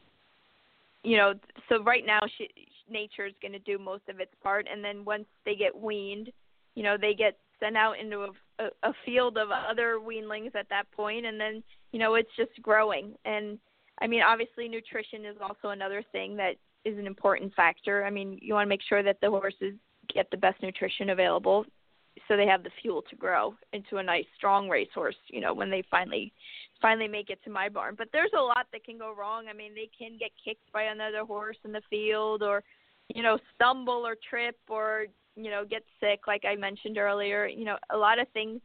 you 1.05 1.19
know, 1.19 1.35
so 1.69 1.83
right 1.85 2.07
now, 2.07 2.21
she 2.39 2.49
nature 2.89 3.27
is 3.27 3.35
going 3.43 3.53
to 3.53 3.59
do 3.59 3.79
most 3.79 4.05
of 4.09 4.19
its 4.19 4.33
part, 4.43 4.67
and 4.73 4.83
then 4.83 5.05
once 5.05 5.27
they 5.45 5.57
get 5.57 5.79
weaned, 5.79 6.33
you 6.75 6.83
know, 6.83 6.97
they 6.99 7.13
get 7.13 7.37
sent 7.61 7.77
out 7.77 7.99
into 8.01 8.21
a, 8.21 8.31
a, 8.65 8.89
a 8.89 8.95
field 9.05 9.37
of 9.37 9.51
other 9.51 9.99
weanlings 9.99 10.55
at 10.55 10.71
that 10.71 10.91
point, 10.91 11.27
and 11.27 11.39
then 11.39 11.63
you 11.93 11.99
know, 11.99 12.15
it's 12.15 12.35
just 12.35 12.63
growing. 12.63 13.13
And 13.27 13.59
I 14.01 14.07
mean, 14.07 14.23
obviously, 14.23 14.69
nutrition 14.69 15.27
is 15.27 15.37
also 15.39 15.69
another 15.69 16.03
thing 16.13 16.35
that 16.37 16.55
is 16.85 16.99
an 16.99 17.07
important 17.07 17.55
factor. 17.55 18.05
I 18.05 18.11
mean, 18.11 18.39
you 18.43 18.55
want 18.55 18.67
to 18.67 18.69
make 18.69 18.83
sure 18.89 19.03
that 19.03 19.21
the 19.21 19.31
horses 19.31 19.75
get 20.13 20.31
the 20.31 20.37
best 20.37 20.63
nutrition 20.63 21.11
available 21.11 21.65
so 22.29 22.37
they 22.37 22.47
have 22.47 22.63
the 22.63 22.71
fuel 22.81 23.03
to 23.09 23.17
grow 23.17 23.55
into 23.73 23.97
a 23.97 24.03
nice 24.03 24.27
strong 24.37 24.69
racehorse, 24.69 25.17
you 25.29 25.41
know, 25.41 25.55
when 25.55 25.71
they 25.71 25.83
finally 25.91 26.33
finally 26.81 27.09
make 27.09 27.31
it 27.31 27.39
to 27.45 27.51
my 27.51 27.69
barn. 27.69 27.95
But 27.97 28.09
there's 28.13 28.33
a 28.37 28.41
lot 28.41 28.67
that 28.73 28.85
can 28.85 28.99
go 28.99 29.15
wrong. 29.15 29.47
I 29.49 29.53
mean, 29.53 29.75
they 29.75 29.89
can 29.97 30.19
get 30.19 30.31
kicked 30.45 30.71
by 30.73 30.85
another 30.85 31.25
horse 31.25 31.57
in 31.65 31.73
the 31.73 31.83
field 31.89 32.43
or 32.43 32.63
you 33.15 33.23
know, 33.23 33.39
stumble 33.55 34.07
or 34.07 34.17
trip 34.29 34.57
or 34.69 35.07
you 35.37 35.51
know, 35.51 35.65
get 35.65 35.83
sick 36.01 36.21
like 36.27 36.45
I 36.45 36.57
mentioned 36.57 36.99
earlier. 36.99 37.47
You 37.47 37.65
know, 37.65 37.77
a 37.91 37.97
lot 37.97 38.19
of 38.19 38.29
things 38.29 38.61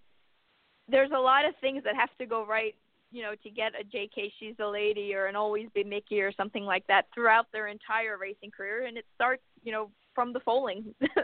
there's 0.89 1.11
a 1.15 1.19
lot 1.19 1.45
of 1.45 1.53
things 1.59 1.83
that 1.83 1.95
have 1.95 2.09
to 2.17 2.25
go 2.25 2.45
right 2.45 2.75
you 3.11 3.21
know, 3.21 3.33
to 3.43 3.49
get 3.49 3.73
a 3.79 3.83
JK 3.85 4.31
She'salady 4.39 5.13
or 5.13 5.27
an 5.27 5.35
Always 5.35 5.67
B 5.73 5.83
Miki 5.83 6.21
or 6.21 6.31
something 6.31 6.63
like 6.63 6.85
that 6.87 7.05
throughout 7.13 7.47
their 7.51 7.67
entire 7.67 8.17
racing 8.17 8.51
career, 8.51 8.85
and 8.85 8.97
it 8.97 9.05
starts, 9.15 9.43
you 9.63 9.71
know, 9.71 9.89
from 10.13 10.33
the 10.33 10.39
foaling. 10.41 10.93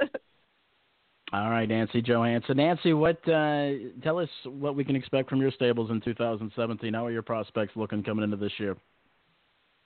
All 1.34 1.50
right, 1.50 1.68
Nancy 1.68 2.02
Johansson. 2.02 2.58
Nancy, 2.58 2.94
what? 2.94 3.18
Uh, 3.28 3.72
tell 4.04 4.20
us 4.20 4.30
what 4.46 4.76
we 4.76 4.84
can 4.84 4.96
expect 4.96 5.30
from 5.30 5.42
your 5.42 5.52
stables 5.52 5.90
in 5.90 6.00
2017. 6.00 6.94
How 6.94 7.08
are 7.08 7.12
your 7.12 7.24
prospects 7.24 7.74
looking 7.76 8.04
coming 8.04 8.24
into 8.24 8.38
this 8.38 8.52
year? 8.60 8.78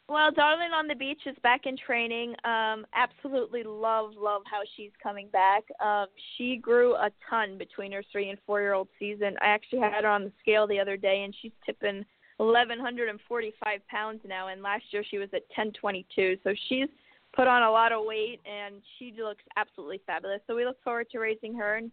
Well, 0.10 0.32
Darling 0.32 0.72
on 0.72 0.88
the 0.88 0.96
Beach 0.96 1.20
is 1.26 1.36
back 1.44 1.66
in 1.66 1.76
training. 1.76 2.34
Um, 2.46 2.86
absolutely 2.94 3.64
love, 3.64 4.12
love 4.18 4.44
how 4.46 4.62
she's 4.78 4.92
coming 5.04 5.28
back. 5.34 5.66
Um, 5.84 6.06
she 6.38 6.56
grew 6.56 6.96
a 6.96 7.10
ton 7.30 7.58
between 7.58 7.92
her 7.92 8.04
three 8.10 8.30
and 8.30 8.40
four 8.46 8.62
year 8.62 8.74
old 8.74 8.88
season. 8.98 9.36
I 9.42 9.48
actually 9.48 9.80
had 9.80 10.06
her 10.06 10.10
on 10.10 10.24
the 10.24 10.32
scale 10.40 10.66
the 10.66 10.80
other 10.80 10.96
day, 10.96 11.24
and 11.24 11.36
she's 11.42 11.52
tipping 11.66 12.06
1,145 12.38 13.88
pounds 13.90 14.22
now. 14.26 14.48
And 14.48 14.62
last 14.62 14.86
year 14.92 15.04
she 15.04 15.18
was 15.18 15.28
at 15.34 15.44
1022. 15.56 16.38
So 16.42 16.54
she's 16.70 16.88
put 17.36 17.48
on 17.48 17.64
a 17.64 17.72
lot 17.72 17.92
of 17.92 18.06
weight, 18.06 18.40
and 18.46 18.76
she 18.98 19.14
looks 19.22 19.44
absolutely 19.58 20.00
fabulous. 20.08 20.40
So 20.48 20.56
we 20.56 20.64
look 20.64 20.82
forward 20.86 21.08
to 21.12 21.20
raising 21.20 21.54
her. 21.56 21.76
And 21.76 21.92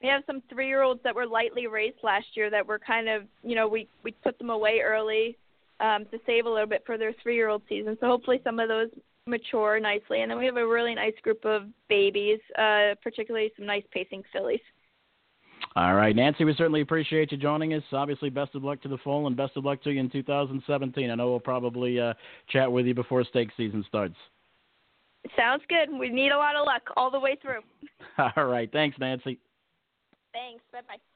we 0.00 0.08
have 0.08 0.22
some 0.28 0.40
three 0.48 0.68
year 0.68 0.82
olds 0.82 1.00
that 1.02 1.16
were 1.16 1.26
lightly 1.26 1.66
raised 1.66 1.98
last 2.04 2.26
year 2.34 2.48
that 2.48 2.64
were 2.64 2.78
kind 2.78 3.08
of, 3.08 3.24
you 3.42 3.56
know, 3.56 3.66
we 3.66 3.88
we 4.04 4.12
put 4.12 4.38
them 4.38 4.50
away 4.50 4.82
early 4.84 5.36
um, 5.80 6.04
to 6.10 6.18
save 6.26 6.46
a 6.46 6.50
little 6.50 6.68
bit 6.68 6.82
for 6.86 6.98
their 6.98 7.14
three-year-old 7.22 7.62
season. 7.68 7.96
So 8.00 8.06
hopefully 8.06 8.40
some 8.44 8.58
of 8.58 8.68
those 8.68 8.88
mature 9.26 9.80
nicely, 9.80 10.22
and 10.22 10.30
then 10.30 10.38
we 10.38 10.46
have 10.46 10.56
a 10.56 10.66
really 10.66 10.94
nice 10.94 11.14
group 11.22 11.44
of 11.44 11.64
babies, 11.88 12.38
uh, 12.58 12.94
particularly 13.02 13.52
some 13.56 13.66
nice 13.66 13.84
pacing 13.92 14.22
fillies. 14.32 14.60
All 15.74 15.94
right, 15.94 16.14
Nancy, 16.14 16.44
we 16.44 16.54
certainly 16.54 16.80
appreciate 16.80 17.32
you 17.32 17.38
joining 17.38 17.74
us. 17.74 17.82
Obviously, 17.92 18.30
best 18.30 18.54
of 18.54 18.64
luck 18.64 18.80
to 18.82 18.88
the 18.88 18.98
full 18.98 19.26
and 19.26 19.36
best 19.36 19.56
of 19.56 19.64
luck 19.64 19.82
to 19.82 19.90
you 19.90 20.00
in 20.00 20.08
2017. 20.08 21.10
I 21.10 21.14
know 21.14 21.30
we'll 21.30 21.40
probably 21.40 22.00
uh, 22.00 22.14
chat 22.48 22.70
with 22.70 22.86
you 22.86 22.94
before 22.94 23.24
stake 23.24 23.50
season 23.56 23.84
starts. 23.86 24.14
Sounds 25.36 25.62
good. 25.68 25.90
We 25.98 26.08
need 26.08 26.30
a 26.30 26.36
lot 26.38 26.56
of 26.56 26.66
luck 26.66 26.82
all 26.96 27.10
the 27.10 27.20
way 27.20 27.36
through. 27.42 27.60
All 28.36 28.46
right, 28.46 28.70
thanks, 28.72 28.96
Nancy. 28.98 29.38
Thanks. 30.32 30.62
Bye 30.72 30.80
bye. 30.88 31.15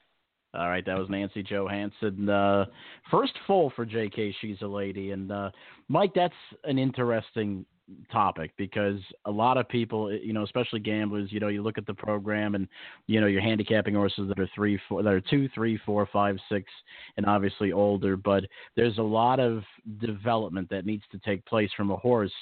All 0.53 0.69
right, 0.69 0.85
that 0.85 0.99
was 0.99 1.09
Nancy 1.09 1.45
Johansson. 1.45 2.29
Uh, 2.29 2.67
first 3.11 3.33
full 3.47 3.73
for 3.77 3.87
JK. 3.87 4.35
She's 4.41 4.61
a 4.63 4.67
lady, 4.67 5.13
and 5.13 5.31
uh, 5.31 5.51
Mike, 5.89 6.11
that's 6.15 6.35
an 6.65 6.77
interesting 6.77 7.65
topic 8.11 8.53
because 8.57 8.99
a 9.25 9.31
lot 9.31 9.57
of 9.57 9.69
people, 9.69 10.13
you 10.13 10.33
know, 10.33 10.43
especially 10.43 10.81
gamblers, 10.81 11.33
you 11.33 11.41
know, 11.41 11.49
you 11.49 11.63
look 11.63 11.79
at 11.79 11.87
the 11.87 11.95
program 11.95 12.55
and 12.55 12.69
you 13.07 13.21
know 13.21 13.27
you're 13.27 13.41
handicapping 13.41 13.95
horses 13.95 14.29
that 14.29 14.39
are 14.39 14.49
three, 14.55 14.79
four, 14.89 15.03
that 15.03 15.13
are 15.13 15.21
two, 15.21 15.49
three, 15.55 15.79
four, 15.87 16.09
five, 16.13 16.37
six, 16.49 16.71
and 17.17 17.27
obviously 17.27 17.73
older. 17.73 18.17
But 18.17 18.45
there's 18.77 18.99
a 18.99 19.03
lot 19.03 19.41
of 19.41 19.63
development 20.01 20.69
that 20.71 20.87
needs 20.87 21.05
to 21.13 21.19
take 21.19 21.45
place 21.47 21.71
from 21.77 21.91
a 21.91 21.97
horse, 21.97 22.33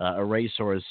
uh, 0.00 0.14
a 0.16 0.24
racehorse 0.24 0.84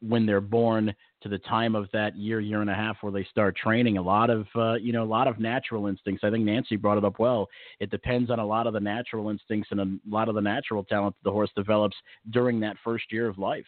when 0.00 0.26
they're 0.26 0.40
born 0.40 0.94
to 1.22 1.28
the 1.28 1.38
time 1.38 1.74
of 1.74 1.88
that 1.92 2.16
year, 2.16 2.40
year 2.40 2.60
and 2.60 2.70
a 2.70 2.74
half 2.74 2.96
where 3.00 3.12
they 3.12 3.24
start 3.24 3.56
training. 3.56 3.98
A 3.98 4.02
lot 4.02 4.30
of, 4.30 4.46
uh, 4.54 4.74
you 4.74 4.92
know, 4.92 5.02
a 5.02 5.04
lot 5.04 5.28
of 5.28 5.38
natural 5.38 5.86
instincts. 5.86 6.24
I 6.24 6.30
think 6.30 6.44
Nancy 6.44 6.76
brought 6.76 6.98
it 6.98 7.04
up 7.04 7.18
well. 7.18 7.48
It 7.80 7.90
depends 7.90 8.30
on 8.30 8.38
a 8.38 8.46
lot 8.46 8.66
of 8.66 8.72
the 8.72 8.80
natural 8.80 9.30
instincts 9.30 9.68
and 9.70 9.80
a 9.80 9.86
lot 10.08 10.28
of 10.28 10.34
the 10.34 10.40
natural 10.40 10.84
talent 10.84 11.16
that 11.16 11.28
the 11.28 11.32
horse 11.32 11.50
develops 11.56 11.96
during 12.30 12.60
that 12.60 12.76
first 12.84 13.10
year 13.10 13.28
of 13.28 13.38
life. 13.38 13.66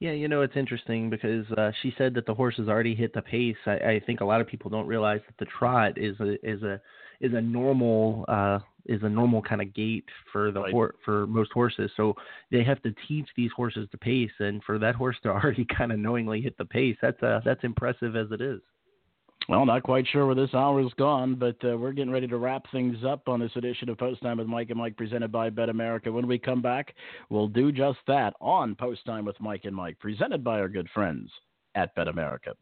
Yeah, 0.00 0.12
you 0.12 0.28
know 0.28 0.42
it's 0.42 0.56
interesting 0.56 1.08
because 1.08 1.50
uh, 1.52 1.70
she 1.82 1.94
said 1.96 2.14
that 2.14 2.26
the 2.26 2.34
horse 2.34 2.56
has 2.56 2.68
already 2.68 2.94
hit 2.94 3.14
the 3.14 3.22
pace. 3.22 3.56
I, 3.64 3.72
I 3.72 4.02
think 4.04 4.20
a 4.20 4.24
lot 4.24 4.40
of 4.40 4.46
people 4.46 4.68
don't 4.70 4.86
realize 4.86 5.20
that 5.26 5.38
the 5.38 5.50
trot 5.58 5.96
is 5.96 6.18
a 6.20 6.34
is 6.46 6.62
a 6.62 6.80
is 7.20 7.32
a 7.34 7.40
normal 7.40 8.24
uh, 8.28 8.58
is 8.86 9.02
a 9.02 9.08
normal 9.08 9.40
kind 9.40 9.62
of 9.62 9.72
gait 9.74 10.04
for 10.32 10.50
the 10.50 10.60
right. 10.60 10.90
for 11.04 11.26
most 11.26 11.52
horses. 11.52 11.90
So 11.96 12.14
they 12.50 12.62
have 12.64 12.82
to 12.82 12.94
teach 13.08 13.28
these 13.36 13.50
horses 13.56 13.88
to 13.92 13.98
pace, 13.98 14.30
and 14.38 14.62
for 14.64 14.78
that 14.78 14.94
horse 14.94 15.16
to 15.22 15.28
already 15.30 15.64
kind 15.64 15.92
of 15.92 15.98
knowingly 15.98 16.40
hit 16.40 16.56
the 16.58 16.64
pace, 16.64 16.96
that's 17.00 17.22
uh, 17.22 17.40
that's 17.44 17.64
impressive 17.64 18.16
as 18.16 18.28
it 18.30 18.40
is. 18.40 18.60
Well, 19.46 19.66
not 19.66 19.82
quite 19.82 20.06
sure 20.10 20.24
where 20.24 20.34
this 20.34 20.54
hour 20.54 20.80
is 20.80 20.92
gone, 20.96 21.34
but 21.34 21.56
uh, 21.64 21.76
we're 21.76 21.92
getting 21.92 22.12
ready 22.12 22.26
to 22.28 22.38
wrap 22.38 22.64
things 22.72 22.96
up 23.06 23.28
on 23.28 23.40
this 23.40 23.50
edition 23.56 23.90
of 23.90 23.98
Post 23.98 24.22
Time 24.22 24.38
with 24.38 24.46
Mike 24.46 24.70
and 24.70 24.78
Mike 24.78 24.96
presented 24.96 25.30
by 25.30 25.50
BetAmerica. 25.50 26.10
When 26.10 26.26
we 26.26 26.38
come 26.38 26.62
back, 26.62 26.94
we'll 27.28 27.48
do 27.48 27.70
just 27.70 27.98
that 28.06 28.32
on 28.40 28.74
Post 28.74 29.04
Time 29.04 29.26
with 29.26 29.38
Mike 29.40 29.64
and 29.64 29.76
Mike 29.76 29.98
presented 29.98 30.42
by 30.42 30.60
our 30.60 30.68
good 30.68 30.88
friends 30.94 31.30
at 31.74 31.94
BetAmerica. 31.94 32.54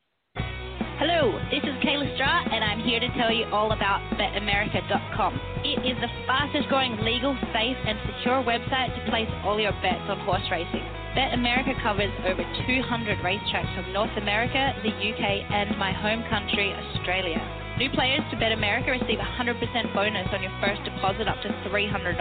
Hello, 1.00 1.32
this 1.48 1.64
is 1.64 1.72
Kayla 1.80 2.04
Stra, 2.20 2.44
and 2.52 2.60
I'm 2.60 2.84
here 2.84 3.00
to 3.00 3.08
tell 3.16 3.32
you 3.32 3.48
all 3.48 3.72
about 3.72 4.04
BetAmerica.com. 4.20 5.32
It 5.64 5.80
is 5.88 5.96
the 6.04 6.12
fastest 6.28 6.68
growing 6.68 7.00
legal, 7.00 7.32
safe, 7.48 7.80
and 7.88 7.96
secure 8.12 8.44
website 8.44 8.92
to 8.92 9.00
place 9.08 9.28
all 9.40 9.56
your 9.56 9.72
bets 9.80 10.04
on 10.12 10.20
horse 10.28 10.44
racing. 10.52 10.84
BetAmerica 11.16 11.80
covers 11.80 12.12
over 12.28 12.44
200 12.44 13.24
racetracks 13.24 13.72
from 13.72 13.88
North 13.96 14.12
America, 14.20 14.76
the 14.84 14.92
UK, 14.92 15.48
and 15.48 15.72
my 15.80 15.96
home 15.96 16.28
country, 16.28 16.76
Australia. 16.76 17.40
New 17.80 17.88
players 17.96 18.20
to 18.28 18.36
BetAmerica 18.36 18.92
receive 18.92 19.18
a 19.18 19.28
100% 19.40 19.96
bonus 19.96 20.28
on 20.28 20.44
your 20.44 20.52
first 20.60 20.84
deposit 20.84 21.26
up 21.26 21.40
to 21.40 21.48
$300. 21.72 22.20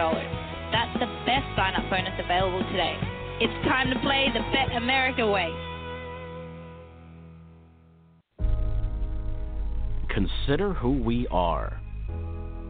That's 0.72 0.96
the 0.96 1.12
best 1.28 1.44
sign 1.60 1.76
up 1.76 1.84
bonus 1.92 2.16
available 2.16 2.64
today. 2.72 2.96
It's 3.36 3.52
time 3.68 3.92
to 3.92 4.00
play 4.00 4.32
the 4.32 4.40
BetAmerica 4.48 5.28
way. 5.28 5.52
Consider 10.12 10.74
who 10.74 11.02
we 11.02 11.26
are. 11.28 11.80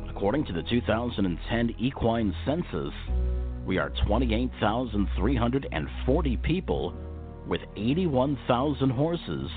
According 0.09 0.45
to 0.45 0.53
the 0.53 0.63
2010 0.63 1.75
Equine 1.77 2.33
Census, 2.47 2.95
we 3.67 3.79
are 3.79 3.91
28,340 4.07 6.37
people 6.37 6.95
with 7.49 7.61
81,000 7.77 8.91
horses 8.91 9.51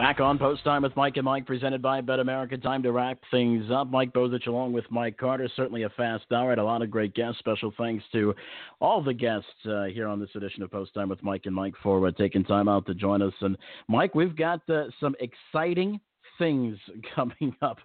on 0.03 0.36
Post 0.36 0.64
Time 0.64 0.82
with 0.82 0.96
Mike 0.96 1.16
and 1.16 1.24
Mike, 1.24 1.46
presented 1.46 1.80
by 1.80 2.00
BetAmerica. 2.00 2.61
Time 2.61 2.82
to 2.82 2.90
wrap 2.90 3.18
things 3.30 3.70
up. 3.72 3.88
Mike 3.88 4.12
Bozich 4.12 4.48
along 4.48 4.72
with 4.72 4.84
Mike 4.90 5.16
Carter. 5.16 5.48
Certainly 5.55 5.84
a 5.84 5.90
fast 5.90 6.24
hour. 6.32 6.53
A 6.53 6.64
lot 6.64 6.82
of 6.82 6.90
great 6.90 7.14
guests. 7.14 7.38
Special 7.38 7.72
thanks 7.78 8.05
to 8.12 8.34
all 8.80 9.03
the 9.03 9.14
guests 9.14 9.46
uh, 9.64 9.84
here 9.84 10.09
on 10.09 10.18
this 10.18 10.28
edition 10.34 10.64
of 10.64 10.72
Post 10.72 10.92
Time 10.92 11.09
with 11.09 11.22
Mike 11.22 11.42
and 11.44 11.55
Mike 11.55 11.74
for 11.82 12.07
uh, 12.07 12.11
taking 12.18 12.44
time 12.44 12.68
out 12.68 12.84
to 12.86 12.94
join 12.94 13.22
us. 13.22 13.32
And 13.40 13.57
Mike, 13.88 14.14
we've 14.14 14.36
got 14.36 14.68
uh, 14.68 14.86
some 14.98 15.14
exciting 15.20 16.00
things 16.36 16.76
coming 17.14 17.55
up. 17.62 17.78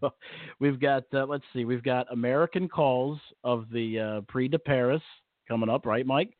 we've 0.59 0.79
got, 0.79 1.03
uh, 1.13 1.25
let's 1.25 1.45
see, 1.53 1.65
we've 1.65 1.83
got 1.83 2.11
American 2.11 2.67
calls 2.67 3.19
of 3.43 3.67
the 3.71 3.99
uh, 3.99 4.21
Prix 4.27 4.47
de 4.47 4.59
Paris 4.59 5.03
coming 5.47 5.69
up, 5.69 5.85
right, 5.85 6.05
Mike? 6.05 6.35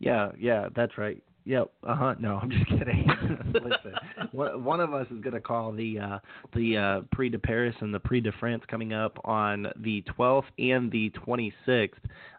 Yeah, 0.00 0.32
yeah, 0.36 0.68
that's 0.74 0.98
right. 0.98 1.22
Yep. 1.44 1.72
Uh 1.82 1.96
huh. 1.96 2.14
No, 2.20 2.36
I'm 2.36 2.50
just 2.50 2.66
kidding. 2.68 3.04
Listen, 3.54 3.94
one 4.32 4.80
of 4.80 4.94
us 4.94 5.06
is 5.10 5.20
going 5.20 5.34
to 5.34 5.40
call 5.40 5.72
the 5.72 5.98
uh, 5.98 6.18
the 6.54 6.76
uh, 6.76 7.00
Prix 7.10 7.30
de 7.30 7.38
Paris 7.38 7.74
and 7.80 7.92
the 7.92 7.98
Prix 7.98 8.20
de 8.20 8.30
France 8.32 8.62
coming 8.68 8.92
up 8.92 9.18
on 9.24 9.66
the 9.80 10.04
12th 10.16 10.44
and 10.58 10.90
the 10.92 11.10
26th. 11.26 11.90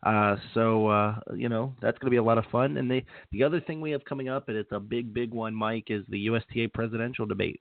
Uh, 0.04 0.38
so 0.54 0.88
uh, 0.88 1.16
you 1.36 1.50
know 1.50 1.76
that's 1.82 1.98
going 1.98 2.08
to 2.08 2.12
be 2.12 2.18
a 2.18 2.24
lot 2.24 2.38
of 2.38 2.46
fun. 2.46 2.78
And 2.78 2.90
the 2.90 3.04
the 3.32 3.44
other 3.44 3.60
thing 3.60 3.82
we 3.82 3.92
have 3.92 4.06
coming 4.06 4.30
up, 4.30 4.48
and 4.48 4.56
it's 4.56 4.72
a 4.72 4.80
big 4.80 5.14
big 5.14 5.32
one, 5.32 5.54
Mike, 5.54 5.88
is 5.90 6.04
the 6.08 6.20
USTA 6.20 6.70
presidential 6.74 7.26
debate. 7.26 7.60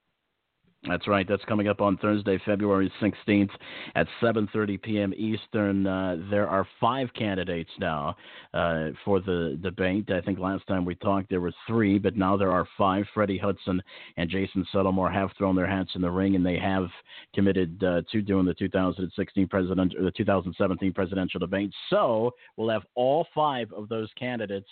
That's 0.89 1.07
right. 1.07 1.27
That's 1.29 1.45
coming 1.45 1.69
up 1.69 1.81
on 1.81 1.97
Thursday, 1.99 2.41
February 2.45 2.93
16th 3.01 3.51
at 3.95 4.09
7:30 4.21 4.83
p.m. 4.83 5.15
Eastern. 5.17 5.87
Uh, 5.87 6.17
there 6.29 6.49
are 6.49 6.67
five 6.81 7.09
candidates 7.17 7.71
now 7.79 8.17
uh, 8.53 8.89
for 9.05 9.21
the 9.21 9.61
debate. 9.63 10.11
I 10.11 10.21
think 10.21 10.41
last 10.41 10.67
time 10.67 10.85
we 10.85 10.97
talked 10.97 11.31
there 11.31 11.41
were 11.41 11.53
three, 11.69 12.01
but 12.01 12.17
now 12.17 12.37
there 12.37 12.51
are 12.51 12.67
five. 12.77 13.05
Freddie 13.15 13.39
Hudson 13.39 13.81
and 14.17 14.29
Jason 14.29 14.67
Settlemoir 14.75 15.13
have 15.13 15.31
thrown 15.39 15.55
their 15.55 15.69
hats 15.69 15.93
in 15.95 16.01
the 16.01 16.11
ring, 16.11 16.35
and 16.35 16.45
they 16.45 16.59
have 16.59 16.89
committed 17.33 17.81
uh, 17.85 18.03
to 18.11 18.21
doing 18.21 18.45
the 18.45 18.55
2016 18.55 19.47
president 19.47 19.95
or 19.97 20.03
the 20.03 20.11
2017 20.11 20.93
presidential 20.93 21.39
debate. 21.39 21.73
So 21.91 22.33
we'll 22.57 22.71
have 22.71 22.83
all 22.97 23.29
five 23.33 23.73
of 23.73 23.89
those 23.89 24.11
candidates, 24.19 24.69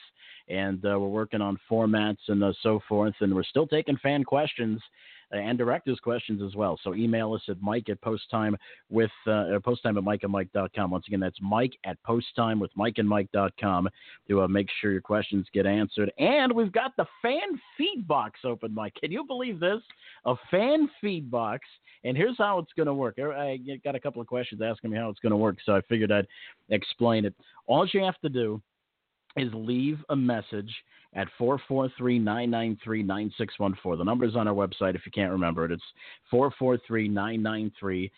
and 0.48 0.84
uh, 0.84 0.98
we're 0.98 1.06
working 1.06 1.40
on 1.40 1.56
formats 1.70 2.18
and 2.26 2.42
uh, 2.42 2.52
so 2.64 2.80
forth, 2.88 3.14
and 3.20 3.32
we're 3.32 3.44
still 3.44 3.68
taking 3.68 3.96
fan 3.98 4.24
questions. 4.24 4.82
And 5.31 5.59
directors 5.59 5.98
questions 6.01 6.43
as 6.43 6.55
well. 6.55 6.78
So 6.82 6.94
email 6.94 7.32
us 7.35 7.43
at 7.48 7.61
Mike 7.61 7.89
at 7.89 8.01
posttime 8.01 8.57
with 8.89 9.11
uh, 9.27 9.59
posttime 9.65 9.98
at 9.98 10.05
mikeandmike.com. 10.05 10.90
Once 10.90 11.07
again, 11.07 11.20
that's 11.20 11.39
Mike 11.40 11.73
at 11.85 12.02
posttime 12.02 12.61
with 12.61 12.70
mikeandmike.com 12.77 13.89
to 14.28 14.43
uh, 14.43 14.48
make 14.48 14.69
sure 14.81 14.93
your 14.93 15.01
questions 15.01 15.47
get 15.52 15.66
answered. 15.66 16.12
And 16.19 16.52
we've 16.52 16.73
got 16.73 16.97
the 16.97 17.07
fan 17.23 17.61
feed 17.77 18.07
box 18.07 18.40
open, 18.44 18.74
Mike. 18.74 18.94
Can 19.01 19.12
you 19.12 19.24
believe 19.24 19.61
this? 19.61 19.81
A 20.24 20.35
fan 20.51 20.89
feed 21.01 21.31
box. 21.31 21.66
And 22.05 22.16
here's 22.16 22.36
how 22.39 22.59
it's 22.59 22.73
going 22.77 22.86
to 22.86 22.94
work. 22.94 23.19
I 23.19 23.59
got 23.85 23.94
a 23.94 24.01
couple 24.01 24.23
of 24.23 24.27
questions 24.27 24.62
asking 24.62 24.90
me 24.90 24.97
how 24.97 25.11
it's 25.11 25.20
going 25.20 25.31
to 25.31 25.36
work, 25.36 25.59
so 25.65 25.77
I 25.77 25.82
figured 25.82 26.11
I'd 26.11 26.27
explain 26.70 27.24
it. 27.24 27.35
All 27.66 27.86
you 27.93 28.02
have 28.02 28.19
to 28.23 28.28
do 28.28 28.62
is 29.36 29.51
leave 29.55 29.98
a 30.09 30.16
message 30.16 30.74
at 31.15 31.28
443-993-9614. 31.40 33.98
The 33.98 34.05
number 34.05 34.24
is 34.24 34.36
on 34.36 34.47
our 34.47 34.55
website 34.55 34.94
if 34.94 35.05
you 35.05 35.11
can't 35.12 35.32
remember 35.32 35.65
it. 35.65 35.73
It's 35.73 35.82
443-993-9614. 36.32 38.11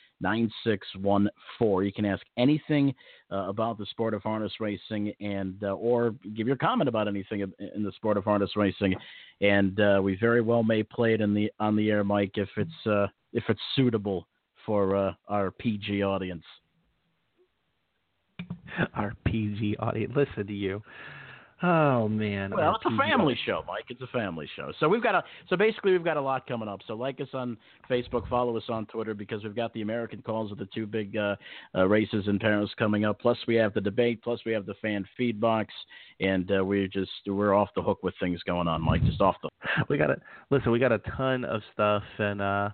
You 1.84 1.92
can 1.94 2.04
ask 2.04 2.22
anything 2.36 2.94
uh, 3.30 3.48
about 3.48 3.78
the 3.78 3.86
sport 3.86 4.12
of 4.12 4.22
harness 4.22 4.52
racing 4.60 5.14
and 5.20 5.56
uh, 5.62 5.72
or 5.72 6.14
give 6.36 6.46
your 6.46 6.56
comment 6.56 6.88
about 6.88 7.08
anything 7.08 7.40
in 7.40 7.82
the 7.82 7.92
sport 7.92 8.18
of 8.18 8.24
harness 8.24 8.50
racing 8.56 8.94
and 9.40 9.80
uh, 9.80 10.00
we 10.02 10.16
very 10.16 10.42
well 10.42 10.62
may 10.62 10.82
play 10.82 11.14
it 11.14 11.20
in 11.20 11.34
the 11.34 11.52
on 11.60 11.76
the 11.76 11.90
air 11.90 12.04
Mike 12.04 12.32
if 12.34 12.48
it's 12.56 12.86
uh, 12.86 13.06
if 13.32 13.44
it's 13.48 13.60
suitable 13.74 14.26
for 14.66 14.94
uh, 14.94 15.14
our 15.28 15.50
PG 15.50 16.02
audience. 16.02 16.44
Our 18.94 19.14
PG 19.24 19.76
audience. 19.78 20.12
Listen 20.16 20.46
to 20.46 20.52
you. 20.52 20.82
Oh 21.64 22.08
man. 22.08 22.50
Well, 22.50 22.74
it's 22.74 22.84
a 22.92 22.96
family 22.96 23.38
show, 23.46 23.62
Mike. 23.68 23.84
It's 23.88 24.02
a 24.02 24.08
family 24.08 24.48
show. 24.56 24.72
So 24.80 24.88
we've 24.88 25.02
got 25.02 25.14
a 25.14 25.22
so 25.48 25.56
basically 25.56 25.92
we've 25.92 26.04
got 26.04 26.16
a 26.16 26.20
lot 26.20 26.44
coming 26.48 26.68
up. 26.68 26.80
So 26.88 26.94
like 26.94 27.20
us 27.20 27.28
on 27.34 27.56
Facebook, 27.88 28.28
follow 28.28 28.56
us 28.56 28.64
on 28.68 28.86
Twitter 28.86 29.14
because 29.14 29.44
we've 29.44 29.54
got 29.54 29.72
the 29.72 29.82
American 29.82 30.22
calls 30.22 30.50
of 30.50 30.58
the 30.58 30.66
two 30.74 30.86
big 30.86 31.16
uh, 31.16 31.36
uh, 31.76 31.86
races 31.86 32.24
in 32.26 32.40
Paris 32.40 32.70
coming 32.76 33.04
up. 33.04 33.20
Plus 33.20 33.38
we 33.46 33.54
have 33.54 33.74
the 33.74 33.80
debate. 33.80 34.22
Plus 34.24 34.40
we 34.44 34.50
have 34.52 34.66
the 34.66 34.74
fan 34.82 35.06
feed 35.16 35.40
box, 35.40 35.72
and 36.18 36.50
uh, 36.50 36.64
we're 36.64 36.88
just 36.88 37.10
we're 37.28 37.54
off 37.54 37.68
the 37.76 37.82
hook 37.82 38.02
with 38.02 38.14
things 38.18 38.42
going 38.42 38.66
on, 38.66 38.82
Mike. 38.82 39.04
Just 39.04 39.20
off 39.20 39.36
the. 39.42 39.48
We 39.88 39.98
got 39.98 40.10
a 40.10 40.16
listen. 40.50 40.72
We 40.72 40.80
got 40.80 40.90
a 40.90 40.98
ton 41.16 41.44
of 41.44 41.62
stuff, 41.72 42.02
and 42.18 42.42
uh, 42.42 42.70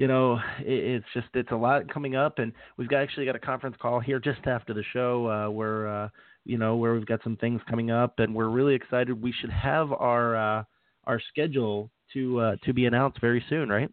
you 0.00 0.06
know, 0.06 0.40
it, 0.60 1.02
it's 1.02 1.06
just 1.12 1.26
it's 1.34 1.50
a 1.50 1.56
lot 1.56 1.86
coming 1.92 2.16
up, 2.16 2.38
and 2.38 2.54
we've 2.78 2.88
got 2.88 3.02
actually 3.02 3.26
got 3.26 3.36
a 3.36 3.38
conference 3.38 3.76
call 3.78 4.00
here 4.00 4.18
just 4.18 4.40
after 4.46 4.72
the 4.72 4.82
show 4.94 5.26
uh, 5.26 5.50
where 5.50 5.88
uh, 5.88 6.08
you 6.46 6.56
know 6.56 6.76
where 6.76 6.94
we've 6.94 7.04
got 7.04 7.22
some 7.22 7.36
things 7.36 7.60
coming 7.68 7.90
up, 7.90 8.14
and 8.16 8.34
we're 8.34 8.48
really 8.48 8.74
excited. 8.74 9.20
We 9.20 9.30
should 9.30 9.50
have 9.50 9.92
our 9.92 10.36
uh, 10.36 10.64
our 11.04 11.20
schedule 11.28 11.90
to 12.14 12.40
uh, 12.40 12.56
to 12.64 12.72
be 12.72 12.86
announced 12.86 13.20
very 13.20 13.44
soon, 13.50 13.68
right? 13.68 13.90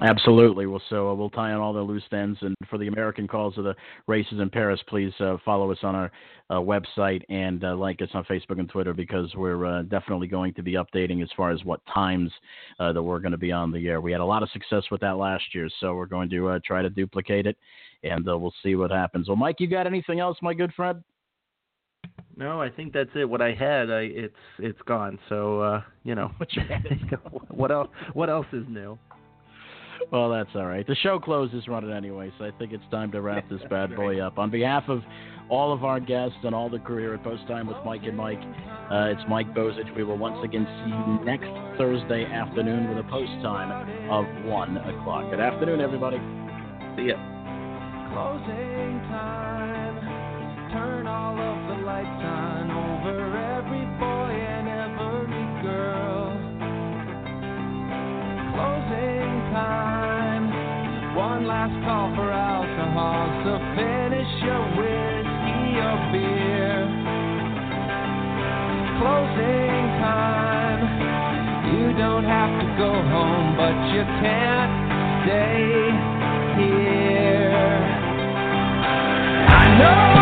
Absolutely. 0.00 0.66
Well, 0.66 0.82
so 0.88 1.10
uh, 1.10 1.14
we'll 1.14 1.30
tie 1.30 1.52
on 1.52 1.60
all 1.60 1.74
the 1.74 1.82
loose 1.82 2.02
ends. 2.12 2.38
And 2.40 2.56
for 2.70 2.78
the 2.78 2.88
American 2.88 3.28
calls 3.28 3.58
of 3.58 3.64
the 3.64 3.74
races 4.06 4.40
in 4.40 4.48
Paris, 4.48 4.80
please 4.88 5.12
uh, 5.20 5.36
follow 5.44 5.70
us 5.70 5.78
on 5.82 5.94
our 5.94 6.10
uh, 6.48 6.54
website 6.54 7.22
and 7.28 7.62
uh, 7.62 7.76
like 7.76 8.00
us 8.00 8.08
on 8.14 8.24
Facebook 8.24 8.58
and 8.58 8.68
Twitter 8.70 8.94
because 8.94 9.32
we're 9.34 9.66
uh, 9.66 9.82
definitely 9.82 10.28
going 10.28 10.54
to 10.54 10.62
be 10.62 10.72
updating 10.72 11.22
as 11.22 11.28
far 11.36 11.50
as 11.50 11.62
what 11.64 11.80
times 11.92 12.32
uh, 12.80 12.92
that 12.92 13.02
we're 13.02 13.20
going 13.20 13.32
to 13.32 13.38
be 13.38 13.52
on 13.52 13.70
the 13.70 13.86
air. 13.86 14.00
We 14.00 14.12
had 14.12 14.22
a 14.22 14.24
lot 14.24 14.42
of 14.42 14.50
success 14.50 14.84
with 14.90 15.02
that 15.02 15.18
last 15.18 15.44
year, 15.54 15.68
so 15.78 15.94
we're 15.94 16.06
going 16.06 16.30
to 16.30 16.58
try 16.64 16.80
to 16.80 16.90
duplicate 16.90 17.46
it, 17.46 17.58
and 18.02 18.24
we'll 18.24 18.54
see 18.62 18.74
what 18.74 18.90
happens. 18.90 19.28
Well, 19.28 19.36
Mike, 19.36 19.56
you 19.58 19.66
got 19.66 19.86
anything 19.86 20.20
else, 20.20 20.38
my 20.40 20.54
good 20.54 20.72
friend? 20.72 21.04
No, 22.34 22.62
I 22.62 22.70
think 22.70 22.94
that's 22.94 23.10
it. 23.14 23.28
What 23.28 23.42
I 23.42 23.52
had, 23.52 23.90
I, 23.90 24.00
it's 24.00 24.34
it's 24.58 24.80
gone. 24.82 25.18
So 25.28 25.82
you 26.02 26.14
know, 26.14 26.32
what 27.50 27.70
else? 27.70 27.88
What 28.14 28.30
else 28.30 28.46
is 28.52 28.64
new? 28.68 28.98
Well, 30.10 30.30
that's 30.30 30.50
all 30.54 30.66
right. 30.66 30.86
The 30.86 30.96
show 30.96 31.18
closes 31.18 31.68
running 31.68 31.92
anyway, 31.92 32.32
so 32.38 32.44
I 32.44 32.50
think 32.58 32.72
it's 32.72 32.84
time 32.90 33.12
to 33.12 33.20
wrap 33.20 33.48
this 33.50 33.60
bad 33.70 33.94
boy 33.94 34.20
up. 34.20 34.38
On 34.38 34.50
behalf 34.50 34.84
of 34.88 35.02
all 35.48 35.72
of 35.72 35.84
our 35.84 36.00
guests 36.00 36.36
and 36.44 36.54
all 36.54 36.68
the 36.70 36.78
career 36.78 37.14
at 37.14 37.22
Post 37.22 37.46
Time 37.46 37.66
with 37.66 37.76
Mike 37.84 38.02
and 38.04 38.16
Mike, 38.16 38.40
uh, 38.90 39.12
it's 39.12 39.22
Mike 39.28 39.52
Bozich. 39.54 39.94
We 39.96 40.04
will 40.04 40.18
once 40.18 40.38
again 40.44 40.66
see 40.66 40.90
you 40.90 41.24
next 41.24 41.50
Thursday 41.78 42.24
afternoon 42.24 42.88
with 42.88 42.98
a 42.98 43.08
post 43.08 43.32
time 43.42 43.70
of 44.10 44.24
1 44.46 44.76
o'clock. 44.76 45.30
Good 45.30 45.40
afternoon, 45.40 45.80
everybody. 45.80 46.18
See 46.96 47.08
ya. 47.08 47.16
Closing 48.12 49.00
time. 49.08 50.22
Turn 50.72 51.06
all 51.06 51.36
of 51.36 51.68
the 51.68 51.84
lights 51.84 52.24
on 52.24 52.51
last 61.62 61.84
call 61.84 62.10
for 62.16 62.32
alcohol, 62.32 63.22
so 63.44 63.54
finish 63.78 64.26
your 64.42 64.62
whiskey 64.74 65.78
or 65.78 65.96
beer. 66.10 66.90
Closing 68.98 69.84
time. 70.02 70.82
You 71.70 71.94
don't 71.96 72.24
have 72.24 72.50
to 72.58 72.66
go 72.76 72.90
home, 72.90 73.54
but 73.54 73.78
you 73.94 74.02
can't 74.18 74.74
stay 75.22 75.62
here. 76.58 77.52
I 79.46 79.78
know 79.78 80.21